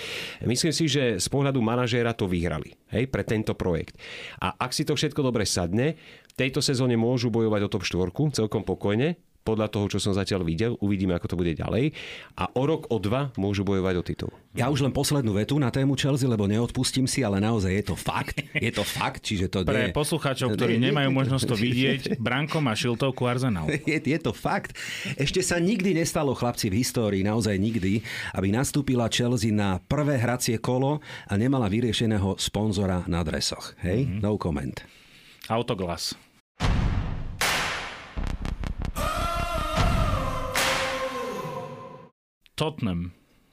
myslím 0.47 0.73
si, 0.73 0.87
že 0.87 1.19
z 1.19 1.27
pohľadu 1.27 1.59
manažéra 1.59 2.15
to 2.15 2.25
vyhrali 2.25 2.73
hej, 2.95 3.11
pre 3.11 3.27
tento 3.27 3.53
projekt. 3.53 3.99
A 4.39 4.55
ak 4.55 4.71
si 4.71 4.87
to 4.87 4.95
všetko 4.95 5.19
dobre 5.21 5.43
sadne, 5.43 5.99
v 6.31 6.33
tejto 6.39 6.63
sezóne 6.63 6.95
môžu 6.95 7.27
bojovať 7.27 7.67
o 7.67 7.69
top 7.69 7.83
4 7.83 8.15
celkom 8.31 8.63
pokojne, 8.63 9.19
podľa 9.41 9.67
toho, 9.73 9.89
čo 9.89 9.97
som 9.97 10.13
zatiaľ 10.13 10.45
videl. 10.45 10.77
Uvidíme, 10.79 11.17
ako 11.17 11.33
to 11.33 11.39
bude 11.39 11.53
ďalej. 11.57 11.93
A 12.37 12.49
o 12.53 12.63
rok, 12.65 12.89
o 12.93 12.97
dva 13.01 13.33
môžu 13.37 13.65
bojovať 13.65 13.95
o 13.97 14.03
titul. 14.05 14.31
Ja 14.51 14.67
už 14.67 14.83
len 14.83 14.91
poslednú 14.91 15.31
vetu 15.33 15.55
na 15.57 15.71
tému 15.71 15.95
Chelsea, 15.95 16.27
lebo 16.27 16.43
neodpustím 16.43 17.07
si, 17.07 17.23
ale 17.23 17.39
naozaj 17.39 17.71
je 17.71 17.85
to 17.87 17.95
fakt. 17.95 18.43
Je 18.51 18.69
to 18.69 18.83
fakt, 18.83 19.23
čiže 19.23 19.47
to 19.47 19.63
Pre 19.63 19.89
nie... 19.89 19.95
poslucháčov, 19.95 20.59
ktorí 20.59 20.75
nie, 20.75 20.91
nemajú 20.91 21.09
možnosť 21.09 21.45
to 21.47 21.55
vidieť, 21.65 22.01
Branko 22.19 22.59
má 22.59 22.75
šiltovku 22.75 23.23
Arsenal. 23.25 23.65
Je, 23.91 23.97
je 23.97 24.19
to 24.19 24.35
fakt. 24.35 24.75
Ešte 25.15 25.41
sa 25.41 25.57
nikdy 25.57 25.95
nestalo, 25.97 26.35
chlapci, 26.35 26.69
v 26.69 26.83
histórii, 26.83 27.23
naozaj 27.25 27.55
nikdy, 27.57 28.03
aby 28.35 28.47
nastúpila 28.53 29.09
Chelsea 29.11 29.51
na 29.51 29.81
prvé 29.83 30.19
hracie 30.19 30.59
kolo 30.59 31.01
a 31.27 31.33
nemala 31.35 31.67
vyriešeného 31.67 32.37
sponzora 32.37 33.03
na 33.09 33.25
dresoch. 33.25 33.73
Hej? 33.81 34.07
Mm-hmm. 34.07 34.19
No 34.23 34.37
comment. 34.37 34.77
Autoglas. 35.49 36.15
Tottenham. 42.61 43.09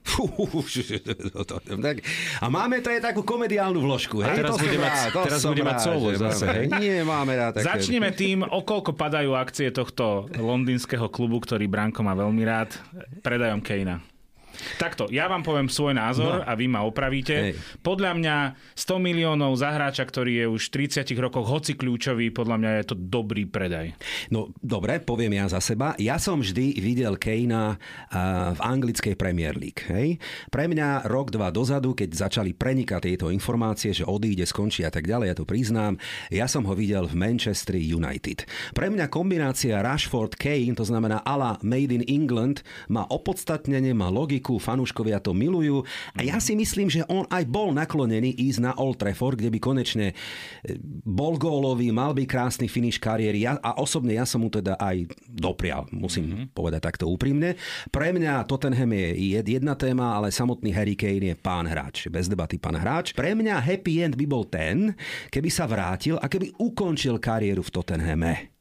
a 2.45 2.47
máme 2.49 2.81
to 2.81 2.91
je 2.93 3.01
takú 3.01 3.23
komediálnu 3.25 3.81
vložku. 3.81 4.21
Hej? 4.21 4.29
A 4.29 4.37
teraz 4.41 4.57
bude 4.61 4.79
mať, 4.81 4.93
teraz 5.13 5.43
bude 5.45 5.63
mať 5.65 5.81
solo 5.81 6.15
zase. 6.17 6.47
Hej? 6.49 6.67
Nie, 6.77 7.05
máme 7.05 7.37
rád 7.37 7.53
také. 7.61 7.67
Začneme 7.69 8.13
tým, 8.13 8.43
o 8.45 8.63
koľko 8.65 8.93
padajú 8.93 9.35
akcie 9.37 9.71
tohto 9.73 10.29
londýnskeho 10.33 11.09
klubu, 11.09 11.41
ktorý 11.41 11.69
Branko 11.69 12.03
má 12.05 12.15
veľmi 12.17 12.45
rád, 12.45 12.77
predajom 13.25 13.61
Kejna. 13.65 14.01
Takto, 14.77 15.07
ja 15.09 15.31
vám 15.31 15.47
poviem 15.47 15.71
svoj 15.71 15.95
názor 15.95 16.43
no. 16.43 16.47
a 16.47 16.53
vy 16.59 16.67
ma 16.67 16.83
opravíte. 16.83 17.35
Hej. 17.35 17.53
Podľa 17.83 18.13
mňa 18.19 18.37
100 18.75 18.99
miliónov 18.99 19.55
za 19.59 19.71
hráča, 19.75 20.03
ktorý 20.07 20.45
je 20.45 20.47
už 20.51 20.63
v 20.71 20.89
30 20.89 21.09
rokoch 21.19 21.47
hoci 21.47 21.79
kľúčový, 21.79 22.31
podľa 22.35 22.57
mňa 22.59 22.71
je 22.83 22.85
to 22.91 22.97
dobrý 22.99 23.47
predaj. 23.47 23.95
No 24.31 24.51
dobre, 24.59 24.99
poviem 25.03 25.39
ja 25.39 25.47
za 25.47 25.63
seba. 25.63 25.95
Ja 25.99 26.19
som 26.19 26.43
vždy 26.43 26.79
videl 26.79 27.15
Kejna 27.17 27.79
v 28.55 28.61
anglickej 28.63 29.15
Premier 29.15 29.55
League. 29.55 29.83
Hej? 29.91 30.19
Pre 30.49 30.65
mňa 30.67 31.07
rok, 31.07 31.31
dva 31.35 31.53
dozadu, 31.53 31.95
keď 31.95 32.29
začali 32.29 32.55
prenikať 32.55 33.11
tieto 33.11 33.29
informácie, 33.29 33.95
že 33.95 34.09
odíde, 34.09 34.45
skončí 34.49 34.83
a 34.83 34.91
tak 34.91 35.07
ďalej, 35.07 35.27
ja 35.33 35.37
to 35.37 35.45
priznám, 35.45 36.01
ja 36.33 36.49
som 36.49 36.65
ho 36.65 36.75
videl 36.75 37.05
v 37.07 37.15
Manchester 37.15 37.77
United. 37.77 38.49
Pre 38.73 38.87
mňa 38.89 39.07
kombinácia 39.13 39.81
Rashford-Kane, 39.85 40.75
to 40.75 40.85
znamená 40.89 41.21
ala 41.23 41.61
Made 41.61 41.93
in 41.93 42.05
England, 42.09 42.65
má 42.89 43.05
opodstatnenie, 43.09 43.93
má 43.93 44.09
logiku, 44.09 44.48
fanúškovia 44.57 45.21
to 45.21 45.37
milujú. 45.37 45.85
A 46.17 46.25
ja 46.25 46.41
si 46.41 46.57
myslím, 46.57 46.89
že 46.89 47.05
on 47.13 47.29
aj 47.29 47.45
bol 47.45 47.77
naklonený 47.77 48.33
ísť 48.33 48.65
na 48.65 48.73
Old 48.81 48.97
Trafford, 48.97 49.37
kde 49.37 49.53
by 49.53 49.61
konečne 49.61 50.07
e, 50.13 50.15
bol 51.05 51.37
gólový, 51.37 51.93
mal 51.93 52.17
by 52.17 52.25
krásny 52.25 52.73
finish 52.73 52.97
kariéry. 52.97 53.45
Ja, 53.45 53.61
a 53.61 53.77
osobne 53.77 54.17
ja 54.17 54.25
som 54.25 54.41
mu 54.41 54.49
teda 54.49 54.81
aj 54.81 55.13
doprial, 55.29 55.85
musím 55.93 56.25
mm-hmm. 56.33 56.57
povedať 56.57 56.81
takto 56.81 57.05
úprimne. 57.05 57.61
Pre 57.93 58.09
mňa 58.09 58.49
Tottenham 58.49 58.97
je 58.97 59.45
jedna 59.45 59.77
téma, 59.77 60.17
ale 60.17 60.33
samotný 60.33 60.73
Harry 60.73 60.97
Kane 60.97 61.33
je 61.33 61.37
pán 61.37 61.69
hráč. 61.69 62.09
Bez 62.09 62.31
debaty 62.33 62.57
pán 62.57 62.81
hráč. 62.81 63.13
Pre 63.13 63.37
mňa 63.37 63.61
happy 63.61 64.01
end 64.01 64.15
by 64.17 64.27
bol 64.31 64.49
ten, 64.49 64.97
keby 65.29 65.53
sa 65.53 65.69
vrátil 65.69 66.17
a 66.17 66.31
keby 66.31 66.57
ukončil 66.57 67.21
kariéru 67.21 67.61
v 67.61 67.73
Tottenhame. 67.75 68.58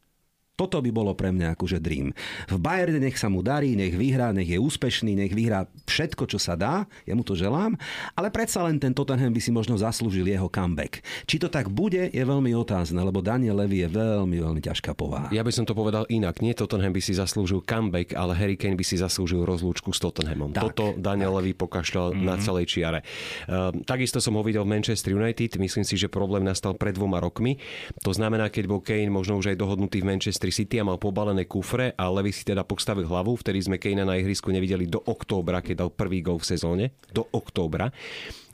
Toto 0.58 0.82
by 0.82 0.90
bolo 0.90 1.14
pre 1.14 1.30
mňa 1.30 1.54
akože 1.54 1.78
dream. 1.78 2.18
V 2.50 2.58
Bayerne 2.58 2.98
nech 2.98 3.22
sa 3.22 3.30
mu 3.30 3.46
darí, 3.46 3.78
nech 3.78 3.94
vyhrá, 3.94 4.34
nech 4.34 4.50
je 4.50 4.58
úspešný, 4.58 5.14
nech 5.14 5.38
vyhrá 5.38 5.70
všetko, 5.86 6.26
čo 6.26 6.42
sa 6.42 6.58
dá, 6.58 6.90
ja 7.06 7.14
mu 7.14 7.22
to 7.22 7.38
želám, 7.38 7.78
ale 8.18 8.34
predsa 8.34 8.66
len 8.66 8.82
ten 8.82 8.90
Tottenham 8.90 9.30
by 9.30 9.38
si 9.38 9.54
možno 9.54 9.78
zaslúžil 9.78 10.26
jeho 10.26 10.50
comeback. 10.50 11.06
Či 11.30 11.38
to 11.38 11.54
tak 11.54 11.70
bude, 11.70 12.10
je 12.10 12.24
veľmi 12.26 12.58
otázne, 12.58 12.98
lebo 13.06 13.22
Daniel 13.22 13.62
Levy 13.62 13.86
je 13.86 13.90
veľmi, 13.94 14.34
veľmi 14.42 14.62
ťažká 14.66 14.98
povaha. 14.98 15.30
Ja 15.30 15.46
by 15.46 15.54
som 15.54 15.70
to 15.70 15.78
povedal 15.78 16.10
inak. 16.10 16.42
Nie 16.42 16.58
Tottenham 16.58 16.90
by 16.90 17.06
si 17.06 17.14
zaslúžil 17.14 17.62
comeback, 17.62 18.18
ale 18.18 18.34
Harry 18.34 18.58
Kane 18.58 18.74
by 18.74 18.82
si 18.82 18.98
zaslúžil 18.98 19.46
rozlúčku 19.46 19.94
s 19.94 20.02
Tottenhamom. 20.02 20.58
Tak, 20.58 20.74
Toto 20.74 20.98
Daniel 20.98 21.38
tak. 21.38 21.46
Levy 21.46 21.52
pokašľal 21.54 22.18
mm-hmm. 22.18 22.26
na 22.26 22.36
celej 22.42 22.66
čiare. 22.66 23.06
Uh, 23.46 23.70
takisto 23.86 24.18
som 24.18 24.34
ho 24.34 24.42
videl 24.42 24.66
v 24.66 24.74
Manchester 24.74 25.14
United. 25.14 25.62
Myslím 25.62 25.86
si, 25.86 26.02
že 26.02 26.10
problém 26.10 26.42
nastal 26.42 26.74
pred 26.74 26.98
dvoma 26.98 27.22
rokmi. 27.22 27.62
To 28.02 28.10
znamená, 28.10 28.50
keď 28.50 28.66
bol 28.66 28.82
Kane 28.82 29.14
možno 29.14 29.38
už 29.38 29.54
aj 29.54 29.62
dohodnutý 29.62 30.02
v 30.02 30.18
Manchester 30.18 30.47
Manchester 30.48 30.64
City 30.64 30.80
a 30.80 30.88
mal 30.88 30.96
pobalené 30.96 31.44
kufre 31.44 31.92
a 31.92 32.08
Levy 32.08 32.32
si 32.32 32.48
teda 32.48 32.64
postavil 32.64 33.04
hlavu, 33.04 33.36
vtedy 33.36 33.60
sme 33.60 33.76
Kejna 33.76 34.08
na 34.08 34.16
ihrisku 34.16 34.48
nevideli 34.48 34.88
do 34.88 35.04
októbra, 35.04 35.60
keď 35.60 35.76
dal 35.84 35.92
prvý 35.92 36.24
gol 36.24 36.40
v 36.40 36.48
sezóne. 36.48 36.86
Do 37.12 37.28
októbra. 37.36 37.92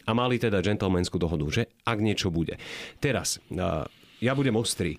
A 0.03 0.11
mali 0.17 0.41
teda 0.41 0.59
gentlemanskú 0.65 1.21
dohodu, 1.21 1.45
že 1.53 1.61
ak 1.85 2.01
niečo 2.01 2.33
bude. 2.33 2.57
Teraz, 2.97 3.37
ja 4.19 4.33
budem 4.33 4.57
ostrý. 4.57 4.97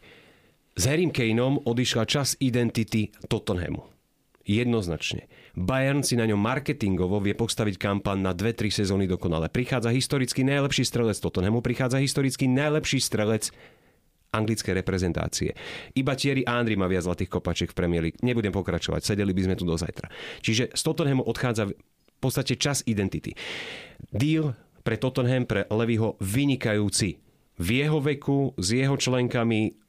S 0.79 0.87
Harrym 0.87 1.11
Kaneom 1.11 1.67
odišla 1.67 2.07
čas 2.07 2.39
identity 2.39 3.11
Tottenhamu. 3.27 3.91
Jednoznačne. 4.45 5.27
Bayern 5.57 6.05
si 6.05 6.21
na 6.21 6.29
ňom 6.29 6.37
marketingovo 6.37 7.17
vie 7.17 7.33
postaviť 7.33 7.81
kampan 7.81 8.21
na 8.21 8.37
2-3 8.37 8.85
sezóny 8.85 9.09
dokonale. 9.09 9.49
Prichádza 9.49 9.89
historicky 9.91 10.45
najlepší 10.45 10.85
strelec 10.85 11.17
Tottenhamu, 11.17 11.65
prichádza 11.65 11.99
historicky 11.99 12.45
najlepší 12.47 13.01
strelec 13.01 13.51
anglické 14.35 14.75
reprezentácie. 14.75 15.55
Iba 15.95 16.19
Thierry 16.19 16.43
Andri 16.43 16.75
má 16.75 16.91
viac 16.91 17.07
zlatých 17.07 17.31
kopačiek 17.31 17.71
v 17.71 17.79
Premier 17.79 18.03
League. 18.03 18.19
Nebudem 18.27 18.51
pokračovať, 18.51 19.07
sedeli 19.07 19.31
by 19.31 19.43
sme 19.47 19.55
tu 19.55 19.63
do 19.63 19.79
zajtra. 19.79 20.11
Čiže 20.43 20.75
z 20.75 20.83
Tottenhamu 20.83 21.23
odchádza 21.23 21.71
v 21.71 22.19
podstate 22.19 22.59
čas 22.59 22.83
identity. 22.91 23.39
Deal 24.11 24.59
pre 24.83 24.99
Tottenham, 24.99 25.47
pre 25.47 25.65
Levyho 25.71 26.19
vynikajúci. 26.21 27.23
V 27.55 27.69
jeho 27.71 28.03
veku, 28.03 28.51
s 28.59 28.75
jeho 28.75 28.99
členkami, 28.99 29.84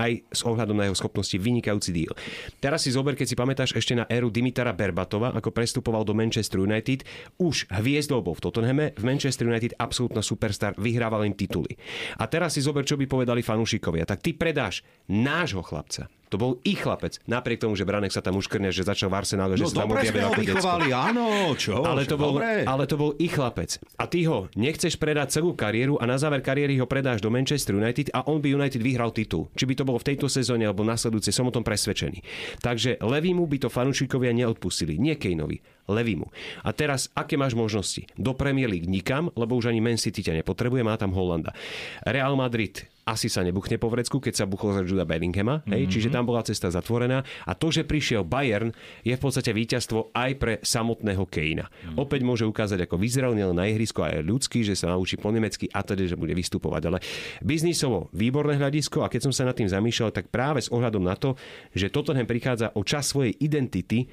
aj 0.00 0.32
s 0.32 0.40
ohľadom 0.48 0.76
na 0.80 0.88
jeho 0.88 0.96
schopnosti 0.96 1.36
vynikajúci 1.36 1.90
díl. 1.92 2.12
Teraz 2.56 2.88
si 2.88 2.90
zober, 2.96 3.12
keď 3.12 3.26
si 3.28 3.36
pamätáš 3.36 3.76
ešte 3.76 3.92
na 3.92 4.08
éru 4.08 4.32
Dimitara 4.32 4.72
Berbatova, 4.72 5.36
ako 5.36 5.52
prestupoval 5.52 6.08
do 6.08 6.16
Manchester 6.16 6.64
United, 6.64 7.04
už 7.36 7.68
hviezdou 7.68 8.24
bol 8.24 8.32
v 8.32 8.42
Tottenhame, 8.48 8.86
v 8.96 9.04
Manchester 9.04 9.44
United 9.44 9.76
absolútna 9.76 10.24
superstar, 10.24 10.72
vyhrával 10.80 11.28
im 11.28 11.36
tituly. 11.36 11.76
A 12.16 12.24
teraz 12.24 12.56
si 12.56 12.64
zober, 12.64 12.88
čo 12.88 12.96
by 12.96 13.04
povedali 13.04 13.44
fanúšikovia. 13.44 14.08
Tak 14.08 14.24
ty 14.24 14.32
predáš 14.32 14.80
nášho 15.10 15.60
chlapca, 15.60 16.08
to 16.30 16.38
bol 16.38 16.62
ich 16.62 16.78
chlapec. 16.78 17.18
Napriek 17.26 17.58
tomu, 17.58 17.74
že 17.74 17.82
Branek 17.82 18.14
sa 18.14 18.22
tam 18.22 18.38
uškrne, 18.38 18.70
že 18.70 18.86
začal 18.86 19.10
v 19.10 19.18
Arsenále, 19.18 19.58
že 19.58 19.66
no, 19.66 19.70
sa 19.74 19.82
tam 19.82 19.90
objavil 19.98 20.22
ako 20.30 20.40
vychovali, 20.40 20.88
áno, 20.94 21.26
čo? 21.58 21.82
Ale 21.82 22.06
to, 22.06 22.14
bol, 22.14 22.38
ale 22.40 22.84
to 22.86 22.94
bol 22.94 23.10
ich 23.18 23.34
chlapec. 23.34 23.82
A 23.98 24.06
ty 24.06 24.24
ho 24.30 24.46
nechceš 24.54 24.94
predať 24.94 25.42
celú 25.42 25.58
kariéru 25.58 25.98
a 25.98 26.06
na 26.06 26.14
záver 26.16 26.38
kariéry 26.38 26.78
ho 26.78 26.86
predáš 26.86 27.18
do 27.18 27.34
Manchester 27.34 27.74
United 27.74 28.14
a 28.14 28.22
on 28.30 28.38
by 28.38 28.54
United 28.54 28.78
vyhral 28.78 29.10
titul. 29.10 29.50
Či 29.58 29.66
by 29.66 29.74
to 29.74 29.84
bolo 29.84 29.98
v 29.98 30.14
tejto 30.14 30.30
sezóne 30.30 30.70
alebo 30.70 30.86
nasledujúcej, 30.86 31.34
som 31.34 31.50
o 31.50 31.52
tom 31.52 31.66
presvedčený. 31.66 32.22
Takže 32.62 33.02
Levimu 33.02 33.50
by 33.50 33.66
to 33.66 33.68
fanúšikovia 33.68 34.30
neodpustili. 34.30 35.02
Nie 35.02 35.18
Kaneovi, 35.18 35.58
Levimu. 35.90 36.30
A 36.62 36.70
teraz, 36.70 37.10
aké 37.18 37.34
máš 37.34 37.58
možnosti? 37.58 38.06
Do 38.14 38.38
Premier 38.38 38.70
League 38.70 38.86
nikam, 38.86 39.34
lebo 39.34 39.58
už 39.58 39.74
ani 39.74 39.82
Man 39.82 39.98
City 39.98 40.22
ťa 40.22 40.38
nepotrebuje, 40.46 40.86
má 40.86 40.94
tam 40.94 41.10
Holanda. 41.10 41.50
Real 42.06 42.38
Madrid 42.38 42.86
asi 43.10 43.26
sa 43.26 43.42
nebuchne 43.42 43.74
po 43.82 43.90
vrecku, 43.90 44.22
keď 44.22 44.34
sa 44.38 44.44
buchol 44.46 44.78
za 44.78 44.86
Juda 44.86 45.02
Bellinghama, 45.02 45.66
hej, 45.66 45.82
mm-hmm. 45.84 45.90
čiže 45.90 46.08
tam 46.14 46.30
bola 46.30 46.46
cesta 46.46 46.70
zatvorená 46.70 47.26
a 47.42 47.52
to, 47.58 47.74
že 47.74 47.82
prišiel 47.82 48.22
Bayern, 48.22 48.70
je 49.02 49.10
v 49.10 49.20
podstate 49.20 49.50
víťazstvo 49.50 50.14
aj 50.14 50.30
pre 50.38 50.54
samotného 50.62 51.26
Kejna. 51.26 51.66
Mm-hmm. 51.66 51.98
Opäť 51.98 52.20
môže 52.22 52.46
ukázať, 52.46 52.86
ako 52.86 52.94
vyzeral 53.02 53.34
nielen 53.34 53.58
na 53.58 53.66
ihrisku, 53.66 54.06
aj 54.06 54.22
ľudský, 54.22 54.62
že 54.62 54.78
sa 54.78 54.94
naučí 54.94 55.18
po 55.18 55.34
nemecky 55.34 55.66
a 55.74 55.82
teda, 55.82 56.06
že 56.06 56.14
bude 56.14 56.38
vystupovať. 56.38 56.82
Ale 56.86 56.98
biznisovo 57.42 58.06
výborné 58.14 58.54
hľadisko 58.54 59.02
a 59.02 59.10
keď 59.10 59.26
som 59.26 59.32
sa 59.34 59.42
nad 59.42 59.58
tým 59.58 59.66
zamýšľal, 59.66 60.14
tak 60.14 60.30
práve 60.30 60.62
s 60.62 60.70
ohľadom 60.70 61.02
na 61.02 61.18
to, 61.18 61.34
že 61.74 61.90
Tottenham 61.90 62.30
prichádza 62.30 62.70
o 62.78 62.86
čas 62.86 63.10
svojej 63.10 63.34
identity, 63.42 64.06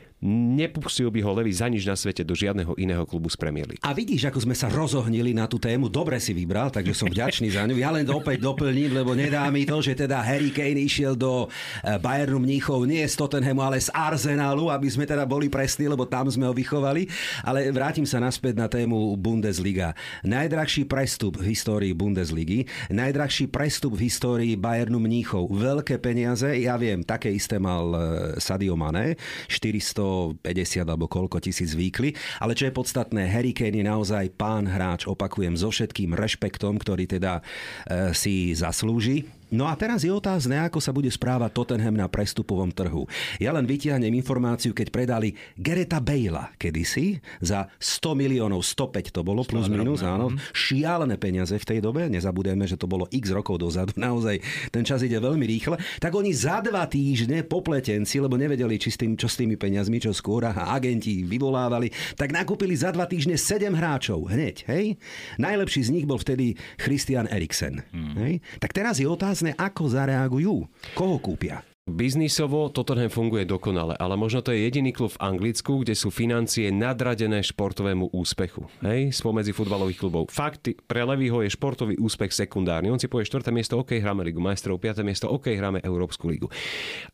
nepustil 0.58 1.14
by 1.14 1.22
ho 1.22 1.32
Levy 1.38 1.54
za 1.54 1.70
nič 1.70 1.86
na 1.86 1.94
svete 1.94 2.26
do 2.26 2.34
žiadneho 2.34 2.74
iného 2.82 3.06
klubu 3.06 3.30
z 3.30 3.38
Premier 3.38 3.70
League. 3.70 3.84
A 3.86 3.94
vidíš, 3.94 4.34
ako 4.34 4.50
sme 4.50 4.56
sa 4.58 4.66
rozohnili 4.72 5.36
na 5.38 5.46
tú 5.46 5.62
tému, 5.62 5.94
dobre 5.94 6.18
si 6.18 6.34
vybral, 6.34 6.74
takže 6.74 6.98
som 6.98 7.06
vďačný 7.06 7.54
za 7.54 7.68
ňu. 7.70 7.78
Ja 7.78 7.94
len 7.94 8.10
opäť 8.10 8.42
doplním, 8.42 8.87
lebo 8.90 9.12
nedá 9.14 9.46
mi 9.52 9.68
to, 9.68 9.84
že 9.84 9.94
teda 9.94 10.24
Harry 10.24 10.50
Kane 10.56 10.80
išiel 10.80 11.20
do 11.20 11.48
eh, 11.48 12.00
Bayernu 12.00 12.40
Mníchov 12.40 12.88
nie 12.88 13.04
z 13.04 13.16
Tottenhamu, 13.20 13.60
ale 13.60 13.84
z 13.84 13.92
Arsenalu, 13.92 14.72
aby 14.72 14.88
sme 14.88 15.04
teda 15.04 15.28
boli 15.28 15.52
presní, 15.52 15.92
lebo 15.92 16.08
tam 16.08 16.32
sme 16.32 16.48
ho 16.48 16.54
vychovali. 16.56 17.10
Ale 17.44 17.68
vrátim 17.76 18.08
sa 18.08 18.24
naspäť 18.24 18.56
na 18.56 18.72
tému 18.72 19.20
Bundesliga. 19.20 19.92
Najdrahší 20.24 20.88
prestup 20.88 21.42
v 21.42 21.52
histórii 21.52 21.92
Bundesligy, 21.92 22.64
najdrahší 22.94 23.52
prestup 23.52 24.00
v 24.00 24.08
histórii 24.08 24.54
Bayernu 24.56 25.04
Mníchov. 25.04 25.52
Veľké 25.52 26.00
peniaze, 26.00 26.48
ja 26.64 26.80
viem, 26.80 27.04
také 27.04 27.28
isté 27.34 27.60
mal 27.60 27.92
eh, 27.92 28.02
Sadio 28.40 28.80
Mane, 28.80 29.20
400 29.52 29.98
150 29.98 30.86
alebo 30.86 31.10
koľko 31.10 31.42
tisíc 31.42 31.74
zvykli. 31.74 32.14
Ale 32.38 32.54
čo 32.54 32.70
je 32.70 32.76
podstatné, 32.76 33.26
Harry 33.26 33.56
Kane 33.56 33.82
je 33.82 33.86
naozaj 33.86 34.34
pán 34.38 34.70
hráč, 34.70 35.10
opakujem, 35.10 35.58
so 35.58 35.74
všetkým 35.74 36.14
rešpektom, 36.14 36.78
ktorý 36.78 37.10
teda 37.10 37.40
e, 37.40 38.14
si 38.14 38.54
zaslúži. 38.78 39.26
No 39.48 39.64
a 39.72 39.80
teraz 39.80 40.04
je 40.04 40.12
otázne, 40.12 40.60
ako 40.60 40.84
sa 40.84 40.92
bude 40.92 41.08
správať 41.08 41.56
Tottenham 41.56 41.96
na 41.96 42.12
prestupovom 42.12 42.68
trhu. 42.68 43.08
Ja 43.40 43.56
len 43.56 43.64
vytiahnem 43.64 44.12
informáciu, 44.20 44.76
keď 44.76 44.92
predali 44.92 45.40
Gereta 45.56 46.04
Bejla 46.04 46.52
kedysi 46.60 47.24
za 47.40 47.72
100 47.80 48.28
miliónov, 48.28 48.60
105 48.60 49.16
to 49.16 49.24
bolo 49.24 49.48
plus 49.48 49.72
minus, 49.72 50.04
áno. 50.04 50.36
Mhm. 50.36 50.52
Šialené 50.52 51.16
peniaze 51.16 51.56
v 51.56 51.64
tej 51.64 51.80
dobe, 51.80 52.12
nezabudeme, 52.12 52.68
že 52.68 52.76
to 52.76 52.92
bolo 52.92 53.08
x 53.08 53.32
rokov 53.32 53.64
dozadu, 53.64 53.96
naozaj 54.08 54.44
ten 54.68 54.84
čas 54.84 55.00
ide 55.08 55.16
veľmi 55.16 55.48
rýchle. 55.48 55.80
Tak 56.04 56.12
oni 56.12 56.36
za 56.36 56.60
dva 56.60 56.84
týždne 56.84 57.48
popletenci, 57.48 58.20
lebo 58.20 58.36
nevedeli, 58.36 58.76
či 58.76 58.92
s 58.92 59.00
tým, 59.00 59.16
čo 59.16 59.32
s 59.32 59.40
tými 59.40 59.56
peniazmi, 59.56 60.04
čo 60.04 60.12
skôr 60.12 60.44
a 60.44 60.76
agenti 60.76 61.24
vyvolávali, 61.24 61.88
tak 62.20 62.36
nakúpili 62.36 62.76
za 62.76 62.92
dva 62.92 63.08
týždne 63.08 63.40
7 63.40 63.72
hráčov 63.72 64.28
hneď, 64.28 64.68
hej? 64.68 65.00
Najlepší 65.40 65.88
z 65.88 65.94
nich 65.96 66.04
bol 66.04 66.20
vtedy 66.20 66.60
Christian 66.76 67.32
Eriksen. 67.32 67.80
Hmm. 67.96 68.16
Hej? 68.20 68.44
Tak 68.60 68.76
teraz 68.76 69.00
je 69.00 69.08
otázka, 69.08 69.37
otázne, 69.38 69.54
ako 69.54 69.84
zareagujú, 69.86 70.56
koho 70.98 71.22
kúpia. 71.22 71.62
Biznisovo 71.88 72.68
Tottenham 72.68 73.08
funguje 73.08 73.48
dokonale, 73.48 73.96
ale 73.96 74.20
možno 74.20 74.44
to 74.44 74.52
je 74.52 74.60
jediný 74.66 74.92
klub 74.92 75.14
v 75.16 75.24
Anglicku, 75.24 75.86
kde 75.86 75.96
sú 75.96 76.12
financie 76.12 76.68
nadradené 76.68 77.40
športovému 77.40 78.12
úspechu. 78.12 78.68
Hej, 78.84 79.16
spomedzi 79.16 79.56
futbalových 79.56 80.02
klubov. 80.04 80.28
Fakt, 80.28 80.68
pre 80.84 81.08
Levyho 81.08 81.48
je 81.48 81.54
športový 81.54 81.96
úspech 81.96 82.36
sekundárny. 82.36 82.92
On 82.92 83.00
si 83.00 83.08
povie 83.08 83.24
4. 83.24 83.56
miesto, 83.56 83.80
OK, 83.80 83.96
hráme 84.04 84.28
Ligu 84.28 84.44
majstrov, 84.44 84.84
5. 84.84 85.00
miesto, 85.08 85.32
OK, 85.32 85.48
hráme 85.54 85.80
Európsku 85.80 86.28
ligu. 86.28 86.52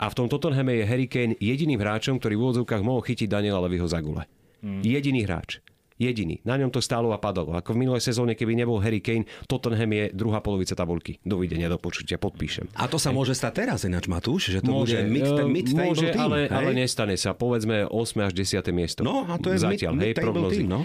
A 0.02 0.10
v 0.10 0.18
tom 0.18 0.26
Tottenhame 0.26 0.82
je 0.82 0.90
Harry 0.90 1.06
Kane 1.06 1.38
jediným 1.38 1.78
hráčom, 1.78 2.18
ktorý 2.18 2.34
v 2.34 2.42
úvodzovkách 2.42 2.82
mohol 2.82 3.06
chytiť 3.06 3.30
Daniela 3.30 3.62
Levyho 3.62 3.86
za 3.86 4.02
gule. 4.02 4.26
Mm. 4.66 4.82
Jediný 4.82 5.22
hráč. 5.30 5.62
Jediný. 5.98 6.42
Na 6.44 6.58
ňom 6.58 6.74
to 6.74 6.82
stálo 6.82 7.14
a 7.14 7.20
padalo. 7.22 7.54
Ako 7.58 7.78
v 7.78 7.86
minulej 7.86 8.02
sezóne, 8.02 8.34
keby 8.34 8.58
nebol 8.58 8.82
Harry 8.82 9.00
Kane, 9.00 9.30
Tottenham 9.46 9.92
je 9.94 10.06
druhá 10.14 10.42
polovica 10.42 10.74
tabulky. 10.74 11.22
Dovidenia, 11.22 11.70
do 11.70 11.78
počutia, 11.78 12.18
podpíšem. 12.18 12.70
A 12.78 12.90
to 12.90 12.98
sa 12.98 13.14
môže 13.14 13.38
stať 13.38 13.66
teraz 13.68 13.86
ináč, 13.86 14.10
Matúš? 14.10 14.50
Že 14.54 14.60
to 14.66 14.72
môže, 14.74 14.98
bude 14.98 15.14
mid, 15.14 15.28
ten 15.28 15.48
mid 15.50 15.68
môže, 15.74 16.10
team, 16.10 16.26
ale, 16.26 16.50
ale 16.50 16.70
nestane 16.74 17.14
sa. 17.18 17.38
Povedzme 17.38 17.86
8 17.88 18.28
až 18.28 18.34
10 18.34 18.64
miesto. 18.74 19.02
No 19.06 19.26
a 19.30 19.38
to 19.38 19.54
je 19.54 19.62
Zatiaľ, 19.62 19.94
mid, 19.96 20.18
hej, 20.18 20.26
mid 20.26 20.46
team, 20.52 20.68
no. 20.68 20.82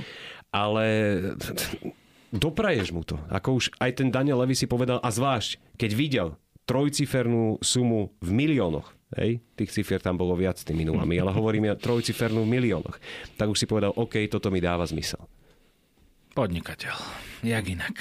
Ale 0.52 0.84
dopraješ 2.32 2.92
mu 2.92 3.04
to. 3.04 3.16
Ako 3.32 3.60
už 3.60 3.72
aj 3.80 4.00
ten 4.00 4.08
Daniel 4.12 4.40
Levy 4.40 4.56
si 4.56 4.68
povedal, 4.68 5.00
a 5.00 5.08
zvlášť, 5.08 5.76
keď 5.80 5.90
videl 5.96 6.28
trojcifernú 6.68 7.64
sumu 7.64 8.12
v 8.20 8.30
miliónoch, 8.32 8.92
Hej, 9.16 9.40
tých 9.56 9.72
cifier 9.72 10.04
tam 10.04 10.20
bolo 10.20 10.36
viac 10.36 10.60
tými 10.60 10.84
nulami, 10.84 11.16
ale 11.16 11.32
hovoríme 11.32 11.72
o 11.72 11.80
trojcifernú 11.80 12.44
v 12.44 12.52
miliónoch. 12.60 13.00
Tak 13.40 13.48
už 13.48 13.64
si 13.64 13.64
povedal, 13.64 13.96
OK, 13.96 14.20
toto 14.28 14.52
mi 14.52 14.60
dáva 14.60 14.84
zmysel. 14.84 15.24
Podnikateľ. 16.36 16.92
Jak 17.40 17.64
inak. 17.72 17.96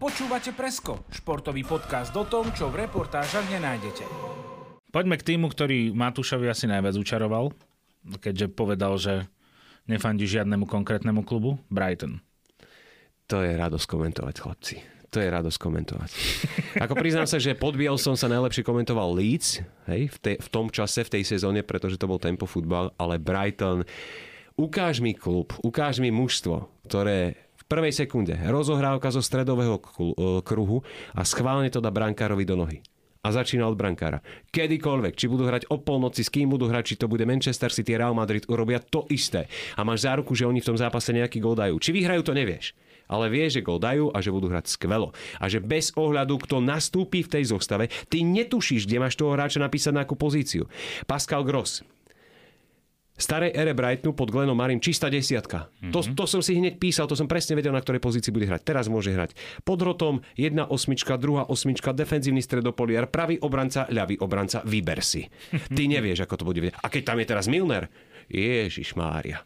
Počúvate 0.00 0.56
Presko, 0.56 1.04
športový 1.12 1.62
podcast 1.62 2.10
o 2.16 2.24
tom, 2.24 2.50
čo 2.56 2.72
v 2.72 2.88
reportážach 2.88 3.44
nenájdete. 3.52 4.02
Poďme 4.88 5.20
k 5.20 5.26
týmu, 5.36 5.52
ktorý 5.52 5.92
Matúšovi 5.92 6.48
asi 6.48 6.66
najviac 6.66 6.96
učaroval, 6.96 7.52
keďže 8.18 8.50
povedal, 8.50 8.96
že 8.96 9.28
nefandí 9.86 10.24
žiadnemu 10.24 10.66
konkrétnemu 10.66 11.22
klubu? 11.22 11.60
Brighton. 11.68 12.24
To 13.28 13.44
je 13.44 13.54
radosť 13.54 13.86
komentovať, 13.86 14.34
chlapci. 14.40 14.76
To 15.12 15.20
je 15.20 15.28
radosť 15.28 15.58
komentovať. 15.60 16.10
Ako 16.80 16.96
priznám 16.96 17.28
sa, 17.28 17.36
že 17.36 17.52
pod 17.52 17.76
Bielsom 17.76 18.16
sa 18.16 18.32
najlepšie 18.32 18.64
komentoval 18.64 19.12
Leeds 19.12 19.60
hej, 19.84 20.08
v, 20.08 20.16
te, 20.16 20.32
v 20.40 20.48
tom 20.48 20.72
čase, 20.72 21.04
v 21.04 21.20
tej 21.20 21.36
sezóne, 21.36 21.60
pretože 21.60 22.00
to 22.00 22.08
bol 22.08 22.16
tempo 22.16 22.48
futbal, 22.48 22.96
ale 22.96 23.20
Brighton, 23.20 23.84
ukáž 24.56 25.04
mi 25.04 25.12
klub, 25.12 25.52
ukáž 25.60 26.00
mi 26.00 26.08
mužstvo, 26.08 26.64
ktoré 26.88 27.36
v 27.60 27.64
prvej 27.68 27.92
sekunde 27.92 28.40
rozohrávka 28.40 29.12
zo 29.12 29.20
stredového 29.20 29.76
e, 29.76 29.82
kruhu 30.40 30.80
a 31.12 31.28
schválne 31.28 31.68
to 31.68 31.84
dá 31.84 31.92
brankárovi 31.92 32.48
do 32.48 32.56
nohy 32.56 32.80
a 33.22 33.28
začína 33.30 33.70
od 33.70 33.78
brankára. 33.78 34.18
Kedykoľvek, 34.50 35.14
či 35.14 35.30
budú 35.30 35.46
hrať 35.46 35.70
o 35.70 35.78
polnoci, 35.78 36.26
s 36.26 36.32
kým 36.32 36.50
budú 36.50 36.66
hrať, 36.66 36.84
či 36.94 36.98
to 36.98 37.06
bude 37.06 37.22
Manchester 37.22 37.70
City, 37.70 37.94
Real 37.94 38.18
Madrid, 38.18 38.42
urobia 38.50 38.82
to 38.82 39.06
isté. 39.14 39.46
A 39.78 39.86
máš 39.86 40.02
záruku, 40.02 40.34
že 40.34 40.42
oni 40.42 40.58
v 40.58 40.74
tom 40.74 40.78
zápase 40.78 41.14
nejaký 41.14 41.38
gol 41.38 41.54
dajú. 41.54 41.78
Či 41.78 41.94
vyhrajú, 41.94 42.26
to 42.26 42.34
nevieš. 42.34 42.74
Ale 43.12 43.28
vieš, 43.28 43.60
že 43.60 43.66
gol 43.66 43.76
dajú 43.76 44.08
a 44.08 44.24
že 44.24 44.32
budú 44.32 44.48
hrať 44.48 44.72
skvelo. 44.72 45.12
A 45.36 45.52
že 45.52 45.60
bez 45.60 45.92
ohľadu, 45.92 46.40
kto 46.40 46.64
nastúpi 46.64 47.20
v 47.20 47.28
tej 47.28 47.52
zostave, 47.52 47.92
ty 48.08 48.24
netušíš, 48.24 48.88
kde 48.88 49.04
máš 49.04 49.20
toho 49.20 49.36
hráča 49.36 49.60
napísať 49.60 49.92
na 49.92 50.08
akú 50.08 50.16
pozíciu. 50.16 50.64
Pascal 51.04 51.44
Gross, 51.44 51.84
starej 53.22 53.52
ere 53.52 53.76
Brightonu 53.76 54.16
pod 54.16 54.32
Glenom 54.32 54.56
Marim 54.56 54.80
čistá 54.80 55.12
desiatka. 55.12 55.68
Mm-hmm. 55.68 55.92
To, 55.92 56.00
to 56.02 56.24
som 56.24 56.40
si 56.40 56.56
hneď 56.56 56.80
písal, 56.80 57.06
to 57.06 57.14
som 57.14 57.28
presne 57.28 57.54
vedel, 57.54 57.70
na 57.70 57.78
ktorej 57.78 58.00
pozícii 58.02 58.32
bude 58.32 58.48
hrať. 58.48 58.66
Teraz 58.66 58.88
môže 58.88 59.12
hrať 59.12 59.36
pod 59.62 59.78
Rotom, 59.84 60.24
jedna 60.34 60.66
osmička, 60.66 61.20
druhá 61.20 61.46
osmička, 61.46 61.94
defenzívny 61.94 62.42
stredopoliar, 62.42 63.06
pravý 63.06 63.38
obranca, 63.38 63.86
ľavý 63.86 64.18
obranca, 64.18 64.64
vyber 64.66 65.04
si. 65.04 65.28
Ty 65.76 65.82
nevieš, 65.86 66.24
ako 66.24 66.34
to 66.40 66.44
bude. 66.48 66.72
A 66.72 66.86
keď 66.90 67.02
tam 67.14 67.20
je 67.22 67.26
teraz 67.28 67.46
Milner, 67.46 67.86
Ježiš 68.26 68.98
Mária. 68.98 69.44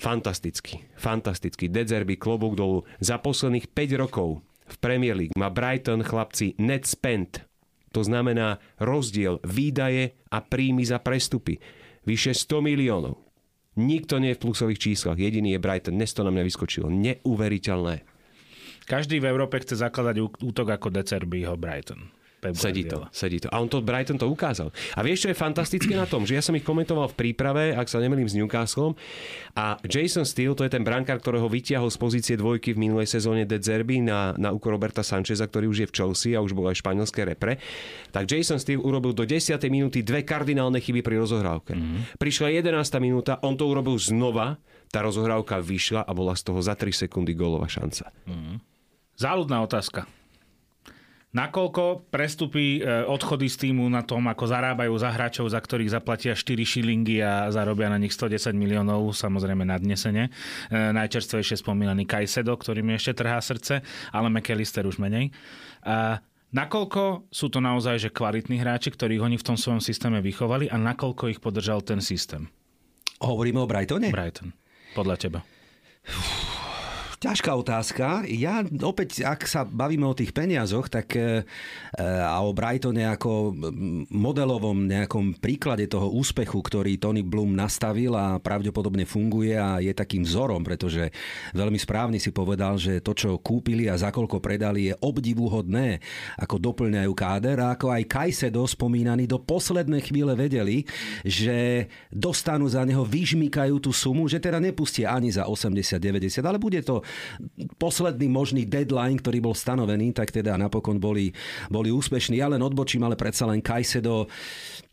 Fantastický, 0.00 0.80
fantastický. 0.96 1.68
Dedzerby, 1.68 2.16
klobúk 2.16 2.56
dolu. 2.56 2.88
Za 3.04 3.20
posledných 3.20 3.68
5 3.68 4.00
rokov 4.00 4.40
v 4.64 4.76
Premier 4.80 5.12
League 5.12 5.36
má 5.36 5.52
Brighton 5.52 6.00
chlapci 6.00 6.56
net 6.56 6.88
spent. 6.88 7.44
To 7.92 8.00
znamená 8.00 8.56
rozdiel 8.80 9.44
výdaje 9.44 10.16
a 10.32 10.40
príjmy 10.40 10.88
za 10.88 11.02
prestupy 11.04 11.60
Vyše 12.08 12.32
100 12.32 12.64
miliónov. 12.64 13.20
Nikto 13.76 14.16
nie 14.16 14.32
je 14.32 14.38
v 14.40 14.44
plusových 14.48 14.80
číslach. 14.80 15.20
Jediný 15.20 15.54
je 15.56 15.62
Brighton. 15.62 16.00
Dnes 16.00 16.16
to 16.16 16.24
na 16.24 16.32
mňa 16.32 16.48
vyskočilo. 16.48 16.88
Neuveriteľné. 16.88 18.02
Každý 18.88 19.20
v 19.20 19.28
Európe 19.28 19.60
chce 19.60 19.78
zakladať 19.78 20.16
útok 20.40 20.74
ako 20.74 20.88
Decerbyho 20.90 21.54
Brighton. 21.60 22.08
Pep 22.40 22.56
sedí 22.56 22.88
to, 22.88 23.04
sedí 23.12 23.36
to. 23.36 23.52
A 23.52 23.60
on 23.60 23.68
to, 23.68 23.84
Brighton 23.84 24.16
to 24.16 24.24
ukázal. 24.24 24.72
A 24.96 25.04
vieš, 25.04 25.28
čo 25.28 25.28
je 25.28 25.36
fantastické 25.36 25.92
na 25.92 26.08
tom? 26.08 26.24
Že 26.24 26.40
ja 26.40 26.42
som 26.42 26.56
ich 26.56 26.64
komentoval 26.64 27.12
v 27.12 27.16
príprave, 27.20 27.76
ak 27.76 27.84
sa 27.84 28.00
nemýlim 28.00 28.24
s 28.24 28.32
Newcastlom. 28.32 28.96
A 29.52 29.76
Jason 29.84 30.24
Steele, 30.24 30.56
to 30.56 30.64
je 30.64 30.72
ten 30.72 30.80
brankár, 30.80 31.20
ktorého 31.20 31.44
vytiahol 31.52 31.92
z 31.92 32.00
pozície 32.00 32.34
dvojky 32.40 32.72
v 32.72 32.88
minulej 32.88 33.12
sezóne 33.12 33.44
De 33.44 33.60
Zerby 33.60 34.00
na, 34.00 34.32
na 34.40 34.56
úkor 34.56 34.72
Roberta 34.72 35.04
Sancheza, 35.04 35.44
ktorý 35.44 35.68
už 35.68 35.78
je 35.84 35.88
v 35.92 35.94
Chelsea 35.94 36.32
a 36.32 36.40
už 36.40 36.56
bol 36.56 36.64
aj 36.72 36.80
španielské 36.80 37.28
repre. 37.28 37.60
Tak 38.08 38.24
Jason 38.24 38.56
Steele 38.56 38.80
urobil 38.80 39.12
do 39.12 39.28
10. 39.28 39.60
minúty 39.68 40.00
dve 40.00 40.24
kardinálne 40.24 40.80
chyby 40.80 41.04
pri 41.04 41.20
rozohrávke. 41.20 41.76
Mm-hmm. 41.76 42.16
Prišla 42.16 42.56
11. 42.56 42.72
minúta, 43.04 43.36
on 43.44 43.52
to 43.52 43.68
urobil 43.68 44.00
znova, 44.00 44.56
tá 44.88 45.04
rozohrávka 45.04 45.60
vyšla 45.60 46.08
a 46.08 46.12
bola 46.16 46.32
z 46.32 46.48
toho 46.48 46.64
za 46.64 46.72
3 46.72 47.04
sekundy 47.04 47.36
gólová 47.36 47.68
šanca. 47.68 48.08
Mm-hmm. 48.24 48.56
Záľudná 49.20 49.60
otázka. 49.60 50.08
Nakoľko 51.30 52.10
prestupí 52.10 52.82
e, 52.82 53.06
odchody 53.06 53.46
z 53.46 53.70
týmu 53.70 53.86
na 53.86 54.02
tom, 54.02 54.26
ako 54.26 54.50
zarábajú 54.50 54.90
za 54.98 55.14
hráčov, 55.14 55.46
za 55.46 55.62
ktorých 55.62 55.94
zaplatia 55.94 56.34
4 56.34 56.58
šilingy 56.66 57.22
a 57.22 57.46
zarobia 57.54 57.86
na 57.86 58.02
nich 58.02 58.10
110 58.10 58.50
miliónov, 58.58 59.14
samozrejme 59.14 59.62
nadnesene. 59.62 60.26
E, 60.26 60.30
najčerstvejšie 60.74 61.62
spomínaný 61.62 62.02
Kajsedo, 62.10 62.50
ktorý 62.58 62.82
mi 62.82 62.98
ešte 62.98 63.22
trhá 63.22 63.38
srdce, 63.38 63.78
ale 64.10 64.26
McAllister 64.26 64.82
už 64.90 64.98
menej. 64.98 65.30
A 65.86 66.18
nakoľko 66.50 67.30
sú 67.30 67.46
to 67.46 67.62
naozaj 67.62 68.02
že 68.02 68.10
kvalitní 68.10 68.58
hráči, 68.58 68.90
ktorých 68.90 69.22
oni 69.22 69.38
v 69.38 69.46
tom 69.46 69.54
svojom 69.54 69.78
systéme 69.78 70.18
vychovali 70.18 70.66
a 70.66 70.74
nakoľko 70.82 71.30
ich 71.30 71.38
podržal 71.38 71.78
ten 71.86 72.02
systém? 72.02 72.50
Hovoríme 73.22 73.62
o 73.62 73.70
Brightone? 73.70 74.10
Brighton, 74.10 74.50
podľa 74.98 75.14
teba. 75.14 75.40
Ťažká 77.20 77.52
otázka. 77.52 78.24
Ja 78.32 78.64
opäť, 78.64 79.20
ak 79.20 79.44
sa 79.44 79.68
bavíme 79.68 80.08
o 80.08 80.16
tých 80.16 80.32
peniazoch, 80.32 80.88
tak 80.88 81.20
e, 81.20 81.44
a 82.00 82.40
o 82.40 82.56
Brightone 82.56 83.04
ako 83.12 83.52
modelovom 84.08 84.88
nejakom 84.88 85.36
príklade 85.36 85.84
toho 85.84 86.08
úspechu, 86.16 86.56
ktorý 86.56 86.96
Tony 86.96 87.20
Bloom 87.20 87.52
nastavil 87.52 88.16
a 88.16 88.40
pravdepodobne 88.40 89.04
funguje 89.04 89.52
a 89.52 89.84
je 89.84 89.92
takým 89.92 90.24
vzorom, 90.24 90.64
pretože 90.64 91.12
veľmi 91.52 91.76
správne 91.76 92.16
si 92.16 92.32
povedal, 92.32 92.80
že 92.80 93.04
to, 93.04 93.12
čo 93.12 93.36
kúpili 93.36 93.84
a 93.92 94.00
za 94.00 94.08
koľko 94.08 94.40
predali, 94.40 94.88
je 94.88 94.96
obdivuhodné, 95.04 96.00
ako 96.40 96.56
doplňajú 96.56 97.12
káder 97.12 97.60
a 97.60 97.76
ako 97.76 98.00
aj 98.00 98.08
Kajsedo 98.08 98.64
spomínaný 98.64 99.28
do 99.28 99.36
poslednej 99.36 100.00
chvíle 100.08 100.32
vedeli, 100.32 100.88
že 101.20 101.84
dostanú 102.08 102.64
za 102.64 102.80
neho, 102.88 103.04
vyžmýkajú 103.04 103.76
tú 103.76 103.92
sumu, 103.92 104.24
že 104.24 104.40
teda 104.40 104.56
nepustia 104.56 105.12
ani 105.12 105.28
za 105.28 105.44
80-90, 105.44 106.40
ale 106.48 106.56
bude 106.56 106.80
to 106.80 107.04
posledný 107.78 108.26
možný 108.28 108.62
deadline, 108.66 109.20
ktorý 109.20 109.38
bol 109.40 109.54
stanovený, 109.54 110.12
tak 110.12 110.34
teda 110.34 110.58
napokon 110.58 110.98
boli, 110.98 111.30
boli 111.68 111.88
úspešní. 111.94 112.40
Ja 112.40 112.50
len 112.50 112.60
odbočím, 112.60 113.06
ale 113.06 113.16
predsa 113.18 113.46
len 113.46 113.62
Kajsedo 113.62 114.28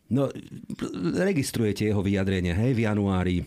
No, 0.07 0.31
registrujete 1.19 1.91
jeho 1.91 1.99
vyjadrenie, 1.99 2.55
hej, 2.55 2.71
v 2.71 2.87
januári 2.87 3.43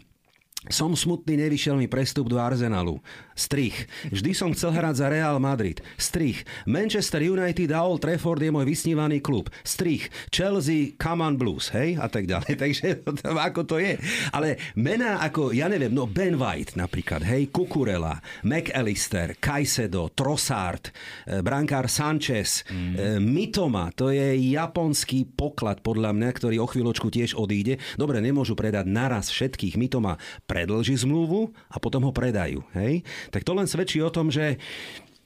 som 0.68 0.92
smutný, 0.92 1.40
nevyšiel 1.40 1.72
mi 1.80 1.88
prestup 1.88 2.28
do 2.28 2.36
Arsenalu. 2.36 3.00
Strich. 3.32 3.88
Vždy 4.12 4.36
som 4.36 4.52
chcel 4.52 4.76
hrať 4.76 5.00
za 5.00 5.06
Real 5.08 5.40
Madrid. 5.40 5.80
Strich. 5.96 6.44
Manchester 6.68 7.24
United 7.24 7.72
a 7.72 7.80
Old 7.80 8.04
Trafford 8.04 8.44
je 8.44 8.52
môj 8.52 8.68
vysnívaný 8.68 9.24
klub. 9.24 9.48
Strich. 9.64 10.12
Chelsea, 10.28 11.00
Common 11.00 11.40
Blues, 11.40 11.72
hej? 11.72 11.96
A 11.96 12.12
tak 12.12 12.28
ďalej. 12.28 12.52
Takže 12.68 12.86
ako 13.24 13.64
to 13.64 13.80
je. 13.80 13.96
Ale 14.36 14.60
mená 14.76 15.24
ako, 15.24 15.56
ja 15.56 15.64
neviem, 15.64 15.96
no 15.96 16.04
Ben 16.04 16.36
White 16.36 16.76
napríklad, 16.76 17.24
hej? 17.24 17.48
Kukurela, 17.48 18.20
McAllister, 18.44 19.40
Kaisedo, 19.40 20.12
Trossard, 20.12 20.92
eh, 21.24 21.40
brankár 21.40 21.88
Sanchez, 21.88 22.68
mm. 22.68 23.16
Mitoma, 23.24 23.88
to 23.96 24.12
je 24.12 24.36
japonský 24.52 25.24
poklad 25.24 25.80
podľa 25.80 26.12
mňa, 26.12 26.28
ktorý 26.36 26.60
o 26.60 26.68
chvíľočku 26.68 27.08
tiež 27.08 27.32
odíde. 27.32 27.80
Dobre, 27.96 28.20
nemôžu 28.20 28.52
predať 28.52 28.84
naraz 28.84 29.32
všetkých. 29.32 29.80
Mitoma 29.80 30.20
predlží 30.50 30.98
zmluvu 30.98 31.54
a 31.70 31.78
potom 31.78 32.10
ho 32.10 32.12
predajú. 32.12 32.66
Hej? 32.74 33.06
Tak 33.30 33.46
to 33.46 33.54
len 33.54 33.70
svedčí 33.70 34.02
o 34.02 34.10
tom, 34.10 34.34
že 34.34 34.58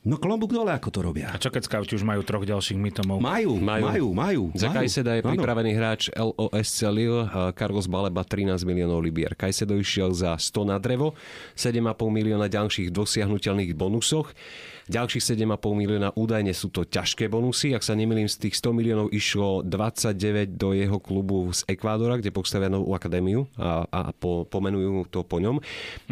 No 0.05 0.21
klobúk 0.21 0.53
dole, 0.53 0.69
ako 0.69 0.93
to 0.93 1.01
robia. 1.01 1.33
A 1.33 1.41
čo 1.41 1.49
keď 1.49 1.65
skauti 1.65 1.97
už 1.97 2.05
majú 2.05 2.21
troch 2.21 2.45
ďalších 2.45 2.77
mytomov? 2.77 3.25
Majú, 3.25 3.57
majú, 3.57 3.89
majú. 3.89 4.07
majú 4.13 4.43
Za 4.53 4.69
Kajseda 4.69 5.17
je 5.17 5.25
pripravený 5.25 5.73
hráč 5.73 6.13
LOS 6.13 6.69
Celil, 6.69 7.25
Carlos 7.57 7.89
Baleba 7.89 8.21
13 8.21 8.69
miliónov 8.69 9.01
libier. 9.01 9.33
Kajsedo 9.33 9.81
išiel 9.81 10.13
za 10.13 10.37
100 10.37 10.69
na 10.69 10.77
drevo, 10.77 11.17
7,5 11.57 11.97
milióna 12.21 12.53
ďalších 12.53 12.93
dosiahnutelných 12.93 13.73
bonusoch. 13.73 14.37
Ďalších 14.85 15.41
7,5 15.41 15.81
milióna 15.81 16.13
údajne 16.13 16.53
sú 16.53 16.69
to 16.69 16.85
ťažké 16.85 17.33
bonusy. 17.33 17.73
Ak 17.73 17.81
sa 17.81 17.97
nemýlim, 17.97 18.29
z 18.29 18.37
tých 18.49 18.61
100 18.61 18.77
miliónov 18.77 19.09
išlo 19.17 19.65
29 19.65 20.61
do 20.61 20.77
jeho 20.77 21.01
klubu 21.01 21.49
z 21.57 21.65
Ekvádora, 21.65 22.21
kde 22.21 22.29
postavia 22.29 22.69
novú 22.69 22.93
akadémiu 22.93 23.49
a, 23.57 23.89
a 23.89 24.01
po, 24.13 24.45
pomenujú 24.45 25.09
to 25.09 25.25
po 25.25 25.41
ňom. 25.41 25.57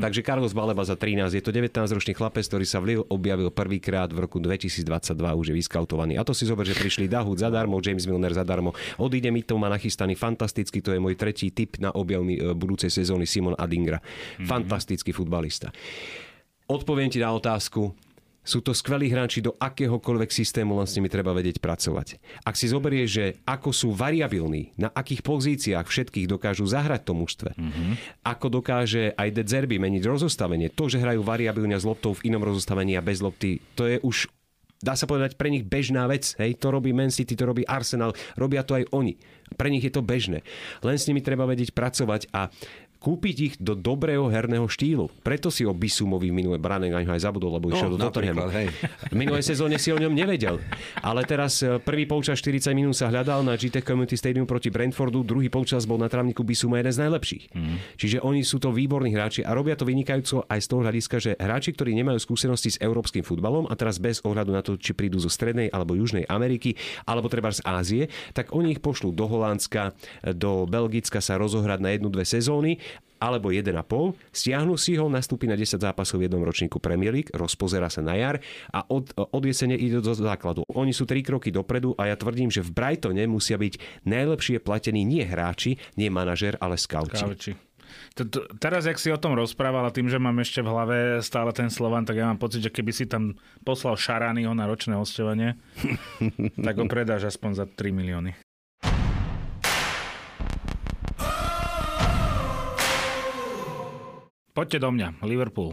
Takže 0.01 0.25
Carlos 0.25 0.57
Baleba 0.57 0.81
za 0.89 0.97
13. 0.97 1.37
Je 1.37 1.45
to 1.45 1.53
19-ročný 1.53 2.17
chlapec, 2.17 2.49
ktorý 2.49 2.65
sa 2.65 2.81
v 2.81 2.97
Lille 2.97 3.05
objavil 3.13 3.53
prvýkrát 3.53 4.09
v 4.09 4.25
roku 4.25 4.41
2022, 4.41 4.89
už 5.21 5.47
je 5.53 5.55
vyskautovaný. 5.61 6.17
A 6.17 6.25
to 6.25 6.33
si 6.33 6.49
zober, 6.49 6.65
že 6.65 6.73
prišli 6.73 7.13
Dahut 7.13 7.37
zadarmo, 7.37 7.77
James 7.85 8.09
Milner 8.09 8.33
zadarmo. 8.33 8.73
Odíde 8.97 9.29
mi 9.29 9.45
to, 9.45 9.61
má 9.61 9.69
nachystaný 9.69 10.17
fantastický, 10.17 10.81
to 10.81 10.97
je 10.97 11.01
môj 11.01 11.21
tretí 11.21 11.53
typ 11.53 11.77
na 11.77 11.93
objav 11.93 12.25
e, 12.25 12.57
budúcej 12.57 12.89
sezóny 12.89 13.29
Simon 13.29 13.53
Adingra. 13.61 14.01
Mm-hmm. 14.01 14.49
Fantastický 14.49 15.13
futbalista. 15.13 15.69
Odpoviem 16.73 17.13
ti 17.13 17.21
na 17.21 17.37
otázku, 17.37 17.93
sú 18.43 18.59
to 18.59 18.75
skvelí 18.75 19.07
hráči 19.09 19.39
do 19.39 19.55
akéhokoľvek 19.59 20.31
systému, 20.35 20.75
len 20.75 20.87
s 20.87 20.95
nimi 20.99 21.07
treba 21.07 21.31
vedieť 21.31 21.63
pracovať. 21.63 22.19
Ak 22.43 22.59
si 22.59 22.67
zoberieš, 22.67 23.09
že 23.09 23.25
ako 23.47 23.71
sú 23.71 23.89
variabilní, 23.95 24.75
na 24.75 24.91
akých 24.91 25.23
pozíciách 25.23 25.87
všetkých 25.87 26.27
dokážu 26.27 26.67
zahrať 26.67 27.07
to 27.07 27.13
mužstve, 27.15 27.51
mm-hmm. 27.55 27.93
ako 28.27 28.47
dokáže 28.63 29.15
aj 29.15 29.29
De 29.31 29.43
Zerby 29.47 29.79
meniť 29.79 30.03
rozostavenie, 30.03 30.75
to, 30.75 30.91
že 30.91 30.99
hrajú 30.99 31.23
variabilne 31.23 31.79
s 31.79 31.87
loptou 31.87 32.13
v 32.19 32.35
inom 32.35 32.43
rozostavení 32.43 32.99
a 32.99 33.03
bez 33.03 33.23
lopty, 33.23 33.63
to 33.79 33.87
je 33.87 34.03
už 34.03 34.27
dá 34.83 34.99
sa 34.99 35.07
povedať, 35.07 35.39
pre 35.39 35.49
nich 35.49 35.63
bežná 35.63 36.11
vec. 36.11 36.35
Hej? 36.37 36.59
To 36.59 36.75
robí 36.75 36.91
Man 36.91 37.15
City, 37.15 37.39
to 37.39 37.47
robí 37.47 37.63
Arsenal, 37.63 38.11
robia 38.35 38.67
to 38.67 38.75
aj 38.75 38.91
oni. 38.91 39.15
Pre 39.55 39.71
nich 39.71 39.87
je 39.87 39.95
to 39.95 40.03
bežné. 40.03 40.43
Len 40.83 40.99
s 40.99 41.07
nimi 41.07 41.23
treba 41.23 41.47
vedieť 41.47 41.71
pracovať 41.71 42.35
a 42.35 42.51
kúpiť 43.03 43.37
ich 43.43 43.55
do 43.59 43.75
dobrého 43.75 44.31
herného 44.31 44.71
štýlu. 44.71 45.11
Preto 45.27 45.51
si 45.51 45.67
o 45.67 45.75
Bisumovi 45.75 46.31
minulé 46.31 46.63
Branek 46.63 46.95
aj 46.95 47.27
zabudol, 47.27 47.59
lebo 47.59 47.75
išiel 47.75 47.91
No, 47.91 47.99
do 47.99 48.07
Tottenhamu. 48.07 48.47
V 49.11 49.17
minulej 49.19 49.43
sezóne 49.43 49.75
si 49.83 49.91
o 49.91 49.99
ňom 49.99 50.15
nevedel. 50.15 50.63
Ale 51.03 51.27
teraz 51.27 51.59
e, 51.67 51.83
prvý 51.83 52.07
polčas 52.07 52.39
40 52.39 52.71
minút 52.79 52.95
sa 52.95 53.11
hľadal 53.11 53.43
na 53.43 53.59
GTEC 53.59 53.83
Community 53.83 54.15
Stadium 54.15 54.47
proti 54.47 54.71
Brentfordu, 54.71 55.27
druhý 55.27 55.51
polčas 55.51 55.83
bol 55.83 55.99
na 55.99 56.07
trávniku 56.07 56.47
Bisuma 56.47 56.79
jeden 56.79 56.95
z 56.95 57.03
najlepších. 57.03 57.45
Mm. 57.51 57.77
Čiže 57.99 58.19
oni 58.23 58.47
sú 58.47 58.63
to 58.63 58.71
výborní 58.71 59.11
hráči 59.11 59.43
a 59.43 59.51
robia 59.51 59.75
to 59.75 59.83
vynikajúco 59.83 60.47
aj 60.47 60.61
z 60.63 60.67
toho 60.71 60.81
hľadiska, 60.87 61.17
že 61.19 61.31
hráči, 61.35 61.75
ktorí 61.75 61.91
nemajú 61.99 62.23
skúsenosti 62.23 62.79
s 62.79 62.81
európskym 62.81 63.27
futbalom 63.27 63.67
a 63.67 63.75
teraz 63.75 63.99
bez 63.99 64.23
ohľadu 64.23 64.51
na 64.55 64.63
to, 64.63 64.79
či 64.79 64.95
prídu 64.95 65.19
zo 65.19 65.33
Strednej 65.33 65.73
alebo 65.75 65.99
Južnej 65.99 66.29
Ameriky, 66.31 66.79
alebo 67.09 67.27
treba 67.27 67.51
z 67.51 67.65
Ázie, 67.67 68.13
tak 68.37 68.55
oni 68.55 68.77
ich 68.77 68.81
pošlú 68.85 69.11
do 69.11 69.27
Holandska, 69.27 69.97
do 70.37 70.69
Belgicka 70.69 71.19
sa 71.19 71.41
rozohrať 71.41 71.81
na 71.81 71.91
jednu, 71.97 72.13
dve 72.13 72.29
sezóny 72.29 72.77
alebo 73.23 73.55
1,5, 73.55 74.19
stiahnu 74.35 74.75
si 74.75 74.99
ho, 74.99 75.07
nastúpi 75.07 75.47
na 75.47 75.55
10 75.55 75.79
zápasov 75.79 76.19
v 76.19 76.27
jednom 76.27 76.43
ročníku 76.43 76.83
Premier 76.83 77.15
League, 77.15 77.31
rozpozera 77.31 77.87
sa 77.87 78.03
na 78.03 78.19
jar 78.19 78.43
a 78.75 78.83
od, 78.91 79.15
od 79.15 79.43
jesene 79.47 79.79
ide 79.79 80.03
do 80.03 80.11
základu. 80.11 80.67
Oni 80.75 80.91
sú 80.91 81.07
3 81.07 81.23
kroky 81.23 81.55
dopredu 81.55 81.95
a 81.95 82.11
ja 82.11 82.19
tvrdím, 82.19 82.51
že 82.51 82.67
v 82.67 82.75
Brightone 82.75 83.23
musia 83.31 83.55
byť 83.55 84.03
najlepšie 84.03 84.59
platení 84.59 85.07
nie 85.07 85.23
hráči, 85.23 85.79
nie 85.95 86.11
manažer, 86.11 86.59
ale 86.59 86.75
skauti. 86.75 87.15
Kauči. 87.15 87.53
To- 88.19 88.27
to- 88.27 88.49
Teraz, 88.59 88.89
jak 88.89 88.99
si 88.99 89.13
o 89.13 89.21
tom 89.21 89.37
rozprával 89.39 89.87
a 89.87 89.95
tým, 89.95 90.09
že 90.11 90.19
mám 90.19 90.41
ešte 90.43 90.65
v 90.65 90.69
hlave 90.73 90.97
stále 91.23 91.53
ten 91.55 91.69
Slovan, 91.71 92.03
tak 92.03 92.19
ja 92.19 92.27
mám 92.27 92.41
pocit, 92.41 92.65
že 92.65 92.75
keby 92.75 92.91
si 92.91 93.07
tam 93.07 93.37
poslal 93.63 93.95
Šarányho 93.95 94.51
na 94.57 94.67
ročné 94.67 94.97
hostovanie, 94.99 95.55
tak 96.67 96.75
ho 96.75 96.89
predáš 96.91 97.31
aspoň 97.31 97.51
za 97.55 97.65
3 97.71 97.93
milióny. 97.95 98.33
Poďte 104.53 104.85
do 104.85 104.93
mňa, 104.93 105.25
Liverpool. 105.25 105.73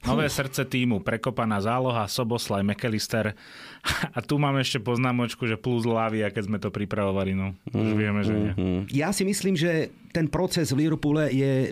Nové 0.00 0.32
srdce 0.32 0.64
týmu, 0.64 1.04
prekopaná 1.04 1.60
záloha, 1.60 2.08
Soboslaj, 2.08 2.64
McAllister. 2.64 3.36
A 4.16 4.18
tu 4.24 4.40
mám 4.40 4.56
ešte 4.56 4.80
poznámočku, 4.80 5.44
že 5.44 5.60
plus 5.60 5.84
Lavia, 5.84 6.32
keď 6.32 6.42
sme 6.48 6.58
to 6.60 6.72
pripravovali. 6.72 7.36
No, 7.36 7.52
už 7.68 7.96
vieme, 7.96 8.24
že 8.24 8.32
nie. 8.32 8.52
Mm. 8.56 8.82
Ja 8.88 9.12
si 9.12 9.28
myslím, 9.28 9.60
že 9.60 9.92
ten 10.10 10.26
proces 10.26 10.74
v 10.74 10.86
Liverpoole 10.86 11.30
je 11.30 11.70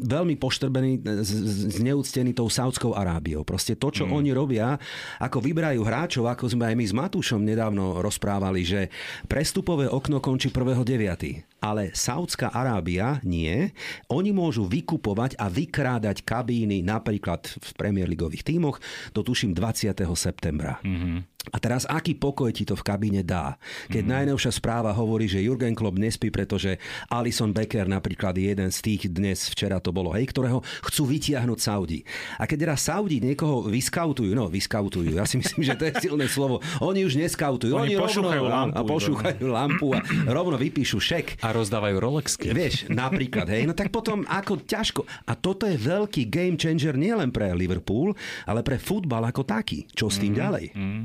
veľmi 0.00 0.40
poštrbený, 0.40 1.04
z- 1.20 1.80
zneúctený 1.80 2.32
tou 2.32 2.48
Saudskou 2.48 2.96
Arábiou. 2.96 3.44
Proste 3.44 3.76
to, 3.76 3.92
čo 3.92 4.08
mm. 4.08 4.12
oni 4.16 4.30
robia, 4.32 4.80
ako 5.20 5.44
vyberajú 5.44 5.80
hráčov, 5.84 6.24
ako 6.28 6.48
sme 6.48 6.72
aj 6.72 6.74
my 6.76 6.84
s 6.88 6.94
Matúšom 6.96 7.40
nedávno 7.44 8.00
rozprávali, 8.00 8.64
že 8.64 8.88
prestupové 9.28 9.86
okno 9.86 10.24
končí 10.24 10.48
1.9. 10.48 11.60
Ale 11.60 11.92
Saudská 11.92 12.52
Arábia 12.52 13.20
nie. 13.24 13.72
Oni 14.08 14.32
môžu 14.32 14.64
vykupovať 14.64 15.36
a 15.36 15.52
vykrádať 15.52 16.24
kabíny 16.24 16.80
napríklad 16.80 17.44
v 17.48 17.70
Premier 17.76 18.08
Leagueových 18.08 18.44
tímoch 18.44 18.80
do 19.12 19.20
tuším 19.20 19.52
20. 19.52 19.96
septembra. 20.16 20.80
Mm-hmm. 20.80 21.36
A 21.54 21.56
teraz 21.62 21.86
aký 21.86 22.18
pokoj 22.18 22.50
ti 22.50 22.66
to 22.66 22.74
v 22.74 22.82
kabíne 22.82 23.22
dá? 23.22 23.54
Keď 23.86 24.02
mm. 24.02 24.10
najnovšia 24.10 24.50
správa 24.50 24.90
hovorí, 24.90 25.30
že 25.30 25.42
Jurgen 25.42 25.78
Klopp 25.78 25.94
nespí, 25.94 26.34
pretože 26.34 26.82
Alison 27.06 27.54
Becker 27.66 27.90
napríklad 27.90 28.38
je 28.38 28.54
jeden 28.54 28.70
z 28.70 28.78
tých 28.78 29.10
dnes, 29.10 29.50
včera 29.50 29.82
to 29.82 29.90
bolo, 29.90 30.14
hej, 30.14 30.30
ktorého 30.30 30.62
chcú 30.86 31.02
vytiahnuť 31.10 31.58
Saudi. 31.58 32.06
A 32.38 32.46
keď 32.46 32.70
teraz 32.70 32.86
Saudi 32.86 33.18
niekoho 33.18 33.66
vyskautujú, 33.66 34.38
no 34.38 34.46
vyskautujú, 34.46 35.18
ja 35.18 35.26
si 35.26 35.42
myslím, 35.42 35.66
že 35.66 35.74
to 35.74 35.90
je 35.90 36.06
silné 36.06 36.30
slovo, 36.30 36.62
oni 36.78 37.02
už 37.02 37.18
neskautujú, 37.18 37.74
Oni 37.74 37.98
pošúchajú 37.98 38.46
lampu 38.46 38.78
a 38.78 38.80
pošúchajú 38.86 39.46
lampu 39.50 39.86
a 39.98 40.00
rovno 40.30 40.54
vypíšu 40.54 41.02
šek. 41.02 41.42
A 41.42 41.50
rozdávajú 41.50 41.98
Rolexky. 41.98 42.54
Vieš, 42.54 42.86
napríklad, 42.86 43.50
hej, 43.50 43.66
no 43.66 43.74
tak 43.74 43.90
potom 43.90 44.22
ako 44.30 44.62
ťažko. 44.62 45.02
A 45.26 45.34
toto 45.34 45.66
je 45.66 45.74
veľký 45.74 46.30
game 46.30 46.54
changer 46.54 46.94
nielen 46.94 47.34
pre 47.34 47.50
Liverpool, 47.50 48.14
ale 48.46 48.62
pre 48.62 48.78
futbal 48.78 49.26
ako 49.26 49.42
taký. 49.42 49.90
Čo 49.90 50.06
s 50.06 50.22
tým 50.22 50.38
mm, 50.38 50.38
ďalej? 50.38 50.64
Mm. 50.70 51.02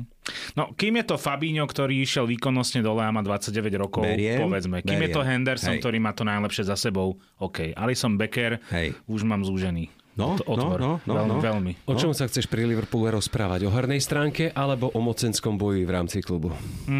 No, 0.54 0.70
kým 0.72 1.02
je 1.02 1.04
to 1.04 1.16
Fabinho, 1.18 1.66
ktorý 1.66 1.98
išiel 1.98 2.30
výkonnostne 2.30 2.78
dole 2.78 3.02
a 3.02 3.10
má 3.10 3.20
29 3.20 3.50
rokov, 3.74 4.06
Beriem, 4.06 4.38
povedzme. 4.38 4.78
Kým 4.78 5.02
je 5.02 5.10
to 5.10 5.18
beriem. 5.18 5.42
Henderson, 5.42 5.74
Hej. 5.74 5.80
ktorý 5.82 5.98
má 5.98 6.14
to 6.14 6.22
najlepšie 6.22 6.62
za 6.62 6.78
sebou, 6.78 7.18
OK. 7.36 7.74
Alison 7.74 8.14
Becker, 8.14 8.62
Hej. 8.70 8.94
už 9.10 9.26
mám 9.26 9.42
zúžený. 9.42 9.90
No, 10.12 10.36
Ot- 10.36 10.44
otvor. 10.44 10.76
no, 10.78 10.92
no, 11.02 11.12
veľmi, 11.16 11.32
no. 11.32 11.40
veľmi. 11.40 11.72
O 11.88 11.96
čom 11.96 12.12
sa 12.12 12.28
chceš 12.28 12.44
pri 12.44 12.68
Liverpoole 12.68 13.08
rozprávať? 13.10 13.64
O 13.64 13.72
hernej 13.72 13.98
stránke 13.98 14.52
alebo 14.52 14.92
o 14.92 15.00
mocenskom 15.00 15.56
boji 15.56 15.82
v 15.82 15.90
rámci 15.90 16.20
klubu? 16.20 16.52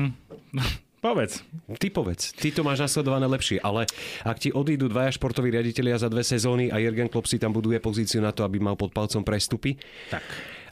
Povedz. 1.03 1.43
Ty 1.83 1.91
povedz, 1.91 2.31
ty 2.31 2.55
to 2.55 2.63
máš 2.63 2.79
nasledované 2.79 3.27
lepšie, 3.27 3.59
ale 3.59 3.91
ak 4.23 4.39
ti 4.39 4.55
odídu 4.55 4.87
dvaja 4.87 5.11
športoví 5.11 5.51
riaditeľia 5.51 5.99
za 5.99 6.07
dve 6.07 6.23
sezóny 6.23 6.71
a 6.71 6.79
Jurgen 6.79 7.11
Klopp 7.11 7.27
si 7.27 7.43
tam 7.43 7.51
buduje 7.51 7.83
pozíciu 7.83 8.23
na 8.23 8.31
to, 8.31 8.47
aby 8.47 8.63
mal 8.63 8.79
pod 8.79 8.95
palcom 8.95 9.27
prestupy, 9.27 9.75
Tak. 10.15 10.23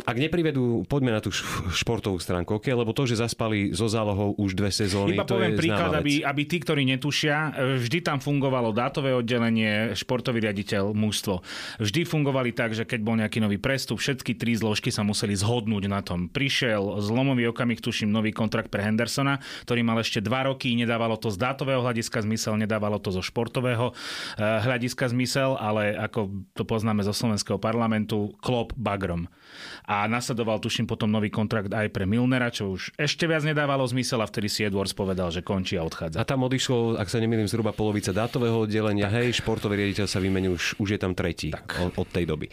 Ak 0.05 0.17
neprivedú, 0.17 0.85
poďme 0.89 1.17
na 1.17 1.21
tú 1.23 1.31
športovú 1.75 2.19
stránku, 2.19 2.57
okay? 2.57 2.73
lebo 2.73 2.91
to, 2.91 3.05
že 3.05 3.21
zaspali 3.21 3.73
so 3.77 3.87
zálohou 3.87 4.35
už 4.37 4.57
dve 4.57 4.73
sezóny, 4.73 5.17
Iba 5.17 5.27
to 5.27 5.39
poviem 5.39 5.55
je 5.55 5.61
príklad, 5.61 5.93
aby, 5.97 6.13
aby 6.25 6.43
tí, 6.47 6.57
ktorí 6.61 6.83
netušia, 6.97 7.57
vždy 7.81 7.99
tam 8.05 8.19
fungovalo 8.19 8.73
dátové 8.73 9.13
oddelenie, 9.15 9.93
športový 9.95 10.45
riaditeľ, 10.45 10.93
mužstvo. 10.97 11.43
Vždy 11.83 12.01
fungovali 12.07 12.51
tak, 12.57 12.73
že 12.75 12.85
keď 12.85 13.01
bol 13.01 13.17
nejaký 13.21 13.39
nový 13.43 13.61
prestup, 13.61 14.01
všetky 14.01 14.37
tri 14.37 14.57
zložky 14.57 14.89
sa 14.91 15.05
museli 15.05 15.37
zhodnúť 15.37 15.85
na 15.87 16.01
tom. 16.01 16.29
Prišiel 16.31 17.01
zlomový 17.03 17.51
okamih, 17.51 17.81
tuším, 17.81 18.11
nový 18.11 18.35
kontrakt 18.35 18.73
pre 18.73 18.85
Hendersona, 18.85 19.39
ktorý 19.67 19.81
mal 19.85 20.01
ešte 20.01 20.25
dva 20.25 20.49
roky, 20.49 20.73
nedávalo 20.75 21.17
to 21.21 21.29
z 21.29 21.39
dátového 21.39 21.85
hľadiska 21.85 22.25
zmysel, 22.25 22.57
nedávalo 22.57 22.99
to 22.99 23.13
zo 23.13 23.23
športového 23.25 23.93
eh, 23.93 24.43
hľadiska 24.43 25.13
zmysel, 25.13 25.57
ale 25.61 25.95
ako 25.97 26.31
to 26.57 26.65
poznáme 26.65 27.05
zo 27.05 27.13
slovenského 27.15 27.61
parlamentu, 27.61 28.33
klop 28.41 28.73
bagrom. 28.77 29.31
A 29.85 30.07
nasledoval, 30.07 30.63
tuším, 30.63 30.89
potom 30.89 31.11
nový 31.11 31.29
kontrakt 31.29 31.71
aj 31.71 31.91
pre 31.91 32.07
Milnera, 32.07 32.49
čo 32.49 32.73
už 32.73 32.95
ešte 32.97 33.27
viac 33.27 33.43
nedávalo 33.45 33.83
zmysel 33.85 34.23
a 34.23 34.27
vtedy 34.27 34.49
si 34.49 34.65
Edwards 34.65 34.95
povedal, 34.95 35.29
že 35.35 35.45
končí 35.45 35.77
a 35.77 35.83
A 35.83 35.89
odchádza. 35.89 36.23
tam 36.23 36.47
odišlo, 36.47 37.01
ak 37.01 37.09
sa 37.11 37.19
nemýlim, 37.19 37.49
zhruba 37.51 37.75
polovica 37.75 38.15
dátového 38.15 38.65
oddelenia. 38.65 39.11
Hej, 39.11 39.43
športový 39.43 39.81
riaditeľ 39.81 40.07
sa 40.07 40.23
vymenil, 40.23 40.55
už, 40.55 40.79
už 40.79 40.89
je 40.95 41.01
tam 41.01 41.13
tretí 41.13 41.51
od, 41.53 41.93
od 41.99 42.09
tej 42.09 42.25
doby. 42.29 42.47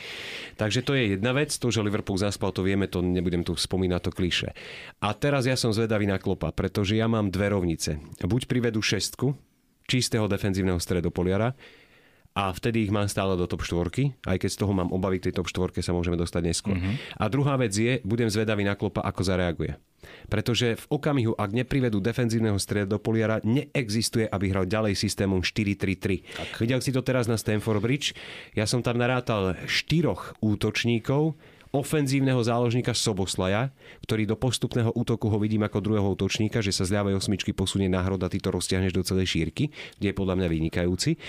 Takže 0.58 0.82
to 0.82 0.98
je 0.98 1.18
jedna 1.18 1.32
vec, 1.38 1.54
to, 1.54 1.68
že 1.70 1.86
Liverpool 1.86 2.18
zaspal, 2.18 2.50
to 2.50 2.66
vieme, 2.66 2.90
to 2.90 3.04
nebudem 3.06 3.46
tu 3.46 3.54
spomínať 3.54 4.02
to 4.08 4.12
kliše. 4.12 4.50
A 5.04 5.14
teraz 5.14 5.46
ja 5.46 5.54
som 5.54 5.70
zvedavý 5.70 6.10
na 6.10 6.18
klopa, 6.18 6.50
pretože 6.50 6.98
ja 6.98 7.06
mám 7.06 7.30
dve 7.30 7.54
rovnice. 7.54 8.02
Buď 8.24 8.50
privedú 8.50 8.82
šestku, 8.82 9.38
čistého 9.88 10.28
defenzívneho 10.28 10.82
stredopoliara, 10.82 11.56
a 12.38 12.54
vtedy 12.54 12.86
ich 12.86 12.94
mám 12.94 13.10
stále 13.10 13.34
do 13.34 13.50
top 13.50 13.66
4, 13.66 14.30
aj 14.30 14.38
keď 14.38 14.50
z 14.54 14.60
toho 14.62 14.70
mám 14.70 14.94
obavy, 14.94 15.18
k 15.18 15.34
tej 15.34 15.42
top 15.42 15.50
4 15.50 15.82
sa 15.82 15.90
môžeme 15.90 16.14
dostať 16.14 16.42
neskôr. 16.46 16.78
Mm-hmm. 16.78 17.18
A 17.18 17.26
druhá 17.34 17.58
vec 17.58 17.74
je, 17.74 17.98
budem 18.06 18.30
zvedavý 18.30 18.62
na 18.62 18.78
klopa, 18.78 19.02
ako 19.02 19.26
zareaguje. 19.26 19.74
Pretože 20.30 20.78
v 20.78 20.86
okamihu, 20.94 21.34
ak 21.34 21.50
neprivedú 21.50 21.98
defenzívneho 21.98 22.62
stredopoliara, 22.62 23.42
neexistuje, 23.42 24.30
aby 24.30 24.54
hral 24.54 24.70
ďalej 24.70 24.94
systémom 24.94 25.42
4-3-3. 25.42 26.62
Videl 26.62 26.80
si 26.86 26.94
to 26.94 27.02
teraz 27.02 27.26
na 27.26 27.42
Stamford 27.42 27.82
Bridge. 27.82 28.14
Ja 28.54 28.70
som 28.70 28.86
tam 28.86 29.02
narátal 29.02 29.58
štyroch 29.66 30.38
útočníkov, 30.38 31.34
ofenzívneho 31.78 32.42
záložníka 32.42 32.98
Soboslaja, 32.98 33.70
ktorý 34.04 34.26
do 34.26 34.36
postupného 34.36 34.90
útoku 34.98 35.30
ho 35.30 35.38
vidím 35.38 35.64
ako 35.64 35.80
druhého 35.80 36.10
útočníka, 36.18 36.66
že 36.66 36.74
sa 36.74 36.84
z 36.84 36.98
ľavej 36.98 37.22
osmičky 37.22 37.54
posunie 37.54 37.86
na 37.88 38.02
hrod 38.02 38.26
a 38.26 38.28
ty 38.28 38.42
to 38.42 38.50
roztiahneš 38.50 38.98
do 38.98 39.06
celej 39.06 39.38
šírky, 39.38 39.70
kde 40.02 40.12
je 40.12 40.16
podľa 40.18 40.42
mňa 40.42 40.48
vynikajúci 40.50 41.22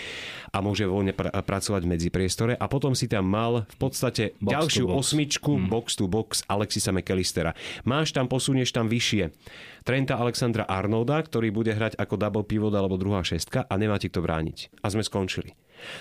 a 0.51 0.59
môže 0.65 0.89
voľne 0.89 1.13
pr- 1.13 1.31
pracovať 1.31 1.83
v 1.85 1.91
medzipriestore. 1.93 2.53
A 2.57 2.65
potom 2.67 2.97
si 2.97 3.07
tam 3.07 3.29
mal 3.29 3.69
v 3.69 3.77
podstate 3.77 4.35
Box 4.41 4.53
ďalšiu 4.57 4.85
box. 4.89 4.97
osmičku, 4.97 5.53
mm. 5.55 5.69
box 5.69 5.87
to 6.01 6.09
box 6.09 6.31
Alexisa 6.49 6.91
McAllistera. 6.91 7.53
Máš 7.85 8.17
tam, 8.17 8.27
posunieš 8.27 8.73
tam 8.73 8.89
vyššie 8.89 9.31
Trenta 9.89 10.21
Alexandra 10.21 10.69
Arnolda, 10.69 11.17
ktorý 11.25 11.49
bude 11.49 11.73
hrať 11.73 11.97
ako 11.97 12.15
double 12.21 12.45
pivot 12.45 12.75
alebo 12.77 13.01
druhá 13.01 13.25
šestka 13.25 13.65
a 13.65 13.75
nemá 13.81 13.97
ti 13.97 14.13
kto 14.13 14.21
brániť. 14.21 14.85
A 14.85 14.93
sme 14.93 15.01
skončili. 15.01 15.57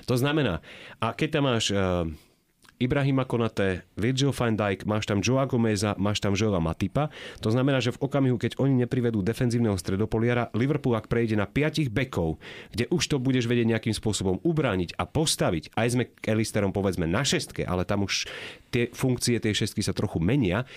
To 0.10 0.18
znamená, 0.18 0.60
a 1.00 1.14
keď 1.14 1.40
tam 1.40 1.44
máš 1.48 1.72
uh, 1.72 2.04
Ibrahima 2.78 3.26
Konate, 3.26 3.90
Virgil 3.98 4.30
van 4.30 4.54
Dijk, 4.54 4.86
máš 4.86 5.10
tam 5.10 5.18
Joa 5.26 5.50
Gomeza, 5.50 5.98
máš 5.98 6.22
tam 6.22 6.38
Joela 6.38 6.62
Matipa. 6.62 7.10
To 7.42 7.50
znamená, 7.50 7.82
že 7.82 7.90
v 7.98 8.06
okamihu, 8.06 8.38
keď 8.38 8.62
oni 8.62 8.86
neprivedú 8.86 9.26
defenzívneho 9.26 9.74
stredopoliara, 9.82 10.54
Liverpool 10.54 10.94
ak 10.94 11.10
prejde 11.10 11.34
na 11.34 11.50
5 11.50 11.90
bekov, 11.90 12.38
kde 12.70 12.86
už 12.94 13.04
to 13.10 13.18
budeš 13.18 13.50
vedieť 13.50 13.74
nejakým 13.74 13.98
spôsobom 13.98 14.38
ubrániť 14.46 14.94
a 14.94 15.10
postaviť, 15.10 15.74
aj 15.74 15.88
sme 15.90 16.04
Elisterom 16.22 16.70
povedzme 16.70 17.10
na 17.10 17.26
šestke, 17.26 17.66
ale 17.66 17.82
tam 17.82 18.06
už 18.06 18.30
tie 18.70 18.94
funkcie 18.94 19.40
tej 19.40 19.66
šestky 19.66 19.82
sa 19.82 19.96
trochu 19.96 20.22
menia, 20.22 20.68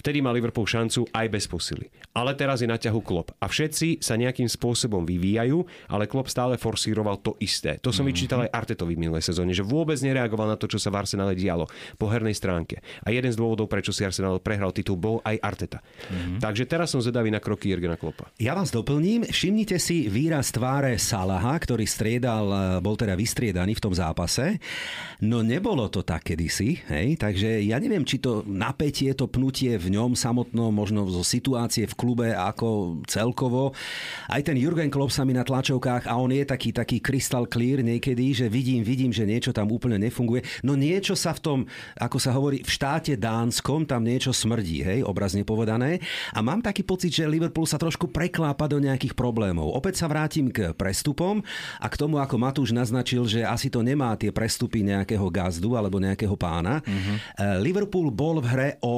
vtedy 0.00 0.22
má 0.24 0.32
Liverpool 0.32 0.64
šancu 0.64 1.04
aj 1.12 1.26
bez 1.28 1.44
posily. 1.50 1.92
Ale 2.16 2.34
teraz 2.34 2.62
je 2.62 2.68
na 2.70 2.78
ťahu 2.80 3.00
Klopp 3.04 3.36
a 3.36 3.46
všetci 3.50 4.00
sa 4.00 4.16
nejakým 4.16 4.48
spôsobom 4.48 5.04
vyvíjajú, 5.04 5.90
ale 5.92 6.08
Klopp 6.08 6.32
stále 6.32 6.56
forsíroval 6.56 7.20
to 7.20 7.36
isté. 7.42 7.76
To 7.82 7.90
som 7.90 8.06
mm-hmm. 8.06 8.16
vyčítal 8.16 8.38
aj 8.46 8.54
Artetovi 8.54 8.96
v 8.96 9.02
minulej 9.06 9.22
sezóne, 9.26 9.52
že 9.52 9.66
vôbec 9.66 9.98
nereagoval 10.00 10.48
na 10.48 10.56
to, 10.56 10.70
čo 10.70 10.78
sa 10.80 10.88
v 10.88 10.98
Arsenale 11.04 11.34
dialo 11.50 11.66
po 11.98 12.06
hernej 12.06 12.38
stránke. 12.38 12.78
A 13.02 13.10
jeden 13.10 13.34
z 13.34 13.34
dôvodov, 13.34 13.66
prečo 13.66 13.90
si 13.90 14.06
Arsenal 14.06 14.38
prehral 14.38 14.70
titul, 14.70 14.94
bol 14.94 15.18
aj 15.26 15.42
Arteta. 15.42 15.82
Mm-hmm. 15.82 16.38
Takže 16.38 16.64
teraz 16.70 16.94
som 16.94 17.02
zvedavý 17.02 17.34
na 17.34 17.42
kroky 17.42 17.74
Jurgena 17.74 17.98
Klopa. 17.98 18.30
Ja 18.38 18.54
vás 18.54 18.70
doplním. 18.70 19.26
Všimnite 19.26 19.82
si 19.82 20.06
výraz 20.06 20.54
tváre 20.54 20.94
Salaha, 20.94 21.58
ktorý 21.58 21.82
striedal, 21.82 22.78
bol 22.78 22.94
teda 22.94 23.18
vystriedaný 23.18 23.74
v 23.74 23.82
tom 23.82 23.90
zápase. 23.90 24.62
No 25.26 25.42
nebolo 25.42 25.90
to 25.90 26.06
tak 26.06 26.30
kedysi, 26.30 26.78
hej? 26.86 27.18
takže 27.18 27.66
ja 27.66 27.82
neviem, 27.82 28.06
či 28.06 28.22
to 28.22 28.46
napätie, 28.46 29.10
to 29.18 29.26
pnutie 29.26 29.74
v 29.74 29.92
ňom 29.92 30.14
samotnom, 30.14 30.70
možno 30.70 31.08
zo 31.10 31.26
situácie 31.26 31.90
v 31.90 31.98
klube 31.98 32.28
ako 32.30 33.00
celkovo. 33.08 33.74
Aj 34.30 34.40
ten 34.44 34.54
Jurgen 34.54 34.92
Klopp 34.92 35.10
sa 35.10 35.26
mi 35.26 35.34
na 35.34 35.42
tlačovkách 35.42 36.06
a 36.06 36.14
on 36.20 36.30
je 36.30 36.44
taký, 36.46 36.70
taký 36.70 37.02
crystal 37.02 37.48
clear 37.48 37.82
niekedy, 37.82 38.32
že 38.36 38.46
vidím, 38.46 38.84
vidím, 38.84 39.10
že 39.10 39.24
niečo 39.24 39.50
tam 39.50 39.72
úplne 39.72 39.96
nefunguje. 40.00 40.44
No 40.64 40.76
niečo 40.76 41.16
sa 41.16 41.32
v 41.32 41.39
tom, 41.40 41.58
ako 41.96 42.16
sa 42.20 42.36
hovorí, 42.36 42.60
v 42.60 42.70
štáte 42.70 43.16
Dánskom 43.16 43.88
tam 43.88 44.04
niečo 44.04 44.30
smrdí, 44.30 44.84
hej, 44.84 45.00
obrazne 45.02 45.42
povedané. 45.42 45.98
A 46.36 46.44
mám 46.44 46.60
taký 46.60 46.84
pocit, 46.84 47.10
že 47.10 47.28
Liverpool 47.28 47.64
sa 47.64 47.80
trošku 47.80 48.12
preklápa 48.12 48.68
do 48.68 48.76
nejakých 48.76 49.16
problémov. 49.16 49.72
Opäť 49.72 50.04
sa 50.04 50.06
vrátim 50.06 50.52
k 50.52 50.76
prestupom 50.76 51.40
a 51.80 51.86
k 51.88 51.98
tomu, 51.98 52.20
ako 52.20 52.36
Matúš 52.36 52.70
naznačil, 52.76 53.24
že 53.24 53.40
asi 53.42 53.72
to 53.72 53.80
nemá 53.80 54.12
tie 54.14 54.30
prestupy 54.30 54.84
nejakého 54.84 55.26
gazdu 55.32 55.74
alebo 55.74 55.96
nejakého 55.96 56.36
pána. 56.36 56.84
Uh-huh. 56.84 57.16
Liverpool 57.64 58.12
bol 58.12 58.38
v 58.44 58.46
hre 58.48 58.68
o 58.84 58.94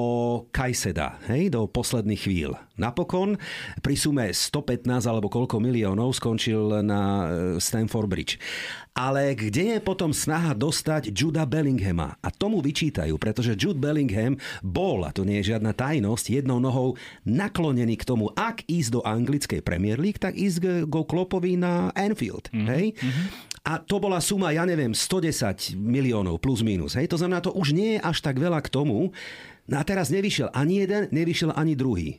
Kajseda, 0.50 1.22
hej, 1.30 1.52
do 1.52 1.70
posledných 1.70 2.22
chvíľ. 2.22 2.58
Napokon 2.82 3.36
pri 3.84 3.94
sume 3.94 4.32
115 4.32 4.88
alebo 5.04 5.28
koľko 5.28 5.60
miliónov 5.60 6.16
skončil 6.16 6.80
na 6.80 7.00
e, 7.00 7.24
Stamford 7.60 8.08
Bridge. 8.08 8.40
Ale 8.92 9.32
kde 9.32 9.76
je 9.76 9.78
potom 9.80 10.12
snaha 10.12 10.52
dostať 10.52 11.16
Juda 11.16 11.48
Bellinghama? 11.48 12.20
A 12.20 12.28
tomu 12.28 12.60
vyčítajú, 12.60 13.16
pretože 13.16 13.56
Jude 13.56 13.80
Bellingham 13.80 14.36
bol, 14.60 15.08
a 15.08 15.10
to 15.16 15.24
nie 15.24 15.40
je 15.40 15.56
žiadna 15.56 15.72
tajnosť, 15.72 16.28
jednou 16.28 16.60
nohou 16.60 17.00
naklonený 17.24 17.96
k 17.96 18.04
tomu, 18.04 18.28
ak 18.36 18.68
ísť 18.68 18.90
do 18.92 19.00
anglickej 19.00 19.64
Premier 19.64 19.96
League, 19.96 20.20
tak 20.20 20.36
ísť 20.36 20.84
go 20.84 21.08
Klopovi 21.08 21.56
na 21.56 21.88
Anfield. 21.96 22.52
Mm-hmm. 22.52 22.68
Hej? 22.68 22.84
Mm-hmm. 23.00 23.26
A 23.62 23.78
to 23.78 24.02
bola 24.02 24.18
suma, 24.18 24.50
ja 24.50 24.66
neviem, 24.66 24.90
110 24.90 25.78
miliónov 25.78 26.42
plus 26.42 26.60
minus. 26.66 26.98
Hej? 26.98 27.08
To 27.14 27.16
znamená, 27.16 27.40
to 27.40 27.54
už 27.54 27.72
nie 27.72 27.96
je 27.96 28.00
až 28.04 28.20
tak 28.20 28.36
veľa 28.36 28.60
k 28.60 28.68
tomu, 28.68 29.14
No 29.62 29.78
a 29.78 29.86
teraz 29.86 30.10
nevyšiel 30.10 30.50
ani 30.50 30.82
jeden, 30.82 31.06
nevyšiel 31.14 31.54
ani 31.54 31.78
druhý. 31.78 32.18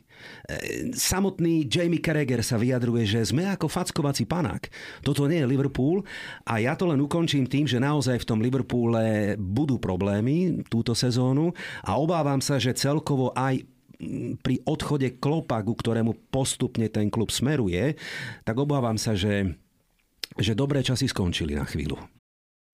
samotný 0.96 1.68
Jamie 1.68 2.00
Carragher 2.00 2.40
sa 2.40 2.56
vyjadruje, 2.56 3.04
že 3.04 3.20
sme 3.20 3.44
ako 3.44 3.68
fackovací 3.68 4.24
panák. 4.24 4.72
Toto 5.04 5.28
nie 5.28 5.44
je 5.44 5.50
Liverpool 5.52 6.00
a 6.48 6.56
ja 6.56 6.72
to 6.72 6.88
len 6.88 7.04
ukončím 7.04 7.44
tým, 7.44 7.68
že 7.68 7.76
naozaj 7.76 8.24
v 8.24 8.28
tom 8.28 8.40
Liverpoole 8.40 9.36
budú 9.36 9.76
problémy 9.76 10.64
túto 10.72 10.96
sezónu 10.96 11.52
a 11.84 12.00
obávam 12.00 12.40
sa, 12.40 12.56
že 12.56 12.72
celkovo 12.72 13.36
aj 13.36 13.60
pri 14.40 14.64
odchode 14.64 15.20
Klopa, 15.20 15.60
ku 15.62 15.76
ktorému 15.76 16.32
postupne 16.32 16.88
ten 16.88 17.12
klub 17.12 17.28
smeruje, 17.28 17.96
tak 18.42 18.56
obávam 18.56 18.96
sa, 18.96 19.12
že, 19.12 19.54
že 20.36 20.56
dobré 20.56 20.80
časy 20.80 21.08
skončili 21.08 21.54
na 21.54 21.68
chvíľu. 21.68 22.13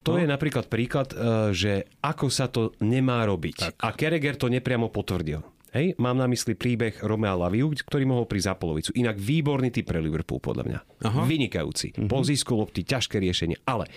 To 0.01 0.17
no. 0.17 0.19
je 0.21 0.25
napríklad 0.25 0.65
príklad, 0.65 1.13
e, 1.13 1.53
že 1.53 1.85
ako 2.01 2.27
sa 2.33 2.49
to 2.49 2.73
nemá 2.81 3.21
robiť. 3.29 3.57
Tak. 3.57 3.73
A 3.85 3.93
Kereger 3.93 4.33
to 4.33 4.49
nepriamo 4.49 4.89
potvrdil. 4.89 5.45
Hej, 5.71 5.95
mám 6.03 6.19
na 6.19 6.27
mysli 6.27 6.51
príbeh 6.51 6.99
Romea 6.99 7.31
Laviu, 7.31 7.71
ktorý 7.71 8.03
mohol 8.03 8.27
prísť 8.27 8.51
za 8.51 8.55
polovicu. 8.59 8.91
Inak 8.91 9.15
výborný 9.15 9.71
typ 9.71 9.87
pre 9.87 10.03
Liverpool, 10.03 10.43
podľa 10.43 10.63
mňa. 10.67 10.79
Aha. 11.07 11.21
Vynikajúci. 11.23 11.95
Uh-huh. 11.95 12.11
Po 12.11 12.27
zisku 12.27 12.59
lopty, 12.59 12.83
ťažké 12.83 13.23
riešenie. 13.23 13.55
Ale 13.63 13.87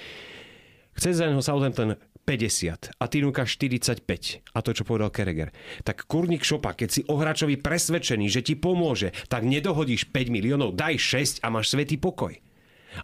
chce 0.95 1.19
za 1.19 1.27
neho 1.27 1.43
Southampton 1.43 1.99
50 2.25 2.95
a 2.95 3.05
Tinuka 3.11 3.43
45 3.43 4.07
a 4.55 4.59
to, 4.63 4.71
čo 4.71 4.87
povedal 4.87 5.11
Kereger. 5.11 5.51
Tak 5.83 6.07
kurník 6.07 6.47
šopa, 6.47 6.79
keď 6.79 6.89
si 6.89 7.01
o 7.11 7.19
hráčovi 7.19 7.59
presvedčený, 7.59 8.31
že 8.31 8.47
ti 8.47 8.55
pomôže, 8.55 9.11
tak 9.27 9.43
nedohodíš 9.43 10.09
5 10.15 10.31
miliónov, 10.31 10.79
daj 10.79 10.95
6 10.95 11.45
a 11.45 11.51
máš 11.51 11.75
svetý 11.75 11.99
pokoj. 11.99 12.39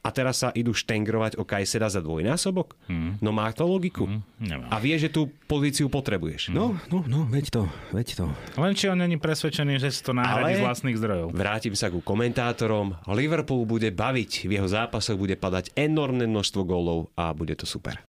A 0.00 0.08
teraz 0.14 0.46
sa 0.46 0.48
idú 0.54 0.70
štengrovať 0.70 1.36
o 1.40 1.44
Kajseda 1.46 1.90
za 1.90 2.00
dvojnásobok? 2.02 2.78
Hmm. 2.86 3.18
No 3.18 3.34
má 3.34 3.50
to 3.50 3.66
logiku. 3.66 4.06
Hmm. 4.06 4.22
A 4.70 4.76
vie, 4.78 4.94
že 4.96 5.10
tú 5.10 5.30
pozíciu 5.50 5.90
potrebuješ. 5.90 6.54
No, 6.54 6.78
no, 6.90 7.02
no, 7.06 7.26
veď 7.26 7.46
to, 7.50 7.62
veď 7.90 8.08
to. 8.22 8.26
Len 8.58 8.72
či 8.74 8.90
on 8.90 8.98
není 8.98 9.18
presvedčený, 9.18 9.78
že 9.78 9.90
si 9.90 10.00
to 10.02 10.14
náhradí 10.14 10.58
z 10.58 10.66
vlastných 10.66 10.98
zdrojov. 10.98 11.34
Vrátim 11.34 11.74
sa 11.78 11.90
ku 11.90 12.02
komentátorom. 12.02 12.98
Liverpool 13.10 13.66
bude 13.66 13.90
baviť, 13.90 14.46
v 14.46 14.58
jeho 14.58 14.68
zápasoch 14.68 15.18
bude 15.18 15.34
padať 15.38 15.74
enormné 15.78 16.26
množstvo 16.26 16.62
gólov 16.66 17.10
a 17.14 17.30
bude 17.34 17.54
to 17.54 17.66
super. 17.66 18.09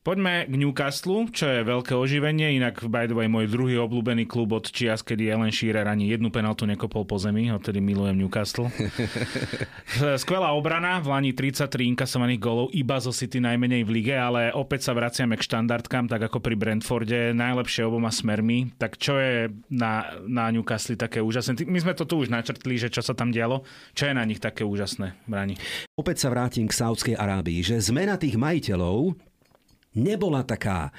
Poďme 0.00 0.48
k 0.48 0.56
Newcastle, 0.56 1.28
čo 1.28 1.44
je 1.44 1.60
veľké 1.60 1.92
oživenie, 1.92 2.56
inak 2.56 2.80
by 2.88 3.04
the 3.04 3.12
way 3.12 3.28
môj 3.28 3.52
druhý 3.52 3.76
obľúbený 3.84 4.24
klub 4.24 4.56
od 4.56 4.64
čias, 4.64 5.04
kedy 5.04 5.28
Ellen 5.28 5.52
Shearer 5.52 5.84
ani 5.84 6.08
jednu 6.08 6.32
penaltu 6.32 6.64
nekopol 6.64 7.04
po 7.04 7.20
zemi, 7.20 7.52
odtedy 7.52 7.84
milujem 7.84 8.16
Newcastle. 8.16 8.72
Skvelá 10.24 10.56
obrana, 10.56 11.04
v 11.04 11.12
Lani 11.12 11.30
33 11.36 11.92
inkasovaných 11.92 12.40
golov, 12.40 12.72
iba 12.72 12.96
zo 12.96 13.12
City 13.12 13.44
najmenej 13.44 13.84
v 13.84 13.90
lige, 13.92 14.16
ale 14.16 14.48
opäť 14.56 14.88
sa 14.88 14.96
vraciame 14.96 15.36
k 15.36 15.44
štandardkám, 15.44 16.08
tak 16.08 16.32
ako 16.32 16.40
pri 16.40 16.56
Brentforde, 16.56 17.36
najlepšie 17.36 17.84
oboma 17.84 18.08
smermi. 18.08 18.72
Tak 18.80 18.96
čo 18.96 19.20
je 19.20 19.52
na, 19.68 20.16
na 20.24 20.48
Newcastle 20.48 20.96
také 20.96 21.20
úžasné? 21.20 21.68
My 21.68 21.76
sme 21.76 21.92
to 21.92 22.08
tu 22.08 22.24
už 22.24 22.32
načrtli, 22.32 22.80
že 22.80 22.88
čo 22.88 23.04
sa 23.04 23.12
tam 23.12 23.36
dialo. 23.36 23.68
Čo 23.92 24.08
je 24.08 24.16
na 24.16 24.24
nich 24.24 24.40
také 24.40 24.64
úžasné, 24.64 25.12
Brani? 25.28 25.60
Opäť 25.92 26.24
sa 26.24 26.32
vrátim 26.32 26.64
k 26.64 26.72
Saudskej 26.72 27.20
Arábii, 27.20 27.60
že 27.60 27.76
zmena 27.84 28.16
tých 28.16 28.40
majiteľov 28.40 29.28
nebola 29.94 30.42
taká 30.42 30.90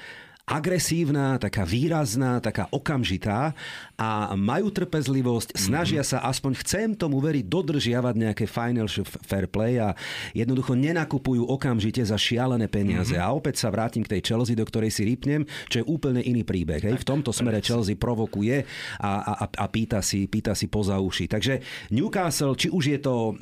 agresívna, 0.52 1.40
taká 1.40 1.64
výrazná, 1.64 2.36
taká 2.44 2.68
okamžitá 2.68 3.56
a 3.96 4.36
majú 4.36 4.68
trpezlivosť, 4.68 5.56
snažia 5.56 6.04
sa, 6.04 6.20
aspoň 6.28 6.52
chcem 6.60 6.88
tomu 6.92 7.24
veriť, 7.24 7.48
dodržiavať 7.48 8.14
nejaké 8.20 8.44
financial 8.44 9.08
fair 9.24 9.48
play 9.48 9.80
a 9.80 9.96
jednoducho 10.36 10.76
nenakupujú 10.76 11.48
okamžite 11.48 12.04
za 12.04 12.20
šialené 12.20 12.68
peniaze. 12.68 13.16
Mm-hmm. 13.16 13.32
A 13.32 13.32
opäť 13.32 13.64
sa 13.64 13.72
vrátim 13.72 14.04
k 14.04 14.18
tej 14.18 14.28
Chelsea, 14.28 14.52
do 14.52 14.68
ktorej 14.68 14.92
si 14.92 15.08
rýpnem, 15.08 15.48
čo 15.72 15.80
je 15.80 15.88
úplne 15.88 16.20
iný 16.20 16.44
príbeh. 16.44 16.84
Hej. 16.84 17.00
V 17.00 17.08
tomto 17.08 17.32
smere 17.32 17.64
Chelsea 17.64 17.96
provokuje 17.96 18.68
a, 19.00 19.10
a, 19.24 19.44
a 19.48 19.66
pýta, 19.72 20.04
si, 20.04 20.28
pýta 20.28 20.52
si 20.52 20.68
poza 20.68 21.00
uši. 21.00 21.32
Takže 21.32 21.54
Newcastle, 21.88 22.58
či 22.60 22.68
už 22.68 22.84
je 22.92 22.98
to 23.00 23.32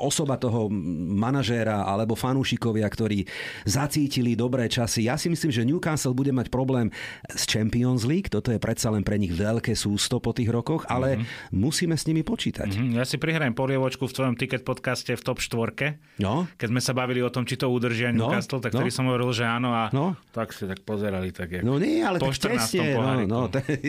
osoba 0.00 0.40
toho 0.40 0.72
manažéra 1.12 1.84
alebo 1.84 2.16
fanúšikovia, 2.16 2.88
ktorí 2.88 3.28
zacítili 3.68 4.32
dobré 4.32 4.70
časy, 4.70 5.10
ja 5.10 5.20
si 5.20 5.28
myslím, 5.28 5.52
že 5.52 5.66
Newcastle 5.68 6.16
bude 6.16 6.37
mať 6.38 6.48
problém 6.54 6.94
s 7.26 7.42
Champions 7.50 8.06
League, 8.06 8.30
toto 8.30 8.54
je 8.54 8.62
predsa 8.62 8.94
len 8.94 9.02
pre 9.02 9.18
nich 9.18 9.34
veľké 9.34 9.74
sústo 9.74 10.22
po 10.22 10.30
tých 10.30 10.48
rokoch, 10.48 10.86
ale 10.86 11.18
mm-hmm. 11.18 11.58
musíme 11.58 11.98
s 11.98 12.06
nimi 12.06 12.22
počítať. 12.22 12.70
Mm-hmm. 12.70 12.94
Ja 12.94 13.04
si 13.04 13.18
prihrajem 13.18 13.58
porievočku 13.58 14.06
v 14.06 14.12
tvojom 14.14 14.34
ticket 14.38 14.62
podcaste 14.62 15.18
v 15.18 15.22
top 15.22 15.42
4. 15.42 16.22
No. 16.22 16.46
Keď 16.54 16.68
sme 16.70 16.80
sa 16.82 16.94
bavili 16.94 17.20
o 17.20 17.30
tom, 17.30 17.42
či 17.42 17.58
to 17.58 17.66
udržia 17.66 18.14
no. 18.14 18.30
Newcastle, 18.30 18.62
tak 18.62 18.72
no. 18.72 18.80
ktorý 18.80 18.90
som 18.94 19.10
hovoril, 19.10 19.30
že 19.34 19.44
áno 19.44 19.74
a 19.74 19.90
no. 19.90 20.14
tak 20.30 20.54
si 20.54 20.64
tak 20.64 20.86
pozerali. 20.86 21.34
Tak 21.34 21.66
no 21.66 21.76
nie, 21.82 22.00
ale 22.00 22.22
po 22.22 22.30
tak 22.30 22.56
tesne, 22.58 22.94
no, 23.26 23.26
no, 23.26 23.40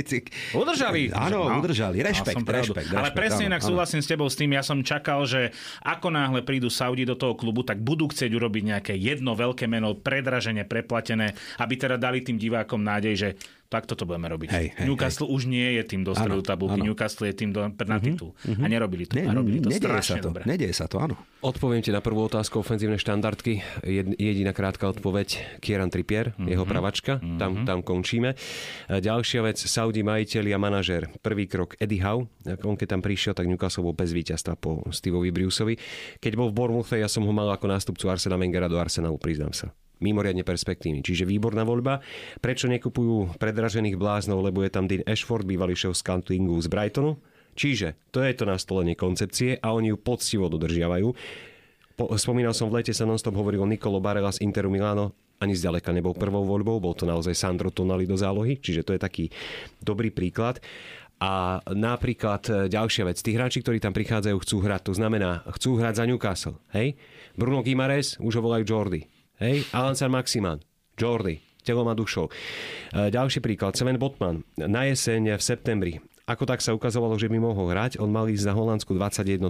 udržali. 0.61 1.13
Áno, 1.13 1.47
no. 1.47 1.59
udržali. 1.61 2.01
Rešpekt, 2.01 2.41
rešpekt, 2.41 2.89
rešpekt. 2.89 2.89
Ale 2.95 3.11
presne 3.13 3.51
inak 3.51 3.61
súhlasím 3.61 4.01
s 4.01 4.07
tebou 4.09 4.27
s 4.27 4.35
tým, 4.39 4.55
ja 4.55 4.63
som 4.65 4.81
čakal, 4.81 5.27
že 5.27 5.53
ako 5.85 6.09
náhle 6.09 6.41
prídu 6.41 6.71
Saudi 6.71 7.05
do 7.05 7.13
toho 7.13 7.35
klubu, 7.35 7.61
tak 7.61 7.81
budú 7.83 8.09
chcieť 8.09 8.31
urobiť 8.33 8.63
nejaké 8.75 8.93
jedno 8.95 9.35
veľké 9.35 9.67
meno, 9.69 9.93
predraženie, 9.93 10.65
preplatené, 10.65 11.35
aby 11.59 11.73
teda 11.75 11.99
dali 11.99 12.23
tým 12.29 12.37
divákom 12.37 12.85
nádej, 12.85 13.13
že 13.17 13.29
takto 13.69 13.93
to 13.93 14.09
budeme 14.09 14.25
robiť. 14.25 14.49
Hej, 14.49 14.67
hej, 14.81 14.85
Newcastle 14.89 15.29
hej. 15.29 15.33
už 15.37 15.41
nie 15.45 15.69
je 15.77 15.83
tým 15.85 16.01
do 16.01 16.17
stredu 16.17 16.41
tabulky, 16.41 16.81
Newcastle 16.81 17.29
je 17.29 17.35
tým 17.37 17.53
do, 17.53 17.69
na 17.69 17.97
mhm, 18.01 18.03
titul. 18.03 18.33
Uh-huh. 18.33 18.65
A 18.65 18.65
nerobili 18.65 19.05
to. 19.05 19.13
Ne, 19.13 19.29
a 19.29 19.33
robili 19.37 19.61
to 19.61 19.69
strašne 19.69 20.17
sa 20.17 20.21
to, 20.21 20.27
dobre. 20.33 20.41
Nedieje 20.49 20.73
sa 20.73 20.89
to, 20.89 20.97
áno. 20.97 21.13
Odpoviem 21.45 21.85
ti 21.85 21.93
na 21.93 22.01
prvú 22.01 22.25
otázku 22.25 22.59
ofenzívne 22.59 22.97
štandardky. 22.97 23.61
Jediná 24.17 24.51
krátka 24.57 24.89
odpoveď, 24.89 25.61
Kieran 25.61 25.93
Trippier, 25.93 26.33
uh-huh. 26.33 26.49
jeho 26.49 26.65
pravačka, 26.65 27.21
uh-huh. 27.21 27.37
tam, 27.37 27.51
tam 27.63 27.79
končíme. 27.85 28.33
Ďalšia 28.89 29.45
vec, 29.45 29.61
Saudi 29.61 30.01
majiteľ 30.01 30.49
a 30.49 30.59
manažér. 30.59 31.21
Prvý 31.21 31.45
krok 31.45 31.77
Eddie 31.77 32.01
Howe, 32.01 32.25
on 32.65 32.73
keď 32.73 32.97
tam 32.97 33.01
prišiel, 33.05 33.37
tak 33.37 33.45
Newcastle 33.45 33.85
bol 33.85 33.93
bez 33.93 34.09
víťazstva 34.09 34.57
po 34.57 34.81
Steveovi 34.89 35.29
Bruceovi. 35.29 35.77
Keď 36.17 36.33
bol 36.33 36.49
v 36.49 36.57
Bournemouthe, 36.57 36.97
ja 36.97 37.07
som 37.07 37.21
ho 37.21 37.31
mal 37.31 37.47
ako 37.53 37.69
nástupcu 37.69 38.09
Arsena 38.09 38.33
Wengera 38.33 38.65
do 38.65 38.81
Arsenalu, 38.81 39.21
priznám 39.21 39.53
sa 39.53 39.69
mimoriadne 39.99 40.43
perspektívny. 40.43 41.03
Čiže 41.03 41.27
výborná 41.27 41.63
voľba. 41.63 42.03
Prečo 42.39 42.71
nekupujú 42.71 43.39
predražených 43.39 43.99
bláznov, 43.99 44.43
lebo 44.43 44.63
je 44.63 44.71
tam 44.71 44.87
Dean 44.87 45.03
Ashford, 45.05 45.47
bývalý 45.47 45.75
šéf 45.75 45.99
scoutingu 45.99 46.55
z 46.59 46.67
Brightonu. 46.71 47.19
Čiže 47.59 47.99
to 48.15 48.23
je 48.23 48.31
to 48.35 48.47
nastolenie 48.47 48.95
koncepcie 48.95 49.59
a 49.59 49.75
oni 49.75 49.91
ju 49.91 49.97
poctivo 49.99 50.47
dodržiavajú. 50.47 51.11
Po, 51.99 52.15
spomínal 52.15 52.55
som 52.55 52.71
v 52.71 52.79
lete 52.79 52.95
sa 52.95 53.03
nonstop 53.03 53.35
hovoril 53.35 53.59
o 53.59 53.67
Nicolo 53.67 53.99
Barella 53.99 54.31
z 54.31 54.39
Interu 54.47 54.71
Milano, 54.71 55.11
ani 55.43 55.51
zďaleka 55.51 55.91
nebol 55.91 56.15
prvou 56.15 56.47
voľbou, 56.47 56.79
bol 56.79 56.95
to 56.95 57.03
naozaj 57.03 57.35
Sandro 57.35 57.71
Tonali 57.71 58.07
do 58.07 58.15
zálohy, 58.15 58.59
čiže 58.59 58.87
to 58.87 58.95
je 58.95 59.03
taký 59.03 59.25
dobrý 59.83 60.07
príklad. 60.07 60.63
A 61.19 61.59
napríklad 61.67 62.47
e, 62.47 62.51
ďalšia 62.71 63.03
vec, 63.03 63.19
tí 63.19 63.35
hráči, 63.35 63.59
ktorí 63.59 63.83
tam 63.83 63.91
prichádzajú, 63.91 64.39
chcú 64.39 64.63
hrať, 64.63 64.81
to 64.87 64.93
znamená, 64.95 65.43
chcú 65.59 65.75
hrať 65.75 65.99
za 65.99 66.03
Newcastle, 66.07 66.55
hej? 66.71 66.95
Bruno 67.35 67.59
Gimares, 67.59 68.15
už 68.23 68.39
ho 68.39 68.41
volajú 68.47 68.63
Jordy, 68.63 69.03
hej? 69.39 69.65
Alan 69.71 69.95
San 69.95 70.11
Maximan, 70.11 70.59
Jordy, 70.99 71.39
telo 71.63 71.87
má 71.87 71.95
dušou. 71.95 72.27
E, 72.27 73.11
ďalší 73.11 73.39
príklad, 73.39 73.75
Seven 73.75 73.99
Botman, 73.99 74.43
na 74.59 74.87
jeseň 74.87 75.39
v 75.39 75.41
septembri, 75.43 75.93
ako 76.29 76.45
tak 76.45 76.61
sa 76.61 76.77
ukazovalo, 76.77 77.17
že 77.17 77.25
by 77.25 77.41
mohol 77.41 77.73
hrať, 77.73 77.97
on 77.97 78.13
mal 78.13 78.29
ísť 78.29 78.45
za 78.45 78.53
Holandsku 78.53 78.93
21. 78.93 79.49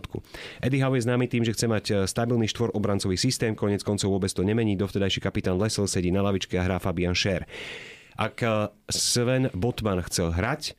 Eddie 0.63 0.79
Howe 0.79 0.95
je 0.95 1.03
známy 1.03 1.27
tým, 1.27 1.43
že 1.43 1.51
chce 1.51 1.67
mať 1.67 1.85
e, 1.91 1.93
stabilný 2.07 2.47
štvorobrancový 2.47 3.19
systém, 3.19 3.51
konec 3.57 3.83
koncov 3.83 4.15
vôbec 4.15 4.31
to 4.31 4.47
nemení, 4.47 4.79
dovtedajší 4.79 5.19
kapitán 5.19 5.59
Lesel 5.59 5.91
sedí 5.91 6.13
na 6.13 6.23
lavičke 6.23 6.55
a 6.55 6.63
hrá 6.63 6.77
Fabian 6.79 7.17
Scher. 7.17 7.43
Ak 8.19 8.43
Sven 8.91 9.47
Botman 9.55 10.03
chcel 10.03 10.35
hrať, 10.35 10.75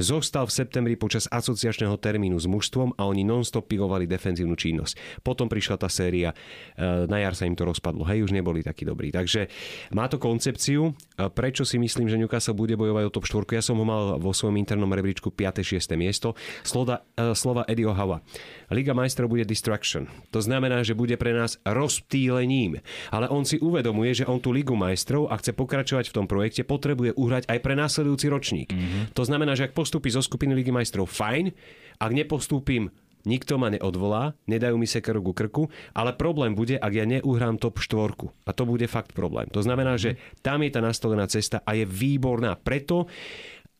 Zostal 0.00 0.48
v 0.48 0.56
septembri 0.56 0.94
počas 0.96 1.28
asociačného 1.28 2.00
termínu 2.00 2.40
s 2.40 2.48
mužstvom 2.48 2.96
a 2.96 3.04
oni 3.04 3.20
non-stop 3.20 3.68
pilovali 3.68 4.08
defenzívnu 4.08 4.56
činnosť. 4.56 5.20
Potom 5.20 5.44
prišla 5.44 5.76
tá 5.76 5.92
séria, 5.92 6.32
e, 6.72 7.04
na 7.04 7.20
jar 7.20 7.36
sa 7.36 7.44
im 7.44 7.52
to 7.52 7.68
rozpadlo, 7.68 8.08
hej, 8.08 8.24
už 8.24 8.32
neboli 8.32 8.64
takí 8.64 8.88
dobrí. 8.88 9.12
Takže 9.12 9.52
má 9.92 10.08
to 10.08 10.16
koncepciu, 10.16 10.96
prečo 11.36 11.68
si 11.68 11.76
myslím, 11.76 12.08
že 12.08 12.16
Newcastle 12.16 12.56
bude 12.56 12.80
bojovať 12.80 13.04
o 13.06 13.12
top 13.12 13.28
4. 13.28 13.60
Ja 13.60 13.62
som 13.62 13.76
ho 13.76 13.84
mal 13.84 14.16
vo 14.16 14.32
svojom 14.32 14.56
internom 14.56 14.88
rebríčku 14.88 15.28
5. 15.28 15.60
6. 15.60 15.92
miesto. 16.00 16.32
Slova, 16.64 17.04
e, 17.20 17.36
slova 17.36 17.68
Eddie 17.68 17.84
O'Hawa. 17.84 18.24
Liga 18.72 18.96
majstrov 18.96 19.28
bude 19.28 19.44
distraction. 19.44 20.08
To 20.32 20.40
znamená, 20.40 20.80
že 20.80 20.96
bude 20.96 21.20
pre 21.20 21.36
nás 21.36 21.60
rozptýlením. 21.68 22.80
Ale 23.12 23.28
on 23.28 23.44
si 23.44 23.60
uvedomuje, 23.60 24.24
že 24.24 24.24
on 24.24 24.40
tú 24.40 24.54
Ligu 24.54 24.72
majstrov 24.72 25.28
a 25.28 25.36
chce 25.36 25.52
pokračovať 25.52 26.08
v 26.08 26.16
tom 26.16 26.24
projekte, 26.24 26.64
potrebuje 26.64 27.12
uhrať 27.18 27.50
aj 27.50 27.58
pre 27.60 27.74
následujúci 27.76 28.26
ročník. 28.30 28.68
Mm-hmm. 28.72 29.02
To 29.12 29.22
znamená, 29.26 29.52
že 29.58 29.68
ak 29.68 29.76
postupí 29.90 30.14
zo 30.14 30.22
skupiny 30.22 30.54
Ligy 30.54 30.70
majstrov, 30.70 31.10
fajn. 31.10 31.50
Ak 31.98 32.14
nepostúpim, 32.14 32.94
nikto 33.26 33.58
ma 33.58 33.74
neodvolá, 33.74 34.38
nedajú 34.46 34.78
mi 34.78 34.86
sekeru 34.86 35.18
ku 35.18 35.34
krku, 35.34 35.66
ale 35.90 36.14
problém 36.14 36.54
bude, 36.54 36.78
ak 36.78 36.94
ja 36.94 37.02
neuhrám 37.02 37.58
top 37.58 37.82
štvorku. 37.82 38.30
A 38.46 38.54
to 38.54 38.70
bude 38.70 38.86
fakt 38.86 39.10
problém. 39.10 39.50
To 39.50 39.58
znamená, 39.66 39.98
že 39.98 40.14
tam 40.46 40.62
je 40.62 40.70
tá 40.70 40.78
nastolená 40.78 41.26
cesta 41.26 41.58
a 41.66 41.74
je 41.74 41.82
výborná. 41.82 42.54
Preto 42.54 43.10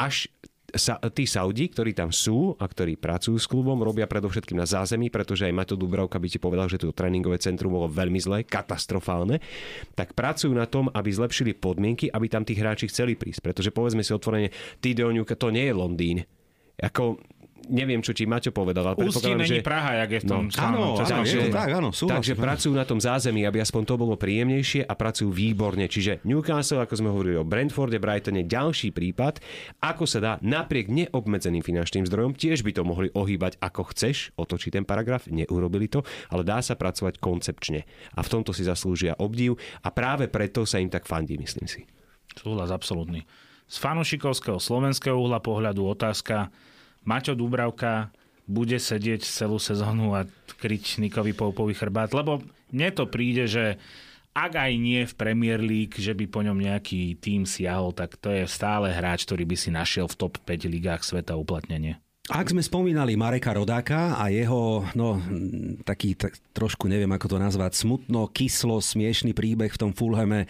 až 0.02 0.26
sa, 0.74 0.98
tí 1.10 1.26
Saudi, 1.26 1.70
ktorí 1.70 1.94
tam 1.96 2.14
sú 2.14 2.54
a 2.58 2.64
ktorí 2.66 2.98
pracujú 2.98 3.36
s 3.38 3.46
klubom, 3.50 3.80
robia 3.82 4.06
predovšetkým 4.06 4.58
na 4.58 4.66
zázemí, 4.66 5.10
pretože 5.10 5.46
aj 5.46 5.56
Mato 5.56 5.74
Dubravka 5.74 6.20
by 6.20 6.28
ti 6.30 6.38
povedal, 6.38 6.70
že 6.70 6.78
to 6.78 6.94
tréningové 6.94 7.42
centrum 7.42 7.74
bolo 7.74 7.90
veľmi 7.90 8.20
zlé, 8.22 8.38
katastrofálne, 8.46 9.42
tak 9.98 10.14
pracujú 10.14 10.52
na 10.54 10.66
tom, 10.70 10.86
aby 10.92 11.10
zlepšili 11.10 11.56
podmienky, 11.58 12.10
aby 12.10 12.26
tam 12.30 12.46
tí 12.46 12.54
hráči 12.54 12.86
chceli 12.90 13.18
prísť. 13.18 13.40
Pretože 13.42 13.70
povedzme 13.74 14.04
si 14.04 14.14
otvorene, 14.14 14.52
Tideoňuka 14.82 15.34
to 15.34 15.50
nie 15.50 15.66
je 15.66 15.74
Londýn. 15.74 16.18
Ako 16.80 17.20
neviem, 17.70 18.02
čo 18.02 18.10
ti 18.10 18.26
Maťo 18.26 18.50
povedal. 18.50 18.92
Ale 18.92 18.98
Ústí 18.98 19.30
není 19.32 19.62
že... 19.62 19.64
Praha, 19.64 20.02
jak 20.04 20.10
je 20.10 20.20
v 20.20 20.26
tom 20.26 20.44
no, 20.50 20.58
áno, 20.58 20.78
áno, 20.98 21.06
takže, 21.06 21.36
je 21.38 21.48
to 21.48 21.54
tak, 21.54 21.70
áno, 21.70 21.88
súhlasím, 21.94 22.16
takže 22.18 22.32
áno. 22.34 22.42
pracujú 22.42 22.72
na 22.74 22.84
tom 22.84 22.98
zázemí, 22.98 23.46
aby 23.46 23.58
aspoň 23.62 23.82
to 23.86 23.94
bolo 23.96 24.14
príjemnejšie 24.18 24.84
a 24.84 24.92
pracujú 24.98 25.30
výborne. 25.30 25.86
Čiže 25.86 26.26
Newcastle, 26.26 26.82
ako 26.82 26.94
sme 26.98 27.08
hovorili 27.08 27.38
o 27.38 27.46
Brentforde, 27.46 28.02
Brightone, 28.02 28.44
ďalší 28.44 28.90
prípad, 28.90 29.38
ako 29.80 30.04
sa 30.04 30.18
dá 30.18 30.32
napriek 30.42 30.90
neobmedzeným 30.90 31.62
finančným 31.62 32.04
zdrojom, 32.10 32.34
tiež 32.34 32.66
by 32.66 32.74
to 32.74 32.82
mohli 32.82 33.08
ohýbať 33.14 33.62
ako 33.62 33.94
chceš, 33.94 34.34
otočiť 34.34 34.82
ten 34.82 34.84
paragraf, 34.84 35.30
neurobili 35.30 35.86
to, 35.86 36.02
ale 36.34 36.42
dá 36.42 36.58
sa 36.60 36.74
pracovať 36.74 37.22
koncepčne. 37.22 37.86
A 38.18 38.20
v 38.20 38.28
tomto 38.28 38.50
si 38.50 38.66
zaslúžia 38.66 39.14
obdiv 39.22 39.54
a 39.86 39.88
práve 39.94 40.26
preto 40.26 40.66
sa 40.66 40.82
im 40.82 40.90
tak 40.90 41.06
fandí, 41.06 41.38
myslím 41.38 41.70
si. 41.70 41.86
Súhlas 42.34 42.74
absolútny. 42.74 43.26
Z 43.70 43.78
fanušikovského 43.78 44.58
slovenského 44.58 45.14
uhla 45.14 45.38
pohľadu 45.38 45.86
otázka, 45.94 46.50
Maťo 47.04 47.32
Dúbravka 47.32 48.12
bude 48.50 48.76
sedieť 48.76 49.22
celú 49.22 49.62
sezónu 49.62 50.18
a 50.18 50.26
kryť 50.58 50.98
Nikovi 51.00 51.32
Poupovi 51.32 51.72
chrbát, 51.72 52.10
lebo 52.10 52.42
mne 52.74 52.88
to 52.90 53.06
príde, 53.06 53.46
že 53.46 53.78
ak 54.34 54.52
aj 54.58 54.72
nie 54.78 55.02
v 55.06 55.18
Premier 55.18 55.58
League, 55.58 55.98
že 55.98 56.14
by 56.14 56.26
po 56.30 56.42
ňom 56.42 56.58
nejaký 56.58 57.18
tým 57.18 57.46
siahol, 57.46 57.90
tak 57.90 58.14
to 58.18 58.30
je 58.30 58.46
stále 58.46 58.90
hráč, 58.90 59.26
ktorý 59.26 59.42
by 59.46 59.56
si 59.58 59.70
našiel 59.74 60.06
v 60.06 60.18
top 60.18 60.38
5 60.46 60.70
ligách 60.70 61.02
sveta 61.02 61.34
uplatnenie. 61.34 61.98
Ak 62.30 62.46
sme 62.54 62.62
spomínali 62.62 63.18
Mareka 63.18 63.50
Rodáka 63.50 64.14
a 64.14 64.30
jeho, 64.30 64.86
no, 64.94 65.18
taký 65.82 66.14
tak, 66.14 66.38
trošku 66.54 66.86
neviem, 66.86 67.10
ako 67.10 67.26
to 67.26 67.36
nazvať, 67.42 67.74
smutno, 67.74 68.30
kyslo, 68.30 68.78
smiešný 68.78 69.34
príbeh 69.34 69.66
v 69.66 69.80
tom 69.82 69.90
Fulhame, 69.90 70.46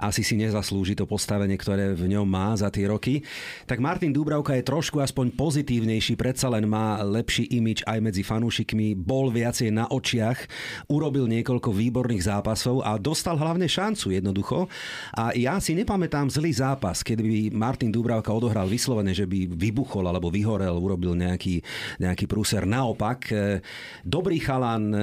asi 0.00 0.24
si 0.24 0.40
nezaslúži 0.40 0.96
to 0.96 1.04
postavenie, 1.04 1.60
ktoré 1.60 1.92
v 1.92 2.16
ňom 2.16 2.24
má 2.24 2.56
za 2.56 2.72
tie 2.72 2.88
roky, 2.88 3.20
tak 3.68 3.76
Martin 3.76 4.08
Dubravka 4.08 4.56
je 4.56 4.64
trošku 4.64 5.04
aspoň 5.04 5.36
pozitívnejší, 5.36 6.16
predsa 6.16 6.48
len 6.48 6.64
má 6.64 6.96
lepší 7.04 7.44
imič 7.60 7.84
aj 7.84 8.00
medzi 8.00 8.24
fanúšikmi, 8.24 8.96
bol 8.96 9.28
viacej 9.28 9.68
na 9.68 9.84
očiach, 9.84 10.48
urobil 10.88 11.28
niekoľko 11.28 11.76
výborných 11.76 12.24
zápasov 12.24 12.80
a 12.80 12.96
dostal 12.96 13.36
hlavne 13.36 13.68
šancu 13.68 14.16
jednoducho. 14.16 14.64
A 15.12 15.36
ja 15.36 15.60
si 15.60 15.76
nepamätám 15.76 16.32
zlý 16.32 16.56
zápas, 16.56 17.04
kedy 17.04 17.20
by 17.20 17.40
Martin 17.52 17.92
Dubravka 17.92 18.32
odohral 18.32 18.64
vyslovene, 18.64 19.12
že 19.12 19.28
by 19.28 19.44
vybuchol 19.52 20.08
alebo 20.08 20.32
vyhorel, 20.32 20.72
urobil 20.72 21.17
nejaký, 21.18 21.60
nejaký 21.98 22.30
prúser. 22.30 22.62
Naopak, 22.62 23.20
e, 23.34 23.60
dobrý 24.06 24.38
chalan, 24.38 24.82
e, 24.94 24.98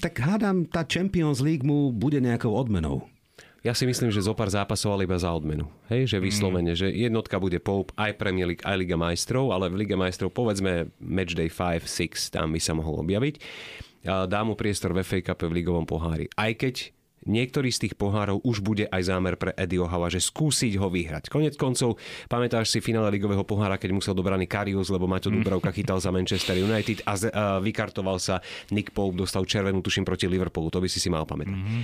tak 0.00 0.16
hádam, 0.18 0.64
tá 0.64 0.88
Champions 0.88 1.44
League 1.44 1.62
mu 1.62 1.92
bude 1.92 2.18
nejakou 2.18 2.50
odmenou. 2.56 3.04
Ja 3.60 3.76
si 3.76 3.84
myslím, 3.84 4.08
že 4.08 4.24
zo 4.24 4.32
pár 4.32 4.48
zápasov 4.48 4.96
ale 4.96 5.04
iba 5.04 5.20
za 5.20 5.28
odmenu. 5.36 5.68
Hej, 5.92 6.16
že 6.16 6.16
vyslovene, 6.16 6.72
mm. 6.72 6.80
že 6.80 6.88
jednotka 6.88 7.36
bude 7.36 7.60
Pope, 7.60 7.92
aj 7.92 8.16
Premier 8.16 8.48
League, 8.48 8.64
aj 8.64 8.72
Liga 8.80 8.96
majstrov, 8.96 9.52
ale 9.52 9.68
v 9.68 9.84
Liga 9.84 10.00
majstrov 10.00 10.32
povedzme 10.32 10.88
Matchday 10.96 11.52
5, 11.52 11.84
6, 11.84 12.32
tam 12.32 12.56
by 12.56 12.60
sa 12.60 12.72
mohol 12.72 13.04
objaviť. 13.04 13.36
Dá 14.00 14.40
mu 14.48 14.56
priestor 14.56 14.96
v 14.96 15.04
FA 15.04 15.20
Cup 15.20 15.44
v 15.44 15.60
ligovom 15.60 15.84
pohári. 15.84 16.32
Aj 16.32 16.48
keď 16.56 16.88
niektorý 17.30 17.70
z 17.70 17.86
tých 17.86 17.94
pohárov 17.94 18.42
už 18.42 18.60
bude 18.60 18.90
aj 18.90 19.02
zámer 19.06 19.38
pre 19.38 19.54
Eddie 19.54 19.78
Ohava, 19.78 20.10
že 20.10 20.18
skúsiť 20.18 20.74
ho 20.82 20.90
vyhrať. 20.90 21.30
Konec 21.30 21.54
koncov, 21.54 21.96
pamätáš 22.26 22.74
si 22.74 22.82
finále 22.82 23.14
ligového 23.14 23.46
pohára, 23.46 23.78
keď 23.78 23.94
musel 23.94 24.14
dobraný 24.18 24.50
Karius, 24.50 24.90
lebo 24.90 25.06
Maťo 25.06 25.30
mm. 25.30 25.36
Dubravka 25.40 25.70
chytal 25.70 26.02
za 26.02 26.10
Manchester 26.10 26.58
United 26.58 27.06
a, 27.06 27.14
z, 27.14 27.30
a 27.30 27.62
vykartoval 27.62 28.18
sa 28.18 28.42
Nick 28.74 28.90
Pope, 28.90 29.14
dostal 29.14 29.46
červenú 29.46 29.78
tuším 29.80 30.02
proti 30.02 30.26
Liverpoolu, 30.26 30.74
to 30.74 30.82
by 30.82 30.90
si 30.90 30.98
si 30.98 31.06
mal 31.06 31.22
pamätať. 31.22 31.54
Mm-hmm. 31.54 31.82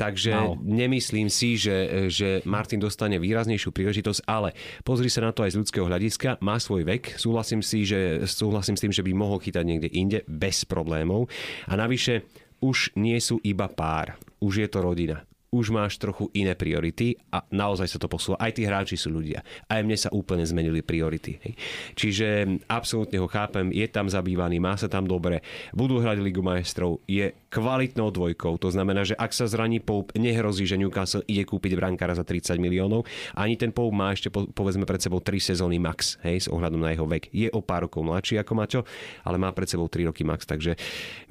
Takže 0.00 0.32
no. 0.32 0.56
nemyslím 0.64 1.28
si, 1.28 1.60
že, 1.60 2.08
že 2.08 2.40
Martin 2.48 2.80
dostane 2.80 3.20
výraznejšiu 3.20 3.70
príležitosť, 3.70 4.24
ale 4.24 4.56
pozri 4.80 5.12
sa 5.12 5.26
na 5.26 5.36
to 5.36 5.44
aj 5.44 5.52
z 5.52 5.60
ľudského 5.60 5.84
hľadiska, 5.84 6.40
má 6.40 6.56
svoj 6.56 6.88
vek, 6.88 7.20
súhlasím, 7.20 7.60
si, 7.60 7.84
že, 7.84 8.24
súhlasím 8.24 8.78
s 8.78 8.82
tým, 8.86 8.92
že 8.94 9.04
by 9.04 9.12
mohol 9.12 9.42
chytať 9.42 9.64
niekde 9.66 9.88
inde 9.92 10.18
bez 10.24 10.64
problémov 10.64 11.28
a 11.68 11.74
navyše 11.76 12.24
už 12.60 12.96
nie 12.96 13.18
sú 13.20 13.40
iba 13.44 13.68
pár, 13.68 14.16
už 14.40 14.64
je 14.64 14.68
to 14.68 14.80
rodina 14.80 15.26
už 15.56 15.72
máš 15.72 15.96
trochu 15.96 16.28
iné 16.36 16.52
priority 16.52 17.16
a 17.32 17.40
naozaj 17.48 17.88
sa 17.88 17.98
to 18.02 18.10
posúva. 18.10 18.36
Aj 18.36 18.52
tí 18.52 18.68
hráči 18.68 19.00
sú 19.00 19.08
ľudia. 19.08 19.40
Aj 19.70 19.80
mne 19.80 19.96
sa 19.96 20.12
úplne 20.12 20.44
zmenili 20.44 20.84
priority. 20.84 21.40
Hej. 21.40 21.54
Čiže 21.96 22.26
absolútne 22.68 23.16
ho 23.22 23.28
chápem, 23.30 23.72
je 23.72 23.88
tam 23.88 24.10
zabývaný, 24.10 24.60
má 24.60 24.76
sa 24.76 24.90
tam 24.90 25.08
dobre, 25.08 25.40
budú 25.72 26.02
hrať 26.02 26.20
Ligu 26.20 26.44
majstrov, 26.44 27.00
je 27.08 27.32
kvalitnou 27.48 28.10
dvojkou. 28.10 28.58
To 28.58 28.68
znamená, 28.68 29.06
že 29.06 29.14
ak 29.14 29.30
sa 29.30 29.46
zraní 29.46 29.78
Pope, 29.78 30.14
nehrozí, 30.18 30.66
že 30.66 30.78
Newcastle 30.78 31.24
ide 31.30 31.46
kúpiť 31.46 31.78
brankára 31.78 32.12
za 32.12 32.26
30 32.26 32.58
miliónov. 32.58 33.06
Ani 33.38 33.54
ten 33.54 33.70
Pope 33.70 33.94
má 33.94 34.10
ešte 34.10 34.28
povedzme 34.30 34.84
pred 34.84 34.98
sebou 34.98 35.22
3 35.22 35.38
sezóny 35.38 35.78
max, 35.78 36.18
hej, 36.26 36.46
s 36.46 36.48
ohľadom 36.50 36.82
na 36.82 36.92
jeho 36.92 37.06
vek. 37.06 37.30
Je 37.30 37.48
o 37.50 37.62
pár 37.62 37.86
rokov 37.86 38.02
mladší 38.02 38.42
ako 38.42 38.52
Maťo, 38.52 38.80
ale 39.22 39.36
má 39.38 39.54
pred 39.54 39.70
sebou 39.70 39.86
3 39.86 40.10
roky 40.10 40.26
max. 40.26 40.44
Takže 40.44 40.74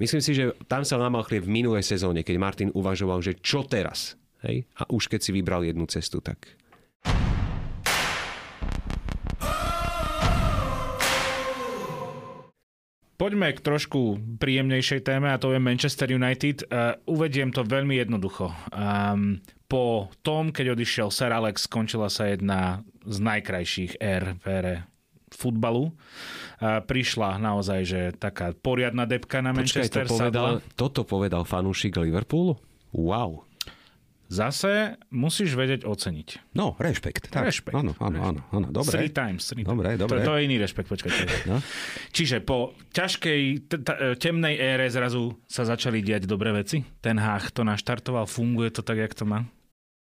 myslím 0.00 0.22
si, 0.24 0.32
že 0.32 0.56
tam 0.66 0.82
sa 0.82 0.96
namal 0.96 1.24
chlieb 1.28 1.44
v 1.44 1.54
minulej 1.62 1.84
sezóne, 1.84 2.24
keď 2.24 2.36
Martin 2.40 2.70
uvažoval, 2.72 3.20
že 3.20 3.36
čo 3.38 3.62
teraz? 3.64 4.16
Hej? 4.44 4.64
A 4.80 4.88
už 4.88 5.12
keď 5.12 5.20
si 5.20 5.30
vybral 5.32 5.64
jednu 5.64 5.84
cestu, 5.88 6.20
tak 6.20 6.56
Poďme 13.16 13.48
k 13.56 13.64
trošku 13.64 14.20
príjemnejšej 14.36 15.00
téme 15.08 15.32
a 15.32 15.40
to 15.40 15.56
je 15.56 15.56
Manchester 15.56 16.12
United. 16.12 16.68
Uh, 16.68 17.00
uvediem 17.08 17.48
to 17.48 17.64
veľmi 17.64 17.96
jednoducho. 17.96 18.52
Um, 18.68 19.40
po 19.72 20.12
tom, 20.20 20.52
keď 20.52 20.76
odišiel 20.76 21.08
Sir 21.08 21.32
Alex, 21.32 21.64
skončila 21.64 22.12
sa 22.12 22.28
jedna 22.28 22.84
z 23.08 23.16
najkrajších 23.24 23.96
ér 24.04 24.36
v 24.36 24.44
ére 24.52 24.74
futbalu. 25.32 25.96
Uh, 26.60 26.84
prišla 26.84 27.40
naozaj, 27.40 27.80
že 27.88 28.00
taká 28.20 28.52
poriadna 28.52 29.08
depka 29.08 29.40
na 29.40 29.56
Manchester. 29.56 30.04
Počkaj, 30.04 30.12
to 30.12 30.12
povedal, 30.12 30.48
toto 30.76 31.00
povedal 31.08 31.42
fanúšik 31.48 31.96
Liverpoolu? 31.96 32.60
Wow. 32.92 33.45
Zase 34.26 34.98
musíš 35.14 35.54
vedieť 35.54 35.86
oceniť. 35.86 36.52
No, 36.58 36.74
rešpekt. 36.76 37.30
Tak. 37.30 37.46
Rešpekt. 37.46 37.74
Áno, 37.78 37.94
áno, 38.02 38.18
áno, 38.18 38.40
áno. 38.50 38.66
Dobre. 38.74 39.06
Three 39.06 39.12
times. 39.14 39.46
Three 39.46 39.62
dobre, 39.62 39.94
times. 39.94 40.00
dobre. 40.02 40.18
To, 40.22 40.26
to 40.26 40.32
je 40.34 40.40
iný 40.50 40.56
rešpekt, 40.58 40.88
počkajte. 40.90 41.24
No. 41.46 41.62
Čiže 42.10 42.42
po 42.42 42.74
ťažkej, 42.90 43.40
t- 43.70 43.80
t- 43.86 43.98
temnej 44.18 44.58
ére 44.58 44.90
zrazu 44.90 45.38
sa 45.46 45.62
začali 45.62 46.02
diať 46.02 46.26
dobré 46.26 46.50
veci. 46.50 46.82
Ten 46.98 47.22
hách 47.22 47.54
to 47.54 47.62
naštartoval, 47.62 48.26
funguje 48.26 48.74
to 48.74 48.82
tak, 48.82 48.98
jak 48.98 49.14
to 49.14 49.22
má? 49.22 49.46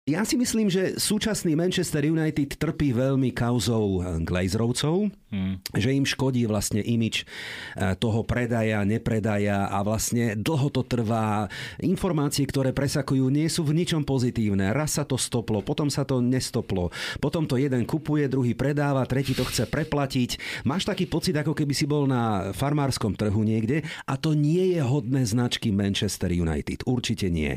Ja 0.04 0.28
si 0.28 0.36
myslím, 0.36 0.68
že 0.68 0.99
súčasný 0.99 1.56
Manchester 1.56 2.04
United 2.04 2.60
trpí 2.60 2.91
veľmi 2.91 3.32
kauzou 3.32 4.04
Glazerovcov, 4.28 5.08
hmm. 5.32 5.80
že 5.80 5.95
im 5.95 6.04
škodí 6.04 6.43
vlastne 6.43 6.84
imič 6.84 7.24
eh, 7.24 7.95
toho 7.95 8.28
predaja, 8.28 8.84
nepredaja 8.84 9.72
a 9.72 9.80
vlastne 9.80 10.36
dlho 10.36 10.68
to 10.76 10.84
trvá. 10.84 11.47
Informácie, 11.80 12.43
ktoré 12.43 12.76
presakujú, 12.76 13.32
nie 13.32 13.47
sú 13.47 13.64
v 13.64 13.80
ničom 13.80 14.04
pozitívne. 14.04 14.76
Raz 14.76 14.99
sa 14.99 15.08
to 15.08 15.16
stoplo, 15.16 15.64
potom 15.64 15.88
sa 15.88 16.04
to 16.04 16.20
nestoplo. 16.20 16.91
Potom 17.24 17.47
to 17.47 17.56
jeden 17.56 17.88
kupuje, 17.88 18.28
druhý 18.28 18.60
predáva, 18.60 19.08
tretí 19.08 19.32
to 19.32 19.47
chce 19.47 19.72
preplatiť. 19.72 20.36
Máš 20.68 20.84
taký 20.84 21.08
pocit, 21.08 21.39
ako 21.39 21.56
keby 21.56 21.72
si 21.72 21.88
bol 21.88 22.12
na 22.12 22.51
farmárskom 22.51 23.16
trhu 23.16 23.39
niekde 23.39 23.88
a 24.04 24.20
to 24.20 24.36
nie 24.36 24.76
je 24.76 24.84
hodné 24.84 25.24
značky 25.24 25.72
Manchester 25.72 26.36
United. 26.36 26.84
Určite 26.84 27.32
nie. 27.32 27.56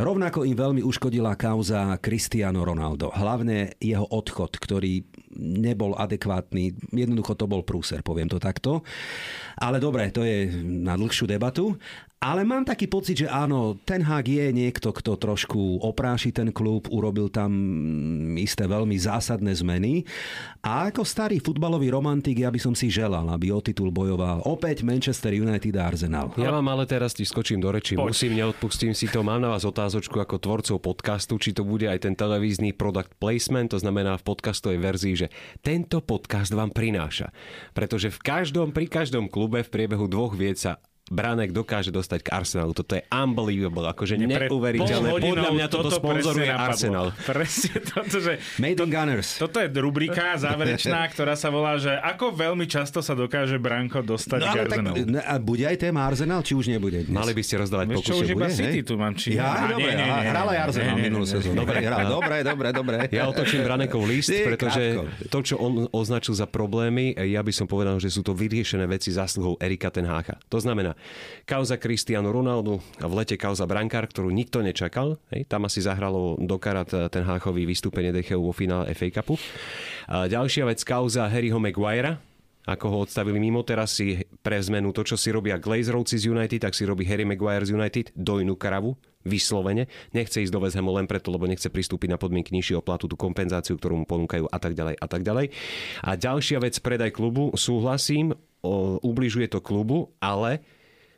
Rovnako 0.00 0.48
im 0.48 0.56
veľmi 0.56 0.80
uškodila 0.80 1.36
kauza 1.36 1.81
Cristiano 1.98 2.62
Ronaldo. 2.62 3.10
Hlavne 3.12 3.78
jeho 3.78 4.06
odchod, 4.06 4.56
ktorý 4.58 5.02
nebol 5.38 5.96
adekvátny. 5.96 6.92
Jednoducho 6.92 7.34
to 7.34 7.48
bol 7.48 7.64
prúser, 7.64 8.04
poviem 8.04 8.28
to 8.28 8.38
takto. 8.38 8.84
Ale 9.58 9.80
dobre, 9.80 10.10
to 10.14 10.22
je 10.22 10.50
na 10.62 10.94
dlhšiu 10.94 11.26
debatu. 11.26 11.76
Ale 12.22 12.46
mám 12.46 12.62
taký 12.62 12.86
pocit, 12.86 13.26
že 13.26 13.26
áno, 13.26 13.82
ten 13.82 13.98
Hag 13.98 14.30
je 14.30 14.54
niekto, 14.54 14.94
kto 14.94 15.18
trošku 15.18 15.82
opráši 15.82 16.30
ten 16.30 16.54
klub, 16.54 16.86
urobil 16.86 17.26
tam 17.26 17.50
isté 18.38 18.70
veľmi 18.70 18.94
zásadné 18.94 19.50
zmeny. 19.50 20.06
A 20.62 20.86
ako 20.86 21.02
starý 21.02 21.42
futbalový 21.42 21.90
romantik, 21.90 22.38
ja 22.38 22.54
by 22.54 22.62
som 22.62 22.78
si 22.78 22.94
želal, 22.94 23.26
aby 23.26 23.50
o 23.50 23.58
titul 23.58 23.90
bojoval 23.90 24.46
opäť 24.46 24.86
Manchester 24.86 25.34
United 25.34 25.74
a 25.74 25.82
Arsenal. 25.90 26.30
Ja 26.38 26.54
vám 26.54 26.70
ale 26.70 26.86
teraz 26.86 27.10
ti 27.10 27.26
skočím 27.26 27.58
do 27.58 27.74
reči. 27.74 27.98
Poď. 27.98 28.14
Musím, 28.14 28.38
neodpustím 28.38 28.94
si 28.94 29.10
to. 29.10 29.26
Mám 29.26 29.42
na 29.42 29.50
vás 29.50 29.66
otázočku 29.66 30.14
ako 30.22 30.38
tvorcov 30.38 30.78
podcastu, 30.78 31.42
či 31.42 31.50
to 31.50 31.66
bude 31.66 31.90
aj 31.90 32.06
ten 32.06 32.14
televízny 32.14 32.70
product 32.70 33.18
placement, 33.18 33.74
to 33.74 33.82
znamená 33.82 34.14
v 34.14 34.22
podcastovej 34.22 34.78
verzii, 34.78 35.14
že 35.26 35.28
tento 35.58 35.98
podcast 35.98 36.54
vám 36.54 36.70
prináša. 36.70 37.34
Pretože 37.74 38.14
v 38.14 38.22
každom, 38.22 38.70
pri 38.70 38.86
každom 38.86 39.26
klube 39.26 39.66
v 39.66 39.72
priebehu 39.74 40.06
dvoch 40.06 40.38
vied 40.38 40.54
sa 40.54 40.78
Branek 41.12 41.52
dokáže 41.52 41.92
dostať 41.92 42.24
k 42.24 42.28
Arsenalu. 42.32 42.72
Toto 42.72 42.96
je 42.96 43.04
unbelievable, 43.12 43.84
akože 43.92 44.16
neuveriteľné. 44.16 45.08
Podľa 45.20 45.50
mňa 45.52 45.66
toto, 45.68 45.92
toto 45.92 46.00
sponzoruje 46.00 46.48
Arsenal. 46.48 47.12
Presne 47.28 47.84
toto, 47.84 48.16
že... 48.16 48.40
Made 48.56 48.80
in 48.80 48.88
Gunners. 48.88 49.36
Toto 49.36 49.60
je 49.60 49.68
rubrika 49.76 50.34
záverečná, 50.44 51.04
ktorá 51.12 51.36
sa 51.36 51.52
volá, 51.52 51.76
že 51.76 51.92
ako 51.92 52.32
veľmi 52.32 52.64
často 52.64 53.04
sa 53.04 53.12
dokáže 53.12 53.60
Branko 53.60 54.00
dostať 54.00 54.40
no, 54.40 54.46
k 54.48 54.56
Arsenalu. 54.64 54.96
Tak, 55.04 55.24
a 55.28 55.34
bude 55.36 55.64
aj 55.68 55.76
téma 55.76 56.08
Arsenal, 56.08 56.40
či 56.40 56.56
už 56.56 56.72
nebude 56.72 57.04
dnes? 57.04 57.12
Mali 57.12 57.36
by 57.36 57.42
ste 57.44 57.54
rozdávať 57.60 57.86
pokusy. 57.92 58.08
Čo 58.08 58.14
už 58.24 58.28
iba 58.32 58.48
City 58.48 58.80
tu 58.80 58.94
mám. 58.96 59.12
Či... 59.12 59.36
Ja, 59.36 59.68
a, 59.68 59.76
dobre, 59.76 59.92
nie, 59.92 60.00
nie, 60.00 60.08
nie, 60.08 60.30
hral 60.32 60.46
aj 60.48 60.58
Arsenal 60.72 60.96
minulú 60.96 61.26
sezónu. 61.28 61.60
Dobre, 61.60 61.84
dobre, 61.84 62.36
dobre, 62.40 62.68
dobre. 62.72 62.96
Ja 63.12 63.28
otočím 63.28 63.60
Branekov 63.68 64.08
list, 64.08 64.32
pretože 64.32 64.96
to, 65.28 65.38
čo 65.44 65.60
on 65.60 65.84
označil 65.92 66.32
za 66.32 66.48
problémy, 66.48 67.12
ja 67.12 67.44
by 67.44 67.52
som 67.52 67.68
povedal, 67.68 68.00
že 68.00 68.08
sú 68.08 68.24
to 68.24 68.32
vyriešené 68.32 68.88
veci 68.88 69.12
zásluhou 69.12 69.60
Erika 69.60 69.92
Tenhácha. 69.92 70.40
To 70.48 70.56
znamená, 70.62 70.96
kauza 71.44 71.78
Cristiano 71.78 72.30
Ronaldo 72.30 72.80
a 73.02 73.06
v 73.06 73.22
lete 73.22 73.36
kauza 73.38 73.66
Brankár, 73.66 74.08
ktorú 74.08 74.30
nikto 74.30 74.62
nečakal. 74.62 75.18
Hej, 75.34 75.50
tam 75.50 75.66
asi 75.66 75.82
zahralo 75.82 76.38
dokarat 76.38 76.88
eh, 76.94 77.00
ten 77.10 77.22
háchový 77.26 77.66
vystúpenie 77.66 78.14
Decheu 78.14 78.42
vo 78.42 78.54
finále 78.54 78.90
FA 78.94 79.08
Cupu. 79.10 79.36
A 80.06 80.26
ďalšia 80.26 80.66
vec, 80.66 80.82
kauza 80.82 81.26
Harryho 81.26 81.62
Maguirea, 81.62 82.18
ako 82.66 82.86
ho 82.90 82.96
odstavili 83.02 83.42
mimo. 83.42 83.66
Teraz 83.66 83.98
si 83.98 84.22
pre 84.42 84.58
zmenu 84.62 84.94
to, 84.94 85.02
čo 85.02 85.18
si 85.18 85.34
robia 85.34 85.58
Glazerovci 85.58 86.18
z 86.18 86.30
United, 86.30 86.62
tak 86.62 86.74
si 86.78 86.86
robí 86.86 87.02
Harry 87.06 87.26
Maguire 87.26 87.66
z 87.66 87.74
United, 87.74 88.14
dojnú 88.14 88.54
kravu, 88.54 88.94
vyslovene. 89.26 89.90
Nechce 90.14 90.42
ísť 90.42 90.52
do 90.54 90.62
West 90.62 90.78
len 90.78 91.06
preto, 91.10 91.34
lebo 91.34 91.46
nechce 91.46 91.66
pristúpiť 91.70 92.14
na 92.14 92.18
podmienky 92.18 92.54
nižšieho 92.54 92.82
platu, 92.82 93.10
tú 93.10 93.18
kompenzáciu, 93.18 93.78
ktorú 93.78 94.02
mu 94.02 94.06
ponúkajú 94.06 94.46
a 94.50 94.58
tak 94.58 94.78
ďalej 94.78 94.94
a 94.98 95.06
tak 95.06 95.22
ďalej. 95.26 95.46
A 96.06 96.10
ďalšia 96.14 96.58
vec, 96.62 96.78
predaj 96.78 97.10
klubu, 97.14 97.50
súhlasím, 97.54 98.34
o, 98.62 98.98
ubližuje 99.02 99.50
to 99.50 99.58
klubu, 99.62 100.14
ale 100.22 100.62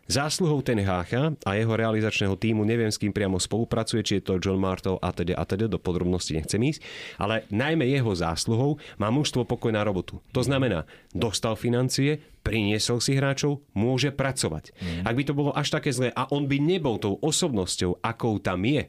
Zásluhou 0.05 0.61
ten 0.61 0.77
Hácha 0.85 1.33
a 1.49 1.57
jeho 1.57 1.73
realizačného 1.73 2.37
týmu, 2.37 2.61
neviem 2.69 2.93
s 2.93 3.01
kým 3.01 3.09
priamo 3.09 3.41
spolupracuje, 3.41 4.05
či 4.05 4.13
je 4.21 4.29
to 4.29 4.37
John 4.37 4.61
Martel 4.61 5.01
a 5.01 5.09
teda 5.17 5.33
a 5.33 5.45
teda, 5.49 5.65
do 5.65 5.81
podrobností 5.81 6.37
nechcem 6.37 6.61
ísť, 6.61 6.81
ale 7.17 7.49
najmä 7.49 7.89
jeho 7.89 8.13
zásluhou 8.13 8.77
má 9.01 9.09
mužstvo 9.09 9.49
pokoj 9.49 9.73
na 9.73 9.81
robotu. 9.81 10.21
To 10.37 10.45
znamená, 10.45 10.85
dostal 11.17 11.57
financie, 11.57 12.21
priniesol 12.45 13.01
si 13.01 13.17
hráčov, 13.17 13.65
môže 13.73 14.13
pracovať. 14.13 14.77
Mm. 14.77 15.03
Ak 15.09 15.15
by 15.17 15.23
to 15.25 15.33
bolo 15.33 15.51
až 15.57 15.73
také 15.73 15.89
zlé 15.89 16.13
a 16.13 16.29
on 16.29 16.45
by 16.45 16.61
nebol 16.61 17.01
tou 17.01 17.17
osobnosťou, 17.25 18.05
akou 18.05 18.37
tam 18.45 18.61
je, 18.69 18.85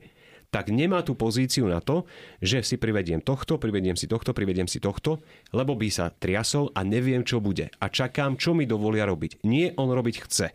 tak 0.56 0.72
nemá 0.72 1.04
tú 1.04 1.20
pozíciu 1.20 1.68
na 1.68 1.84
to, 1.84 2.08
že 2.40 2.64
si 2.64 2.80
privediem 2.80 3.20
tohto, 3.20 3.60
privediem 3.60 4.00
si 4.00 4.08
tohto, 4.08 4.32
privediem 4.32 4.72
si 4.72 4.80
tohto, 4.80 5.20
lebo 5.52 5.76
by 5.76 5.92
sa 5.92 6.08
triasol 6.16 6.72
a 6.72 6.80
neviem, 6.88 7.28
čo 7.28 7.44
bude. 7.44 7.68
A 7.84 7.92
čakám, 7.92 8.40
čo 8.40 8.56
mi 8.56 8.64
dovolia 8.64 9.04
robiť. 9.04 9.44
Nie 9.44 9.76
on 9.76 9.92
robiť 9.92 10.16
chce. 10.24 10.48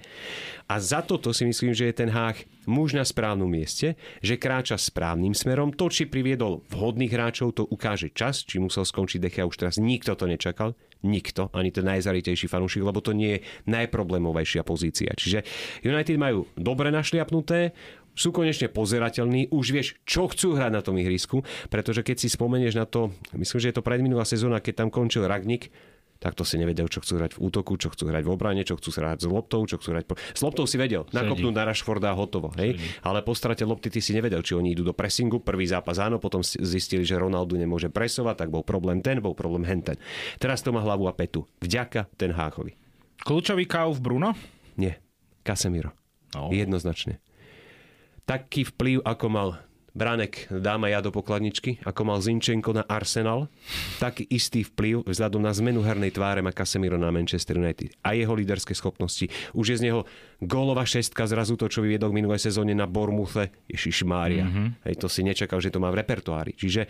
A 0.72 0.80
za 0.80 1.04
toto 1.04 1.36
si 1.36 1.44
myslím, 1.44 1.76
že 1.76 1.92
je 1.92 2.00
ten 2.00 2.08
hách 2.08 2.48
muž 2.64 2.96
na 2.96 3.04
správnom 3.04 3.50
mieste, 3.50 4.00
že 4.24 4.40
kráča 4.40 4.80
správnym 4.80 5.36
smerom. 5.36 5.76
To, 5.76 5.92
či 5.92 6.08
priviedol 6.08 6.64
vhodných 6.72 7.12
hráčov, 7.12 7.60
to 7.60 7.68
ukáže 7.68 8.08
čas, 8.16 8.40
či 8.40 8.56
musel 8.56 8.88
skončiť 8.88 9.20
Dechia 9.20 9.44
už 9.44 9.60
teraz. 9.60 9.76
Nikto 9.76 10.16
to 10.16 10.24
nečakal. 10.24 10.72
Nikto, 11.00 11.48
ani 11.56 11.72
ten 11.72 11.88
najzaritejší 11.88 12.44
fanúšik, 12.44 12.84
lebo 12.84 13.00
to 13.00 13.16
nie 13.16 13.40
je 13.40 13.44
najproblémovejšia 13.72 14.60
pozícia. 14.68 15.08
Čiže 15.16 15.48
United 15.80 16.20
majú 16.20 16.44
dobre 16.60 16.92
našliapnuté, 16.92 17.72
sú 18.14 18.34
konečne 18.34 18.68
pozerateľní, 18.68 19.50
už 19.54 19.66
vieš, 19.72 19.88
čo 20.04 20.28
chcú 20.28 20.58
hrať 20.58 20.72
na 20.72 20.82
tom 20.82 20.98
ihrisku, 20.98 21.42
pretože 21.72 22.04
keď 22.04 22.16
si 22.20 22.28
spomenieš 22.28 22.74
na 22.76 22.86
to, 22.86 23.14
myslím, 23.34 23.58
že 23.60 23.68
je 23.70 23.76
to 23.76 23.86
predminulá 23.86 24.24
sezóna, 24.26 24.62
keď 24.62 24.86
tam 24.86 24.88
končil 24.92 25.24
Ragnik, 25.26 25.72
tak 26.20 26.36
to 26.36 26.44
si 26.44 26.60
nevedel, 26.60 26.84
čo 26.84 27.00
chcú 27.00 27.16
hrať 27.16 27.40
v 27.40 27.48
útoku, 27.48 27.80
čo 27.80 27.88
chcú 27.88 28.12
hrať 28.12 28.28
v 28.28 28.30
obrane, 28.30 28.60
čo 28.60 28.76
chcú 28.76 28.92
hrať 28.92 29.24
s 29.24 29.26
loptou, 29.26 29.64
čo 29.64 29.80
chcú 29.80 29.96
hrať... 29.96 30.04
Po... 30.04 30.20
S 30.20 30.44
loptou 30.44 30.68
si 30.68 30.76
vedel, 30.76 31.08
nakopnúť 31.16 31.54
na 31.56 31.64
Rashforda 31.64 32.12
hotovo. 32.12 32.52
Hej? 32.60 32.76
Ale 33.00 33.24
po 33.24 33.32
strate 33.32 33.64
lopty 33.64 33.88
ty 33.88 34.04
si 34.04 34.12
nevedel, 34.12 34.44
či 34.44 34.52
oni 34.52 34.76
idú 34.76 34.84
do 34.84 34.92
pressingu, 34.92 35.40
prvý 35.40 35.64
zápas 35.64 35.96
áno, 35.96 36.20
potom 36.20 36.44
zistili, 36.44 37.08
že 37.08 37.16
Ronaldo 37.16 37.56
nemôže 37.56 37.88
presovať, 37.88 38.36
tak 38.36 38.48
bol 38.52 38.60
problém 38.60 39.00
ten, 39.00 39.24
bol 39.24 39.32
problém 39.32 39.64
henten. 39.64 39.96
Teraz 40.36 40.60
to 40.60 40.76
má 40.76 40.84
hlavu 40.84 41.08
a 41.08 41.16
petu. 41.16 41.48
Vďaka 41.64 42.12
ten 42.20 42.36
Háchovi. 42.36 42.76
Kľúčový 43.24 43.64
káv 43.64 43.96
v 43.96 44.04
Bruno? 44.04 44.28
Nie. 44.76 45.00
Casemiro. 45.40 45.96
No. 46.36 46.52
Jednoznačne 46.52 47.16
taký 48.30 48.62
vplyv, 48.70 49.02
ako 49.02 49.26
mal 49.26 49.48
Branek 49.90 50.46
dáma 50.54 50.86
ja 50.86 51.02
do 51.02 51.10
pokladničky, 51.10 51.82
ako 51.82 52.06
mal 52.06 52.22
Zinčenko 52.22 52.70
na 52.70 52.86
Arsenal, 52.86 53.50
tak 53.98 54.22
istý 54.30 54.62
vplyv 54.62 55.02
vzhľadom 55.02 55.42
na 55.42 55.50
zmenu 55.50 55.82
hernej 55.82 56.14
tváre 56.14 56.38
má 56.38 56.54
Casemiro 56.54 56.94
na 56.94 57.10
Manchester 57.10 57.58
United 57.58 57.98
a 57.98 58.14
jeho 58.14 58.30
líderské 58.30 58.70
schopnosti. 58.70 59.26
Už 59.50 59.74
je 59.74 59.76
z 59.82 59.90
neho 59.90 60.06
gólová 60.38 60.86
šestka 60.86 61.26
zrazu 61.26 61.58
to, 61.58 61.66
čo 61.66 61.82
vyviedol 61.82 62.14
v 62.14 62.22
minulej 62.22 62.38
sezóne 62.38 62.70
na 62.70 62.86
Bormuthe. 62.86 63.50
Ježiš 63.66 64.06
Mária. 64.06 64.46
Mm-hmm. 64.46 64.86
Hej, 64.86 64.94
to 65.02 65.10
si 65.10 65.26
nečakal, 65.26 65.58
že 65.58 65.74
to 65.74 65.82
má 65.82 65.90
v 65.90 65.98
repertoári. 65.98 66.54
Čiže 66.54 66.86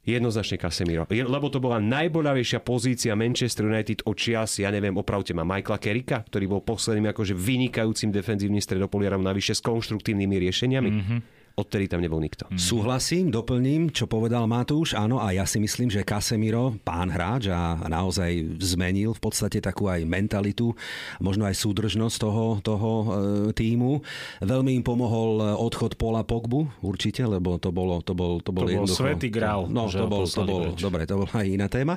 Jednoznačne 0.00 0.56
Casemiro. 0.56 1.04
Lebo 1.08 1.52
to 1.52 1.60
bola 1.60 1.76
najboľavejšia 1.76 2.64
pozícia 2.64 3.12
Manchester 3.12 3.68
United 3.68 4.08
od 4.08 4.16
čias, 4.16 4.56
ja 4.56 4.72
neviem, 4.72 4.96
opravte 4.96 5.36
ma, 5.36 5.44
Michaela 5.44 5.76
Kerika, 5.76 6.24
ktorý 6.24 6.48
bol 6.48 6.64
posledným 6.64 7.12
akože 7.12 7.36
vynikajúcim 7.36 8.08
defenzívnym 8.08 8.64
stredopoliarom 8.64 9.20
navyše 9.20 9.52
s 9.52 9.60
konštruktívnymi 9.60 10.36
riešeniami. 10.40 10.90
Mm-hmm 10.90 11.39
odtedy 11.62 11.86
tam 11.86 12.02
nebol 12.02 12.18
nikto. 12.18 12.50
Mm. 12.50 12.58
Súhlasím, 12.58 13.24
doplním, 13.30 13.94
čo 13.94 14.10
povedal 14.10 14.44
Matúš. 14.50 14.98
Áno, 14.98 15.22
a 15.22 15.30
ja 15.30 15.46
si 15.46 15.62
myslím, 15.62 15.88
že 15.88 16.02
Casemiro, 16.02 16.76
pán 16.82 17.08
hráč 17.12 17.52
a 17.52 17.78
naozaj 17.86 18.58
zmenil 18.58 19.14
v 19.14 19.20
podstate 19.22 19.62
takú 19.62 19.86
aj 19.86 20.02
mentalitu, 20.04 20.74
možno 21.22 21.46
aj 21.46 21.54
súdržnosť 21.54 22.16
toho, 22.20 22.44
toho 22.60 22.90
e, 22.90 23.06
týmu. 23.54 24.02
Veľmi 24.42 24.80
im 24.80 24.84
pomohol 24.84 25.60
odchod 25.60 25.94
Pola 25.94 26.24
Pogbu, 26.24 26.82
určite, 26.82 27.22
lebo 27.22 27.60
to 27.60 27.70
bolo 27.70 28.00
to 28.00 28.14
bol, 28.16 28.38
to 28.40 28.50
bol, 28.50 28.66
to 28.66 28.74
bol 28.82 28.88
svetý 28.88 29.28
grál. 29.28 29.68
No, 29.68 29.86
to 29.86 30.06
bol, 30.06 30.24
to 30.26 30.42
bol, 30.46 30.62
dobre, 30.74 31.04
to 31.04 31.14
bola 31.20 31.34
aj 31.42 31.46
iná 31.46 31.66
téma. 31.66 31.94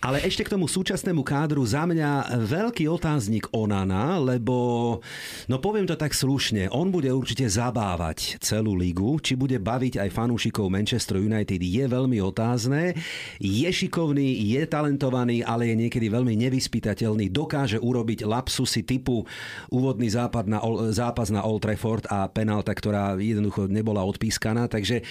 Ale 0.00 0.24
ešte 0.24 0.46
k 0.46 0.52
tomu 0.56 0.66
súčasnému 0.66 1.22
kádru 1.22 1.62
za 1.62 1.84
mňa 1.84 2.40
veľký 2.46 2.88
otáznik 2.88 3.50
Onana, 3.52 4.18
lebo, 4.18 4.98
no 5.46 5.56
poviem 5.58 5.86
to 5.86 5.98
tak 5.98 6.16
slušne, 6.16 6.70
on 6.72 6.94
bude 6.94 7.10
určite 7.10 7.46
zabávať 7.46 8.40
celú 8.40 8.74
lígu 8.78 9.01
ligu, 9.02 9.18
či 9.18 9.34
bude 9.34 9.58
baviť 9.58 9.98
aj 9.98 10.08
fanúšikov 10.14 10.70
Manchester 10.70 11.18
United, 11.18 11.58
je 11.58 11.84
veľmi 11.90 12.22
otázne. 12.22 12.94
Je 13.42 13.66
šikovný, 13.66 14.38
je 14.54 14.62
talentovaný, 14.70 15.42
ale 15.42 15.74
je 15.74 15.76
niekedy 15.86 16.06
veľmi 16.06 16.38
nevyspytateľný. 16.38 17.34
Dokáže 17.34 17.82
urobiť 17.82 18.22
lapsusy 18.22 18.86
typu 18.86 19.26
úvodný 19.74 20.06
západ 20.06 20.46
na, 20.46 20.62
zápas 20.94 21.34
na 21.34 21.42
Old 21.42 21.66
Trafford 21.66 22.06
a 22.06 22.30
penálta, 22.30 22.70
ktorá 22.70 23.18
jednoducho 23.18 23.66
nebola 23.66 24.06
odpískaná, 24.06 24.70
takže 24.70 25.02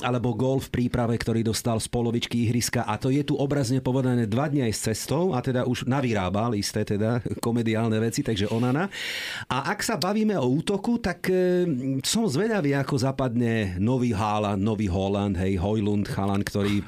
alebo 0.00 0.32
gol 0.32 0.64
v 0.64 0.72
príprave, 0.72 1.20
ktorý 1.20 1.44
dostal 1.44 1.76
z 1.76 1.92
polovičky 1.92 2.48
ihriska 2.48 2.88
a 2.88 2.96
to 2.96 3.12
je 3.12 3.20
tu 3.20 3.36
obrazne 3.36 3.84
povedané 3.84 4.24
dva 4.24 4.48
dni 4.48 4.70
aj 4.70 4.72
s 4.72 4.80
cestou 4.92 5.36
a 5.36 5.44
teda 5.44 5.68
už 5.68 5.84
navyrábal 5.84 6.56
isté 6.56 6.86
teda 6.86 7.20
komediálne 7.44 8.00
veci, 8.00 8.24
takže 8.24 8.48
onana. 8.48 8.88
A 9.50 9.74
ak 9.74 9.84
sa 9.84 10.00
bavíme 10.00 10.38
o 10.38 10.46
útoku, 10.46 10.96
tak 11.02 11.26
e, 11.28 11.66
som 12.06 12.24
zvedavý, 12.30 12.72
ako 12.78 12.94
zapadne 12.94 13.33
prípadne 13.34 13.82
nový 13.82 14.14
Haaland, 14.14 14.62
nový 14.62 14.86
Holland, 14.86 15.34
hej, 15.42 15.58
Hojlund, 15.58 16.06
Haaland, 16.06 16.46
ktorý 16.46 16.86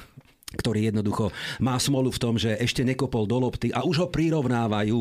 ktorý 0.57 0.91
jednoducho 0.91 1.31
má 1.61 1.77
smolu 1.77 2.09
v 2.09 2.19
tom, 2.19 2.35
že 2.41 2.57
ešte 2.57 2.83
nekopol 2.83 3.29
do 3.29 3.39
lopty 3.39 3.71
a 3.71 3.85
už 3.85 3.97
ho 4.03 4.09
prirovnávajú 4.09 4.99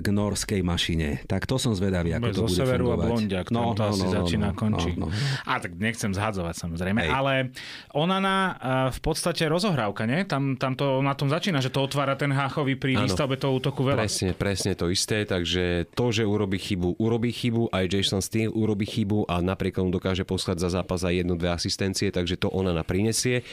k 0.00 0.06
norskej 0.08 0.60
mašine. 0.64 1.22
Tak 1.28 1.44
to 1.44 1.60
som 1.60 1.76
zvedavý, 1.76 2.16
ako 2.16 2.24
Bude 2.24 2.34
to 2.34 2.44
bude 2.48 2.56
severu 2.56 2.84
fungovať. 2.90 3.04
a 3.04 3.10
blondiak, 3.12 3.46
no, 3.52 3.60
to 3.76 3.82
asi 3.84 4.06
začína 4.08 4.50
no, 4.50 4.56
končí. 4.56 4.90
No, 4.96 5.06
no. 5.06 5.14
A 5.44 5.60
tak 5.60 5.76
nechcem 5.76 6.10
zhadzovať 6.10 6.54
samozrejme, 6.56 7.04
Hej. 7.04 7.10
ale 7.12 7.32
Onana 7.92 8.36
eh, 8.36 8.54
v 8.90 9.00
podstate 9.04 9.44
rozohrávka, 9.46 10.08
nie? 10.08 10.24
Tam, 10.24 10.56
tam 10.56 10.74
to 10.74 11.04
na 11.04 11.12
tom 11.12 11.28
začína, 11.28 11.60
že 11.60 11.68
to 11.68 11.84
otvára 11.84 12.16
ten 12.16 12.32
Háchový 12.32 12.74
pri 12.80 12.96
výstavbe 12.96 13.36
toho 13.36 13.60
útoku 13.60 13.84
veľa. 13.84 14.08
Presne, 14.08 14.32
presne 14.32 14.72
to 14.74 14.88
isté, 14.88 15.28
takže 15.28 15.90
to, 15.92 16.10
že 16.10 16.24
urobí 16.24 16.56
chybu, 16.56 16.96
urobí 16.96 17.30
chybu, 17.30 17.68
aj 17.70 17.84
Jason 17.92 18.22
Steele 18.24 18.54
urobí 18.54 18.88
chybu 18.88 19.28
a 19.28 19.42
napriek 19.44 19.76
tomu 19.76 19.90
dokáže 19.92 20.24
poslať 20.24 20.62
za 20.62 20.80
zápas 20.80 21.02
aj 21.04 21.20
jednu, 21.20 21.34
dve 21.36 21.52
asistencie, 21.52 22.08
takže 22.08 22.38
to 22.40 22.48
ona 22.48 22.72
na 22.72 22.86
prinesie. 22.86 23.42
E, 23.42 23.44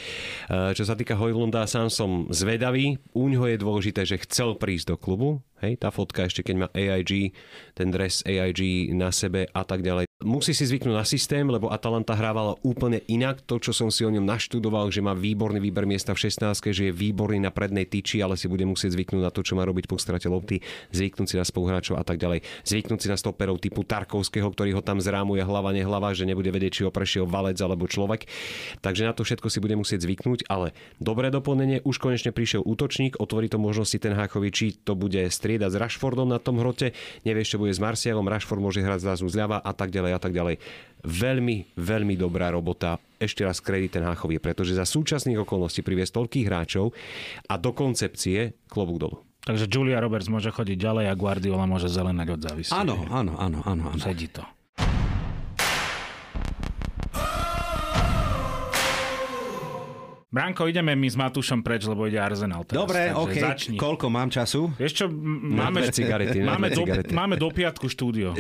Čo 0.78 0.88
sa 0.88 0.96
týka 0.96 1.18
Hojlunda, 1.42 1.66
sám 1.66 1.90
som 1.90 2.30
zvedavý. 2.30 3.02
U 3.18 3.26
ňoho 3.26 3.50
je 3.50 3.58
dôležité, 3.58 4.06
že 4.06 4.22
chcel 4.22 4.54
prísť 4.62 4.94
do 4.94 4.96
klubu, 5.02 5.42
hej, 5.62 5.80
tá 5.80 5.94
fotka 5.94 6.26
ešte 6.26 6.44
keď 6.44 6.56
má 6.58 6.68
AIG, 6.74 7.32
ten 7.78 7.90
dres 7.94 8.26
AIG 8.26 8.92
na 8.94 9.14
sebe 9.14 9.48
a 9.54 9.64
tak 9.64 9.86
ďalej. 9.86 10.12
Musí 10.22 10.54
si 10.54 10.70
zvyknúť 10.70 10.94
na 10.94 11.02
systém, 11.02 11.50
lebo 11.50 11.74
Atalanta 11.74 12.14
hrávala 12.14 12.54
úplne 12.62 13.02
inak. 13.10 13.42
To, 13.50 13.58
čo 13.58 13.74
som 13.74 13.90
si 13.90 14.06
o 14.06 14.14
ňom 14.14 14.22
naštudoval, 14.22 14.94
že 14.94 15.02
má 15.02 15.18
výborný 15.18 15.58
výber 15.58 15.90
miesta 15.90 16.14
v 16.14 16.30
16, 16.30 16.62
že 16.62 16.84
je 16.90 16.94
výborný 16.94 17.42
na 17.42 17.50
prednej 17.50 17.90
tyči, 17.90 18.22
ale 18.22 18.38
si 18.38 18.46
bude 18.46 18.62
musieť 18.62 18.94
zvyknúť 18.94 19.18
na 19.18 19.34
to, 19.34 19.42
čo 19.42 19.58
má 19.58 19.66
robiť 19.66 19.90
po 19.90 19.98
strate 19.98 20.30
lopty, 20.30 20.62
zvyknúť 20.94 21.26
si 21.26 21.36
na 21.42 21.46
spoluhráčov 21.46 21.98
a 21.98 22.06
tak 22.06 22.22
ďalej. 22.22 22.46
Zvyknúť 22.70 23.00
si 23.02 23.08
na 23.10 23.18
stoperov 23.18 23.58
typu 23.58 23.82
Tarkovského, 23.82 24.46
ktorý 24.46 24.78
ho 24.78 24.86
tam 24.86 25.02
zrámuje 25.02 25.42
hlava 25.42 25.74
nehlava, 25.74 26.14
že 26.14 26.30
nebude 26.30 26.54
vedieť, 26.54 26.72
či 26.72 26.86
ho 26.86 26.94
prešiel 26.94 27.26
valec 27.26 27.58
alebo 27.58 27.90
človek. 27.90 28.30
Takže 28.86 29.10
na 29.10 29.18
to 29.18 29.26
všetko 29.26 29.50
si 29.50 29.58
bude 29.58 29.74
musieť 29.74 30.06
zvyknúť, 30.06 30.46
ale 30.54 30.78
dobré 31.02 31.34
doplnenie, 31.34 31.82
už 31.82 31.98
konečne 31.98 32.30
prišiel 32.30 32.62
útočník, 32.62 33.18
otvorí 33.18 33.50
to 33.50 33.58
možnosti 33.58 33.98
ten 33.98 34.14
Hákovi, 34.14 34.54
či 34.54 34.66
to 34.86 34.94
bude 34.94 35.18
striedať 35.52 35.76
s 35.76 35.82
Rashfordom 35.84 36.32
na 36.32 36.40
tom 36.40 36.64
hrote, 36.64 36.96
nevieš, 37.28 37.56
čo 37.56 37.58
bude 37.60 37.76
s 37.76 37.84
Marcialom, 37.84 38.24
Rashford 38.24 38.64
môže 38.64 38.80
hrať 38.80 39.04
zrazu 39.04 39.28
zľava 39.28 39.60
a 39.60 39.76
tak 39.76 39.92
ďalej 39.92 40.12
a 40.16 40.20
tak 40.24 40.32
ďalej. 40.32 40.64
Veľmi, 41.04 41.76
veľmi 41.76 42.16
dobrá 42.16 42.56
robota. 42.56 42.96
Ešte 43.20 43.44
raz 43.44 43.60
kredit 43.60 44.00
ten 44.00 44.08
Háchovi, 44.08 44.40
pretože 44.40 44.72
za 44.72 44.88
súčasných 44.88 45.44
okolností 45.44 45.84
priviesť 45.84 46.16
toľkých 46.16 46.48
hráčov 46.48 46.96
a 47.52 47.54
do 47.60 47.76
koncepcie 47.76 48.56
klobúk 48.72 48.98
dolu. 49.04 49.18
Takže 49.44 49.68
Julia 49.68 50.00
Roberts 50.00 50.32
môže 50.32 50.54
chodiť 50.54 50.78
ďalej 50.80 51.06
a 51.12 51.14
Guardiola 51.18 51.68
môže 51.68 51.92
zelenať 51.92 52.28
od 52.32 52.40
závisti. 52.48 52.72
Áno, 52.72 52.96
áno, 53.12 53.36
áno, 53.36 53.60
áno. 53.68 53.84
áno. 53.92 54.00
Sedí 54.00 54.32
to. 54.32 54.46
Branko, 60.32 60.64
ideme 60.64 60.96
my 60.96 61.12
s 61.12 61.20
Matúšom 61.20 61.60
preč, 61.60 61.84
lebo 61.84 62.08
ide 62.08 62.16
Arsenal 62.16 62.64
teraz. 62.64 62.80
Dobre, 62.80 63.12
OK. 63.12 63.36
Začni. 63.36 63.76
Koľko 63.76 64.08
mám 64.08 64.32
času? 64.32 64.72
Vieš 64.80 65.04
čo, 65.04 65.06
máme, 65.12 65.84
dve 65.84 65.92
cigarety, 65.92 66.40
máme, 66.40 66.72
do, 66.72 66.88
máme 67.12 67.36
do 67.36 67.52
piatku 67.52 67.92
štúdio. 67.92 68.32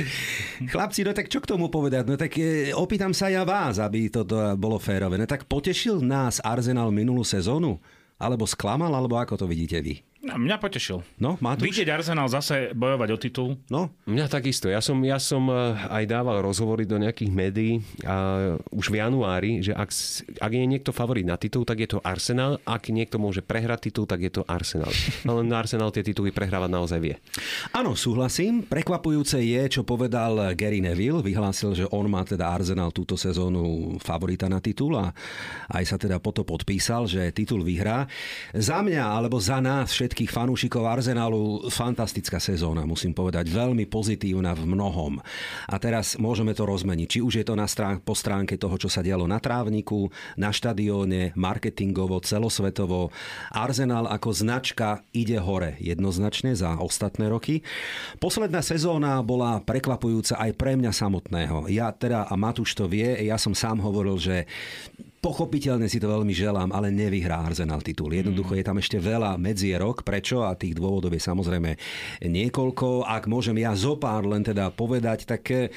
Chlapci, 0.71 1.03
no 1.03 1.11
tak 1.11 1.27
čo 1.27 1.43
k 1.43 1.51
tomu 1.51 1.67
povedať? 1.67 2.07
No 2.07 2.15
tak 2.15 2.31
e, 2.39 2.71
opýtam 2.71 3.11
sa 3.11 3.27
ja 3.27 3.43
vás, 3.43 3.75
aby 3.75 4.07
toto 4.07 4.39
bolo 4.55 4.79
férové. 4.79 5.19
No 5.19 5.27
tak 5.27 5.51
potešil 5.51 5.99
nás 5.99 6.39
Arsenal 6.39 6.95
minulú 6.95 7.27
sezónu? 7.27 7.75
Alebo 8.15 8.47
sklamal, 8.47 8.95
alebo 8.95 9.19
ako 9.19 9.43
to 9.43 9.45
vidíte 9.49 9.83
vy? 9.83 9.99
No, 10.21 10.37
mňa 10.37 10.61
potešil. 10.61 11.01
No, 11.17 11.41
Matúš? 11.41 11.73
Vidieť 11.73 11.89
Arsenal 11.89 12.29
zase 12.29 12.77
bojovať 12.77 13.09
o 13.09 13.17
titul. 13.17 13.49
No, 13.73 13.89
Mňa 14.05 14.29
takisto. 14.29 14.69
Ja 14.69 14.77
som, 14.77 15.01
ja 15.01 15.17
som 15.17 15.49
eh, 15.49 15.73
aj 15.89 16.05
dával 16.05 16.45
rozhovory 16.45 16.85
do 16.85 17.01
nejakých 17.01 17.31
médií 17.33 17.73
a 18.05 18.57
už 18.69 18.93
v 18.93 19.01
januári, 19.01 19.51
že 19.65 19.73
ak, 19.73 19.89
ak 20.37 20.51
je 20.53 20.65
niekto 20.69 20.93
favorit 20.93 21.25
na 21.25 21.41
titul, 21.41 21.65
tak 21.65 21.81
je 21.81 21.97
to 21.97 21.99
Arsenal. 22.05 22.61
Ak 22.69 22.93
niekto 22.93 23.17
môže 23.17 23.41
prehrať 23.41 23.89
titul, 23.89 24.05
tak 24.05 24.21
je 24.21 24.29
to 24.29 24.45
Arsenal. 24.45 24.93
Ale 25.29 25.41
Arsenal 25.57 25.89
tie 25.89 26.05
tituly 26.05 26.29
prehrávať 26.29 26.69
naozaj 26.69 26.99
vie. 27.01 27.15
Áno, 27.73 27.97
súhlasím. 27.97 28.61
Prekvapujúce 28.61 29.41
je, 29.41 29.61
čo 29.73 29.81
povedal 29.81 30.53
Gary 30.53 30.85
Neville. 30.85 31.25
Vyhlásil, 31.25 31.73
že 31.73 31.85
on 31.89 32.05
má 32.05 32.21
teda 32.21 32.45
Arsenal 32.45 32.93
túto 32.93 33.17
sezónu 33.17 33.97
favorita 33.97 34.45
na 34.45 34.61
titul 34.61 35.01
a 35.01 35.09
aj 35.73 35.83
sa 35.87 35.97
teda 35.97 36.21
po 36.21 36.29
to 36.29 36.45
podpísal, 36.45 37.09
že 37.09 37.33
titul 37.33 37.65
vyhrá. 37.65 38.05
Za 38.53 38.85
mňa, 38.85 39.01
alebo 39.01 39.41
za 39.41 39.57
nás 39.57 39.89
všetkých 39.89 40.10
fanúšikov 40.13 40.83
Arsenalu, 40.85 41.71
fantastická 41.71 42.37
sezóna, 42.37 42.83
musím 42.83 43.15
povedať. 43.15 43.47
Veľmi 43.47 43.87
pozitívna 43.87 44.51
v 44.51 44.67
mnohom. 44.67 45.23
A 45.65 45.75
teraz 45.79 46.19
môžeme 46.19 46.51
to 46.51 46.67
rozmeniť. 46.67 47.07
Či 47.07 47.19
už 47.23 47.33
je 47.41 47.45
to 47.47 47.55
na 47.55 47.65
strán- 47.65 48.03
po 48.03 48.11
stránke 48.11 48.59
toho, 48.59 48.75
čo 48.75 48.91
sa 48.91 48.99
dialo 48.99 49.25
na 49.25 49.39
trávniku, 49.39 50.11
na 50.35 50.51
štadióne, 50.51 51.31
marketingovo, 51.39 52.19
celosvetovo. 52.19 53.09
Arsenal 53.55 54.11
ako 54.11 54.29
značka 54.35 55.05
ide 55.15 55.39
hore 55.39 55.79
jednoznačne 55.79 56.51
za 56.53 56.75
ostatné 56.81 57.31
roky. 57.31 57.63
Posledná 58.19 58.59
sezóna 58.59 59.23
bola 59.23 59.63
prekvapujúca 59.63 60.37
aj 60.37 60.51
pre 60.59 60.75
mňa 60.75 60.91
samotného. 60.91 61.71
Ja 61.71 61.93
teda, 61.95 62.27
a 62.27 62.33
Matúš 62.35 62.75
to 62.75 62.89
vie, 62.89 63.07
ja 63.23 63.39
som 63.39 63.55
sám 63.55 63.79
hovoril, 63.79 64.19
že 64.19 64.49
Pochopiteľne 65.21 65.85
si 65.85 66.01
to 66.01 66.09
veľmi 66.09 66.33
želám, 66.33 66.73
ale 66.73 66.89
nevyhrá 66.89 67.45
Arsenal 67.45 67.85
titul. 67.85 68.09
Jednoducho 68.09 68.57
je 68.57 68.65
tam 68.65 68.81
ešte 68.81 68.97
veľa 68.97 69.37
medzierok. 69.37 70.01
Prečo? 70.01 70.41
A 70.41 70.57
tých 70.57 70.73
dôvodov 70.73 71.13
je 71.13 71.21
samozrejme 71.21 71.77
niekoľko. 72.25 73.05
Ak 73.05 73.29
môžem 73.29 73.61
ja 73.61 73.77
zopár 73.77 74.25
len 74.25 74.41
teda 74.41 74.73
povedať, 74.73 75.29
tak 75.29 75.45
eh, 75.53 75.69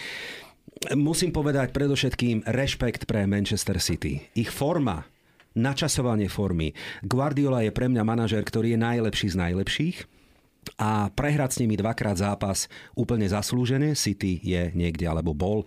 musím 0.97 1.29
povedať 1.29 1.77
predovšetkým 1.77 2.49
rešpekt 2.49 3.05
pre 3.05 3.29
Manchester 3.29 3.77
City. 3.85 4.25
Ich 4.33 4.49
forma, 4.49 5.05
načasovanie 5.53 6.33
formy. 6.33 6.73
Guardiola 7.05 7.69
je 7.69 7.71
pre 7.77 7.93
mňa 7.93 8.01
manažer, 8.01 8.41
ktorý 8.41 8.75
je 8.75 8.81
najlepší 8.81 9.29
z 9.29 9.37
najlepších 9.45 10.14
a 10.77 11.09
prehrať 11.13 11.51
s 11.57 11.61
nimi 11.63 11.77
dvakrát 11.79 12.19
zápas 12.19 12.67
úplne 12.95 13.25
zaslúžené. 13.29 13.97
City 13.97 14.41
je 14.43 14.71
niekde, 14.77 15.07
alebo 15.09 15.33
bol 15.33 15.63
e, 15.63 15.67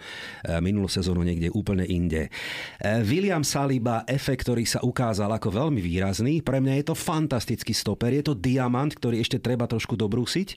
minulú 0.61 0.89
sezónu 0.89 1.23
niekde 1.23 1.49
úplne 1.53 1.85
inde. 1.87 2.27
E, 2.27 3.01
William 3.03 3.41
Saliba, 3.41 4.03
efekt, 4.07 4.47
ktorý 4.47 4.63
sa 4.67 4.79
ukázal 4.83 5.31
ako 5.33 5.53
veľmi 5.53 5.81
výrazný. 5.81 6.41
Pre 6.41 6.59
mňa 6.61 6.73
je 6.81 6.85
to 6.91 6.95
fantastický 6.95 7.73
stoper. 7.73 8.13
Je 8.13 8.23
to 8.23 8.33
diamant, 8.37 8.93
ktorý 8.93 9.21
ešte 9.21 9.41
treba 9.41 9.67
trošku 9.67 9.97
dobrúsiť, 9.97 10.47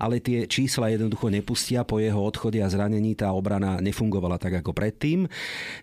ale 0.00 0.22
tie 0.22 0.46
čísla 0.46 0.92
jednoducho 0.92 1.30
nepustia. 1.30 1.82
Po 1.82 1.98
jeho 1.98 2.20
odchode 2.20 2.60
a 2.60 2.68
zranení 2.70 3.16
tá 3.16 3.32
obrana 3.32 3.82
nefungovala 3.82 4.38
tak 4.38 4.62
ako 4.62 4.76
predtým. 4.76 5.26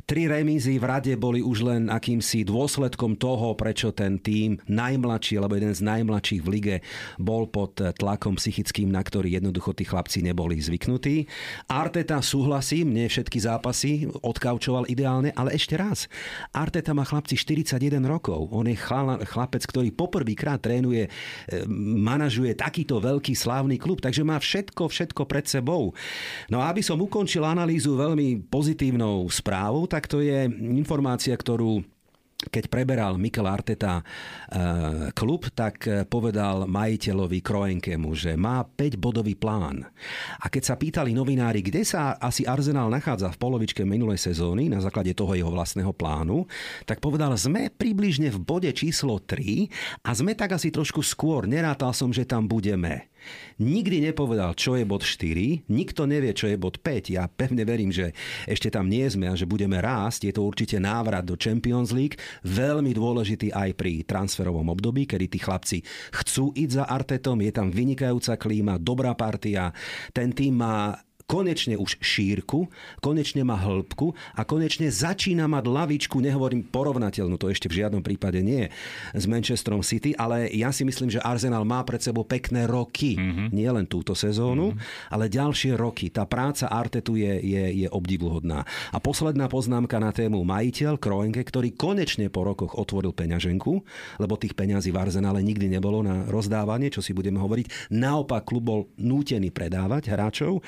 Tri 0.08 0.30
remízy 0.30 0.80
v 0.80 0.86
rade 0.86 1.14
boli 1.20 1.44
už 1.44 1.68
len 1.68 1.84
akýmsi 1.92 2.48
dôsledkom 2.48 3.20
toho, 3.20 3.58
prečo 3.58 3.92
ten 3.92 4.22
tým 4.22 4.62
najmladší, 4.70 5.42
alebo 5.42 5.58
jeden 5.58 5.74
z 5.74 5.82
najmladších 5.84 6.42
v 6.44 6.50
lige 6.54 6.76
bol 7.20 7.50
pod 7.50 7.76
tlakom 7.78 8.07
psychickým, 8.16 8.88
na 8.88 9.04
ktorý 9.04 9.36
jednoducho 9.36 9.76
tí 9.76 9.84
chlapci 9.84 10.24
neboli 10.24 10.56
zvyknutí. 10.62 11.28
Arteta 11.68 12.24
súhlasím, 12.24 12.96
nie 12.96 13.12
všetky 13.12 13.42
zápasy 13.44 14.08
odkaučoval 14.24 14.88
ideálne, 14.88 15.36
ale 15.36 15.58
ešte 15.58 15.76
raz. 15.76 16.08
Arteta 16.56 16.96
má 16.96 17.04
chlapci 17.04 17.36
41 17.36 18.00
rokov. 18.08 18.48
On 18.56 18.64
je 18.64 18.78
chlapec, 19.28 19.66
ktorý 19.68 19.92
poprvýkrát 19.92 20.64
trénuje, 20.64 21.10
e, 21.10 21.10
manažuje 22.08 22.56
takýto 22.56 23.04
veľký 23.04 23.36
slávny 23.36 23.76
klub, 23.82 24.00
takže 24.00 24.24
má 24.24 24.40
všetko, 24.40 24.88
všetko 24.88 25.28
pred 25.28 25.50
sebou. 25.50 25.92
No 26.48 26.64
a 26.64 26.70
aby 26.72 26.86
som 26.86 27.02
ukončil 27.02 27.42
analýzu 27.44 27.98
veľmi 27.98 28.48
pozitívnou 28.48 29.26
správou, 29.34 29.90
tak 29.90 30.06
to 30.06 30.22
je 30.22 30.46
informácia, 30.78 31.34
ktorú 31.34 31.97
keď 32.38 32.70
preberal 32.70 33.18
Mikel 33.18 33.50
Arteta 33.50 33.98
e, 33.98 34.04
klub, 35.18 35.50
tak 35.58 35.90
e, 35.90 36.06
povedal 36.06 36.70
majiteľovi 36.70 37.42
Kroenkemu, 37.42 38.10
že 38.14 38.38
má 38.38 38.62
5-bodový 38.62 39.34
plán. 39.34 39.82
A 40.38 40.46
keď 40.46 40.64
sa 40.70 40.76
pýtali 40.78 41.18
novinári, 41.18 41.66
kde 41.66 41.82
sa 41.82 42.14
asi 42.22 42.46
Arsenal 42.46 42.94
nachádza 42.94 43.34
v 43.34 43.42
polovičke 43.42 43.82
minulej 43.82 44.22
sezóny 44.22 44.70
na 44.70 44.78
základe 44.78 45.18
toho 45.18 45.34
jeho 45.34 45.50
vlastného 45.50 45.90
plánu, 45.98 46.46
tak 46.86 47.02
povedal, 47.02 47.34
sme 47.34 47.74
približne 47.74 48.30
v 48.30 48.38
bode 48.38 48.70
číslo 48.70 49.18
3 49.18 50.06
a 50.06 50.14
sme 50.14 50.38
tak 50.38 50.54
asi 50.54 50.70
trošku 50.70 51.02
skôr. 51.02 51.50
Nerátal 51.50 51.90
som, 51.98 52.14
že 52.14 52.22
tam 52.22 52.46
budeme. 52.46 53.10
Nikdy 53.58 54.12
nepovedal, 54.12 54.54
čo 54.54 54.78
je 54.78 54.86
bod 54.86 55.02
4, 55.02 55.66
nikto 55.72 56.06
nevie, 56.06 56.36
čo 56.36 56.46
je 56.46 56.58
bod 56.62 56.78
5. 56.84 57.14
Ja 57.14 57.26
pevne 57.26 57.66
verím, 57.66 57.90
že 57.90 58.14
ešte 58.46 58.70
tam 58.70 58.86
nie 58.86 59.06
sme 59.10 59.32
a 59.32 59.38
že 59.40 59.50
budeme 59.50 59.82
rásť. 59.82 60.30
Je 60.30 60.34
to 60.38 60.46
určite 60.46 60.78
návrat 60.78 61.26
do 61.26 61.34
Champions 61.34 61.90
League, 61.90 62.22
veľmi 62.46 62.94
dôležitý 62.94 63.50
aj 63.56 63.74
pri 63.74 64.06
transferovom 64.06 64.70
období, 64.70 65.10
kedy 65.10 65.26
tí 65.32 65.40
chlapci 65.42 65.82
chcú 66.14 66.54
ísť 66.54 66.74
za 66.78 66.86
Artetom, 66.86 67.42
je 67.42 67.52
tam 67.54 67.74
vynikajúca 67.74 68.38
klíma, 68.38 68.78
dobrá 68.78 69.18
partia, 69.18 69.74
ten 70.14 70.30
tým 70.30 70.62
má 70.62 71.07
konečne 71.28 71.76
už 71.76 72.00
šírku, 72.00 72.72
konečne 73.04 73.44
má 73.44 73.60
hĺbku 73.60 74.16
a 74.32 74.48
konečne 74.48 74.88
začína 74.88 75.44
mať 75.52 75.68
lavičku, 75.68 76.24
nehovorím 76.24 76.64
porovnateľnú, 76.72 77.36
to 77.36 77.52
ešte 77.52 77.68
v 77.68 77.84
žiadnom 77.84 78.00
prípade 78.00 78.40
nie 78.40 78.72
s 79.12 79.28
Manchesterom 79.28 79.84
City, 79.84 80.16
ale 80.16 80.48
ja 80.56 80.72
si 80.72 80.88
myslím, 80.88 81.12
že 81.12 81.20
Arsenal 81.20 81.68
má 81.68 81.84
pred 81.84 82.00
sebou 82.00 82.24
pekné 82.24 82.64
roky. 82.64 83.20
Mm-hmm. 83.20 83.48
Nie 83.52 83.70
len 83.76 83.92
túto 83.92 84.16
sezónu, 84.16 84.72
mm-hmm. 84.72 85.12
ale 85.12 85.28
ďalšie 85.28 85.76
roky. 85.76 86.08
Tá 86.08 86.24
práca 86.24 86.72
Artetu 86.72 87.20
je, 87.20 87.44
je, 87.44 87.64
je 87.84 87.88
obdivuhodná. 87.92 88.64
A 88.96 88.98
posledná 89.04 89.52
poznámka 89.52 90.00
na 90.00 90.16
tému 90.16 90.48
majiteľ 90.48 90.96
Kroenke, 90.96 91.44
ktorý 91.44 91.76
konečne 91.76 92.32
po 92.32 92.48
rokoch 92.48 92.80
otvoril 92.80 93.12
peňaženku, 93.12 93.84
lebo 94.24 94.40
tých 94.40 94.56
peňazí 94.56 94.96
v 94.96 95.04
Arsenále 95.04 95.44
nikdy 95.44 95.68
nebolo 95.68 96.00
na 96.00 96.24
rozdávanie, 96.24 96.88
čo 96.88 97.04
si 97.04 97.12
budeme 97.12 97.44
hovoriť. 97.44 97.92
Naopak 97.92 98.48
klub 98.48 98.64
bol 98.64 98.82
nútený 98.96 99.52
predávať 99.52 100.16
hráčov. 100.16 100.64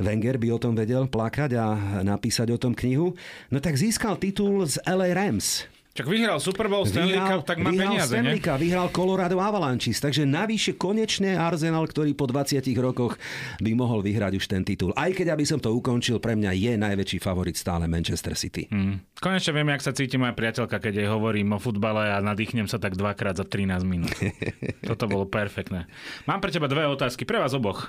Wenger 0.00 0.36
by 0.36 0.48
o 0.52 0.58
tom 0.60 0.74
vedel 0.76 1.08
plakať 1.08 1.50
a 1.56 1.66
napísať 2.04 2.52
o 2.52 2.58
tom 2.60 2.76
knihu. 2.76 3.16
No 3.48 3.58
tak 3.60 3.80
získal 3.80 4.20
titul 4.20 4.64
z 4.68 4.80
LA 4.84 5.16
Rams. 5.16 5.68
Čak 5.96 6.12
vyhral 6.12 6.36
Super 6.44 6.68
Bowl 6.68 6.84
Stanley 6.84 7.16
Cup, 7.16 7.48
tak 7.48 7.56
má 7.56 7.72
vyhral 7.72 7.96
peniaze, 7.96 8.12
Stanley? 8.12 8.36
Cup, 8.36 8.60
vyhral 8.60 8.92
Colorado 8.92 9.40
Avalanches, 9.40 9.96
takže 9.96 10.28
navyše 10.28 10.76
konečne 10.76 11.40
Arsenal, 11.40 11.88
ktorý 11.88 12.12
po 12.12 12.28
20 12.28 12.60
rokoch 12.76 13.16
by 13.64 13.72
mohol 13.72 14.04
vyhrať 14.04 14.36
už 14.36 14.44
ten 14.44 14.60
titul. 14.60 14.92
Aj 14.92 15.08
keď, 15.08 15.32
aby 15.32 15.48
som 15.48 15.56
to 15.56 15.72
ukončil, 15.72 16.20
pre 16.20 16.36
mňa 16.36 16.52
je 16.52 16.72
najväčší 16.76 17.16
favorit 17.16 17.56
stále 17.56 17.88
Manchester 17.88 18.36
City. 18.36 18.68
Mm. 18.68 19.00
Konečne 19.16 19.56
viem, 19.56 19.72
jak 19.72 19.88
sa 19.88 19.96
cíti 19.96 20.20
moja 20.20 20.36
priateľka, 20.36 20.76
keď 20.76 21.00
jej 21.00 21.08
hovorím 21.08 21.56
o 21.56 21.58
futbale 21.58 22.12
a 22.12 22.20
nadýchnem 22.20 22.68
sa 22.68 22.76
tak 22.76 22.92
dvakrát 22.92 23.40
za 23.40 23.48
13 23.48 23.80
minút. 23.88 24.12
Toto 24.92 25.08
bolo 25.08 25.24
perfektné. 25.24 25.88
Mám 26.28 26.44
pre 26.44 26.52
teba 26.52 26.68
dve 26.68 26.84
otázky, 26.92 27.24
pre 27.24 27.40
vás 27.40 27.56
oboch. 27.56 27.88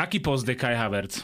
Aký 0.00 0.16
post 0.16 0.48
je 0.48 0.56
Kai 0.56 0.72
Havertz? 0.72 1.20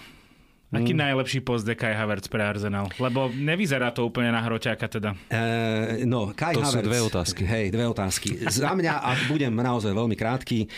Aký 0.67 0.93
mm. 0.93 1.01
najlepší 1.01 1.41
post 1.41 1.65
je 1.65 1.73
Kai 1.73 1.97
Havertz 1.97 2.29
pre 2.29 2.45
Arsenal? 2.45 2.93
Lebo 3.01 3.33
nevyzerá 3.33 3.89
to 3.95 4.05
úplne 4.05 4.35
na 4.35 4.43
hroťáka 4.45 4.85
teda. 4.85 5.17
E, 5.33 6.05
no, 6.05 6.37
Kai 6.37 6.53
To 6.53 6.61
sú 6.61 6.77
Havertz, 6.77 6.89
dve 6.91 7.01
otázky. 7.07 7.43
Hej, 7.49 7.67
dve 7.73 7.87
otázky. 7.89 8.29
Za 8.45 8.77
mňa, 8.77 9.01
a 9.01 9.17
budem 9.33 9.55
naozaj 9.55 9.97
veľmi 9.97 10.13
krátky, 10.13 10.59
e, 10.61 10.69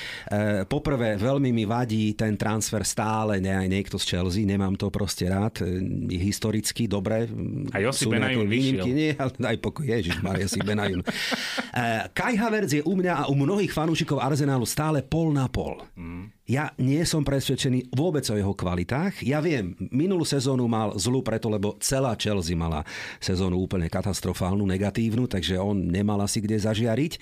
poprvé 0.70 1.18
veľmi 1.18 1.50
mi 1.50 1.66
vadí 1.66 2.14
ten 2.14 2.38
transfer 2.38 2.86
stále, 2.86 3.42
ne 3.42 3.50
aj 3.50 3.66
niekto 3.66 3.96
z 3.98 4.14
Chelsea, 4.14 4.46
nemám 4.46 4.78
to 4.78 4.92
proste 4.94 5.26
rád, 5.26 5.66
e, 5.66 5.82
historicky, 6.22 6.86
dobre. 6.86 7.26
A 7.74 7.82
Josip 7.82 8.06
sú 8.06 8.08
nejaké 8.14 8.38
Benayoun 8.38 8.46
výnimky, 8.46 8.90
nie, 8.94 9.10
ale 9.18 9.34
daj 9.34 9.56
pokoj, 9.58 9.88
Ježiš, 9.88 10.22
Maria 10.22 10.46
si 10.46 10.62
Benajun. 10.62 11.02
E, 11.02 12.12
Kai 12.14 12.38
Havertz 12.38 12.78
je 12.78 12.82
u 12.84 12.94
mňa 12.94 13.24
a 13.24 13.32
u 13.32 13.34
mnohých 13.34 13.72
fanúšikov 13.72 14.22
Arsenalu 14.22 14.68
stále 14.68 15.02
pol 15.02 15.32
na 15.32 15.48
pol. 15.48 15.80
Mm. 15.98 16.37
Ja 16.48 16.72
nie 16.80 17.04
som 17.04 17.28
presvedčený 17.28 17.92
vôbec 17.92 18.24
o 18.32 18.38
jeho 18.40 18.56
kvalitách. 18.56 19.20
Ja 19.20 19.44
viem, 19.44 19.76
minulú 19.92 20.24
sezónu 20.24 20.64
mal 20.64 20.96
zlú 20.96 21.20
preto, 21.20 21.52
lebo 21.52 21.76
celá 21.76 22.16
Chelsea 22.16 22.56
mala 22.56 22.88
sezónu 23.20 23.60
úplne 23.60 23.84
katastrofálnu, 23.92 24.64
negatívnu, 24.64 25.28
takže 25.28 25.60
on 25.60 25.76
nemal 25.76 26.16
asi 26.24 26.40
kde 26.40 26.56
zažiariť. 26.56 27.20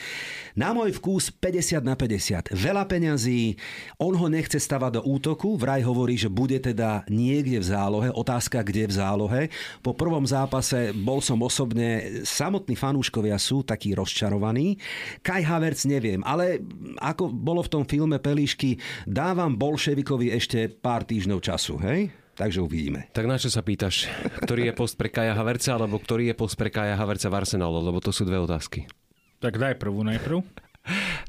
Na 0.55 0.71
môj 0.71 0.95
vkus 1.03 1.35
50 1.35 1.83
na 1.83 1.99
50. 1.99 2.55
Veľa 2.55 2.87
peňazí, 2.87 3.59
on 3.99 4.15
ho 4.15 4.31
nechce 4.31 4.63
stavať 4.63 5.03
do 5.03 5.03
útoku, 5.03 5.59
vraj 5.59 5.83
hovorí, 5.83 6.15
že 6.15 6.31
bude 6.31 6.63
teda 6.63 7.03
niekde 7.11 7.59
v 7.59 7.67
zálohe, 7.67 8.15
otázka 8.15 8.63
kde 8.63 8.87
v 8.87 8.95
zálohe. 8.95 9.43
Po 9.83 9.91
prvom 9.91 10.23
zápase 10.23 10.95
bol 10.95 11.19
som 11.19 11.43
osobne, 11.43 12.23
samotní 12.23 12.79
fanúškovia 12.79 13.43
sú 13.43 13.67
takí 13.67 13.91
rozčarovaní. 13.91 14.79
Kai 15.19 15.43
Havertz 15.43 15.83
neviem, 15.83 16.23
ale 16.23 16.63
ako 17.03 17.27
bolo 17.27 17.67
v 17.67 17.73
tom 17.75 17.83
filme 17.83 18.23
Pelíšky, 18.23 18.79
dávam 19.17 19.57
Bolševikovi 19.57 20.29
ešte 20.29 20.69
pár 20.69 21.09
týždňov 21.09 21.41
času, 21.41 21.81
hej? 21.81 22.13
Takže 22.37 22.61
uvidíme. 22.61 23.09
Tak 23.17 23.25
na 23.25 23.41
čo 23.41 23.49
sa 23.49 23.65
pýtaš? 23.65 24.13
Ktorý 24.45 24.69
je 24.69 24.77
post 24.77 25.01
pre 25.01 25.09
Kaja 25.09 25.33
Haverca, 25.33 25.73
alebo 25.73 25.97
ktorý 25.97 26.29
je 26.29 26.35
post 26.37 26.61
pre 26.61 26.69
Kaja 26.69 27.01
Haverca 27.01 27.33
v 27.33 27.41
Arsenalu? 27.41 27.81
Lebo 27.81 28.05
to 28.05 28.13
sú 28.13 28.29
dve 28.29 28.37
otázky. 28.37 28.85
Tak 29.41 29.57
daj 29.57 29.81
prvú 29.81 30.05
najprv. 30.05 30.45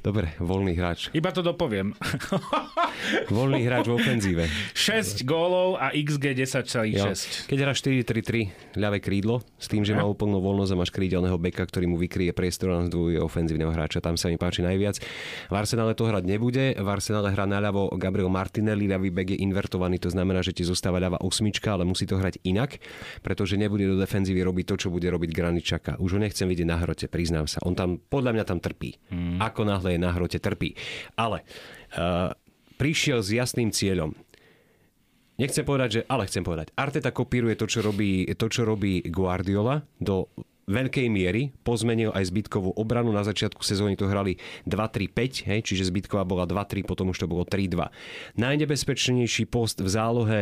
Dobre, 0.05 0.37
voľný 0.37 0.77
hráč. 0.77 1.09
Iba 1.11 1.33
to 1.33 1.41
dopoviem. 1.41 1.93
Voľný 3.33 3.61
hráč 3.65 3.89
v 3.89 3.93
ofenzíve. 3.97 4.43
6 4.73 5.25
gólov 5.25 5.77
a 5.77 5.93
XG 5.93 6.33
10,6. 6.33 7.49
Keď 7.49 7.57
hráš 7.61 7.77
4-3-3 7.85 8.77
ľavé 8.77 8.97
krídlo, 9.01 9.41
s 9.57 9.69
tým, 9.69 9.85
že 9.85 9.93
má 9.93 10.05
úplnú 10.05 10.41
voľnosť 10.41 10.71
a 10.73 10.79
máš 10.79 10.91
krídelného 10.93 11.37
beka, 11.37 11.65
ktorý 11.65 11.89
mu 11.89 11.97
vykryje 11.97 12.33
priestor 12.33 12.73
na 12.73 12.85
zdvojuje 12.89 13.19
ofenzívneho 13.21 13.69
hráča. 13.73 14.01
Tam 14.01 14.17
sa 14.17 14.29
mi 14.29 14.37
páči 14.37 14.61
najviac. 14.65 15.01
V 15.49 15.53
Arsenále 15.53 15.93
to 15.93 16.09
hrať 16.09 16.23
nebude. 16.25 16.73
V 16.77 16.87
Arsenále 16.87 17.33
hrá 17.33 17.45
naľavo 17.45 17.93
Gabriel 17.97 18.29
Martinelli, 18.29 18.89
ľavý 18.89 19.09
bek 19.13 19.35
je 19.35 19.41
invertovaný, 19.41 19.97
to 20.01 20.09
znamená, 20.13 20.41
že 20.41 20.53
ti 20.53 20.63
zostáva 20.65 21.01
ľava 21.01 21.21
osmička, 21.21 21.73
ale 21.73 21.85
musí 21.85 22.05
to 22.05 22.17
hrať 22.17 22.41
inak, 22.45 22.77
pretože 23.21 23.57
nebude 23.59 23.85
do 23.85 23.97
defenzívy 23.97 24.41
robiť 24.45 24.65
to, 24.73 24.75
čo 24.85 24.87
bude 24.93 25.07
robiť 25.09 25.29
Graničaka. 25.33 25.91
Už 26.01 26.17
ho 26.17 26.19
nechcem 26.21 26.47
vidieť 26.47 26.67
na 26.67 26.77
hrote, 26.81 27.05
priznám 27.09 27.49
sa. 27.49 27.61
On 27.65 27.73
tam, 27.73 27.97
podľa 27.97 28.37
mňa 28.37 28.45
tam 28.45 28.59
trpí. 28.61 28.97
Hmm. 29.09 29.37
Ako 29.47 29.63
náhle 29.63 29.95
je 29.95 29.99
na 30.03 30.11
hrote, 30.11 30.37
trpí. 30.43 30.75
Ale 31.15 31.47
uh, 31.95 32.35
prišiel 32.75 33.23
s 33.23 33.31
jasným 33.31 33.71
cieľom. 33.71 34.11
Nechcem 35.37 35.61
povedať, 35.61 35.89
že, 35.89 36.01
ale 36.09 36.25
chcem 36.25 36.41
povedať, 36.41 36.73
Arteta 36.73 37.13
kopíruje 37.13 37.53
to, 37.53 37.69
čo 37.69 37.85
robí, 37.85 38.25
to, 38.33 38.49
čo 38.49 38.65
robí 38.65 39.05
Guardiola 39.05 39.85
do 40.01 40.33
veľkej 40.67 41.07
miery, 41.07 41.55
pozmenil 41.63 42.11
aj 42.11 42.27
zbytkovú 42.27 42.75
obranu. 42.75 43.15
Na 43.15 43.23
začiatku 43.23 43.63
sezóny 43.63 43.95
to 43.95 44.11
hrali 44.11 44.35
2-3-5, 44.67 45.47
hej, 45.47 45.59
čiže 45.63 45.87
zbytková 45.87 46.27
bola 46.27 46.43
2-3, 46.43 46.83
potom 46.83 47.15
už 47.15 47.23
to 47.23 47.27
bolo 47.31 47.47
3-2. 47.47 47.87
Najnebezpečnejší 48.35 49.47
post 49.47 49.79
v 49.79 49.87
zálohe 49.87 50.39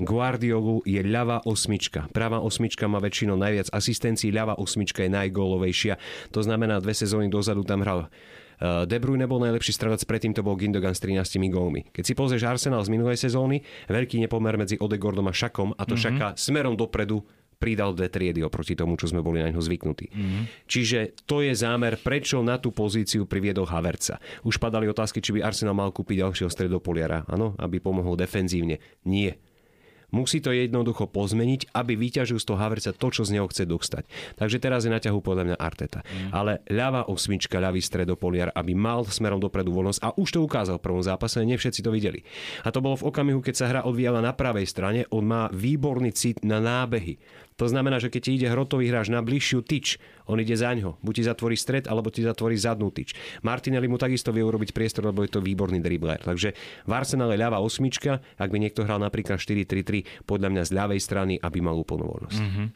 Guardiolu 0.00 0.80
je 0.88 1.04
ľavá 1.04 1.44
osmička. 1.44 2.08
Pravá 2.16 2.40
osmička 2.40 2.88
má 2.88 2.96
väčšinou 2.96 3.36
najviac 3.36 3.68
asistencií, 3.68 4.32
ľavá 4.32 4.56
osmička 4.56 5.04
je 5.04 5.12
najgólovejšia. 5.12 6.00
To 6.32 6.40
znamená, 6.40 6.80
dve 6.80 6.96
sezóny 6.96 7.28
dozadu 7.28 7.62
tam 7.62 7.84
hral 7.84 8.08
Uh, 8.58 8.82
De 8.90 8.98
Bruyne 8.98 9.30
bol 9.30 9.38
najlepší 9.38 9.70
strelec, 9.70 10.02
predtým 10.02 10.34
to 10.34 10.42
bol 10.42 10.58
Gindogan 10.58 10.90
s 10.90 10.98
13 10.98 11.38
gólmi. 11.46 11.86
Keď 11.94 12.02
si 12.02 12.18
pozrieš 12.18 12.42
Arsenal 12.42 12.82
z 12.82 12.90
minulej 12.90 13.14
sezóny, 13.14 13.62
veľký 13.86 14.18
nepomer 14.18 14.58
medzi 14.58 14.74
Odegordom 14.82 15.30
a 15.30 15.34
Šakom 15.34 15.78
a 15.78 15.86
to 15.86 15.94
mm-hmm. 15.94 16.18
Šaka 16.18 16.28
smerom 16.34 16.74
dopredu 16.74 17.22
pridal 17.58 17.92
dve 17.92 18.06
triedy 18.06 18.40
oproti 18.46 18.78
tomu, 18.78 18.94
čo 18.94 19.10
sme 19.10 19.20
boli 19.20 19.42
na 19.42 19.50
ňo 19.50 19.58
zvyknutí. 19.58 20.06
Mm-hmm. 20.08 20.42
Čiže 20.70 20.98
to 21.26 21.42
je 21.42 21.52
zámer, 21.58 21.98
prečo 21.98 22.38
na 22.40 22.56
tú 22.56 22.70
pozíciu 22.70 23.26
priviedol 23.26 23.66
Haverca. 23.66 24.22
Už 24.46 24.62
padali 24.62 24.86
otázky, 24.86 25.18
či 25.18 25.34
by 25.34 25.42
Arsenal 25.42 25.74
mal 25.74 25.90
kúpiť 25.90 26.22
ďalšieho 26.22 26.50
stredopoliara, 26.50 27.26
áno, 27.26 27.58
aby 27.58 27.82
pomohol 27.82 28.14
defenzívne. 28.14 28.78
Nie. 29.02 29.36
Musí 30.08 30.40
to 30.40 30.56
jednoducho 30.56 31.04
pozmeniť, 31.04 31.68
aby 31.76 31.92
vyťažil 31.92 32.40
z 32.40 32.48
toho 32.48 32.56
Haverca 32.56 32.96
to, 32.96 33.08
čo 33.12 33.28
z 33.28 33.36
neho 33.36 33.44
chce 33.44 33.68
dostať. 33.68 34.08
Takže 34.40 34.56
teraz 34.56 34.88
je 34.88 34.94
na 34.94 35.04
ťahu 35.04 35.20
podľa 35.20 35.52
mňa 35.52 35.56
Arteta. 35.60 36.00
Mm. 36.00 36.30
Ale 36.32 36.52
ľavá 36.72 37.04
osmička, 37.12 37.60
ľavý 37.60 37.84
stredopoliar, 37.84 38.48
aby 38.56 38.72
mal 38.72 39.04
smerom 39.04 39.36
dopredu 39.36 39.68
voľnosť 39.68 40.00
a 40.00 40.16
už 40.16 40.28
to 40.32 40.40
ukázal 40.40 40.80
v 40.80 40.86
prvom 40.88 41.04
zápase, 41.04 41.44
nie 41.44 41.60
všetci 41.60 41.84
to 41.84 41.92
videli. 41.92 42.24
A 42.64 42.72
to 42.72 42.80
bolo 42.80 42.96
v 42.96 43.12
okamihu, 43.12 43.44
keď 43.44 43.54
sa 43.60 43.68
hra 43.68 43.80
odvíjala 43.84 44.24
na 44.24 44.32
pravej 44.32 44.64
strane, 44.64 45.04
on 45.12 45.28
má 45.28 45.52
výborný 45.52 46.16
cit 46.16 46.40
na 46.40 46.56
nábehy. 46.56 47.20
To 47.58 47.66
znamená, 47.66 47.98
že 47.98 48.08
keď 48.08 48.20
ti 48.22 48.30
ide 48.38 48.48
hrotový 48.48 48.86
hráč 48.86 49.10
na 49.10 49.18
bližšiu 49.18 49.66
tyč, 49.66 49.98
on 50.30 50.38
ide 50.38 50.54
za 50.54 50.70
ňo. 50.70 50.96
Buď 51.02 51.14
ti 51.18 51.22
zatvorí 51.26 51.58
stred, 51.58 51.90
alebo 51.90 52.08
ti 52.14 52.22
zatvorí 52.22 52.54
zadnú 52.54 52.94
tyč. 52.94 53.18
Martinelli 53.42 53.90
mu 53.90 53.98
takisto 53.98 54.30
vie 54.30 54.46
urobiť 54.46 54.70
priestor, 54.70 55.10
lebo 55.10 55.26
je 55.26 55.34
to 55.34 55.42
výborný 55.42 55.82
dribler. 55.82 56.22
Takže 56.22 56.54
v 56.86 56.92
Arsenale 56.94 57.34
ľavá 57.34 57.58
osmička, 57.58 58.22
ak 58.38 58.48
by 58.48 58.58
niekto 58.62 58.86
hral 58.86 59.02
napríklad 59.02 59.42
4-3-3, 59.42 60.22
podľa 60.22 60.48
mňa 60.54 60.62
z 60.64 60.70
ľavej 60.70 61.00
strany, 61.02 61.34
aby 61.42 61.58
mal 61.58 61.74
úplnú 61.74 62.06
voľnosť. 62.06 62.38
Mm-hmm. 62.38 62.66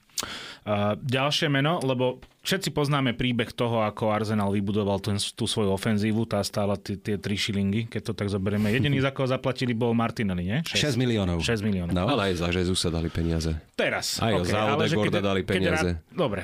Uh, 0.63 0.95
ďalšie 0.97 1.51
meno, 1.51 1.83
lebo 1.83 2.23
všetci 2.43 2.71
poznáme 2.71 3.19
príbeh 3.19 3.51
toho, 3.51 3.83
ako 3.83 4.15
Arsenal 4.15 4.55
vybudoval 4.55 5.03
ten, 5.03 5.19
tú 5.19 5.51
svoju 5.51 5.75
ofenzívu, 5.75 6.23
tá 6.23 6.39
stála 6.43 6.79
tie, 6.79 6.95
tie 6.95 7.19
3 7.19 7.27
šilingy, 7.35 7.91
keď 7.91 8.01
to 8.01 8.13
tak 8.15 8.31
zoberieme. 8.31 8.71
Jediný, 8.71 9.03
za 9.03 9.11
koho 9.11 9.27
zaplatili, 9.27 9.75
bol 9.75 9.91
Martinelli, 9.91 10.47
nie? 10.47 10.59
6, 10.63 10.95
6 10.95 11.03
miliónov. 11.03 11.43
6 11.43 11.67
miliónov. 11.67 11.91
No. 11.93 12.07
Ale 12.07 12.31
aj 12.31 12.47
za 12.47 12.49
Jezusa 12.49 12.95
dali 12.95 13.11
peniaze. 13.11 13.59
Teraz. 13.75 14.23
Aj 14.23 14.39
okay, 14.39 14.55
za 14.55 14.59
ale 14.71 14.87
že 14.87 14.95
Odegorda 14.95 15.19
keď- 15.19 15.27
dali 15.27 15.41
keď 15.43 15.51
peniaze. 15.51 15.91
rá- 15.93 16.15
Dobre. 16.15 16.43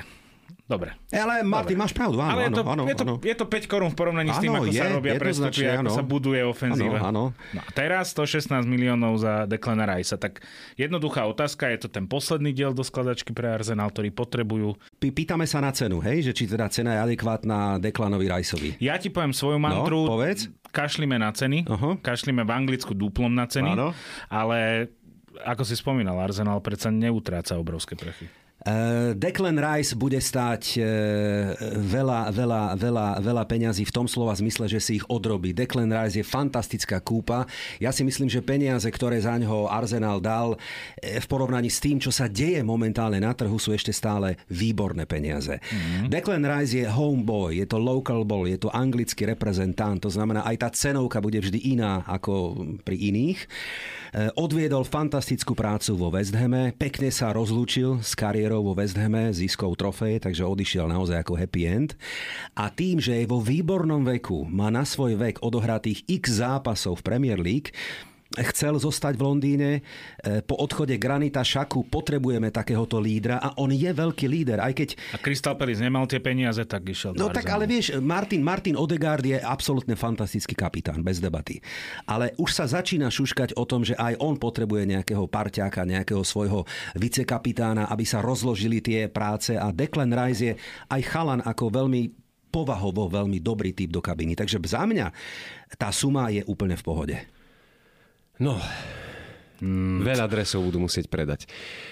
Dobre. 0.69 0.93
Ale 1.09 1.41
Martin, 1.41 1.81
máš 1.81 1.97
pravdu, 1.97 2.21
áno, 2.21 2.29
Ale 2.29 2.41
je 2.45 2.51
to, 2.53 2.61
áno, 2.61 2.83
je, 2.85 2.93
to, 2.93 3.03
áno. 3.09 3.15
je 3.17 3.35
to 3.41 3.45
5 3.49 3.65
korún 3.65 3.89
v 3.89 3.97
porovnaní 3.97 4.29
s 4.29 4.37
tým, 4.37 4.53
ako 4.53 4.69
sa 4.69 4.85
je, 4.85 4.93
robia 4.93 5.13
prestupy, 5.17 5.65
ako 5.65 5.81
áno. 5.81 5.89
sa 5.89 6.03
buduje 6.05 6.45
ofenzíva. 6.45 7.01
Áno, 7.01 7.33
áno. 7.33 7.57
No 7.57 7.59
a 7.65 7.69
teraz 7.73 8.13
116 8.13 8.69
miliónov 8.69 9.17
za 9.17 9.49
Declana 9.49 9.89
Ricea. 9.89 10.21
Tak 10.21 10.45
jednoduchá 10.77 11.25
otázka, 11.25 11.73
je 11.73 11.81
to 11.81 11.87
ten 11.89 12.05
posledný 12.05 12.53
diel 12.53 12.77
do 12.77 12.85
skladačky 12.85 13.33
pre 13.33 13.49
Arsenal, 13.49 13.89
ktorý 13.89 14.13
potrebujú. 14.13 14.77
Pý- 15.01 15.09
Pýtame 15.09 15.49
sa 15.49 15.57
na 15.57 15.73
cenu, 15.73 16.05
hej? 16.05 16.29
Že 16.29 16.31
či 16.37 16.43
teda 16.45 16.69
cena 16.69 16.93
je 16.93 16.99
adekvátna 17.09 17.81
Deklanovi 17.81 18.29
Rajsovi. 18.29 18.69
Ja 18.77 19.01
ti 19.01 19.09
poviem 19.09 19.33
svoju 19.33 19.57
mantru. 19.57 20.05
No, 20.05 20.21
povedz. 20.21 20.53
Kašlíme 20.69 21.17
na 21.17 21.33
ceny. 21.33 21.65
Aha. 21.65 21.97
Kašlíme 21.97 22.45
v 22.45 22.51
Anglicku 22.53 22.93
duplom 22.93 23.33
na 23.33 23.49
ceny. 23.49 23.73
Áno. 23.73 23.97
Ale 24.29 24.93
ako 25.41 25.65
si 25.65 25.73
spomínal, 25.73 26.13
Arsenal 26.21 26.61
predsa 26.61 26.93
neutráca 26.93 27.57
obrovské 27.57 27.97
prechy. 27.97 28.29
Uh, 28.59 29.15
Declan 29.15 29.55
Rice 29.55 29.95
bude 29.95 30.19
stáť 30.19 30.63
uh, 30.77 30.85
veľa, 31.79 32.27
veľa, 32.35 32.63
veľa, 32.75 33.07
veľa 33.23 33.43
peňazí 33.47 33.87
v 33.87 33.95
tom 33.95 34.03
slova 34.03 34.35
zmysle, 34.35 34.67
že 34.67 34.83
si 34.83 34.99
ich 34.99 35.05
odrobí. 35.07 35.55
Declan 35.55 35.87
Rice 35.87 36.19
je 36.19 36.27
fantastická 36.27 36.99
kúpa. 36.99 37.47
Ja 37.79 37.95
si 37.95 38.03
myslím, 38.03 38.27
že 38.27 38.43
peniaze, 38.43 38.83
ktoré 38.91 39.23
za 39.23 39.39
ňoho 39.39 39.71
Arsenal 39.71 40.19
dal, 40.19 40.59
v 40.99 41.25
porovnaní 41.31 41.71
s 41.71 41.79
tým, 41.79 42.03
čo 42.03 42.11
sa 42.11 42.27
deje 42.27 42.59
momentálne 42.59 43.23
na 43.23 43.31
trhu, 43.31 43.55
sú 43.55 43.71
ešte 43.71 43.95
stále 43.95 44.35
výborné 44.51 45.07
peniaze. 45.07 45.55
Mm-hmm. 45.63 46.11
Declan 46.11 46.43
Rice 46.43 46.83
je 46.83 46.85
homeboy, 46.91 47.63
je 47.63 47.67
to 47.69 47.79
local 47.79 48.27
ball, 48.27 48.43
je 48.43 48.59
to 48.59 48.67
anglický 48.75 49.23
reprezentant, 49.23 50.03
to 50.03 50.11
znamená, 50.11 50.43
aj 50.43 50.55
tá 50.59 50.69
cenovka 50.75 51.23
bude 51.23 51.39
vždy 51.39 51.79
iná 51.79 52.03
ako 52.03 52.59
pri 52.83 52.99
iných. 53.07 53.39
Odviedol 54.09 54.89
fantastickú 54.89 55.53
prácu 55.53 55.93
vo 55.93 56.09
West 56.09 56.33
Hame, 56.33 56.73
pekne 56.73 57.13
sa 57.13 57.29
rozlúčil 57.29 58.01
s 58.01 58.17
kariérou 58.17 58.65
vo 58.65 58.73
West 58.73 58.97
Hame, 58.97 59.29
získol 59.29 59.77
trofeje, 59.77 60.17
takže 60.25 60.49
odišiel 60.49 60.89
naozaj 60.89 61.21
ako 61.21 61.37
happy 61.37 61.61
end. 61.69 61.93
A 62.57 62.73
tým, 62.73 62.97
že 62.97 63.21
je 63.21 63.29
vo 63.29 63.37
výbornom 63.37 64.01
veku, 64.01 64.49
má 64.49 64.73
na 64.73 64.81
svoj 64.81 65.13
vek 65.13 65.45
odohratých 65.45 66.09
x 66.09 66.41
zápasov 66.41 66.99
v 66.99 67.05
Premier 67.05 67.37
League, 67.37 67.69
chcel 68.37 68.77
zostať 68.77 69.17
v 69.17 69.25
Londýne. 69.25 69.69
E, 70.21 70.41
po 70.45 70.53
odchode 70.61 70.93
Granita 71.01 71.41
Šaku 71.41 71.89
potrebujeme 71.89 72.53
takéhoto 72.53 73.01
lídra 73.01 73.41
a 73.41 73.57
on 73.57 73.73
je 73.73 73.89
veľký 73.89 74.29
líder, 74.29 74.61
aj 74.61 74.73
keď... 74.77 74.89
A 75.13 75.17
Crystal 75.17 75.57
Palace 75.57 75.81
nemal 75.81 76.05
tie 76.05 76.21
peniaze, 76.21 76.61
tak 76.69 76.85
išiel 76.85 77.17
No 77.17 77.33
tak 77.33 77.49
ale 77.49 77.65
vieš, 77.65 77.97
Martin, 77.97 78.45
Martin 78.45 78.77
Odegaard 78.77 79.25
je 79.25 79.37
absolútne 79.41 79.97
fantastický 79.97 80.53
kapitán, 80.53 81.01
bez 81.01 81.17
debaty. 81.17 81.57
Ale 82.05 82.37
už 82.37 82.53
sa 82.53 82.69
začína 82.69 83.09
šuškať 83.09 83.57
o 83.57 83.65
tom, 83.65 83.81
že 83.81 83.97
aj 83.97 84.21
on 84.21 84.37
potrebuje 84.37 84.85
nejakého 84.85 85.25
parťáka, 85.25 85.89
nejakého 85.89 86.21
svojho 86.21 86.69
vicekapitána, 86.93 87.89
aby 87.89 88.05
sa 88.05 88.21
rozložili 88.21 88.77
tie 88.77 89.09
práce 89.09 89.57
a 89.57 89.73
Declan 89.73 90.13
Rice 90.13 90.41
je 90.41 90.53
aj 90.93 91.01
chalan 91.09 91.41
ako 91.41 91.73
veľmi 91.73 92.29
povahovo 92.49 93.05
veľmi 93.05 93.37
dobrý 93.45 93.77
typ 93.77 93.93
do 93.93 94.01
kabiny. 94.01 94.33
Takže 94.33 94.57
za 94.65 94.81
mňa 94.81 95.13
tá 95.77 95.93
suma 95.93 96.33
je 96.33 96.41
úplne 96.49 96.73
v 96.73 96.85
pohode. 96.85 97.17
No, 98.39 98.55
mm. 99.59 99.99
veľa 100.03 100.31
dresov 100.31 100.63
budú 100.63 100.87
musieť 100.87 101.11
predať. 101.11 101.43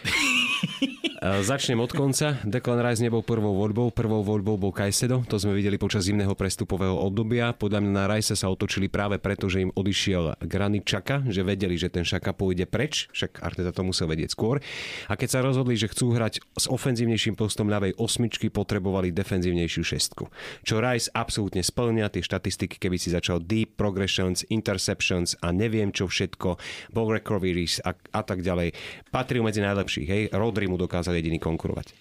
Začnem 1.28 1.82
od 1.82 1.90
konca. 1.90 2.38
Declan 2.46 2.78
Rice 2.78 3.02
nebol 3.02 3.26
prvou 3.26 3.58
voľbou. 3.58 3.90
Prvou 3.90 4.22
voľbou 4.22 4.56
bol 4.56 4.70
Kajsedo. 4.70 5.26
To 5.26 5.42
sme 5.42 5.58
videli 5.58 5.82
počas 5.82 6.06
zimného 6.06 6.38
prestupového 6.38 6.94
obdobia. 6.94 7.58
Podľa 7.58 7.82
mňa 7.82 7.92
na 7.92 8.06
Rice 8.06 8.38
sa 8.38 8.54
otočili 8.54 8.86
práve 8.86 9.18
preto, 9.18 9.50
že 9.50 9.66
im 9.66 9.74
odišiel 9.74 10.38
Granit 10.46 10.86
Čaka, 10.86 11.26
že 11.26 11.42
vedeli, 11.42 11.74
že 11.74 11.90
ten 11.90 12.06
Šaka 12.06 12.38
pôjde 12.38 12.70
preč. 12.70 13.10
Však 13.18 13.42
Arteta 13.42 13.74
to 13.74 13.82
musel 13.82 14.06
vedieť 14.06 14.30
skôr. 14.38 14.62
A 15.10 15.18
keď 15.18 15.30
sa 15.34 15.40
rozhodli, 15.42 15.74
že 15.74 15.90
chcú 15.90 16.14
hrať 16.14 16.38
s 16.54 16.70
ofenzívnejším 16.70 17.34
postom 17.34 17.66
ľavej 17.66 17.98
osmičky, 17.98 18.54
potrebovali 18.54 19.10
defenzívnejšiu 19.10 19.84
šestku. 19.84 20.30
Čo 20.62 20.86
Rice 20.86 21.10
absolútne 21.18 21.66
splňa 21.66 22.14
tie 22.14 22.22
štatistiky, 22.22 22.78
keby 22.78 23.02
si 23.02 23.10
začal 23.10 23.42
deep 23.42 23.74
progressions, 23.74 24.46
interceptions 24.54 25.34
a 25.42 25.50
neviem 25.50 25.90
čo 25.90 26.06
všetko, 26.06 26.62
ball 26.94 27.10
recoveries 27.10 27.82
a, 27.82 27.98
a 28.14 28.22
tak 28.22 28.46
ďalej. 28.46 28.78
Patril 29.10 29.42
medzi 29.42 29.66
najlepších. 29.66 30.08
Hej? 30.08 30.24
Rodri 30.30 30.70
mu 30.70 30.78
dokázal 30.78 31.08
dokázal 31.08 31.17
jediný 31.20 31.42
konkurovať. 31.42 31.94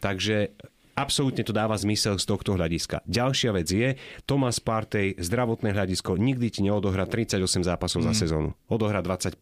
Takže 0.00 0.56
absolútne 0.92 1.42
to 1.44 1.56
dáva 1.56 1.76
zmysel 1.76 2.20
z 2.20 2.24
tohto 2.28 2.54
hľadiska. 2.56 3.04
Ďalšia 3.08 3.50
vec 3.56 3.68
je, 3.68 3.88
Thomas 4.28 4.60
Partey, 4.60 5.16
zdravotné 5.16 5.72
hľadisko, 5.72 6.20
nikdy 6.20 6.52
ti 6.52 6.60
neodohrá 6.64 7.08
38 7.08 7.40
zápasov 7.64 8.04
mm. 8.04 8.06
za 8.12 8.14
sezónu. 8.26 8.52
Odohrá 8.68 9.00
25 9.00 9.40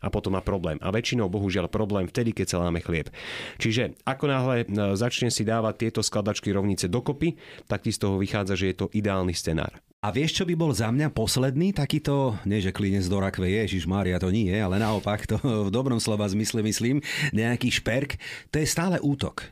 a 0.00 0.08
potom 0.08 0.36
má 0.36 0.40
problém. 0.40 0.80
A 0.80 0.88
väčšinou, 0.92 1.28
bohužiaľ, 1.28 1.68
problém 1.68 2.08
vtedy, 2.08 2.32
keď 2.32 2.56
sa 2.56 2.60
láme 2.64 2.80
chlieb. 2.80 3.12
Čiže 3.60 3.96
ako 4.08 4.24
náhle 4.28 4.56
e, 4.64 4.66
začne 4.96 5.28
si 5.28 5.44
dávať 5.44 5.88
tieto 5.88 6.00
skladačky 6.00 6.52
rovnice 6.52 6.88
dokopy, 6.88 7.36
tak 7.68 7.84
ti 7.84 7.92
z 7.92 8.00
toho 8.00 8.16
vychádza, 8.16 8.56
že 8.56 8.72
je 8.72 8.76
to 8.76 8.86
ideálny 8.92 9.36
scenár. 9.36 9.76
A 10.06 10.14
vieš, 10.14 10.38
čo 10.38 10.46
by 10.46 10.54
bol 10.54 10.70
za 10.70 10.86
mňa 10.94 11.10
posledný 11.10 11.74
takýto, 11.74 12.38
nie 12.46 12.62
že 12.62 12.70
klinec 12.70 13.02
do 13.10 13.18
rakve, 13.18 13.50
Ježiš 13.50 13.90
Mária, 13.90 14.22
to 14.22 14.30
nie, 14.30 14.54
ale 14.54 14.78
naopak, 14.78 15.26
to 15.26 15.34
v 15.42 15.66
dobrom 15.74 15.98
slova 15.98 16.30
zmysle 16.30 16.62
myslím, 16.62 17.02
nejaký 17.34 17.74
šperk, 17.74 18.14
to 18.54 18.62
je 18.62 18.70
stále 18.70 19.02
útok. 19.02 19.50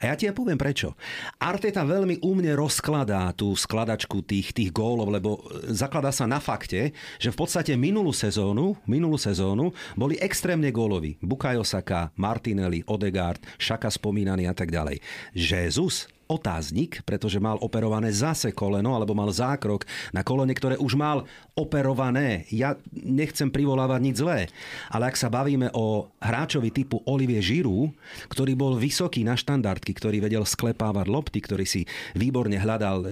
A 0.00 0.08
ja 0.08 0.14
ti 0.16 0.24
ja 0.24 0.32
poviem 0.32 0.56
prečo. 0.56 0.96
Arteta 1.36 1.84
veľmi 1.84 2.24
umne 2.24 2.56
rozkladá 2.56 3.36
tú 3.36 3.52
skladačku 3.52 4.24
tých, 4.24 4.56
tých 4.56 4.72
gólov, 4.72 5.12
lebo 5.12 5.44
zakladá 5.68 6.08
sa 6.08 6.24
na 6.24 6.40
fakte, 6.40 6.96
že 7.20 7.28
v 7.28 7.36
podstate 7.36 7.76
minulú 7.76 8.16
sezónu, 8.16 8.80
minulú 8.88 9.20
sezónu 9.20 9.76
boli 9.92 10.16
extrémne 10.24 10.72
góloví. 10.72 11.20
Bukayo 11.20 11.68
Saka, 11.68 12.08
Martinelli, 12.16 12.80
Odegaard, 12.88 13.44
Šaka 13.60 13.92
spomínaný 13.92 14.48
a 14.48 14.56
tak 14.56 14.72
ďalej. 14.72 15.04
Jesus 15.36 16.08
otáznik, 16.30 17.02
pretože 17.02 17.42
mal 17.42 17.58
operované 17.58 18.14
zase 18.14 18.54
koleno, 18.54 18.94
alebo 18.94 19.18
mal 19.18 19.34
zákrok 19.34 19.82
na 20.14 20.22
kolene, 20.22 20.54
ktoré 20.54 20.78
už 20.78 20.94
mal 20.94 21.26
operované. 21.58 22.46
Ja 22.54 22.78
nechcem 22.94 23.50
privolávať 23.50 24.00
nič 24.00 24.16
zlé, 24.22 24.46
ale 24.94 25.10
ak 25.10 25.18
sa 25.18 25.26
bavíme 25.26 25.74
o 25.74 26.14
hráčovi 26.22 26.70
typu 26.70 27.02
Olivier 27.10 27.42
Giroud, 27.42 27.90
ktorý 28.30 28.54
bol 28.54 28.78
vysoký 28.78 29.26
na 29.26 29.34
štandardky, 29.34 29.90
ktorý 29.90 30.22
vedel 30.22 30.46
sklepávať 30.46 31.06
lopty, 31.10 31.42
ktorý 31.42 31.66
si 31.66 31.82
výborne 32.14 32.54
hľadal 32.54 32.96
e, 33.02 33.08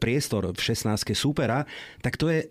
priestor 0.00 0.56
v 0.56 0.60
16 0.60 1.12
súpera, 1.12 1.68
tak 2.00 2.16
to 2.16 2.32
je 2.32 2.48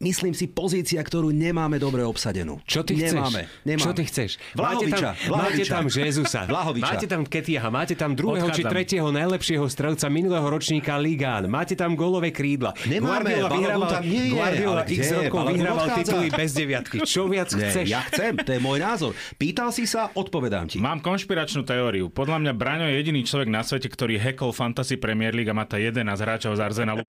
myslím 0.00 0.32
si, 0.32 0.48
pozícia, 0.48 0.98
ktorú 1.04 1.28
nemáme 1.28 1.76
dobre 1.76 2.00
obsadenú. 2.02 2.58
Čo 2.64 2.80
ty 2.80 2.96
nemáme, 2.96 3.44
chceš? 3.44 3.64
Nemáme. 3.68 3.84
Čo 3.84 3.90
ty 3.92 4.02
chceš? 4.08 4.30
Vlahoviča. 4.56 5.10
Máte 5.12 5.28
tam, 5.28 5.36
máte 5.36 5.64
tam 5.68 5.84
Jezusa. 5.86 6.40
Vlahoviča. 6.48 6.84
Máte 6.88 7.06
tam 7.06 7.22
Ketiaha. 7.28 7.68
Máte 7.68 7.94
tam 7.94 8.10
druhého 8.16 8.48
Odchádzam. 8.48 8.64
či 8.64 8.72
tretieho 8.72 9.08
najlepšieho 9.12 9.66
strelca 9.68 10.08
minulého 10.08 10.46
ročníka 10.48 10.96
Ligán. 10.96 11.46
Máte 11.52 11.76
tam 11.76 11.92
golové 11.92 12.32
krídla. 12.32 12.72
Nemáme. 12.88 13.28
Guardiola 13.28 13.48
vyhrával, 13.52 13.88
tam 13.92 14.04
nie 14.08 14.24
je. 14.24 14.32
Guardiola 14.34 14.82
x 14.88 15.04
rokov 15.12 15.40
vyhrával 15.52 15.86
tituly 16.00 16.28
bez 16.32 16.50
deviatky. 16.56 16.96
Čo 17.04 17.22
viac 17.28 17.52
nie, 17.52 17.68
chceš? 17.68 17.86
Ja 17.92 18.00
chcem, 18.08 18.40
to 18.40 18.50
je 18.56 18.60
môj 18.64 18.80
názor. 18.80 19.12
Pýtal 19.36 19.68
si 19.70 19.84
sa, 19.84 20.08
odpovedám 20.16 20.72
ti. 20.72 20.80
Mám 20.80 21.04
konšpiračnú 21.04 21.68
teóriu. 21.68 22.08
Podľa 22.08 22.40
mňa 22.40 22.52
Braňo 22.56 22.88
je 22.88 22.96
jediný 23.04 23.20
človek 23.20 23.52
na 23.52 23.60
svete, 23.60 23.92
ktorý 23.92 24.16
hackol 24.16 24.56
Fantasy 24.56 24.96
Premier 24.96 25.36
League 25.36 25.52
a 25.52 25.54
má 25.54 25.68
ta 25.68 25.76
11 25.76 26.08
hráčov 26.08 26.56
z 26.56 26.60
Arsenalu. 26.64 27.04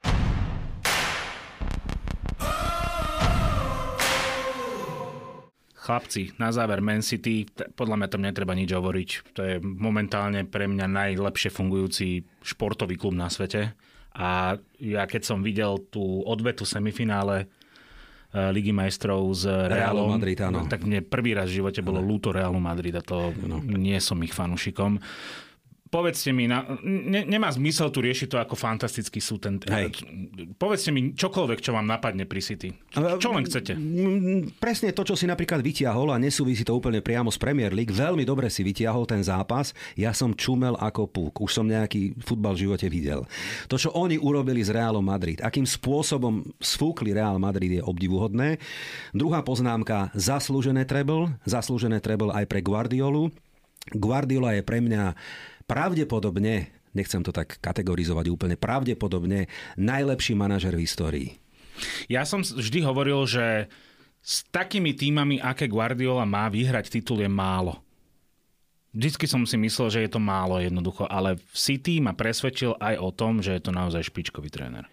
Chlapci, 5.91 6.31
na 6.39 6.55
záver 6.55 6.79
Man 6.79 7.03
City, 7.03 7.43
podľa 7.75 7.99
mňa 7.99 8.07
tam 8.07 8.23
netreba 8.23 8.55
nič 8.55 8.71
hovoriť. 8.71 9.09
To 9.35 9.41
je 9.43 9.55
momentálne 9.59 10.47
pre 10.47 10.71
mňa 10.71 10.87
najlepšie 10.87 11.51
fungujúci 11.51 12.23
športový 12.39 12.95
klub 12.95 13.11
na 13.11 13.27
svete. 13.27 13.75
A 14.15 14.55
ja 14.79 15.03
keď 15.03 15.21
som 15.27 15.43
videl 15.43 15.83
tú 15.91 16.23
odvetu 16.23 16.63
semifinále 16.63 17.43
eh, 17.43 18.55
Ligy 18.55 18.71
majstrov 18.71 19.35
s 19.35 19.43
Realom, 19.43 20.07
Realu 20.07 20.15
Madrid, 20.15 20.39
áno. 20.39 20.63
tak 20.71 20.87
mne 20.87 21.03
prvý 21.03 21.35
raz 21.35 21.51
v 21.51 21.59
živote 21.59 21.83
bolo 21.83 21.99
lúto 21.99 22.31
Realu 22.31 22.63
Madrid 22.63 22.95
a 22.95 23.03
to 23.03 23.35
no. 23.43 23.59
nie 23.59 23.99
som 23.99 24.15
ich 24.23 24.31
fanušikom 24.31 24.95
povedzte 25.91 26.31
mi, 26.31 26.47
na, 26.47 26.63
ne, 26.87 27.27
nemá 27.27 27.51
zmysel 27.51 27.91
tu 27.91 27.99
riešiť 27.99 28.27
to 28.31 28.37
ako 28.39 28.55
fantastický 28.55 29.19
súd. 29.19 29.43
Ten, 29.43 29.59
Hej. 29.67 30.07
Povedzte 30.55 30.95
mi 30.95 31.11
čokoľvek, 31.11 31.59
čo 31.59 31.75
vám 31.75 31.83
napadne 31.83 32.23
pri 32.23 32.39
City. 32.39 32.71
Čo 32.95 33.35
len 33.35 33.43
chcete? 33.43 33.75
Presne 34.55 34.95
to, 34.95 35.03
čo 35.03 35.19
si 35.19 35.27
napríklad 35.27 35.59
vytiahol 35.59 36.15
a 36.15 36.17
nesúvisí 36.17 36.63
to 36.63 36.71
úplne 36.71 37.03
priamo 37.03 37.27
z 37.27 37.37
Premier 37.37 37.75
League. 37.75 37.91
Veľmi 37.91 38.23
dobre 38.23 38.47
si 38.47 38.63
vytiahol 38.63 39.03
ten 39.03 39.19
zápas. 39.19 39.75
Ja 39.99 40.15
som 40.15 40.31
čumel 40.31 40.79
ako 40.79 41.11
púk. 41.11 41.43
Už 41.43 41.51
som 41.51 41.67
nejaký 41.67 42.15
futbal 42.23 42.55
v 42.55 42.71
živote 42.71 42.87
videl. 42.87 43.27
To, 43.67 43.75
čo 43.75 43.91
oni 43.91 44.15
urobili 44.15 44.63
z 44.63 44.71
Realom 44.71 45.03
Madrid, 45.03 45.43
akým 45.43 45.67
spôsobom 45.67 46.47
sfúkli 46.63 47.11
Real 47.11 47.35
Madrid 47.35 47.75
je 47.75 47.83
obdivuhodné. 47.83 48.63
Druhá 49.11 49.43
poznámka, 49.43 50.07
zaslúžené 50.15 50.87
treble. 50.87 51.35
Zaslúžené 51.43 51.99
treble 51.99 52.31
aj 52.31 52.47
pre 52.47 52.63
Guardiolu. 52.63 53.27
Guardiola 53.91 54.53
je 54.53 54.61
pre 54.61 54.77
mňa 54.77 55.17
pravdepodobne, 55.65 56.69
nechcem 56.91 57.21
to 57.23 57.31
tak 57.31 57.57
kategorizovať 57.61 58.25
úplne, 58.29 58.55
pravdepodobne 58.59 59.49
najlepší 59.77 60.33
manažer 60.33 60.75
v 60.75 60.83
histórii. 60.83 61.29
Ja 62.11 62.27
som 62.27 62.45
vždy 62.45 62.85
hovoril, 62.85 63.25
že 63.25 63.71
s 64.21 64.45
takými 64.53 64.93
týmami, 64.93 65.41
aké 65.41 65.65
Guardiola 65.65 66.29
má, 66.29 66.45
vyhrať 66.45 66.93
titul 66.93 67.25
je 67.25 67.31
málo. 67.31 67.81
Vždycky 68.91 69.23
som 69.25 69.47
si 69.47 69.55
myslel, 69.55 69.87
že 69.87 70.03
je 70.03 70.11
to 70.11 70.19
málo 70.19 70.59
jednoducho, 70.59 71.07
ale 71.07 71.39
v 71.39 71.55
City 71.55 72.03
ma 72.03 72.11
presvedčil 72.11 72.75
aj 72.75 72.99
o 72.99 73.09
tom, 73.15 73.39
že 73.39 73.55
je 73.55 73.61
to 73.63 73.71
naozaj 73.71 74.03
špičkový 74.03 74.51
tréner. 74.51 74.83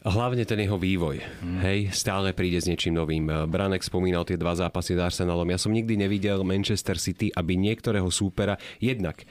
Hlavne 0.00 0.44
ten 0.48 0.60
jeho 0.60 0.80
vývoj. 0.80 1.20
Mm. 1.44 1.60
Hej, 1.60 1.78
stále 1.92 2.32
príde 2.32 2.56
s 2.56 2.68
niečím 2.68 2.96
novým. 2.96 3.28
Branek 3.48 3.84
spomínal 3.84 4.24
tie 4.24 4.40
dva 4.40 4.56
zápasy 4.56 4.96
s 4.96 5.00
Arsenalom. 5.00 5.48
Ja 5.48 5.60
som 5.60 5.76
nikdy 5.76 5.96
nevidel 5.96 6.40
Manchester 6.40 6.96
City, 6.96 7.28
aby 7.36 7.56
niektorého 7.56 8.08
súpera 8.08 8.56
jednak 8.80 9.24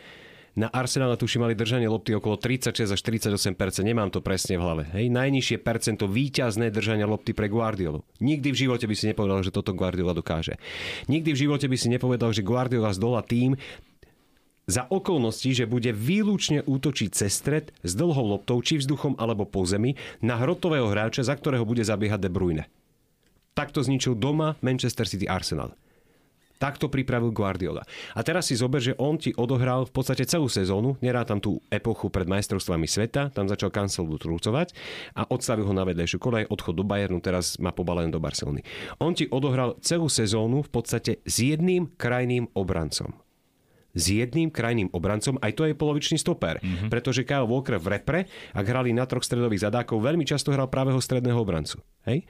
na 0.58 0.70
Arsenále 0.70 1.18
tuši 1.18 1.38
mali 1.38 1.54
držanie 1.54 1.86
lopty 1.86 2.16
okolo 2.18 2.38
36 2.38 2.90
až 2.90 3.00
48%, 3.00 3.54
nemám 3.86 4.10
to 4.10 4.24
presne 4.24 4.58
v 4.58 4.64
hlave. 4.64 4.84
Hej, 4.94 5.14
najnižšie 5.14 5.58
percento 5.62 6.10
výťazné 6.10 6.74
držania 6.74 7.06
lopty 7.06 7.38
pre 7.38 7.50
Guardiolu. 7.52 8.02
Nikdy 8.22 8.50
v 8.54 8.60
živote 8.66 8.86
by 8.90 8.96
si 8.98 9.06
nepovedal, 9.12 9.46
že 9.46 9.54
toto 9.54 9.76
Guardiola 9.78 10.18
dokáže. 10.18 10.58
Nikdy 11.06 11.30
v 11.36 11.42
živote 11.48 11.66
by 11.70 11.78
si 11.78 11.88
nepovedal, 11.94 12.34
že 12.34 12.46
Guardiola 12.46 12.90
zdola 12.96 13.22
tým, 13.22 13.60
za 14.70 14.86
okolnosti, 14.86 15.50
že 15.50 15.66
bude 15.66 15.90
výlučne 15.90 16.62
útočiť 16.62 17.10
cez 17.10 17.34
stred 17.34 17.74
s 17.82 17.98
dlhou 17.98 18.38
loptou, 18.38 18.62
či 18.62 18.78
vzduchom 18.78 19.18
alebo 19.18 19.50
po 19.50 19.66
zemi, 19.66 19.98
na 20.22 20.38
hrotového 20.38 20.86
hráča, 20.94 21.26
za 21.26 21.34
ktorého 21.34 21.66
bude 21.66 21.82
zabiehať 21.82 22.22
De 22.22 22.30
Bruyne. 22.30 22.70
Takto 23.58 23.82
zničil 23.82 24.14
doma 24.14 24.62
Manchester 24.62 25.10
City 25.10 25.26
Arsenal. 25.26 25.74
Takto 26.60 26.92
pripravil 26.92 27.32
Guardiola. 27.32 27.88
A 28.14 28.20
teraz 28.20 28.52
si 28.52 28.60
zober, 28.60 28.84
že 28.84 28.92
on 29.00 29.16
ti 29.16 29.32
odohral 29.32 29.88
v 29.88 29.96
podstate 29.96 30.28
celú 30.28 30.52
sezónu, 30.52 31.00
nerá 31.00 31.24
tam 31.24 31.40
tú 31.40 31.64
epochu 31.72 32.12
pred 32.12 32.28
majstrovstvami 32.28 32.84
sveta, 32.84 33.32
tam 33.32 33.48
začal 33.48 33.72
Cancelu 33.72 34.20
trúcovať 34.20 34.76
a 35.16 35.24
odstavil 35.32 35.64
ho 35.64 35.72
na 35.72 35.88
vedlejšiu 35.88 36.20
kolej, 36.20 36.52
odchod 36.52 36.76
do 36.76 36.84
Bayernu, 36.84 37.24
teraz 37.24 37.56
má 37.64 37.72
pobalené 37.72 38.12
do 38.12 38.20
Barcelony. 38.20 38.68
On 39.00 39.16
ti 39.16 39.32
odohral 39.32 39.80
celú 39.80 40.12
sezónu 40.12 40.68
v 40.68 40.70
podstate 40.70 41.24
s 41.24 41.40
jedným 41.40 41.96
krajným 41.96 42.52
obrancom 42.52 43.16
s 43.90 44.14
jedným 44.14 44.54
krajným 44.54 44.94
obrancom, 44.94 45.42
aj 45.42 45.58
to 45.58 45.66
je 45.66 45.74
polovičný 45.74 46.22
stoper. 46.22 46.62
Mm-hmm. 46.62 46.94
Pretože 46.94 47.26
Kyle 47.26 47.50
Walker 47.50 47.82
v 47.82 47.98
repre, 47.98 48.20
ak 48.54 48.62
hrali 48.62 48.94
na 48.94 49.10
troch 49.10 49.26
stredových 49.26 49.66
zadákov, 49.66 50.06
veľmi 50.06 50.22
často 50.30 50.54
hral 50.54 50.70
pravého 50.70 51.02
stredného 51.02 51.42
obrancu. 51.42 51.82
Hej? 52.06 52.30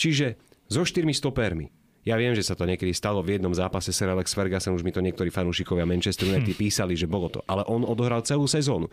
Čiže 0.00 0.40
so 0.64 0.80
štyrmi 0.80 1.12
stopermi 1.12 1.83
ja 2.04 2.14
viem, 2.20 2.36
že 2.36 2.44
sa 2.44 2.52
to 2.52 2.68
niekedy 2.68 2.92
stalo 2.92 3.24
v 3.24 3.40
jednom 3.40 3.52
zápase 3.56 3.90
Sir 3.90 4.12
Alex 4.12 4.36
Ferguson, 4.36 4.76
už 4.76 4.84
mi 4.84 4.92
to 4.92 5.00
niektorí 5.00 5.32
fanúšikovia 5.32 5.88
Manchester 5.88 6.28
United 6.28 6.52
hm. 6.52 6.60
písali, 6.60 6.94
že 6.94 7.08
bolo 7.08 7.32
to. 7.32 7.40
Ale 7.48 7.64
on 7.64 7.82
odohral 7.82 8.20
celú 8.20 8.44
sezónu. 8.44 8.92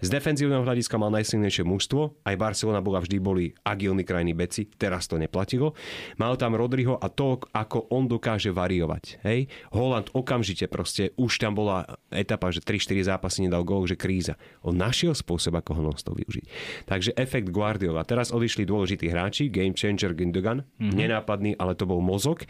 Z 0.00 0.08
defenzívneho 0.08 0.64
hľadiska 0.64 0.96
mal 0.96 1.12
najsilnejšie 1.12 1.60
mužstvo, 1.64 2.24
aj 2.24 2.36
Barcelona 2.40 2.80
bola 2.80 3.04
vždy 3.04 3.16
boli 3.20 3.52
agilní 3.64 4.00
krajní 4.00 4.32
beci, 4.32 4.64
teraz 4.64 5.04
to 5.04 5.20
neplatilo. 5.20 5.76
Mal 6.16 6.40
tam 6.40 6.56
Rodriho 6.56 6.96
a 6.96 7.12
to, 7.12 7.36
ako 7.52 7.92
on 7.92 8.08
dokáže 8.08 8.48
variovať. 8.48 9.20
Hej? 9.24 9.52
Holland 9.76 10.08
okamžite 10.16 10.72
proste, 10.72 11.12
už 11.20 11.36
tam 11.36 11.52
bola 11.52 11.84
etapa, 12.08 12.48
že 12.48 12.64
3-4 12.64 13.12
zápasy 13.12 13.44
nedal 13.44 13.60
gól, 13.60 13.84
že 13.84 14.00
kríza. 14.00 14.40
On 14.64 14.72
našiel 14.72 15.12
spôsob, 15.12 15.60
ako 15.60 15.76
ho 15.76 15.82
non 15.84 15.96
využiť. 15.96 16.44
Takže 16.88 17.12
efekt 17.16 17.52
Guardiola. 17.52 18.08
Teraz 18.08 18.32
odišli 18.32 18.64
dôležití 18.64 19.06
hráči, 19.12 19.52
game 19.52 19.76
changer 19.76 20.16
Gündogan, 20.16 20.64
mm-hmm. 20.64 20.96
nenápadný, 20.96 21.50
ale 21.60 21.76
to 21.76 21.84
bol 21.84 22.00
mozog. 22.00 22.48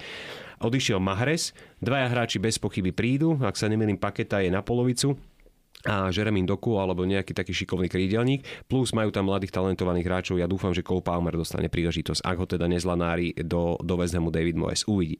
Odišiel 0.60 1.00
Mahres, 1.00 1.56
dvaja 1.80 2.12
hráči 2.12 2.36
bez 2.36 2.60
pochyby 2.60 2.92
prídu, 2.92 3.40
ak 3.40 3.56
sa 3.56 3.64
nemýlim, 3.64 3.96
paketa 3.96 4.44
je 4.44 4.52
na 4.52 4.60
polovicu 4.60 5.16
a 5.88 6.12
Jeremy 6.12 6.44
Doku 6.44 6.76
alebo 6.76 7.08
nejaký 7.08 7.32
taký 7.32 7.56
šikovný 7.56 7.88
krídelník, 7.88 8.44
plus 8.68 8.92
majú 8.92 9.08
tam 9.08 9.32
mladých 9.32 9.56
talentovaných 9.56 10.04
hráčov. 10.04 10.36
Ja 10.36 10.44
dúfam, 10.44 10.76
že 10.76 10.84
Cole 10.84 11.00
Palmer 11.00 11.32
dostane 11.32 11.72
príležitosť, 11.72 12.20
ak 12.20 12.36
ho 12.36 12.44
teda 12.44 12.68
nezlanári 12.68 13.32
do, 13.40 13.80
do 13.80 13.94
West 13.96 14.12
Hamu 14.12 14.28
David 14.28 14.60
Moyes. 14.60 14.84
Uvidí. 14.84 15.16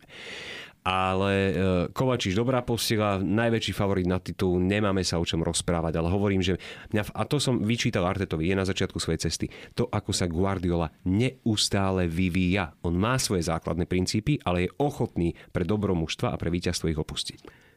Ale 0.80 1.32
e, 1.32 1.52
Kovačič 1.92 2.32
dobrá 2.32 2.64
posila, 2.64 3.20
najväčší 3.20 3.72
favorit 3.76 4.08
na 4.08 4.16
titul, 4.16 4.56
nemáme 4.64 5.04
sa 5.04 5.20
o 5.20 5.24
čom 5.28 5.44
rozprávať, 5.44 6.00
ale 6.00 6.08
hovorím, 6.08 6.40
že 6.40 6.56
mňa, 6.96 7.12
a 7.12 7.22
to 7.28 7.36
som 7.36 7.60
vyčítal 7.60 8.08
Artetovi, 8.08 8.48
je 8.48 8.56
na 8.56 8.64
začiatku 8.64 8.96
svojej 8.96 9.28
cesty, 9.28 9.46
to 9.76 9.84
ako 9.92 10.16
sa 10.16 10.24
Guardiola 10.24 10.88
neustále 11.04 12.08
vyvíja. 12.08 12.72
On 12.80 12.96
má 12.96 13.20
svoje 13.20 13.44
základné 13.44 13.84
princípy, 13.84 14.40
ale 14.40 14.66
je 14.66 14.74
ochotný 14.80 15.36
pre 15.52 15.68
dobro 15.68 15.92
mužstva 15.92 16.32
a 16.32 16.40
pre 16.40 16.48
víťazstvo 16.48 16.88
ich 16.88 16.96
opustiť. 16.96 17.69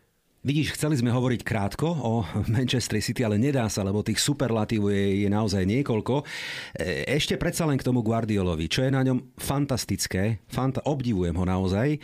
Vidíš, 0.44 0.76
chceli 0.76 1.00
sme 1.00 1.08
hovoriť 1.08 1.40
krátko 1.40 1.88
o 1.88 2.28
Manchester 2.52 3.00
City, 3.00 3.24
ale 3.24 3.40
nedá 3.40 3.64
sa, 3.72 3.80
lebo 3.80 4.04
tých 4.04 4.20
superlatívov 4.20 4.92
je, 4.92 5.24
je 5.24 5.30
naozaj 5.32 5.64
niekoľko. 5.64 6.20
E, 6.20 7.08
ešte 7.16 7.40
predsa 7.40 7.64
len 7.64 7.80
k 7.80 7.88
tomu 7.88 8.04
Guardiolovi, 8.04 8.68
čo 8.68 8.84
je 8.84 8.92
na 8.92 9.08
ňom 9.08 9.40
fantastické, 9.40 10.44
fanta, 10.52 10.84
obdivujem 10.84 11.32
ho 11.40 11.48
naozaj, 11.48 11.96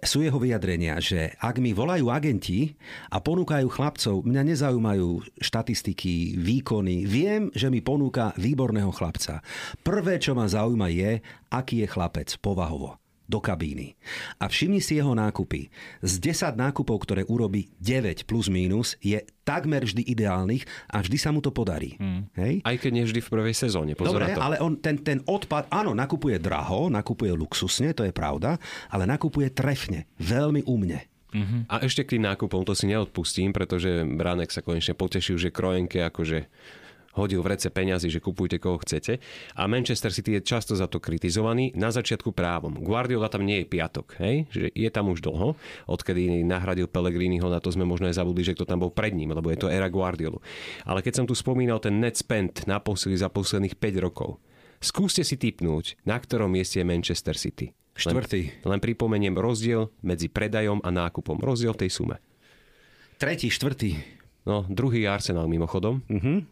sú 0.00 0.24
jeho 0.24 0.40
vyjadrenia, 0.40 1.04
že 1.04 1.36
ak 1.36 1.60
mi 1.60 1.76
volajú 1.76 2.08
agenti 2.08 2.72
a 3.12 3.20
ponúkajú 3.20 3.68
chlapcov, 3.68 4.24
mňa 4.24 4.42
nezaujímajú 4.56 5.28
štatistiky, 5.36 6.40
výkony, 6.40 7.04
viem, 7.04 7.52
že 7.52 7.68
mi 7.68 7.84
ponúka 7.84 8.32
výborného 8.40 8.88
chlapca. 8.88 9.44
Prvé, 9.84 10.16
čo 10.16 10.32
ma 10.32 10.48
zaujíma 10.48 10.88
je, 10.88 11.20
aký 11.52 11.84
je 11.84 11.92
chlapec 11.92 12.40
povahovo 12.40 13.01
do 13.32 13.40
kabíny. 13.40 13.96
A 14.36 14.52
všimni 14.52 14.84
si 14.84 15.00
jeho 15.00 15.16
nákupy. 15.16 15.72
Z 16.04 16.20
10 16.20 16.60
nákupov, 16.60 17.08
ktoré 17.08 17.24
urobí 17.24 17.72
9 17.80 18.28
plus 18.28 18.52
minus, 18.52 19.00
je 19.00 19.16
takmer 19.48 19.88
vždy 19.88 20.04
ideálnych 20.04 20.68
a 20.92 21.00
vždy 21.00 21.16
sa 21.16 21.32
mu 21.32 21.40
to 21.40 21.48
podarí. 21.48 21.96
Hmm. 21.96 22.28
Hej? 22.36 22.60
Aj 22.60 22.76
keď 22.76 22.90
nie 22.92 23.08
vždy 23.08 23.24
v 23.24 23.32
prvej 23.32 23.56
sezóne. 23.56 23.96
Pozor 23.96 24.20
Dobre, 24.20 24.36
to. 24.36 24.44
ale 24.44 24.60
on 24.60 24.76
ten, 24.76 25.00
ten 25.00 25.24
odpad, 25.24 25.72
áno, 25.72 25.96
nakupuje 25.96 26.36
draho, 26.36 26.92
nakupuje 26.92 27.32
luxusne, 27.32 27.96
to 27.96 28.04
je 28.04 28.12
pravda, 28.12 28.60
ale 28.92 29.08
nakupuje 29.08 29.48
trefne, 29.48 30.04
veľmi 30.20 30.68
umne. 30.68 31.08
Uh-huh. 31.32 31.64
A 31.72 31.80
ešte 31.80 32.04
k 32.04 32.16
tým 32.16 32.28
nákupom, 32.28 32.60
to 32.68 32.76
si 32.76 32.84
neodpustím, 32.84 33.56
pretože 33.56 34.04
Bránek 34.04 34.52
sa 34.52 34.60
konečne 34.60 34.92
potešil, 34.92 35.40
že 35.40 35.48
Krojenke 35.48 36.04
akože 36.04 36.44
hodil 37.16 37.44
v 37.44 37.56
rece 37.56 37.68
peňazí, 37.68 38.08
že 38.08 38.24
kupujte 38.24 38.56
koho 38.56 38.80
chcete. 38.80 39.20
A 39.56 39.68
Manchester 39.68 40.12
City 40.12 40.40
je 40.40 40.46
často 40.46 40.72
za 40.72 40.88
to 40.88 40.98
kritizovaný, 41.00 41.72
na 41.76 41.92
začiatku 41.92 42.32
právom. 42.32 42.80
Guardiola 42.80 43.28
tam 43.28 43.44
nie 43.44 43.64
je 43.64 43.66
piatok, 43.68 44.06
hej? 44.20 44.48
že 44.48 44.72
je 44.72 44.88
tam 44.88 45.12
už 45.12 45.20
dlho, 45.20 45.54
odkedy 45.88 46.40
nahradil 46.44 46.88
Pellegriniho, 46.88 47.48
na 47.52 47.60
to 47.60 47.68
sme 47.68 47.84
možno 47.84 48.08
aj 48.08 48.16
zabudli, 48.16 48.42
že 48.44 48.56
kto 48.56 48.64
tam 48.64 48.80
bol 48.80 48.92
pred 48.92 49.12
ním, 49.12 49.36
lebo 49.36 49.52
je 49.52 49.60
to 49.60 49.68
era 49.68 49.92
Guardiolu. 49.92 50.40
Ale 50.88 51.04
keď 51.04 51.22
som 51.22 51.26
tu 51.28 51.36
spomínal 51.36 51.80
ten 51.80 52.00
net 52.00 52.16
spend 52.16 52.64
na 52.64 52.80
posily 52.80 53.16
za 53.16 53.28
posledných 53.28 53.76
5 53.76 54.04
rokov, 54.04 54.40
skúste 54.80 55.20
si 55.22 55.36
typnúť, 55.36 56.00
na 56.08 56.16
ktorom 56.16 56.48
mieste 56.48 56.80
je 56.80 56.88
Manchester 56.88 57.36
City. 57.36 57.76
Štvrtý. 57.92 58.64
Len, 58.64 58.76
len 58.76 58.80
pripomeniem 58.80 59.36
rozdiel 59.36 59.92
medzi 60.00 60.32
predajom 60.32 60.80
a 60.80 60.88
nákupom. 60.88 61.36
Rozdiel 61.36 61.76
v 61.76 61.80
tej 61.84 61.90
sume. 61.92 62.16
Tretí, 63.20 63.52
štvrtý. 63.52 64.00
No, 64.48 64.66
druhý 64.66 65.06
Arsenal 65.06 65.46
mimochodom. 65.46 66.02
Uh-huh. 66.10 66.42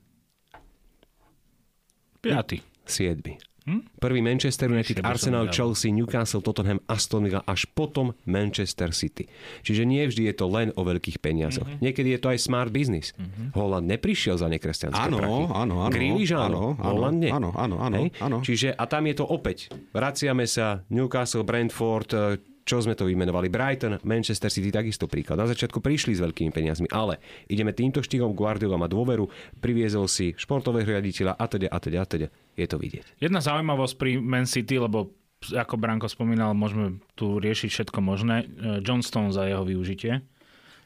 Piatý. 2.20 2.60
Siedmy. 2.84 3.40
Hm? 3.68 3.80
Prvý 4.00 4.24
Manchester 4.24 4.72
United, 4.72 5.04
Arsenal, 5.04 5.52
Chelsea, 5.52 5.92
Newcastle, 5.92 6.40
Tottenham, 6.40 6.80
Aston 6.88 7.28
Villa, 7.28 7.44
až 7.44 7.68
potom 7.68 8.16
Manchester 8.24 8.96
City. 8.96 9.28
Čiže 9.60 9.84
nie 9.84 10.00
vždy 10.08 10.32
je 10.32 10.34
to 10.34 10.48
len 10.48 10.72
o 10.74 10.82
veľkých 10.82 11.20
peniazoch. 11.20 11.68
Mm-hmm. 11.68 11.84
Niekedy 11.84 12.08
je 12.16 12.20
to 12.24 12.28
aj 12.32 12.38
smart 12.40 12.72
business. 12.72 13.12
Mm-hmm. 13.20 13.52
Holland 13.52 13.84
neprišiel 13.84 14.40
za 14.40 14.48
nekresťanské 14.48 14.96
áno, 14.96 15.16
prachy. 15.20 15.44
Áno, 15.52 15.74
áno, 15.84 15.92
Grealish 15.92 16.32
áno, 16.32 16.72
Holland 16.80 17.20
nie. 17.20 17.30
Áno, 17.30 17.52
áno, 17.52 17.76
áno, 17.84 18.08
áno. 18.08 18.36
Čiže 18.40 18.72
a 18.72 18.84
tam 18.88 19.04
je 19.04 19.14
to 19.20 19.28
opäť. 19.28 19.68
Vraciame 19.92 20.48
sa 20.48 20.80
Newcastle, 20.88 21.44
Brentford, 21.44 22.40
čo 22.70 22.78
sme 22.78 22.94
to 22.94 23.10
vymenovali? 23.10 23.50
Brighton, 23.50 23.98
Manchester 24.06 24.46
City, 24.46 24.70
takisto 24.70 25.10
príklad. 25.10 25.42
Na 25.42 25.50
začiatku 25.50 25.82
prišli 25.82 26.14
s 26.14 26.22
veľkými 26.22 26.54
peniazmi, 26.54 26.86
ale 26.94 27.18
ideme 27.50 27.74
týmto 27.74 27.98
štýlom, 27.98 28.30
Guardiola 28.30 28.78
má 28.78 28.86
dôveru, 28.86 29.26
priviezol 29.58 30.06
si 30.06 30.38
športového 30.38 30.86
riaditeľa 30.86 31.34
a 31.34 31.44
teda, 31.50 31.66
a 31.66 31.78
teda, 31.82 31.98
a 31.98 32.06
teda. 32.06 32.26
Je 32.54 32.66
to 32.70 32.78
vidieť. 32.78 33.18
Jedna 33.18 33.42
zaujímavosť 33.42 33.94
pri 33.98 34.22
Man 34.22 34.46
City, 34.46 34.78
lebo 34.78 35.10
ako 35.50 35.74
Branko 35.80 36.06
spomínal, 36.06 36.54
môžeme 36.54 37.02
tu 37.18 37.42
riešiť 37.42 37.68
všetko 37.72 37.98
možné. 38.04 38.46
E, 38.46 38.84
John 38.86 39.02
Stone 39.02 39.34
za 39.34 39.48
jeho 39.48 39.66
využitie. 39.66 40.22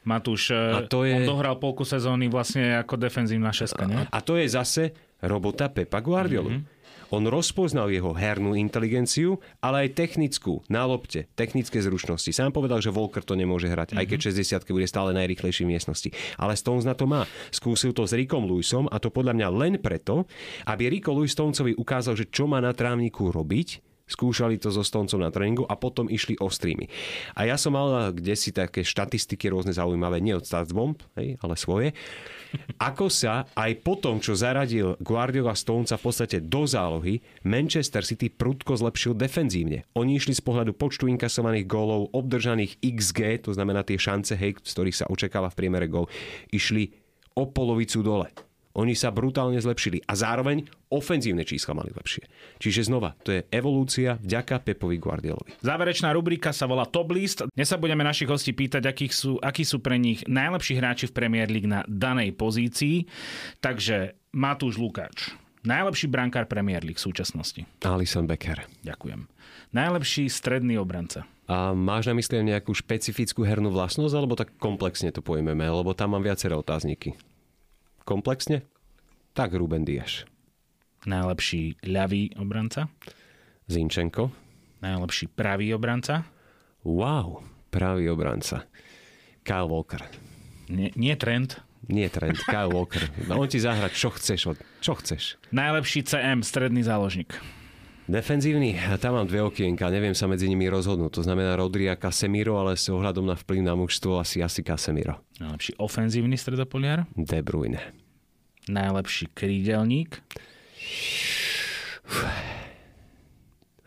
Matúš, 0.07 0.55
e, 0.55 0.57
a 0.57 0.79
to 0.89 1.05
je... 1.05 1.11
on 1.11 1.27
dohral 1.27 1.59
polku 1.59 1.83
sezóny 1.83 2.31
vlastne 2.31 2.81
ako 2.81 2.97
defenzívna 2.97 3.51
šeska, 3.51 3.83
nie? 3.85 3.99
A 4.09 4.19
to 4.23 4.39
je 4.39 4.47
zase 4.49 4.95
robota 5.21 5.67
Pepa 5.67 5.99
Guardiolu. 5.99 6.49
Mm-hmm. 6.55 6.74
On 7.13 7.21
rozpoznal 7.21 7.93
jeho 7.93 8.15
hernú 8.15 8.57
inteligenciu, 8.57 9.37
ale 9.61 9.85
aj 9.85 9.99
technickú, 9.99 10.65
na 10.71 10.85
lopte, 10.89 11.29
technické 11.37 11.77
zručnosti. 11.81 12.29
Sám 12.33 12.49
povedal, 12.55 12.81
že 12.81 12.89
Volker 12.89 13.21
to 13.21 13.37
nemôže 13.37 13.69
hrať, 13.69 13.93
mm-hmm. 13.93 14.01
aj 14.01 14.09
keď 14.09 14.19
60 14.31 14.65
mhm. 14.65 14.73
bude 14.73 14.87
stále 14.89 15.09
najrychlejší 15.13 15.61
v 15.65 15.71
miestnosti. 15.77 16.09
Ale 16.41 16.57
Stones 16.57 16.87
na 16.87 16.97
to 16.97 17.05
má. 17.05 17.29
Skúsil 17.53 17.93
to 17.93 18.09
s 18.09 18.17
Rickom 18.17 18.49
Lewisom 18.49 18.89
a 18.89 18.97
to 18.97 19.13
podľa 19.13 19.37
mňa 19.37 19.47
len 19.53 19.73
preto, 19.77 20.25
aby 20.65 20.89
Rico 20.89 21.13
Lewis 21.13 21.37
Stonesovi 21.37 21.77
ukázal, 21.77 22.17
že 22.17 22.29
čo 22.31 22.49
má 22.49 22.57
na 22.63 22.73
trávniku 22.73 23.29
robiť, 23.29 23.85
skúšali 24.05 24.61
to 24.61 24.69
so 24.69 24.85
Stoncom 24.85 25.21
na 25.21 25.33
tréningu 25.33 25.65
a 25.65 25.73
potom 25.77 26.05
išli 26.05 26.37
ostrými. 26.37 26.89
A 27.33 27.49
ja 27.49 27.57
som 27.57 27.73
mal 27.73 28.13
kde 28.13 28.37
si 28.37 28.53
také 28.53 28.85
štatistiky 28.85 29.49
rôzne 29.49 29.73
zaujímavé, 29.73 30.21
nie 30.21 30.37
od 30.37 30.45
Statsbomb, 30.45 31.01
hej, 31.17 31.41
ale 31.41 31.57
svoje. 31.57 31.97
Ako 32.77 33.07
sa 33.07 33.47
aj 33.55 33.71
po 33.81 33.95
tom, 33.95 34.19
čo 34.19 34.35
zaradil 34.35 34.99
Guardiola 34.99 35.55
Stonesa 35.55 35.95
v 35.95 36.05
podstate 36.11 36.37
do 36.43 36.67
zálohy, 36.67 37.23
Manchester 37.47 38.03
City 38.03 38.27
prudko 38.27 38.75
zlepšil 38.75 39.15
defenzívne. 39.15 39.87
Oni 39.95 40.19
išli 40.19 40.35
z 40.35 40.43
pohľadu 40.43 40.75
počtu 40.75 41.07
inkasovaných 41.07 41.65
gólov, 41.65 42.11
obdržaných 42.11 42.77
XG, 42.83 43.47
to 43.47 43.51
znamená 43.55 43.81
tie 43.87 43.95
šance, 43.95 44.35
hej, 44.35 44.59
z 44.59 44.71
ktorých 44.75 44.99
sa 44.99 45.09
očakáva 45.09 45.49
v 45.49 45.57
priemere 45.57 45.87
gól, 45.87 46.11
išli 46.51 46.91
o 47.35 47.47
polovicu 47.47 48.03
dole. 48.03 48.31
Oni 48.75 48.91
sa 48.91 49.07
brutálne 49.07 49.55
zlepšili 49.55 50.03
a 50.03 50.19
zároveň 50.19 50.67
ofenzívne 50.91 51.47
čísla 51.47 51.71
mali 51.71 51.95
lepšie. 51.95 52.27
Čiže 52.59 52.91
znova, 52.91 53.15
to 53.23 53.31
je 53.31 53.47
evolúcia 53.47 54.19
vďaka 54.19 54.59
Pepovi 54.67 54.99
Guardiolovi. 54.99 55.55
Záverečná 55.63 56.11
rubrika 56.11 56.51
sa 56.51 56.67
volá 56.67 56.83
Top 56.83 57.07
List. 57.15 57.47
Dnes 57.55 57.71
sa 57.71 57.79
budeme 57.79 58.03
našich 58.03 58.27
hostí 58.27 58.51
pýtať, 58.51 58.83
akých 58.83 59.13
sú, 59.15 59.31
akí 59.39 59.63
sú 59.63 59.79
pre 59.79 59.95
nich 59.95 60.27
najlepší 60.27 60.75
hráči 60.75 61.07
v 61.07 61.15
Premier 61.15 61.47
League 61.47 61.71
na 61.71 61.87
danej 61.87 62.35
pozícii. 62.35 63.07
Takže 63.63 64.19
Matúš 64.35 64.75
Lukáč, 64.75 65.31
najlepší 65.63 66.11
brankár 66.11 66.51
Premier 66.51 66.83
League 66.83 66.99
v 66.99 67.07
súčasnosti. 67.07 67.63
Alison 67.79 68.27
Becker. 68.27 68.67
Ďakujem. 68.83 69.31
Najlepší 69.71 70.27
stredný 70.27 70.75
obranca. 70.75 71.23
A 71.47 71.71
máš 71.71 72.11
na 72.11 72.17
mysli 72.17 72.43
nejakú 72.43 72.75
špecifickú 72.75 73.47
hernú 73.47 73.71
vlastnosť, 73.71 74.15
alebo 74.17 74.35
tak 74.35 74.51
komplexne 74.59 75.15
to 75.15 75.23
pojmeme, 75.23 75.63
lebo 75.63 75.95
tam 75.95 76.17
mám 76.17 76.25
viaceré 76.25 76.57
otázniky. 76.57 77.15
Komplexne? 78.05 78.61
Tak 79.33 79.57
Ruben 79.57 79.81
Diaz. 79.81 80.29
Najlepší 81.09 81.81
ľavý 81.89 82.37
obranca. 82.37 82.85
Zinčenko. 83.65 84.29
Najlepší 84.85 85.33
pravý 85.33 85.73
obranca. 85.73 86.21
Wow, 86.85 87.41
pravý 87.73 88.13
obranca. 88.13 88.69
Kyle 89.41 89.65
Walker. 89.65 90.05
Nie, 90.69 90.93
nie 90.93 91.17
trend. 91.17 91.57
Nie 91.89 92.13
trend, 92.13 92.37
Kyle 92.45 92.69
Walker. 92.69 93.09
On 93.33 93.49
ti 93.49 93.57
zahrať, 93.57 93.91
čo 93.97 94.13
chceš. 94.13 94.53
Čo 94.85 94.93
chceš? 95.01 95.41
Najlepší 95.49 96.05
CM, 96.05 96.45
stredný 96.45 96.85
záložník. 96.85 97.33
Defenzívny, 98.05 98.77
tam 99.01 99.17
mám 99.17 99.25
dve 99.25 99.41
okienka, 99.41 99.89
neviem 99.89 100.13
sa 100.13 100.29
medzi 100.29 100.45
nimi 100.45 100.69
rozhodnúť. 100.69 101.09
To 101.17 101.21
znamená 101.25 101.57
Rodri 101.57 101.89
a 101.89 101.97
Casemiro, 101.97 102.53
ale 102.61 102.77
s 102.77 102.85
ohľadom 102.85 103.25
na 103.25 103.33
vplyv 103.33 103.65
na 103.65 103.73
mužstvo 103.73 104.21
asi 104.21 104.45
asi 104.45 104.61
Casemiro. 104.61 105.25
Najlepší 105.41 105.81
ofenzívny 105.81 106.37
stredopoliar. 106.37 107.09
De 107.17 107.41
Bruyne. 107.41 107.81
Najlepší 108.69 109.33
krídelník. 109.33 110.21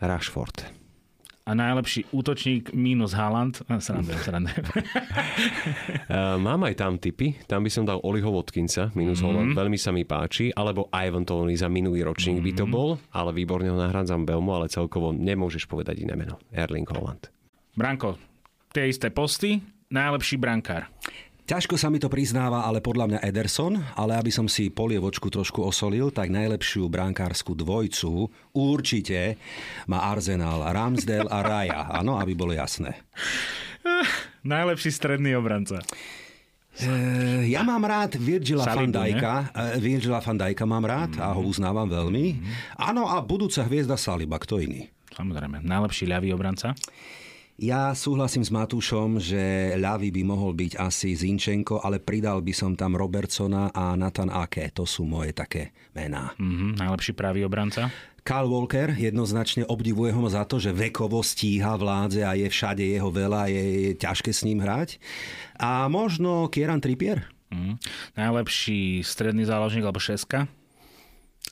Rashford. 0.03 0.78
A 1.49 1.57
najlepší 1.57 2.13
útočník 2.13 2.77
minus 2.77 3.17
Haaland. 3.17 3.65
Srandujem, 3.65 4.21
srandujem. 4.21 4.61
Uh, 6.05 6.37
mám 6.37 6.61
aj 6.69 6.77
tam 6.77 7.01
typy. 7.01 7.41
Tam 7.49 7.65
by 7.65 7.73
som 7.73 7.89
dal 7.89 7.97
Oliho 8.05 8.29
Watkinsa, 8.29 8.93
minus 8.93 9.17
mm-hmm. 9.17 9.25
Holland. 9.25 9.49
Veľmi 9.57 9.73
sa 9.81 9.89
mi 9.89 10.05
páči. 10.05 10.53
Alebo 10.53 10.93
Ivan 10.93 11.25
Tony 11.25 11.57
za 11.57 11.65
minulý 11.65 12.05
ročník 12.05 12.37
mm-hmm. 12.37 12.53
by 12.53 12.61
to 12.61 12.65
bol. 12.69 13.01
Ale 13.09 13.33
výborne 13.33 13.65
ho 13.65 13.77
nahrádzam 13.81 14.29
Belmo, 14.29 14.61
ale 14.61 14.69
celkovo 14.69 15.09
nemôžeš 15.09 15.65
povedať 15.65 16.05
iné 16.05 16.13
meno. 16.13 16.37
Erling 16.53 16.85
Holland. 16.85 17.33
Branko, 17.73 18.21
tie 18.69 18.85
isté 18.85 19.09
posty. 19.09 19.57
Najlepší 19.89 20.37
brankár. 20.37 20.85
Ťažko 21.49 21.81
sa 21.81 21.89
mi 21.89 21.97
to 21.97 22.13
priznáva, 22.13 22.61
ale 22.61 22.77
podľa 22.77 23.09
mňa 23.09 23.19
Ederson, 23.25 23.73
ale 23.97 24.13
aby 24.21 24.29
som 24.29 24.45
si 24.45 24.69
polievočku 24.69 25.33
trošku 25.33 25.65
osolil, 25.65 26.13
tak 26.13 26.29
najlepšiu 26.29 26.85
brankárskú 26.85 27.57
dvojcu 27.57 28.29
určite 28.53 29.33
má 29.89 30.13
Arsenal, 30.13 30.61
Ramsdale 30.69 31.25
a 31.25 31.41
Raja. 31.41 31.89
Áno, 31.89 32.21
aby 32.21 32.37
bolo 32.37 32.53
jasné. 32.53 33.01
Najlepší 34.45 34.93
stredný 34.93 35.33
obranca. 35.33 35.81
E, 36.77 37.49
ja 37.49 37.65
mám 37.65 37.81
rád 37.81 38.21
Virgila 38.21 38.69
van 38.69 38.93
Dijka. 38.93 39.49
E, 39.49 39.81
Virgila 39.81 40.21
van 40.21 40.37
Dijka 40.37 40.69
mám 40.69 40.85
rád 40.85 41.17
mm. 41.17 41.21
a 41.25 41.33
ho 41.33 41.41
uznávam 41.41 41.89
veľmi. 41.89 42.25
Mm. 42.37 42.45
Áno, 42.77 43.09
a 43.09 43.25
budúca 43.25 43.65
hviezda 43.65 43.97
Saliba, 43.97 44.37
kto 44.37 44.61
iný? 44.61 44.85
Samozrejme. 45.17 45.65
Najlepší 45.65 46.05
ľavý 46.13 46.29
obranca? 46.29 46.77
Ja 47.59 47.91
súhlasím 47.91 48.39
s 48.39 48.55
Matúšom, 48.55 49.19
že 49.19 49.75
ľavý 49.75 50.15
by 50.15 50.23
mohol 50.23 50.55
byť 50.55 50.79
asi 50.79 51.11
Zinčenko, 51.11 51.83
ale 51.83 51.99
pridal 51.99 52.39
by 52.39 52.55
som 52.55 52.71
tam 52.71 52.95
Robertsona 52.95 53.75
a 53.75 53.99
Nathan 53.99 54.31
Ake. 54.31 54.71
To 54.71 54.87
sú 54.87 55.03
moje 55.03 55.35
také 55.35 55.75
mená. 55.91 56.31
Mm-hmm, 56.39 56.79
najlepší 56.79 57.11
pravý 57.19 57.43
obranca? 57.43 57.91
Carl 58.23 58.47
Walker 58.47 58.95
jednoznačne 58.95 59.67
obdivuje 59.67 60.15
ho 60.15 60.23
za 60.31 60.47
to, 60.47 60.55
že 60.55 60.71
vekovo 60.71 61.19
stíha 61.19 61.75
vládze 61.75 62.23
a 62.23 62.31
je 62.39 62.47
všade 62.47 62.79
jeho 62.79 63.11
veľa, 63.11 63.51
je, 63.51 63.63
je 63.91 63.91
ťažké 63.99 64.31
s 64.31 64.47
ním 64.47 64.63
hrať. 64.63 64.95
A 65.59 65.91
možno 65.91 66.47
Kieran 66.47 66.79
Trippier? 66.79 67.27
Mm. 67.51 67.75
Najlepší 68.15 69.03
stredný 69.03 69.43
záložník 69.43 69.83
alebo 69.83 69.99
šeska? 69.99 70.47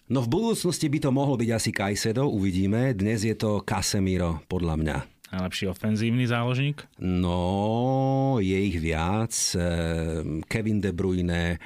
No 0.07 0.23
v 0.23 0.31
budúcnosti 0.31 0.87
by 0.87 1.03
to 1.03 1.11
mohol 1.11 1.35
byť 1.35 1.49
asi 1.51 1.75
Kajsedo, 1.75 2.31
uvidíme. 2.31 2.95
Dnes 2.95 3.27
je 3.27 3.35
to 3.35 3.59
Casemiro, 3.67 4.39
podľa 4.47 4.79
mňa. 4.79 5.16
Najlepší 5.27 5.67
ofenzívny 5.67 6.23
záložník? 6.27 6.87
No, 7.03 8.39
je 8.39 8.55
ich 8.55 8.79
viac. 8.79 9.33
Ehm, 9.59 10.39
Kevin 10.47 10.79
De 10.79 10.95
Bruyne, 10.95 11.59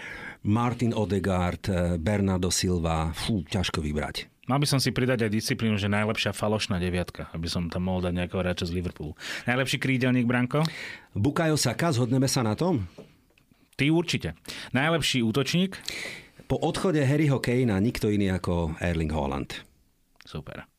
Martin 0.43 0.93
Odegaard, 0.97 1.69
eh, 1.69 1.97
Bernardo 2.01 2.49
Silva. 2.49 3.13
Fú, 3.13 3.45
ťažko 3.45 3.85
vybrať. 3.85 4.25
Mal 4.49 4.57
by 4.57 4.65
som 4.65 4.81
si 4.81 4.89
pridať 4.89 5.29
aj 5.29 5.31
disciplínu, 5.31 5.77
že 5.77 5.85
najlepšia 5.85 6.33
falošná 6.33 6.81
deviatka, 6.81 7.29
aby 7.31 7.45
som 7.45 7.69
tam 7.69 7.85
mohol 7.85 8.09
dať 8.09 8.13
nejakého 8.17 8.41
hráča 8.41 8.65
z 8.65 8.73
Liverpoolu. 8.73 9.13
Najlepší 9.45 9.77
krídelník, 9.77 10.25
Branko? 10.25 10.65
Bukayo 11.13 11.53
Saka, 11.55 11.93
zhodneme 11.93 12.25
sa 12.25 12.41
na 12.41 12.57
tom? 12.57 12.89
Ty 13.77 13.93
určite. 13.93 14.33
Najlepší 14.73 15.21
útočník? 15.21 15.77
Po 16.49 16.57
odchode 16.57 16.99
Harryho 17.05 17.37
Kanea 17.37 17.77
nikto 17.77 18.09
iný 18.09 18.33
ako 18.33 18.75
Erling 18.81 19.13
Haaland. 19.13 19.55
Super. 20.25 20.70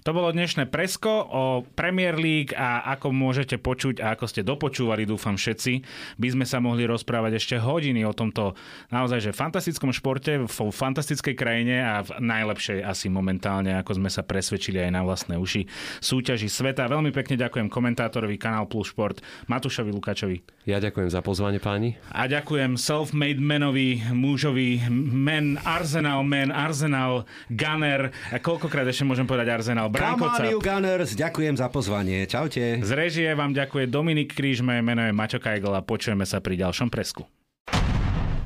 To 0.00 0.16
bolo 0.16 0.32
dnešné 0.32 0.72
presko 0.72 1.12
o 1.28 1.44
Premier 1.76 2.16
League 2.16 2.56
a 2.56 2.88
ako 2.96 3.12
môžete 3.12 3.60
počuť 3.60 4.00
a 4.00 4.16
ako 4.16 4.24
ste 4.24 4.40
dopočúvali, 4.40 5.04
dúfam 5.04 5.36
všetci, 5.36 5.72
by 6.16 6.28
sme 6.32 6.44
sa 6.48 6.56
mohli 6.56 6.88
rozprávať 6.88 7.36
ešte 7.36 7.56
hodiny 7.60 8.08
o 8.08 8.16
tomto 8.16 8.56
naozaj 8.88 9.28
že 9.28 9.36
fantastickom 9.36 9.92
športe, 9.92 10.40
v 10.40 10.48
fantastickej 10.48 11.36
krajine 11.36 11.84
a 11.84 12.00
v 12.00 12.16
najlepšej 12.16 12.80
asi 12.80 13.12
momentálne, 13.12 13.76
ako 13.76 14.00
sme 14.00 14.08
sa 14.08 14.24
presvedčili 14.24 14.80
aj 14.80 14.90
na 14.90 15.04
vlastné 15.04 15.36
uši, 15.36 15.68
súťaži 16.00 16.48
sveta. 16.48 16.88
Veľmi 16.88 17.12
pekne 17.12 17.36
ďakujem 17.36 17.68
komentátorovi 17.68 18.40
Kanál 18.40 18.72
Plus 18.72 18.88
Šport 18.88 19.20
Matúšovi 19.52 19.92
Lukačovi. 19.92 20.59
Ja 20.70 20.78
ďakujem 20.78 21.10
za 21.10 21.18
pozvanie 21.18 21.58
páni. 21.58 21.98
A 22.14 22.30
ďakujem 22.30 22.78
self-made 22.78 23.42
menovi, 23.42 23.98
mužovi, 24.14 24.86
men, 24.90 25.58
Arsenal, 25.66 26.22
men, 26.22 26.54
Arsenal, 26.54 27.26
Gunner. 27.50 28.14
A 28.30 28.38
koľkokrát 28.38 28.86
ešte 28.86 29.02
môžem 29.02 29.26
povedať 29.26 29.50
Arsenal? 29.50 29.90
Branko 29.90 30.30
Come 30.30 30.62
Gunners, 30.62 31.18
ďakujem 31.18 31.58
za 31.58 31.66
pozvanie. 31.74 32.22
Čaute. 32.30 32.78
Z 32.86 32.90
režie 32.94 33.34
vám 33.34 33.50
ďakuje 33.50 33.90
Dominik 33.90 34.30
Kríž, 34.30 34.62
moje 34.62 34.78
meno 34.86 35.02
je 35.02 35.10
Maťo 35.10 35.42
Kajgl 35.42 35.74
a 35.74 35.82
počujeme 35.82 36.22
sa 36.22 36.38
pri 36.38 36.54
ďalšom 36.62 36.86
presku. 36.86 37.26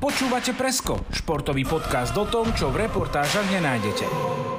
Počúvate 0.01 0.57
Presko, 0.57 1.05
športový 1.13 1.61
podcast 1.61 2.17
o 2.17 2.25
tom, 2.25 2.49
čo 2.57 2.73
v 2.73 2.89
reportážach 2.89 3.45
nenájdete. 3.53 4.54